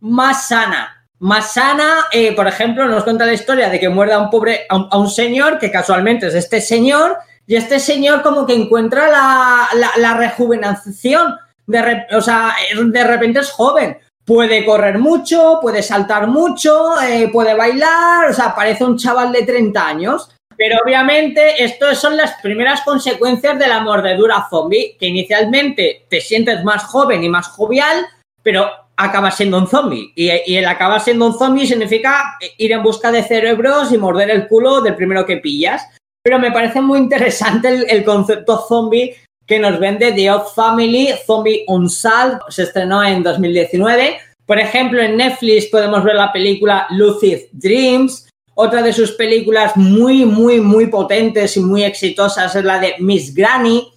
más 0.00 0.48
sana. 0.48 1.06
Más 1.18 1.52
sana, 1.52 2.06
eh, 2.10 2.34
por 2.34 2.48
ejemplo, 2.48 2.88
nos 2.88 3.04
cuenta 3.04 3.26
la 3.26 3.34
historia 3.34 3.68
de 3.68 3.78
que 3.78 3.88
muerde 3.88 4.14
a 4.14 4.18
un 4.18 4.30
pobre, 4.30 4.66
a 4.68 4.98
un, 4.98 5.08
señor, 5.08 5.58
que 5.58 5.70
casualmente 5.70 6.26
es 6.26 6.34
este 6.34 6.60
señor, 6.60 7.18
y 7.46 7.54
este 7.56 7.78
señor 7.78 8.22
como 8.22 8.46
que 8.46 8.54
encuentra 8.54 9.08
la, 9.08 9.68
la, 9.74 9.90
la 9.98 10.14
rejuvenación. 10.16 11.36
De 11.66 11.80
re- 11.80 12.06
o 12.16 12.20
sea, 12.20 12.54
de 12.84 13.04
repente 13.04 13.40
es 13.40 13.50
joven. 13.50 13.98
Puede 14.24 14.64
correr 14.64 14.98
mucho, 14.98 15.58
puede 15.60 15.82
saltar 15.82 16.26
mucho, 16.26 17.00
eh, 17.02 17.28
puede 17.32 17.54
bailar, 17.54 18.30
o 18.30 18.32
sea, 18.32 18.54
parece 18.54 18.84
un 18.84 18.96
chaval 18.96 19.30
de 19.32 19.42
30 19.44 19.86
años. 19.86 20.30
Pero 20.62 20.78
obviamente 20.84 21.64
estas 21.64 22.00
son 22.00 22.16
las 22.16 22.40
primeras 22.40 22.82
consecuencias 22.82 23.58
de 23.58 23.66
la 23.66 23.80
mordedura 23.80 24.46
zombie, 24.48 24.96
que 24.96 25.08
inicialmente 25.08 26.06
te 26.08 26.20
sientes 26.20 26.62
más 26.62 26.84
joven 26.84 27.24
y 27.24 27.28
más 27.28 27.48
jovial, 27.48 28.06
pero 28.44 28.70
acabas 28.96 29.36
siendo 29.36 29.58
un 29.58 29.66
zombie. 29.66 30.12
Y, 30.14 30.28
el 30.30 30.64
acabar 30.66 31.00
siendo 31.00 31.26
un 31.26 31.36
zombie 31.36 31.66
significa 31.66 32.38
ir 32.58 32.70
en 32.70 32.84
busca 32.84 33.10
de 33.10 33.24
cerebros 33.24 33.90
y 33.90 33.98
morder 33.98 34.30
el 34.30 34.46
culo 34.46 34.80
del 34.82 34.94
primero 34.94 35.26
que 35.26 35.38
pillas. 35.38 35.82
Pero 36.22 36.38
me 36.38 36.52
parece 36.52 36.80
muy 36.80 37.00
interesante 37.00 37.66
el, 37.66 37.84
el 37.90 38.04
concepto 38.04 38.64
zombie 38.68 39.16
que 39.44 39.58
nos 39.58 39.80
vende 39.80 40.12
The 40.12 40.30
Odd 40.30 40.46
Family, 40.54 41.08
Zombie 41.26 41.64
Unsolved, 41.66 42.38
se 42.50 42.62
estrenó 42.62 43.02
en 43.02 43.24
2019. 43.24 44.16
Por 44.46 44.60
ejemplo, 44.60 45.02
en 45.02 45.16
Netflix 45.16 45.66
podemos 45.66 46.04
ver 46.04 46.14
la 46.14 46.32
película 46.32 46.86
Lucid 46.90 47.46
Dreams. 47.50 48.28
Otra 48.54 48.82
de 48.82 48.92
sus 48.92 49.12
películas 49.12 49.76
muy, 49.76 50.24
muy, 50.24 50.60
muy 50.60 50.86
potentes 50.88 51.56
y 51.56 51.60
muy 51.60 51.84
exitosas 51.84 52.54
es 52.54 52.64
la 52.64 52.78
de 52.78 52.96
Miss 52.98 53.34
Granny. 53.34 53.92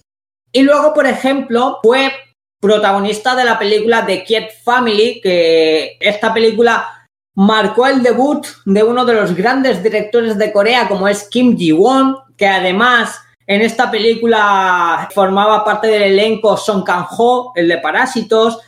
Y 0.52 0.62
luego, 0.62 0.94
por 0.94 1.06
ejemplo, 1.06 1.78
fue 1.82 2.12
protagonista 2.60 3.34
de 3.34 3.44
la 3.44 3.58
película 3.58 4.06
The 4.06 4.24
Kiet 4.24 4.48
Family, 4.64 5.20
que 5.20 5.98
esta 6.00 6.32
película 6.32 7.08
marcó 7.34 7.86
el 7.86 8.02
debut 8.02 8.46
de 8.64 8.82
uno 8.82 9.04
de 9.04 9.12
los 9.12 9.34
grandes 9.34 9.82
directores 9.82 10.38
de 10.38 10.52
Corea, 10.52 10.88
como 10.88 11.06
es 11.06 11.28
Kim 11.28 11.56
Ji-won, 11.56 12.16
que 12.36 12.46
además 12.46 13.20
en 13.46 13.60
esta 13.60 13.90
película 13.90 15.08
formaba 15.14 15.64
parte 15.64 15.86
del 15.88 16.02
elenco 16.02 16.56
Song 16.56 16.82
Kang-ho, 16.82 17.52
el 17.54 17.68
de 17.68 17.78
Parásitos, 17.78 18.58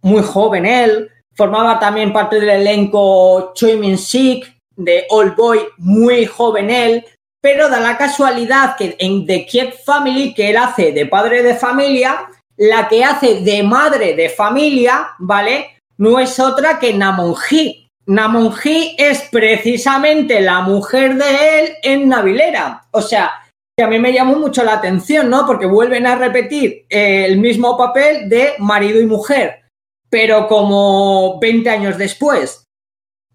muy 0.00 0.22
joven 0.22 0.64
él. 0.64 1.10
Formaba 1.34 1.80
también 1.80 2.12
parte 2.12 2.38
del 2.38 2.50
elenco 2.50 3.52
Choi 3.54 3.76
Min-sik, 3.76 4.53
de 4.76 5.06
Old 5.10 5.36
Boy, 5.36 5.60
muy 5.78 6.26
joven 6.26 6.70
él. 6.70 7.04
Pero 7.40 7.68
da 7.68 7.78
la 7.78 7.98
casualidad 7.98 8.76
que 8.76 8.96
en 8.98 9.26
The 9.26 9.44
Kiet 9.44 9.84
Family, 9.84 10.32
que 10.32 10.50
él 10.50 10.56
hace 10.56 10.92
de 10.92 11.06
padre 11.06 11.42
de 11.42 11.54
familia, 11.54 12.26
la 12.56 12.88
que 12.88 13.04
hace 13.04 13.40
de 13.40 13.62
madre 13.62 14.14
de 14.14 14.28
familia, 14.28 15.10
¿vale? 15.18 15.78
No 15.98 16.18
es 16.18 16.38
otra 16.40 16.78
que 16.78 16.94
Namon-hee. 16.94 17.88
Namon-hee 18.06 18.94
es 18.98 19.28
precisamente 19.30 20.40
la 20.40 20.60
mujer 20.60 21.16
de 21.16 21.60
él 21.60 21.72
en 21.82 22.08
Navilera. 22.08 22.86
O 22.92 23.02
sea, 23.02 23.32
que 23.76 23.84
a 23.84 23.88
mí 23.88 23.98
me 23.98 24.12
llamó 24.12 24.36
mucho 24.36 24.62
la 24.62 24.74
atención, 24.74 25.28
¿no? 25.28 25.46
Porque 25.46 25.66
vuelven 25.66 26.06
a 26.06 26.16
repetir 26.16 26.86
eh, 26.88 27.26
el 27.26 27.38
mismo 27.38 27.76
papel 27.76 28.28
de 28.28 28.54
marido 28.58 29.00
y 29.00 29.06
mujer, 29.06 29.62
pero 30.08 30.46
como 30.46 31.38
20 31.40 31.70
años 31.70 31.98
después. 31.98 32.63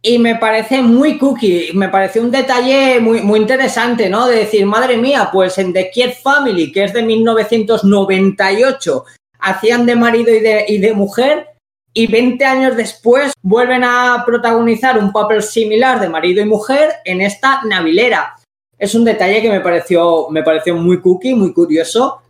Y 0.02 0.18
me 0.18 0.36
parece 0.36 0.82
muy 0.82 1.18
cookie, 1.18 1.72
me 1.74 1.90
parece 1.90 2.22
un 2.22 2.32
detalle 2.32 3.02
muy, 3.02 3.22
muy 3.22 3.42
interesante, 3.42 4.10
¿no? 4.10 4.28
De 4.28 4.38
decir, 4.38 4.66
madre 4.66 4.96
mía, 4.96 5.30
pues 5.32 5.58
en 5.58 5.74
The 5.74 5.92
Kiet 5.92 6.22
Family, 6.22 6.72
que 6.72 6.86
es 6.86 6.94
de 6.94 7.04
1998, 7.04 9.04
hacían 9.40 9.86
de 9.86 9.98
marido 9.98 10.34
y 10.34 10.40
de, 10.40 10.66
y 10.70 10.78
de 10.78 10.94
mujer, 10.94 11.48
y 11.94 12.08
20 12.08 12.46
años 12.46 12.78
después 12.78 13.34
vuelven 13.42 13.84
a 13.84 14.24
protagonizar 14.26 14.98
un 14.98 15.12
papel 15.12 15.44
similar 15.44 16.00
de 16.00 16.08
marido 16.08 16.42
y 16.42 16.46
mujer 16.46 16.94
en 17.04 17.20
esta 17.20 17.62
navilera. 17.64 18.38
Es 18.78 18.96
un 18.96 19.04
detalle 19.04 19.42
que 19.42 19.50
me 19.50 19.60
pareció, 19.60 20.30
me 20.30 20.44
pareció 20.44 20.76
muy 20.76 21.02
cookie, 21.02 21.36
muy 21.36 21.52
curioso. 21.52 22.22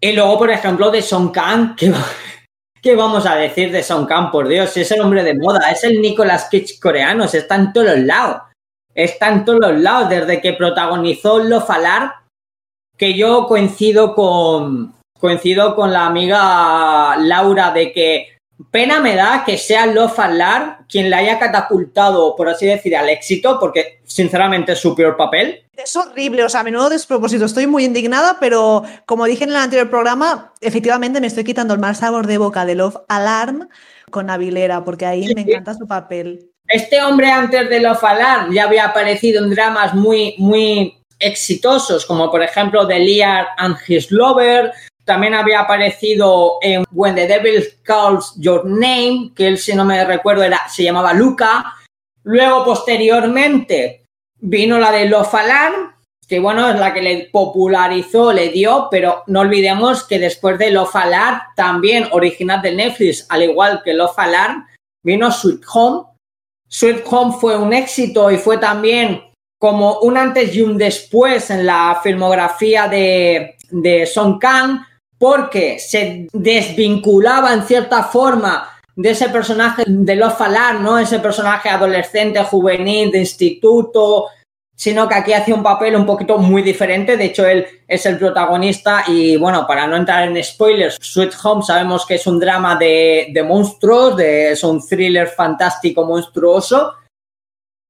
Y 0.00 0.12
luego, 0.12 0.38
por 0.38 0.50
ejemplo, 0.50 0.90
de 0.90 1.02
Song 1.02 1.32
Kang, 1.32 1.74
que, 1.74 1.92
¿qué 2.86 2.94
vamos 2.94 3.26
a 3.26 3.34
decir 3.34 3.72
de 3.72 3.82
Song 3.82 4.06
Kang? 4.06 4.30
Por 4.30 4.46
Dios, 4.46 4.76
es 4.76 4.92
el 4.92 5.00
hombre 5.00 5.24
de 5.24 5.34
moda, 5.34 5.72
es 5.72 5.82
el 5.82 6.00
Nicolas 6.00 6.44
Cage 6.44 6.78
coreano, 6.80 7.24
está 7.24 7.56
en 7.56 7.72
todos 7.72 7.88
los 7.88 7.98
lados. 7.98 8.42
Está 8.94 9.28
en 9.28 9.44
todos 9.44 9.58
los 9.58 9.80
lados, 9.80 10.08
desde 10.08 10.40
que 10.40 10.52
protagonizó 10.52 11.40
Lo 11.40 11.60
Falar, 11.60 12.12
que 12.96 13.14
yo 13.14 13.48
coincido 13.48 14.14
con, 14.14 14.94
coincido 15.18 15.74
con 15.74 15.92
la 15.92 16.06
amiga 16.06 17.16
Laura 17.16 17.72
de 17.72 17.92
que 17.92 18.35
pena 18.70 19.00
me 19.00 19.14
da 19.14 19.42
que 19.44 19.58
sea 19.58 19.86
Lo 19.86 20.08
Falar 20.08 20.86
quien 20.88 21.10
le 21.10 21.16
haya 21.16 21.38
catapultado, 21.38 22.34
por 22.36 22.48
así 22.48 22.66
decir, 22.66 22.96
al 22.96 23.08
éxito, 23.08 23.58
porque 23.60 24.00
sinceramente 24.04 24.72
es 24.72 24.78
su 24.78 24.94
peor 24.94 25.16
papel. 25.16 25.64
Es 25.76 25.94
horrible, 25.94 26.44
o 26.44 26.48
sea, 26.48 26.60
a 26.60 26.64
menudo 26.64 26.88
despropósito. 26.88 27.44
Estoy 27.44 27.66
muy 27.66 27.84
indignada, 27.84 28.38
pero 28.40 28.82
como 29.04 29.26
dije 29.26 29.44
en 29.44 29.50
el 29.50 29.56
anterior 29.56 29.90
programa, 29.90 30.52
efectivamente 30.60 31.20
me 31.20 31.26
estoy 31.26 31.44
quitando 31.44 31.74
el 31.74 31.80
mal 31.80 31.96
sabor 31.96 32.26
de 32.26 32.38
boca 32.38 32.64
de 32.64 32.74
Love 32.74 32.96
Alarm 33.08 33.68
con 34.10 34.26
Navilera, 34.26 34.84
porque 34.84 35.04
ahí 35.04 35.26
Sí, 35.26 35.34
me 35.34 35.42
encanta 35.42 35.74
su 35.74 35.86
papel. 35.86 36.50
Este 36.68 37.02
hombre 37.02 37.30
antes 37.30 37.68
de 37.68 37.80
Love 37.80 38.04
Alarm 38.04 38.52
ya 38.52 38.64
había 38.64 38.86
aparecido 38.86 39.44
en 39.44 39.50
dramas 39.50 39.94
muy, 39.94 40.34
muy 40.38 40.96
exitosos, 41.18 42.04
como 42.06 42.30
por 42.30 42.42
ejemplo 42.42 42.86
The 42.86 42.98
Lear 42.98 43.46
and 43.58 43.76
His 43.86 44.10
Lover. 44.10 44.72
También 45.06 45.34
había 45.34 45.60
aparecido 45.60 46.58
en 46.60 46.84
When 46.90 47.14
the 47.14 47.28
Devil 47.28 47.64
Calls 47.84 48.34
Your 48.38 48.66
Name, 48.66 49.30
que 49.36 49.46
él, 49.46 49.56
si 49.56 49.72
no 49.72 49.84
me 49.84 50.04
recuerdo, 50.04 50.42
era, 50.42 50.68
se 50.68 50.82
llamaba 50.82 51.12
Luca. 51.12 51.76
Luego, 52.24 52.64
posteriormente, 52.64 54.04
vino 54.40 54.80
la 54.80 54.90
de 54.90 55.08
Love 55.08 55.32
Alarm, 55.32 55.94
que 56.26 56.40
bueno, 56.40 56.68
es 56.68 56.80
la 56.80 56.92
que 56.92 57.02
le 57.02 57.28
popularizó, 57.30 58.32
le 58.32 58.48
dio, 58.48 58.88
pero 58.90 59.22
no 59.28 59.42
olvidemos 59.42 60.02
que 60.02 60.18
después 60.18 60.58
de 60.58 60.72
Love 60.72 60.96
Alarm, 60.96 61.40
también 61.54 62.08
original 62.10 62.60
de 62.60 62.74
Netflix, 62.74 63.26
al 63.28 63.44
igual 63.44 63.82
que 63.84 63.94
Love 63.94 64.18
Alarm, 64.18 64.66
vino 65.04 65.30
Sweet 65.30 65.62
Home. 65.72 66.02
Sweet 66.68 67.04
Home 67.08 67.36
fue 67.40 67.56
un 67.56 67.72
éxito 67.72 68.28
y 68.32 68.38
fue 68.38 68.58
también 68.58 69.22
como 69.60 70.00
un 70.00 70.16
antes 70.16 70.52
y 70.52 70.62
un 70.62 70.76
después 70.76 71.48
en 71.50 71.64
la 71.64 72.00
filmografía 72.02 72.88
de, 72.88 73.56
de 73.70 74.04
Song 74.04 74.40
Kang, 74.40 74.80
porque 75.18 75.78
se 75.78 76.28
desvinculaba 76.32 77.52
en 77.52 77.62
cierta 77.62 78.04
forma 78.04 78.68
de 78.94 79.10
ese 79.10 79.28
personaje 79.28 79.84
de 79.86 80.16
Love 80.16 80.40
Alarm, 80.40 80.82
¿no? 80.82 80.98
Ese 80.98 81.18
personaje 81.20 81.68
adolescente, 81.68 82.42
juvenil, 82.42 83.10
de 83.10 83.18
instituto, 83.18 84.26
sino 84.74 85.08
que 85.08 85.14
aquí 85.14 85.32
hacía 85.32 85.54
un 85.54 85.62
papel 85.62 85.96
un 85.96 86.06
poquito 86.06 86.38
muy 86.38 86.62
diferente. 86.62 87.16
De 87.16 87.26
hecho, 87.26 87.46
él 87.46 87.66
es 87.88 88.04
el 88.06 88.18
protagonista 88.18 89.04
y, 89.06 89.36
bueno, 89.36 89.66
para 89.66 89.86
no 89.86 89.96
entrar 89.96 90.28
en 90.28 90.42
spoilers, 90.42 90.98
Sweet 91.00 91.32
Home 91.42 91.62
sabemos 91.62 92.06
que 92.06 92.16
es 92.16 92.26
un 92.26 92.38
drama 92.38 92.76
de, 92.76 93.28
de 93.32 93.42
monstruos, 93.42 94.16
de, 94.16 94.52
es 94.52 94.64
un 94.64 94.86
thriller 94.86 95.28
fantástico 95.28 96.04
monstruoso. 96.04 96.92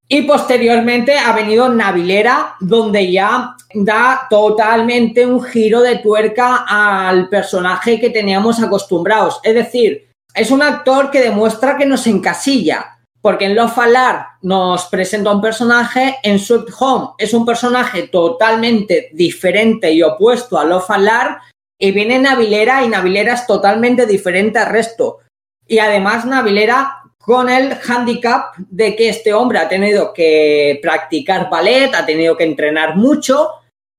Y 0.08 0.22
posteriormente 0.22 1.18
ha 1.18 1.32
venido 1.32 1.68
Navilera, 1.68 2.54
donde 2.60 3.10
ya 3.10 3.56
da 3.74 4.26
totalmente 4.30 5.26
un 5.26 5.42
giro 5.42 5.82
de 5.82 5.98
tuerca 5.98 6.64
al 6.68 7.28
personaje 7.28 8.00
que 8.00 8.10
teníamos 8.10 8.62
acostumbrados. 8.62 9.40
Es 9.42 9.54
decir, 9.54 10.08
es 10.32 10.50
un 10.50 10.62
actor 10.62 11.10
que 11.10 11.20
demuestra 11.20 11.76
que 11.76 11.86
nos 11.86 12.06
encasilla, 12.06 12.98
porque 13.20 13.46
en 13.46 13.56
Love 13.56 13.78
Alarm 13.78 14.24
nos 14.42 14.86
presenta 14.86 15.32
un 15.32 15.40
personaje, 15.40 16.18
en 16.22 16.38
Sweet 16.38 16.68
Home 16.78 17.08
es 17.18 17.34
un 17.34 17.44
personaje 17.44 18.06
totalmente 18.06 19.10
diferente 19.12 19.90
y 19.90 20.02
opuesto 20.02 20.58
a 20.58 20.64
Love 20.64 20.90
Alarm, 20.90 21.36
y 21.78 21.90
viene 21.90 22.18
Navilera 22.18 22.84
y 22.84 22.88
Navilera 22.88 23.34
es 23.34 23.46
totalmente 23.46 24.06
diferente 24.06 24.58
al 24.60 24.70
resto. 24.70 25.18
Y 25.66 25.80
además 25.80 26.24
Navilera 26.24 27.02
con 27.26 27.50
el 27.50 27.76
handicap 27.84 28.54
de 28.56 28.94
que 28.94 29.08
este 29.08 29.34
hombre 29.34 29.58
ha 29.58 29.68
tenido 29.68 30.12
que 30.14 30.78
practicar 30.80 31.50
ballet, 31.50 31.92
ha 31.92 32.06
tenido 32.06 32.36
que 32.36 32.44
entrenar 32.44 32.94
mucho 32.94 33.50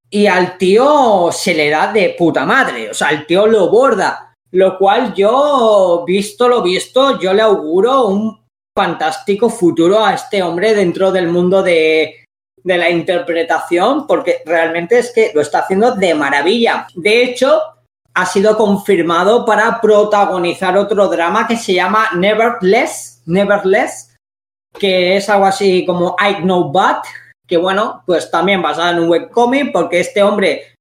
y 0.10 0.28
al 0.28 0.58
tío 0.58 1.30
se 1.34 1.54
le 1.54 1.70
da 1.70 1.92
de 1.92 2.16
puta 2.18 2.46
madre, 2.46 2.90
o 2.90 2.94
sea, 2.94 3.10
el 3.10 3.26
tío 3.26 3.46
lo 3.46 3.70
borda, 3.70 4.34
lo 4.52 4.78
cual 4.78 5.14
yo, 5.14 6.06
visto 6.08 6.48
lo 6.48 6.62
visto, 6.62 7.20
yo 7.20 7.34
le 7.34 7.42
auguro 7.42 8.08
un 8.08 8.40
fantástico 8.74 9.50
futuro 9.50 10.06
a 10.06 10.14
este 10.14 10.42
hombre 10.42 10.74
dentro 10.74 11.12
del 11.12 11.28
mundo 11.28 11.62
de, 11.62 12.24
de 12.64 12.78
la 12.78 12.90
interpretación, 12.90 14.08
porque 14.08 14.42
realmente 14.46 15.00
es 15.00 15.12
que 15.12 15.32
lo 15.36 15.42
está 15.42 15.60
haciendo 15.60 15.96
de 15.96 16.16
maravilla. 16.16 16.88
De 16.96 17.24
hecho, 17.24 17.62
ha 18.14 18.26
sido 18.26 18.56
confirmado 18.56 19.46
para 19.46 19.82
protagonizar 19.82 20.78
otro 20.78 21.10
drama 21.10 21.46
que 21.46 21.58
se 21.58 21.74
llama 21.74 22.10
Nevertheless, 22.16 23.17
Nevertheless, 23.28 24.16
que 24.80 25.18
es 25.18 25.30
algo 25.30 25.46
así 25.46 25.86
como 25.86 26.16
I 26.20 26.42
Know 26.42 26.72
But, 26.72 27.04
que 27.48 27.58
bueno, 27.58 28.04
pues 28.06 28.30
también 28.32 28.62
basado 28.62 28.92
en 28.92 29.04
un 29.04 29.10
webcomic, 29.10 29.72
porque 29.72 30.00
este 30.00 30.22
hombre, 30.24 30.74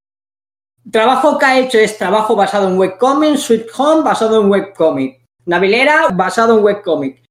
trabajo 0.90 1.38
que 1.38 1.44
ha 1.44 1.58
hecho 1.58 1.78
es 1.78 1.96
trabajo 1.98 2.34
basado 2.36 2.68
en 2.68 2.78
webcomic, 2.78 3.36
Sweet 3.36 3.66
Home 3.76 4.02
basado 4.02 4.40
en 4.40 4.50
webcomic, 4.50 5.20
Navilera 5.46 6.08
basado 6.12 6.58
en 6.58 6.64
webcomic. 6.64 7.22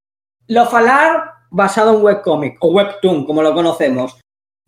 Lo 0.48 0.66
falar 0.68 1.32
basado 1.52 1.98
en 1.98 2.04
webcomic 2.04 2.58
o 2.62 2.68
webtoon, 2.70 3.26
como 3.26 3.42
lo 3.42 3.54
conocemos. 3.54 4.18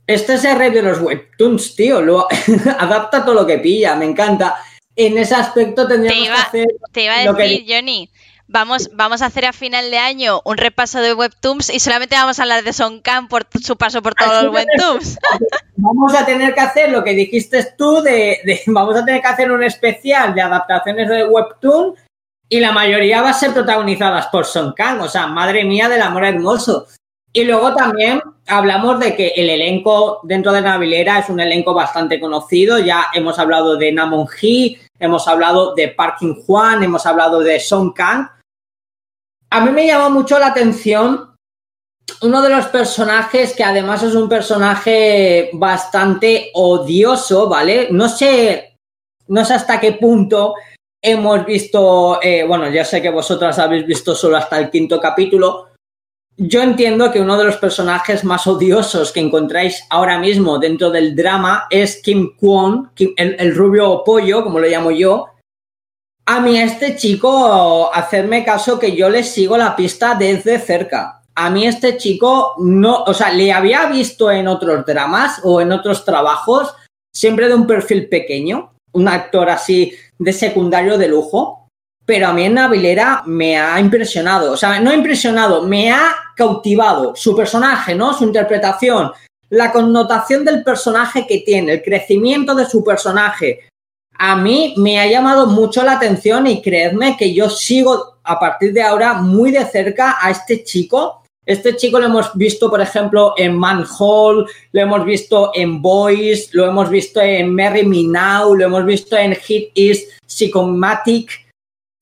Este 0.06 0.34
es 0.36 0.45
el 0.45 0.57
rey 0.57 0.72
de 0.72 0.82
los 0.82 0.99
webtoons, 1.02 1.76
tío. 1.76 2.02
Lo 2.02 2.28
adapta 2.80 3.24
todo 3.24 3.36
lo 3.36 3.45
que 3.45 3.57
pilla, 3.60 3.95
me 3.95 4.06
encanta. 4.06 4.57
En 4.95 5.18
ese 5.18 5.36
aspecto 5.36 5.88
tendríamos 5.88 6.26
iba, 6.26 6.36
que 6.36 6.41
hacer. 6.41 6.68
te 6.91 7.03
iba 7.03 7.15
a 7.15 7.26
lo 7.26 7.36
que- 7.36 7.44
decir, 7.44 7.65
Johnny, 7.68 8.10
vamos, 8.48 8.90
vamos 8.94 9.22
a 9.22 9.28
hacer 9.28 9.45
a 9.45 9.53
final 9.53 9.91
de 9.91 9.98
año 9.98 10.41
un 10.45 10.57
repaso 10.57 10.99
de 10.99 11.14
Webtoons 11.14 11.69
y 11.69 11.80
solamente 11.80 12.15
vamos 12.15 12.40
a 12.40 12.44
hablar 12.44 12.64
de 12.64 12.74
Son 12.74 13.02
Khan 13.02 13.28
por 13.28 13.45
su 13.61 13.78
paso 13.78 14.02
por 14.02 14.15
todos 14.15 14.32
Así 14.32 14.45
los 14.45 14.53
Webtoons. 14.56 15.18
Vamos 15.80 16.15
a 16.15 16.26
tener 16.26 16.56
que 16.56 16.60
hacer 16.60 16.91
lo 16.91 17.03
que 17.03 17.11
dijiste 17.14 17.64
tú 17.78 18.02
de, 18.02 18.40
de- 18.44 18.61
vamos 18.68 18.95
a 18.98 19.06
tener 19.06 19.22
que 19.22 19.28
hacer 19.28 19.52
un 19.52 19.61
especial 19.64 20.34
de 20.34 20.41
adaptaciones 20.41 21.07
de 21.07 21.26
webtoon 21.28 21.94
y 22.49 22.60
la 22.60 22.72
mayoría 22.72 23.22
va 23.22 23.30
a 23.30 23.34
ser 23.34 23.53
protagonizadas 23.53 24.26
por 24.28 24.45
Son 24.45 24.74
Kang, 24.74 25.02
o 25.02 25.07
sea, 25.07 25.28
madre 25.28 25.64
mía 25.65 25.88
del 25.88 26.02
amor 26.02 26.26
hermoso. 26.26 26.88
Y 27.32 27.44
luego 27.44 27.76
también 27.76 28.22
hablamos 28.48 28.99
de 28.99 29.15
que 29.15 29.28
el 29.36 29.52
elenco 29.52 30.19
dentro 30.24 30.52
de 30.52 30.61
Navilera 30.61 31.19
es 31.19 31.30
un 31.30 31.40
elenco 31.40 31.76
bastante 31.76 32.19
conocido. 32.19 32.80
Ya 32.80 33.07
hemos 33.14 33.38
hablado 33.38 33.78
de 33.78 33.91
Namon 33.91 34.28
Hee, 34.41 34.80
hemos 34.98 35.28
hablado 35.28 35.76
de 35.76 35.90
Park 35.90 36.18
Jin 36.22 36.41
Hwan, 36.48 36.82
hemos 36.84 37.06
hablado 37.06 37.41
de 37.41 37.60
Song 37.60 37.94
Kang. 37.94 38.28
A 39.49 39.61
mí 39.61 39.72
me 39.72 39.88
llamó 39.88 40.10
mucho 40.10 40.38
la 40.40 40.48
atención 40.48 41.36
uno 42.22 42.41
de 42.41 42.49
los 42.49 42.65
personajes 42.68 43.53
que 43.53 43.64
además 43.64 44.02
es 44.03 44.15
un 44.15 44.30
personaje 44.30 45.49
bastante 45.53 46.52
odioso, 46.53 47.48
¿vale? 47.49 47.90
No 47.91 48.10
sé, 48.10 48.78
no 49.28 49.44
sé 49.45 49.53
hasta 49.53 49.80
qué 49.80 49.94
punto 49.94 50.56
hemos 51.02 51.45
visto, 51.45 52.19
eh, 52.22 52.44
bueno, 52.44 52.69
ya 52.69 52.84
sé 52.84 53.02
que 53.02 53.10
vosotras 53.10 53.60
habéis 53.60 53.86
visto 53.86 54.15
solo 54.15 54.38
hasta 54.38 54.57
el 54.57 54.69
quinto 54.69 54.99
capítulo. 54.99 55.68
Yo 56.38 56.61
entiendo 56.61 57.11
que 57.11 57.22
uno 57.22 57.38
de 57.38 57.45
los 57.45 57.57
personajes 57.57 58.24
más 58.24 58.48
odiosos 58.48 59.11
que 59.11 59.19
encontráis 59.19 59.84
ahora 59.90 60.19
mismo 60.19 60.60
dentro 60.60 60.90
del 60.91 61.15
drama 61.15 61.68
es 61.69 62.02
Kim 62.02 62.36
Kwon, 62.36 62.91
Kim- 62.94 63.14
el, 63.18 63.36
el 63.40 63.56
rubio 63.56 64.03
pollo, 64.03 64.44
como 64.44 64.60
lo 64.60 64.68
llamo 64.68 64.91
yo. 64.91 65.30
A 66.30 66.41
mí 66.41 66.60
este 66.60 66.98
chico, 66.98 67.90
hacerme 67.94 68.44
caso 68.44 68.78
que 68.78 68.94
yo 68.94 69.10
le 69.10 69.24
sigo 69.24 69.58
la 69.58 69.78
pista 69.78 70.14
desde 70.14 70.60
cerca. 70.60 71.22
A 71.34 71.49
mí 71.49 71.66
este 71.66 71.95
chico 71.95 72.56
no, 72.58 73.04
o 73.04 73.14
sea, 73.14 73.32
le 73.32 73.54
había 73.54 73.86
visto 73.86 74.30
en 74.30 74.49
otros 74.49 74.86
dramas 74.86 75.40
o 75.44 75.62
en 75.62 75.72
otros 75.72 76.04
trabajos, 76.04 76.76
siempre 77.14 77.48
de 77.48 77.56
un 77.56 77.66
perfil 77.66 78.10
pequeño, 78.10 78.74
un 78.91 79.08
actor 79.08 79.49
así 79.49 79.94
de 80.20 80.34
secundario 80.34 80.98
de 80.98 81.08
lujo, 81.08 81.70
pero 82.06 82.28
a 82.28 82.34
mí 82.34 82.44
en 82.44 82.56
Navilera 82.56 83.24
me 83.26 83.58
ha 83.58 83.80
impresionado, 83.80 84.52
o 84.52 84.58
sea, 84.58 84.82
no 84.82 84.94
impresionado, 84.94 85.64
me 85.64 85.94
ha 85.94 86.14
cautivado 86.36 87.16
su 87.16 87.38
personaje, 87.38 87.95
¿no? 87.95 88.14
Su 88.14 88.26
interpretación, 88.26 89.14
la 89.49 89.72
connotación 89.72 90.44
del 90.44 90.62
personaje 90.62 91.26
que 91.26 91.40
tiene, 91.45 91.72
el 91.72 91.82
crecimiento 91.82 92.54
de 92.54 92.66
su 92.66 92.84
personaje. 92.84 93.70
A 94.19 94.35
mí 94.35 94.73
me 94.77 94.99
ha 94.99 95.07
llamado 95.07 95.45
mucho 95.48 95.84
la 95.84 95.94
atención 95.94 96.48
y 96.48 96.61
creedme 96.61 97.15
que 97.18 97.34
yo 97.34 97.49
sigo 97.49 98.18
a 98.23 98.39
partir 98.39 98.73
de 98.73 98.81
ahora 98.81 99.14
muy 99.14 99.52
de 99.52 99.64
cerca 99.65 100.18
a 100.19 100.31
este 100.31 100.64
chico. 100.64 101.23
Este 101.45 101.76
chico 101.76 101.99
lo 101.99 102.07
hemos 102.07 102.35
visto, 102.35 102.69
por 102.69 102.81
ejemplo, 102.81 103.34
en 103.38 103.56
Manhole, 103.56 104.45
lo 104.72 104.81
hemos 104.81 105.06
visto 105.06 105.52
en 105.53 105.81
Boys, 105.81 106.53
lo 106.53 106.65
hemos 106.65 106.89
visto 106.89 107.22
en 107.22 107.53
Merry 107.53 107.85
Me 107.85 108.03
Now, 108.03 108.53
lo 108.53 108.65
hemos 108.65 108.85
visto 108.85 109.15
en 109.15 109.34
Hit 109.35 109.69
Is 109.76 110.10
Psychomatic, 110.26 111.48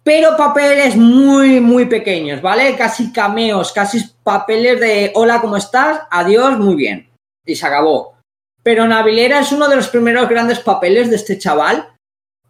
pero 0.02 0.38
papeles 0.38 0.96
muy, 0.96 1.60
muy 1.60 1.86
pequeños, 1.86 2.42
¿vale? 2.42 2.76
Casi 2.76 3.12
cameos, 3.12 3.72
casi 3.72 4.00
papeles 4.24 4.80
de 4.80 5.12
hola, 5.16 5.42
¿cómo 5.42 5.58
estás? 5.58 6.02
Adiós, 6.10 6.58
muy 6.58 6.76
bien. 6.76 7.10
Y 7.46 7.56
se 7.56 7.68
acabó. 7.68 8.16
Pero 8.64 8.88
Navilera 8.88 9.42
es 9.42 9.52
uno 9.52 9.68
de 9.68 9.76
los 9.76 9.90
primeros 9.90 10.28
grandes 10.28 10.60
papeles 10.60 11.10
de 11.10 11.18
este 11.18 11.38
chaval 11.38 11.95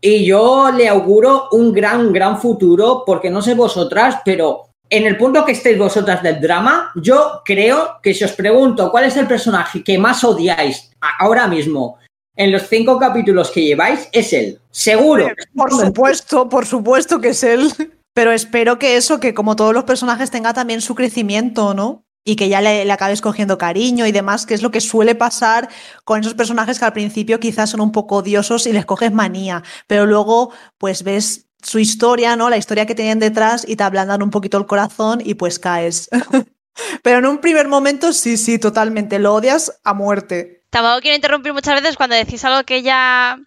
y 0.02 0.26
yo 0.26 0.72
le 0.72 0.88
auguro 0.88 1.50
un 1.52 1.74
gran, 1.74 2.14
gran 2.14 2.40
futuro 2.40 3.04
porque 3.06 3.30
no 3.30 3.42
sé 3.42 3.56
vosotras, 3.56 4.20
pero 4.24 4.70
en 4.90 5.06
el 5.06 5.18
punto 5.18 5.44
que 5.44 5.54
estéis 5.54 5.78
vosotras 5.78 6.22
del 6.22 6.40
drama, 6.40 6.92
yo 6.96 7.42
creo 7.44 8.00
que 8.02 8.14
si 8.14 8.24
os 8.24 8.34
pregunto 8.34 8.92
cuál 8.92 9.06
es 9.06 9.18
el 9.18 9.28
personaje 9.28 9.84
que 9.84 9.98
más 9.98 10.24
odiáis 10.24 10.92
ahora 11.20 11.48
mismo 11.48 11.98
en 12.36 12.52
los 12.52 12.64
cinco 12.64 13.00
capítulos 13.00 13.50
que 13.50 13.64
lleváis, 13.64 14.10
es 14.12 14.34
él. 14.34 14.60
Seguro. 14.70 15.28
Por 15.56 15.72
supuesto, 15.72 16.50
por 16.50 16.66
supuesto 16.66 17.20
que 17.20 17.30
es 17.30 17.44
él. 17.44 17.72
Pero 18.14 18.32
espero 18.32 18.80
que 18.80 18.96
eso, 18.96 19.20
que 19.20 19.34
como 19.34 19.58
todos 19.58 19.74
los 19.74 19.84
personajes 19.84 20.32
tenga 20.32 20.54
también 20.54 20.80
su 20.80 20.96
crecimiento, 20.96 21.74
¿no? 21.74 22.05
Y 22.26 22.36
que 22.36 22.50
ya 22.50 22.60
le, 22.60 22.84
le 22.84 22.92
acabes 22.92 23.22
cogiendo 23.22 23.58
cariño 23.58 24.06
y 24.06 24.12
demás, 24.12 24.46
que 24.46 24.56
es 24.56 24.62
lo 24.62 24.72
que 24.72 24.82
suele 24.82 25.16
pasar 25.16 25.70
con 26.04 26.20
esos 26.20 26.34
personajes 26.34 26.80
que 26.80 26.86
al 26.86 26.94
principio 26.94 27.40
quizás 27.40 27.70
son 27.70 27.82
un 27.82 27.92
poco 27.92 28.18
odiosos 28.18 28.66
y 28.68 28.74
les 28.74 28.86
coges 28.86 29.14
manía, 29.14 29.64
pero 29.88 30.06
luego 30.06 30.52
pues 30.78 31.04
ves 31.04 31.46
su 31.66 31.80
historia, 31.80 32.36
¿no? 32.36 32.50
La 32.50 32.58
historia 32.58 32.86
que 32.86 32.96
tienen 32.96 33.20
detrás 33.20 33.66
y 33.68 33.76
te 33.76 33.84
ablandan 33.84 34.22
un 34.22 34.30
poquito 34.30 34.58
el 34.58 34.66
corazón 34.66 35.22
y 35.24 35.34
pues 35.34 35.60
caes. 35.60 36.10
pero 37.04 37.20
en 37.20 37.26
un 37.26 37.40
primer 37.40 37.68
momento 37.68 38.14
sí, 38.14 38.38
sí, 38.38 38.60
totalmente, 38.60 39.20
lo 39.20 39.34
odias 39.34 39.80
a 39.84 39.94
muerte. 39.94 40.64
Tampoco 40.70 41.02
quiero 41.02 41.16
interrumpir 41.16 41.54
muchas 41.54 41.82
veces 41.82 41.96
cuando 41.96 42.16
decís 42.16 42.44
algo 42.46 42.64
que 42.66 42.82
ya 42.82 43.40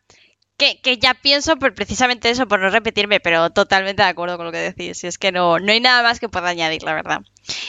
que, 0.59 0.81
que 0.83 0.99
ya 0.99 1.15
pienso 1.15 1.57
por 1.57 1.73
precisamente 1.73 2.29
eso, 2.31 2.47
por 2.49 2.59
no 2.61 2.69
repetirme, 2.69 3.21
pero 3.21 3.49
totalmente 3.51 4.03
de 4.03 4.09
acuerdo 4.09 4.37
con 4.37 4.47
lo 4.47 4.53
que 4.53 4.59
decís. 4.59 5.05
Es 5.05 5.17
que 5.17 5.31
no, 5.33 5.59
no 5.59 5.73
hay 5.73 5.81
nada 5.81 6.03
más 6.03 6.19
que 6.21 6.29
pueda 6.29 6.49
añadir, 6.49 6.83
la 6.83 6.95
verdad. 6.95 7.21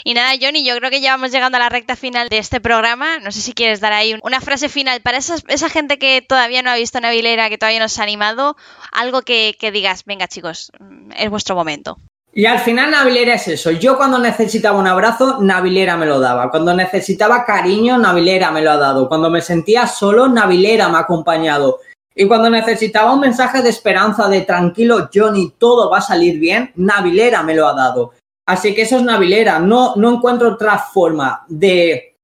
Y 0.03 0.13
nada, 0.15 0.31
Johnny, 0.41 0.65
yo 0.65 0.75
creo 0.77 0.89
que 0.89 0.99
ya 0.99 1.11
vamos 1.11 1.31
llegando 1.31 1.57
a 1.57 1.59
la 1.59 1.69
recta 1.69 1.95
final 1.95 2.27
de 2.29 2.39
este 2.39 2.59
programa. 2.59 3.19
No 3.19 3.31
sé 3.31 3.41
si 3.41 3.53
quieres 3.53 3.79
dar 3.79 3.93
ahí 3.93 4.13
un- 4.15 4.19
una 4.23 4.41
frase 4.41 4.67
final 4.69 5.01
para 5.01 5.19
esas- 5.19 5.43
esa 5.47 5.69
gente 5.69 5.99
que 5.99 6.21
todavía 6.27 6.63
no 6.63 6.71
ha 6.71 6.75
visto 6.75 6.99
Navilera, 6.99 7.47
que 7.49 7.57
todavía 7.57 7.79
no 7.79 7.87
se 7.87 8.01
ha 8.01 8.03
animado. 8.03 8.57
Algo 8.91 9.21
que, 9.21 9.55
que 9.59 9.71
digas, 9.71 10.03
venga 10.05 10.27
chicos, 10.27 10.71
mm, 10.79 11.11
es 11.17 11.29
vuestro 11.29 11.55
momento. 11.55 11.97
Y 12.33 12.45
al 12.45 12.59
final 12.59 12.91
Navilera 12.91 13.35
es 13.35 13.47
eso. 13.47 13.71
Yo 13.71 13.97
cuando 13.97 14.19
necesitaba 14.19 14.77
un 14.77 14.87
abrazo, 14.87 15.37
Navilera 15.41 15.95
me 15.97 16.05
lo 16.05 16.19
daba. 16.19 16.51
Cuando 16.51 16.73
necesitaba 16.75 17.43
cariño, 17.45 17.97
Navilera 17.97 18.51
me 18.51 18.61
lo 18.61 18.71
ha 18.71 18.77
dado. 18.77 19.07
Cuando 19.07 19.29
me 19.29 19.41
sentía 19.41 19.87
solo, 19.87 20.27
Navilera 20.27 20.89
me 20.89 20.97
ha 20.97 21.01
acompañado. 21.01 21.79
Y 22.21 22.27
cuando 22.27 22.49
necesitaba 22.49 23.13
un 23.13 23.21
mensaje 23.21 23.61
de 23.61 23.69
esperanza, 23.69 24.27
de 24.27 24.41
tranquilo, 24.41 25.09
Johnny, 25.13 25.53
todo 25.57 25.89
va 25.89 25.99
a 25.99 26.01
salir 26.01 26.37
bien, 26.37 26.69
Navilera 26.75 27.43
me 27.43 27.55
lo 27.55 27.65
ha 27.65 27.73
dado. 27.73 28.11
Así 28.45 28.75
que 28.75 28.81
eso 28.81 28.97
es 28.97 29.03
Navilera. 29.03 29.57
No, 29.59 29.95
no 29.95 30.15
encuentro 30.15 30.49
otra 30.49 30.77
forma 30.79 31.45
de 31.47 32.17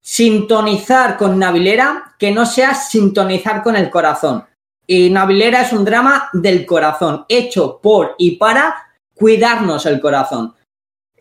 sintonizar 0.00 1.16
con 1.16 1.40
Navilera 1.40 2.14
que 2.16 2.30
no 2.30 2.46
sea 2.46 2.72
sintonizar 2.72 3.64
con 3.64 3.74
el 3.74 3.90
corazón. 3.90 4.44
Y 4.86 5.10
Navilera 5.10 5.62
es 5.62 5.72
un 5.72 5.84
drama 5.84 6.30
del 6.32 6.64
corazón, 6.64 7.24
hecho 7.28 7.80
por 7.82 8.14
y 8.18 8.36
para 8.36 8.76
cuidarnos 9.12 9.86
el 9.86 10.00
corazón. 10.00 10.54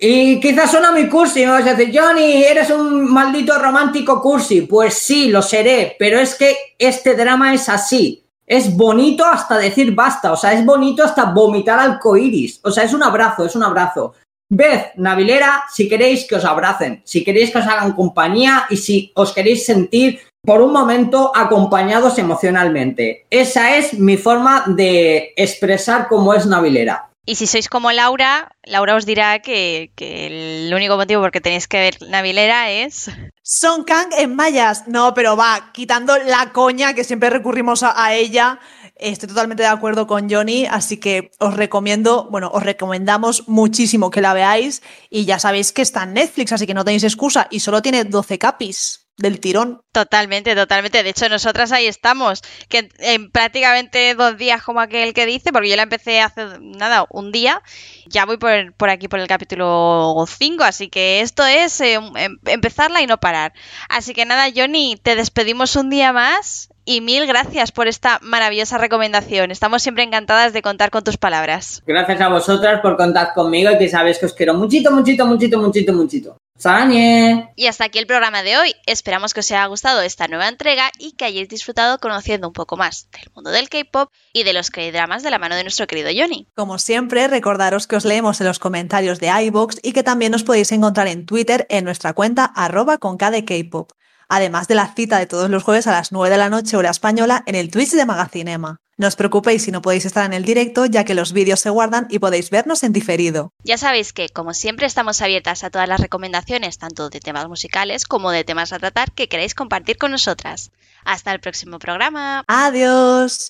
Y 0.03 0.39
quizás 0.39 0.71
suena 0.71 0.91
muy 0.91 1.07
cursi, 1.07 1.45
me 1.45 1.51
vas 1.51 1.67
a 1.67 1.75
decir, 1.75 1.95
Johnny, 1.95 2.43
eres 2.43 2.71
un 2.71 3.05
maldito 3.13 3.55
romántico 3.59 4.19
cursi. 4.19 4.61
Pues 4.61 4.95
sí, 4.95 5.27
lo 5.27 5.43
seré, 5.43 5.95
pero 5.99 6.19
es 6.19 6.33
que 6.33 6.57
este 6.79 7.13
drama 7.13 7.53
es 7.53 7.69
así. 7.69 8.25
Es 8.47 8.75
bonito 8.75 9.23
hasta 9.23 9.59
decir 9.59 9.93
basta, 9.93 10.31
o 10.31 10.35
sea, 10.35 10.53
es 10.53 10.65
bonito 10.65 11.03
hasta 11.03 11.25
vomitar 11.25 11.79
arcoiris. 11.79 12.61
O 12.63 12.71
sea, 12.71 12.83
es 12.83 12.95
un 12.95 13.03
abrazo, 13.03 13.45
es 13.45 13.55
un 13.55 13.61
abrazo. 13.61 14.15
Ved, 14.49 14.87
Navilera, 14.95 15.65
si 15.71 15.87
queréis 15.87 16.27
que 16.27 16.35
os 16.35 16.45
abracen, 16.45 17.03
si 17.05 17.23
queréis 17.23 17.51
que 17.51 17.59
os 17.59 17.67
hagan 17.67 17.93
compañía 17.93 18.65
y 18.71 18.77
si 18.77 19.11
os 19.13 19.31
queréis 19.31 19.67
sentir 19.67 20.19
por 20.43 20.63
un 20.63 20.73
momento 20.73 21.31
acompañados 21.35 22.17
emocionalmente. 22.17 23.27
Esa 23.29 23.77
es 23.77 23.93
mi 23.93 24.17
forma 24.17 24.63
de 24.65 25.31
expresar 25.35 26.07
cómo 26.07 26.33
es 26.33 26.47
Navilera. 26.47 27.10
Y 27.23 27.35
si 27.35 27.45
sois 27.45 27.69
como 27.69 27.91
Laura, 27.91 28.55
Laura 28.63 28.95
os 28.95 29.05
dirá 29.05 29.39
que, 29.39 29.93
el 29.97 30.73
único 30.73 30.97
motivo 30.97 31.21
por 31.21 31.31
que 31.31 31.39
tenéis 31.39 31.67
que 31.67 31.77
ver 31.77 31.97
Navilera 32.09 32.71
es... 32.71 33.11
Son 33.43 33.83
Kang 33.83 34.11
en 34.17 34.35
mayas. 34.35 34.87
No, 34.87 35.13
pero 35.13 35.37
va, 35.37 35.71
quitando 35.71 36.17
la 36.17 36.51
coña 36.51 36.95
que 36.95 37.03
siempre 37.03 37.29
recurrimos 37.29 37.83
a, 37.83 38.03
a 38.03 38.15
ella. 38.15 38.59
Estoy 38.95 39.29
totalmente 39.29 39.63
de 39.63 39.69
acuerdo 39.69 40.07
con 40.07 40.29
Johnny, 40.29 40.65
así 40.65 40.97
que 40.97 41.31
os 41.39 41.55
recomiendo, 41.55 42.27
bueno, 42.31 42.49
os 42.53 42.63
recomendamos 42.63 43.47
muchísimo 43.47 44.09
que 44.09 44.21
la 44.21 44.33
veáis 44.33 44.81
y 45.09 45.25
ya 45.25 45.37
sabéis 45.37 45.73
que 45.73 45.81
está 45.81 46.03
en 46.03 46.13
Netflix, 46.13 46.53
así 46.53 46.65
que 46.65 46.73
no 46.73 46.85
tenéis 46.85 47.03
excusa 47.03 47.47
y 47.51 47.59
solo 47.59 47.81
tiene 47.81 48.03
12 48.03 48.37
capis 48.37 49.00
del 49.21 49.39
tirón. 49.39 49.81
Totalmente, 49.91 50.55
totalmente. 50.55 51.03
De 51.03 51.09
hecho, 51.09 51.29
nosotras 51.29 51.71
ahí 51.71 51.87
estamos, 51.87 52.41
que 52.69 52.79
en, 52.79 52.89
en 52.99 53.31
prácticamente 53.31 54.15
dos 54.15 54.37
días, 54.37 54.63
como 54.63 54.79
aquel 54.79 55.13
que 55.13 55.25
dice, 55.25 55.51
porque 55.51 55.69
yo 55.69 55.75
la 55.75 55.83
empecé 55.83 56.21
hace 56.21 56.45
nada, 56.59 57.05
un 57.09 57.31
día, 57.31 57.61
ya 58.07 58.25
voy 58.25 58.37
por, 58.37 58.73
por 58.73 58.89
aquí 58.89 59.07
por 59.07 59.19
el 59.19 59.27
capítulo 59.27 60.25
5, 60.27 60.63
así 60.63 60.89
que 60.89 61.21
esto 61.21 61.45
es 61.45 61.79
eh, 61.81 61.93
em- 61.93 62.39
empezarla 62.45 63.01
y 63.01 63.07
no 63.07 63.19
parar. 63.19 63.53
Así 63.89 64.13
que 64.13 64.25
nada, 64.25 64.47
Johnny, 64.55 64.97
te 65.01 65.15
despedimos 65.15 65.75
un 65.75 65.89
día 65.89 66.13
más 66.13 66.69
y 66.83 67.01
mil 67.01 67.27
gracias 67.27 67.71
por 67.71 67.87
esta 67.87 68.19
maravillosa 68.21 68.77
recomendación. 68.77 69.51
Estamos 69.51 69.83
siempre 69.83 70.03
encantadas 70.03 70.51
de 70.53 70.61
contar 70.61 70.89
con 70.89 71.03
tus 71.03 71.17
palabras. 71.17 71.83
Gracias 71.85 72.19
a 72.21 72.29
vosotras 72.29 72.81
por 72.81 72.97
contar 72.97 73.33
conmigo 73.33 73.71
y 73.71 73.77
que 73.77 73.87
sabéis 73.89 74.17
que 74.17 74.25
os 74.25 74.33
quiero 74.33 74.53
muchito, 74.55 74.91
muchito, 74.91 75.25
muchito, 75.25 75.59
muchito, 75.59 75.93
muchito. 75.93 76.37
¡Sañe! 76.61 77.51
Y 77.55 77.65
hasta 77.65 77.85
aquí 77.85 77.97
el 77.97 78.05
programa 78.05 78.43
de 78.43 78.55
hoy. 78.55 78.75
Esperamos 78.85 79.33
que 79.33 79.39
os 79.39 79.49
haya 79.49 79.65
gustado 79.65 80.03
esta 80.03 80.27
nueva 80.27 80.47
entrega 80.47 80.91
y 80.99 81.13
que 81.13 81.25
hayáis 81.25 81.49
disfrutado 81.49 81.97
conociendo 81.97 82.47
un 82.47 82.53
poco 82.53 82.77
más 82.77 83.09
del 83.11 83.31
mundo 83.33 83.49
del 83.49 83.67
K-pop 83.67 84.11
y 84.31 84.43
de 84.43 84.53
los 84.53 84.69
K-dramas 84.69 85.23
de 85.23 85.31
la 85.31 85.39
mano 85.39 85.55
de 85.55 85.63
nuestro 85.63 85.87
querido 85.87 86.11
Johnny. 86.15 86.47
Como 86.53 86.77
siempre, 86.77 87.27
recordaros 87.27 87.87
que 87.87 87.95
os 87.95 88.05
leemos 88.05 88.41
en 88.41 88.47
los 88.47 88.59
comentarios 88.59 89.19
de 89.19 89.29
iBox 89.45 89.79
y 89.81 89.91
que 89.91 90.03
también 90.03 90.35
os 90.35 90.43
podéis 90.43 90.71
encontrar 90.71 91.07
en 91.07 91.25
Twitter 91.25 91.65
en 91.67 91.83
nuestra 91.83 92.13
cuenta 92.13 92.45
arroba 92.45 92.99
con 92.99 93.17
K-pop 93.17 93.91
además 94.29 94.69
de 94.69 94.75
la 94.75 94.87
cita 94.93 95.19
de 95.19 95.25
todos 95.25 95.49
los 95.49 95.61
jueves 95.61 95.87
a 95.87 95.91
las 95.91 96.13
9 96.13 96.29
de 96.29 96.37
la 96.37 96.49
noche 96.49 96.77
hora 96.77 96.89
española 96.89 97.43
en 97.47 97.55
el 97.55 97.69
Twitch 97.69 97.91
de 97.91 98.05
Magacinema. 98.05 98.79
No 99.01 99.07
os 99.07 99.15
preocupéis 99.15 99.63
si 99.63 99.71
no 99.71 99.81
podéis 99.81 100.05
estar 100.05 100.27
en 100.27 100.33
el 100.33 100.45
directo, 100.45 100.85
ya 100.85 101.03
que 101.03 101.15
los 101.15 101.33
vídeos 101.33 101.59
se 101.59 101.71
guardan 101.71 102.05
y 102.11 102.19
podéis 102.19 102.51
vernos 102.51 102.83
en 102.83 102.93
diferido. 102.93 103.51
Ya 103.63 103.79
sabéis 103.79 104.13
que, 104.13 104.29
como 104.29 104.53
siempre, 104.53 104.85
estamos 104.85 105.23
abiertas 105.23 105.63
a 105.63 105.71
todas 105.71 105.87
las 105.87 105.99
recomendaciones, 105.99 106.77
tanto 106.77 107.09
de 107.09 107.19
temas 107.19 107.47
musicales 107.47 108.05
como 108.05 108.29
de 108.29 108.43
temas 108.43 108.73
a 108.73 108.77
tratar 108.77 109.11
que 109.11 109.27
queráis 109.27 109.55
compartir 109.55 109.97
con 109.97 110.11
nosotras. 110.11 110.69
Hasta 111.03 111.31
el 111.31 111.39
próximo 111.39 111.79
programa. 111.79 112.43
Adiós. 112.45 113.49